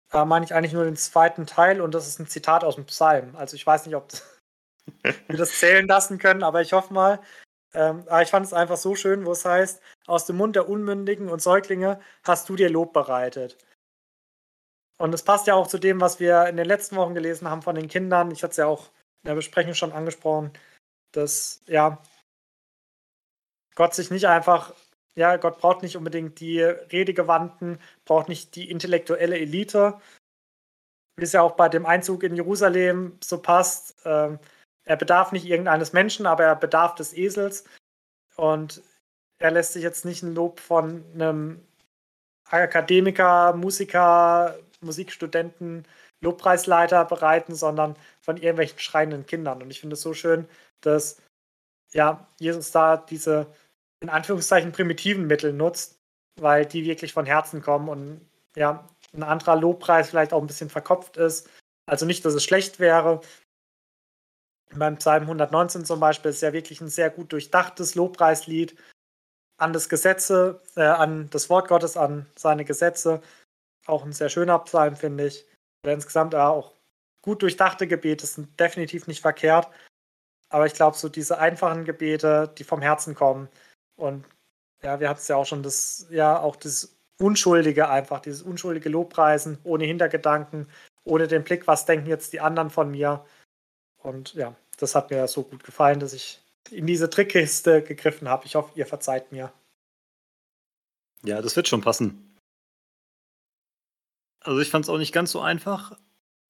Da 0.09 0.23
meine 0.23 0.45
ich 0.45 0.53
eigentlich 0.53 0.71
nur 0.71 0.85
den 0.85 0.95
zweiten 0.95 1.47
Teil 1.47 1.81
und 1.81 1.93
das 1.93 2.07
ist 2.07 2.17
ein 2.17 2.29
Zitat 2.29 2.63
aus 2.63 2.75
dem 2.75 2.85
Psalm. 2.85 3.35
Also 3.35 3.57
ich 3.57 3.67
weiß 3.67 3.85
nicht, 3.85 3.95
ob 3.95 4.07
wir 5.03 5.37
das 5.37 5.59
zählen 5.59 5.85
lassen 5.85 6.17
können, 6.17 6.43
aber 6.43 6.61
ich 6.61 6.71
hoffe 6.71 6.93
mal. 6.93 7.19
Ähm, 7.73 8.05
aber 8.07 8.21
ich 8.21 8.29
fand 8.29 8.45
es 8.45 8.53
einfach 8.53 8.77
so 8.77 8.95
schön, 8.95 9.25
wo 9.25 9.33
es 9.33 9.43
heißt, 9.43 9.81
aus 10.05 10.25
dem 10.25 10.37
Mund 10.37 10.55
der 10.55 10.69
Unmündigen 10.69 11.27
und 11.27 11.41
Säuglinge 11.41 11.99
hast 12.23 12.47
du 12.47 12.55
dir 12.55 12.69
Lob 12.69 12.93
bereitet. 12.93 13.57
Und 14.97 15.13
es 15.13 15.23
passt 15.23 15.47
ja 15.47 15.53
auch 15.53 15.67
zu 15.67 15.77
dem, 15.77 16.01
was 16.01 16.19
wir 16.19 16.47
in 16.47 16.57
den 16.57 16.65
letzten 16.65 16.95
Wochen 16.95 17.13
gelesen 17.13 17.49
haben 17.49 17.61
von 17.61 17.75
den 17.75 17.87
Kindern. 17.87 18.31
Ich 18.31 18.43
hatte 18.43 18.51
es 18.51 18.57
ja 18.57 18.65
auch 18.65 18.87
in 19.23 19.29
der 19.29 19.35
Besprechung 19.35 19.73
schon 19.73 19.91
angesprochen, 19.91 20.51
dass 21.11 21.61
ja 21.67 22.01
Gott 23.75 23.93
sich 23.93 24.09
nicht 24.09 24.25
einfach, 24.25 24.73
ja, 25.15 25.37
Gott 25.37 25.59
braucht 25.59 25.83
nicht 25.83 25.97
unbedingt 25.97 26.39
die 26.39 26.61
Redegewandten, 26.61 27.79
braucht 28.05 28.27
nicht 28.27 28.55
die 28.55 28.71
intellektuelle 28.71 29.37
Elite, 29.37 30.01
wie 31.15 31.23
es 31.23 31.33
ja 31.33 31.43
auch 31.43 31.55
bei 31.55 31.69
dem 31.69 31.85
Einzug 31.85 32.23
in 32.23 32.35
Jerusalem 32.35 33.17
so 33.23 33.39
passt. 33.39 33.95
Ähm, 34.03 34.39
er 34.83 34.95
bedarf 34.95 35.31
nicht 35.31 35.45
irgendeines 35.45 35.93
Menschen, 35.93 36.25
aber 36.25 36.45
er 36.45 36.55
bedarf 36.55 36.95
des 36.95 37.13
Esels. 37.13 37.65
Und 38.35 38.81
er 39.39 39.51
lässt 39.51 39.73
sich 39.73 39.83
jetzt 39.83 40.05
nicht 40.05 40.23
ein 40.23 40.33
Lob 40.33 40.59
von 40.59 41.05
einem 41.13 41.67
Akademiker, 42.49 43.53
Musiker, 43.53 44.57
Musikstudenten, 44.81 45.87
Lobpreisleiter 46.21 47.05
bereiten, 47.05 47.55
sondern 47.55 47.95
von 48.21 48.37
irgendwelchen 48.37 48.79
schreienden 48.79 49.25
Kindern. 49.25 49.61
Und 49.61 49.71
ich 49.71 49.79
finde 49.79 49.95
es 49.95 50.01
so 50.01 50.13
schön, 50.13 50.47
dass 50.81 51.21
ja, 51.93 52.27
Jesus 52.39 52.71
da 52.71 52.97
diese 52.97 53.47
in 54.01 54.09
Anführungszeichen 54.09 54.71
primitiven 54.71 55.27
Mittel 55.27 55.53
nutzt, 55.53 55.99
weil 56.39 56.65
die 56.65 56.85
wirklich 56.85 57.13
von 57.13 57.25
Herzen 57.25 57.61
kommen 57.61 57.89
und 57.89 58.21
ja, 58.55 58.87
ein 59.13 59.23
anderer 59.23 59.55
Lobpreis 59.55 60.09
vielleicht 60.09 60.33
auch 60.33 60.41
ein 60.41 60.47
bisschen 60.47 60.69
verkopft 60.69 61.17
ist. 61.17 61.49
Also 61.87 62.05
nicht, 62.05 62.25
dass 62.25 62.33
es 62.33 62.43
schlecht 62.43 62.79
wäre. 62.79 63.21
Beim 64.75 64.97
Psalm 64.97 65.23
119 65.23 65.85
zum 65.85 65.99
Beispiel 65.99 66.31
ist 66.31 66.41
ja 66.41 66.53
wirklich 66.53 66.81
ein 66.81 66.89
sehr 66.89 67.09
gut 67.09 67.31
durchdachtes 67.31 67.95
Lobpreislied 67.95 68.75
an 69.57 69.73
das 69.73 69.89
Gesetze, 69.89 70.61
äh, 70.75 70.83
an 70.83 71.29
das 71.31 71.49
Wort 71.49 71.67
Gottes, 71.67 71.97
an 71.97 72.27
seine 72.35 72.65
Gesetze. 72.65 73.21
Auch 73.87 74.05
ein 74.05 74.13
sehr 74.13 74.29
schöner 74.29 74.59
Psalm, 74.59 74.95
finde 74.95 75.27
ich. 75.27 75.45
Oder 75.83 75.93
insgesamt 75.93 76.35
auch 76.35 76.73
gut 77.21 77.41
durchdachte 77.41 77.87
Gebete 77.87 78.25
sind 78.25 78.59
definitiv 78.59 79.07
nicht 79.07 79.21
verkehrt. 79.21 79.69
Aber 80.49 80.65
ich 80.65 80.73
glaube, 80.73 80.95
so 80.95 81.09
diese 81.09 81.39
einfachen 81.39 81.83
Gebete, 81.83 82.53
die 82.57 82.63
vom 82.63 82.81
Herzen 82.81 83.15
kommen. 83.15 83.49
Und 83.95 84.25
ja, 84.83 84.99
wir 84.99 85.09
hatten 85.09 85.19
es 85.19 85.27
ja 85.27 85.35
auch 85.35 85.45
schon, 85.45 85.63
das, 85.63 86.07
ja, 86.09 86.39
auch 86.39 86.55
das 86.55 86.95
Unschuldige 87.19 87.89
einfach, 87.89 88.19
dieses 88.19 88.43
unschuldige 88.43 88.89
Lobpreisen, 88.89 89.57
ohne 89.63 89.85
Hintergedanken, 89.85 90.69
ohne 91.03 91.27
den 91.27 91.43
Blick, 91.43 91.65
was 91.67 91.85
denken 91.85 92.07
jetzt 92.07 92.31
die 92.31 92.39
anderen 92.39 92.69
von 92.69 92.91
mir. 92.91 93.25
Und 93.97 94.35
ja, 94.35 94.55
das 94.77 94.93
hat 94.95 95.09
mir 95.09 95.27
so 95.27 95.43
gut 95.43 95.63
gefallen, 95.63 95.99
dass 95.99 96.13
ich 96.13 96.41
in 96.69 96.85
diese 96.85 97.09
Trickkiste 97.09 97.81
gegriffen 97.81 98.29
habe. 98.29 98.45
Ich 98.45 98.55
hoffe, 98.55 98.71
ihr 98.75 98.85
verzeiht 98.85 99.31
mir. 99.31 99.51
Ja, 101.23 101.41
das 101.41 101.55
wird 101.55 101.67
schon 101.67 101.81
passen. 101.81 102.36
Also 104.41 104.59
ich 104.59 104.69
fand 104.69 104.85
es 104.85 104.89
auch 104.89 104.97
nicht 104.97 105.13
ganz 105.13 105.31
so 105.31 105.41
einfach. 105.41 105.97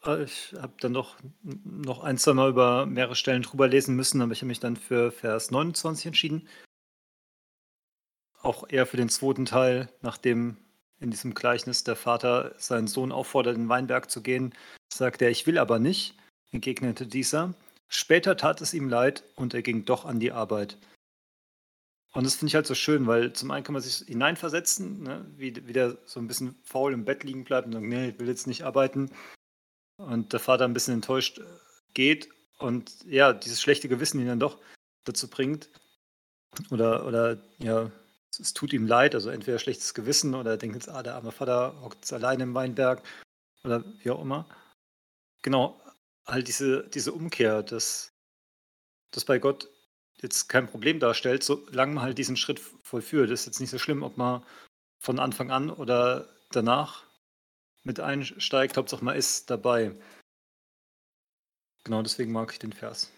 Äh, 0.05 0.23
ich 0.23 0.53
habe 0.59 0.73
dann 0.79 0.93
doch 0.93 1.15
noch 1.43 2.03
ein, 2.03 2.17
zwei 2.17 2.33
Mal 2.33 2.49
über 2.49 2.85
mehrere 2.85 3.15
Stellen 3.15 3.41
drüber 3.41 3.67
lesen 3.67 3.95
müssen, 3.95 4.21
aber 4.21 4.31
ich 4.31 4.39
habe 4.39 4.47
mich 4.47 4.59
dann 4.59 4.77
für 4.77 5.11
Vers 5.11 5.51
29 5.51 6.07
entschieden. 6.07 6.47
Auch 8.41 8.69
eher 8.69 8.85
für 8.85 8.97
den 8.97 9.09
zweiten 9.09 9.45
Teil, 9.45 9.89
nachdem 10.01 10.57
in 10.99 11.11
diesem 11.11 11.33
Gleichnis 11.33 11.83
der 11.83 11.95
Vater 11.95 12.53
seinen 12.57 12.87
Sohn 12.87 13.11
auffordert, 13.11 13.55
in 13.55 13.63
den 13.63 13.69
Weinberg 13.69 14.09
zu 14.09 14.21
gehen, 14.21 14.53
sagt 14.91 15.21
er, 15.21 15.29
ich 15.29 15.45
will 15.45 15.57
aber 15.57 15.79
nicht, 15.79 16.15
entgegnete 16.51 17.05
dieser. 17.05 17.53
Später 17.87 18.35
tat 18.35 18.61
es 18.61 18.73
ihm 18.73 18.89
leid 18.89 19.23
und 19.35 19.53
er 19.53 19.61
ging 19.61 19.85
doch 19.85 20.05
an 20.05 20.19
die 20.19 20.31
Arbeit. 20.31 20.77
Und 22.13 22.25
das 22.25 22.35
finde 22.35 22.49
ich 22.49 22.55
halt 22.55 22.67
so 22.67 22.75
schön, 22.75 23.05
weil 23.05 23.33
zum 23.33 23.51
einen 23.51 23.63
kann 23.63 23.73
man 23.73 23.81
sich 23.81 24.07
hineinversetzen, 24.07 25.03
ne, 25.03 25.25
wie, 25.35 25.67
wie 25.67 25.73
der 25.73 25.97
so 26.05 26.19
ein 26.19 26.27
bisschen 26.27 26.55
faul 26.63 26.93
im 26.93 27.05
Bett 27.05 27.23
liegen 27.23 27.43
bleibt 27.43 27.67
und 27.67 27.73
sagt, 27.73 27.85
nee, 27.85 28.09
ich 28.09 28.19
will 28.19 28.27
jetzt 28.27 28.47
nicht 28.47 28.63
arbeiten. 28.63 29.11
Und 29.97 30.33
der 30.33 30.39
Vater 30.39 30.65
ein 30.65 30.73
bisschen 30.73 30.95
enttäuscht 30.95 31.39
äh, 31.39 31.43
geht 31.93 32.29
und 32.59 33.03
ja, 33.05 33.33
dieses 33.33 33.61
schlechte 33.61 33.89
Gewissen 33.89 34.19
ihn 34.19 34.27
dann 34.27 34.39
doch 34.39 34.59
dazu 35.03 35.27
bringt. 35.29 35.69
Oder, 36.71 37.05
oder 37.05 37.37
ja, 37.59 37.91
es, 38.31 38.39
es 38.39 38.53
tut 38.53 38.73
ihm 38.73 38.87
leid, 38.87 39.15
also 39.15 39.29
entweder 39.29 39.59
schlechtes 39.59 39.93
Gewissen 39.93 40.33
oder 40.33 40.51
er 40.51 40.57
denkt 40.57 40.75
jetzt, 40.75 40.89
ah, 40.89 41.03
der 41.03 41.15
arme 41.15 41.31
Vater 41.31 41.79
hockt 41.81 42.11
alleine 42.13 42.43
im 42.43 42.53
Weinberg 42.53 43.03
oder 43.63 43.83
wie 43.99 44.09
auch 44.09 44.21
immer. 44.21 44.47
Genau, 45.41 45.79
halt 46.25 46.47
diese, 46.47 46.87
diese 46.89 47.13
Umkehr, 47.13 47.63
dass 47.63 48.11
das 49.11 49.25
bei 49.25 49.39
Gott 49.39 49.69
jetzt 50.21 50.47
kein 50.49 50.67
Problem 50.67 50.99
darstellt, 50.99 51.43
solange 51.43 51.93
man 51.93 52.03
halt 52.03 52.17
diesen 52.17 52.37
Schritt 52.37 52.59
vollführt. 52.59 53.29
Ist 53.29 53.45
jetzt 53.45 53.59
nicht 53.59 53.69
so 53.69 53.79
schlimm, 53.79 54.03
ob 54.03 54.17
man 54.17 54.43
von 54.99 55.19
Anfang 55.19 55.51
an 55.51 55.69
oder 55.69 56.27
danach 56.51 57.03
mit 57.83 57.99
einsteigt. 57.99 58.77
Hauptsache 58.77 59.03
man 59.03 59.15
ist 59.15 59.49
dabei. 59.49 59.91
Genau 61.83 62.01
deswegen 62.01 62.31
mag 62.31 62.51
ich 62.51 62.59
den 62.59 62.73
Vers. 62.73 63.11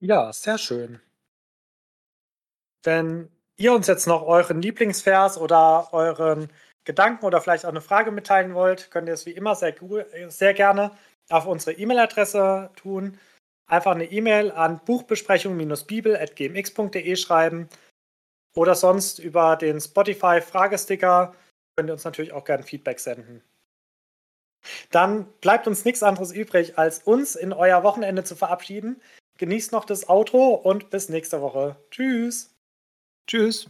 Ja, 0.00 0.32
sehr 0.32 0.58
schön. 0.58 1.00
Wenn 2.82 3.30
ihr 3.56 3.72
uns 3.72 3.86
jetzt 3.86 4.06
noch 4.06 4.22
euren 4.22 4.60
Lieblingsvers 4.60 5.38
oder 5.38 5.88
euren 5.92 6.52
Gedanken 6.84 7.24
oder 7.24 7.40
vielleicht 7.40 7.64
auch 7.64 7.70
eine 7.70 7.80
Frage 7.80 8.10
mitteilen 8.12 8.54
wollt, 8.54 8.90
könnt 8.90 9.08
ihr 9.08 9.14
es 9.14 9.26
wie 9.26 9.32
immer 9.32 9.54
sehr, 9.54 9.74
sehr 10.28 10.54
gerne 10.54 10.96
auf 11.30 11.46
unsere 11.46 11.76
E-Mail-Adresse 11.76 12.70
tun. 12.76 13.18
Einfach 13.68 13.92
eine 13.92 14.10
E-Mail 14.10 14.50
an 14.52 14.80
buchbesprechung-bibel.gmx.de 14.84 17.16
schreiben 17.16 17.68
oder 18.54 18.74
sonst 18.74 19.18
über 19.18 19.56
den 19.56 19.80
Spotify-Fragesticker 19.80 21.34
könnt 21.76 21.88
ihr 21.90 21.94
uns 21.94 22.04
natürlich 22.04 22.32
auch 22.32 22.44
gerne 22.44 22.62
Feedback 22.62 23.00
senden. 23.00 23.42
Dann 24.90 25.26
bleibt 25.40 25.66
uns 25.66 25.84
nichts 25.84 26.02
anderes 26.02 26.32
übrig, 26.32 26.78
als 26.78 27.00
uns 27.00 27.36
in 27.36 27.52
euer 27.52 27.82
Wochenende 27.82 28.24
zu 28.24 28.36
verabschieden. 28.36 29.02
Genießt 29.38 29.72
noch 29.72 29.84
das 29.84 30.08
Outro 30.08 30.54
und 30.54 30.88
bis 30.90 31.08
nächste 31.08 31.42
Woche. 31.42 31.76
Tschüss. 31.90 32.54
Tschüss. 33.28 33.68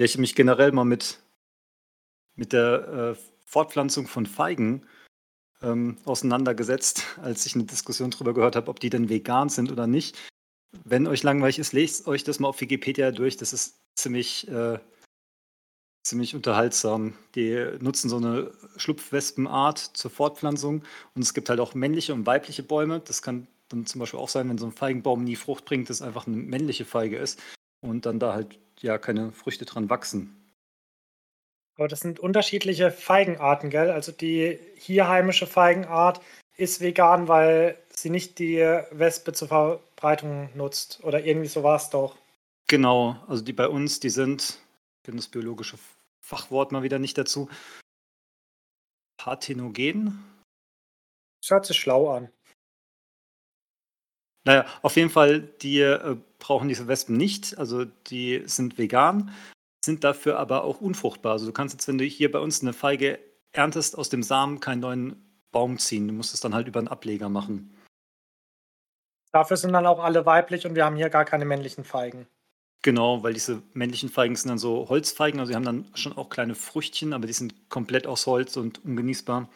Ja, 0.00 0.06
ich 0.06 0.14
habe 0.14 0.22
mich 0.22 0.34
generell 0.34 0.72
mal 0.72 0.84
mit, 0.84 1.18
mit 2.34 2.54
der 2.54 2.88
äh, 3.18 3.22
Fortpflanzung 3.44 4.06
von 4.06 4.24
Feigen 4.24 4.86
ähm, 5.60 5.98
auseinandergesetzt, 6.06 7.04
als 7.22 7.44
ich 7.44 7.54
eine 7.54 7.64
Diskussion 7.64 8.10
darüber 8.10 8.32
gehört 8.32 8.56
habe, 8.56 8.70
ob 8.70 8.80
die 8.80 8.88
denn 8.88 9.10
vegan 9.10 9.50
sind 9.50 9.70
oder 9.70 9.86
nicht. 9.86 10.16
Wenn 10.84 11.06
euch 11.06 11.22
langweilig 11.22 11.58
ist, 11.58 11.74
lest 11.74 12.08
euch 12.08 12.24
das 12.24 12.40
mal 12.40 12.48
auf 12.48 12.62
Wikipedia 12.62 13.10
durch. 13.10 13.36
Das 13.36 13.52
ist 13.52 13.78
ziemlich, 13.94 14.48
äh, 14.48 14.78
ziemlich 16.02 16.34
unterhaltsam. 16.34 17.12
Die 17.34 17.62
nutzen 17.80 18.08
so 18.08 18.16
eine 18.16 18.52
Schlupfwespenart 18.78 19.76
zur 19.76 20.10
Fortpflanzung. 20.10 20.82
Und 21.14 21.20
es 21.20 21.34
gibt 21.34 21.50
halt 21.50 21.60
auch 21.60 21.74
männliche 21.74 22.14
und 22.14 22.24
weibliche 22.24 22.62
Bäume. 22.62 23.00
Das 23.00 23.20
kann 23.20 23.48
dann 23.68 23.84
zum 23.84 23.98
Beispiel 23.98 24.20
auch 24.20 24.30
sein, 24.30 24.48
wenn 24.48 24.56
so 24.56 24.64
ein 24.64 24.72
Feigenbaum 24.72 25.24
nie 25.24 25.36
Frucht 25.36 25.66
bringt, 25.66 25.90
dass 25.90 26.00
einfach 26.00 26.26
eine 26.26 26.36
männliche 26.36 26.86
Feige 26.86 27.18
ist 27.18 27.38
und 27.82 28.06
dann 28.06 28.18
da 28.18 28.32
halt 28.32 28.58
ja 28.82 28.98
keine 28.98 29.32
Früchte 29.32 29.64
dran 29.64 29.90
wachsen. 29.90 30.36
Aber 31.76 31.88
das 31.88 32.00
sind 32.00 32.20
unterschiedliche 32.20 32.90
Feigenarten, 32.90 33.70
gell? 33.70 33.90
Also 33.90 34.12
die 34.12 34.58
hier 34.76 35.08
heimische 35.08 35.46
Feigenart 35.46 36.20
ist 36.56 36.80
vegan, 36.80 37.26
weil 37.28 37.78
sie 37.88 38.10
nicht 38.10 38.38
die 38.38 38.58
Wespe 38.90 39.32
zur 39.32 39.48
Verbreitung 39.48 40.50
nutzt. 40.54 41.00
Oder 41.02 41.24
irgendwie 41.24 41.48
so 41.48 41.62
war 41.62 41.76
es 41.76 41.88
doch. 41.90 42.16
Genau, 42.68 43.16
also 43.26 43.42
die 43.42 43.52
bei 43.52 43.66
uns, 43.66 43.98
die 44.00 44.10
sind, 44.10 44.60
ich 44.98 45.04
kenne 45.04 45.16
das 45.16 45.28
biologische 45.28 45.78
Fachwort 46.20 46.70
mal 46.70 46.82
wieder 46.82 46.98
nicht 46.98 47.16
dazu, 47.18 47.48
Parthenogen. 49.16 50.22
Das 51.42 51.50
hört 51.50 51.66
sich 51.66 51.78
schlau 51.78 52.10
an. 52.10 52.30
Naja, 54.50 54.66
auf 54.82 54.96
jeden 54.96 55.10
Fall, 55.10 55.42
die 55.62 55.78
äh, 55.78 56.16
brauchen 56.40 56.68
diese 56.68 56.88
Wespen 56.88 57.16
nicht. 57.16 57.56
Also 57.56 57.84
die 57.84 58.42
sind 58.46 58.78
vegan 58.78 59.30
sind 59.84 60.02
dafür 60.02 60.40
aber 60.40 60.64
auch 60.64 60.80
unfruchtbar. 60.80 61.32
Also 61.32 61.46
du 61.46 61.52
kannst 61.52 61.72
jetzt, 61.72 61.86
wenn 61.86 61.98
du 61.98 62.04
hier 62.04 62.32
bei 62.32 62.40
uns 62.40 62.60
eine 62.60 62.72
Feige 62.72 63.20
erntest, 63.52 63.96
aus 63.96 64.08
dem 64.08 64.24
Samen 64.24 64.58
keinen 64.58 64.80
neuen 64.80 65.40
Baum 65.52 65.78
ziehen. 65.78 66.08
Du 66.08 66.14
musst 66.14 66.34
es 66.34 66.40
dann 66.40 66.52
halt 66.52 66.66
über 66.66 66.80
einen 66.80 66.88
Ableger 66.88 67.28
machen. 67.28 67.76
Dafür 69.32 69.56
sind 69.56 69.72
dann 69.72 69.86
auch 69.86 70.00
alle 70.00 70.26
weiblich 70.26 70.66
und 70.66 70.74
wir 70.74 70.84
haben 70.84 70.96
hier 70.96 71.10
gar 71.10 71.24
keine 71.24 71.44
männlichen 71.44 71.84
Feigen. 71.84 72.26
Genau, 72.82 73.22
weil 73.22 73.32
diese 73.32 73.62
männlichen 73.72 74.08
Feigen 74.08 74.34
sind 74.34 74.48
dann 74.48 74.58
so 74.58 74.88
Holzfeigen, 74.88 75.38
also 75.38 75.50
sie 75.50 75.56
haben 75.56 75.64
dann 75.64 75.86
schon 75.94 76.16
auch 76.16 76.30
kleine 76.30 76.56
Früchtchen, 76.56 77.12
aber 77.12 77.26
die 77.26 77.32
sind 77.32 77.70
komplett 77.70 78.06
aus 78.06 78.26
Holz 78.26 78.56
und 78.56 78.84
ungenießbar. 78.84 79.48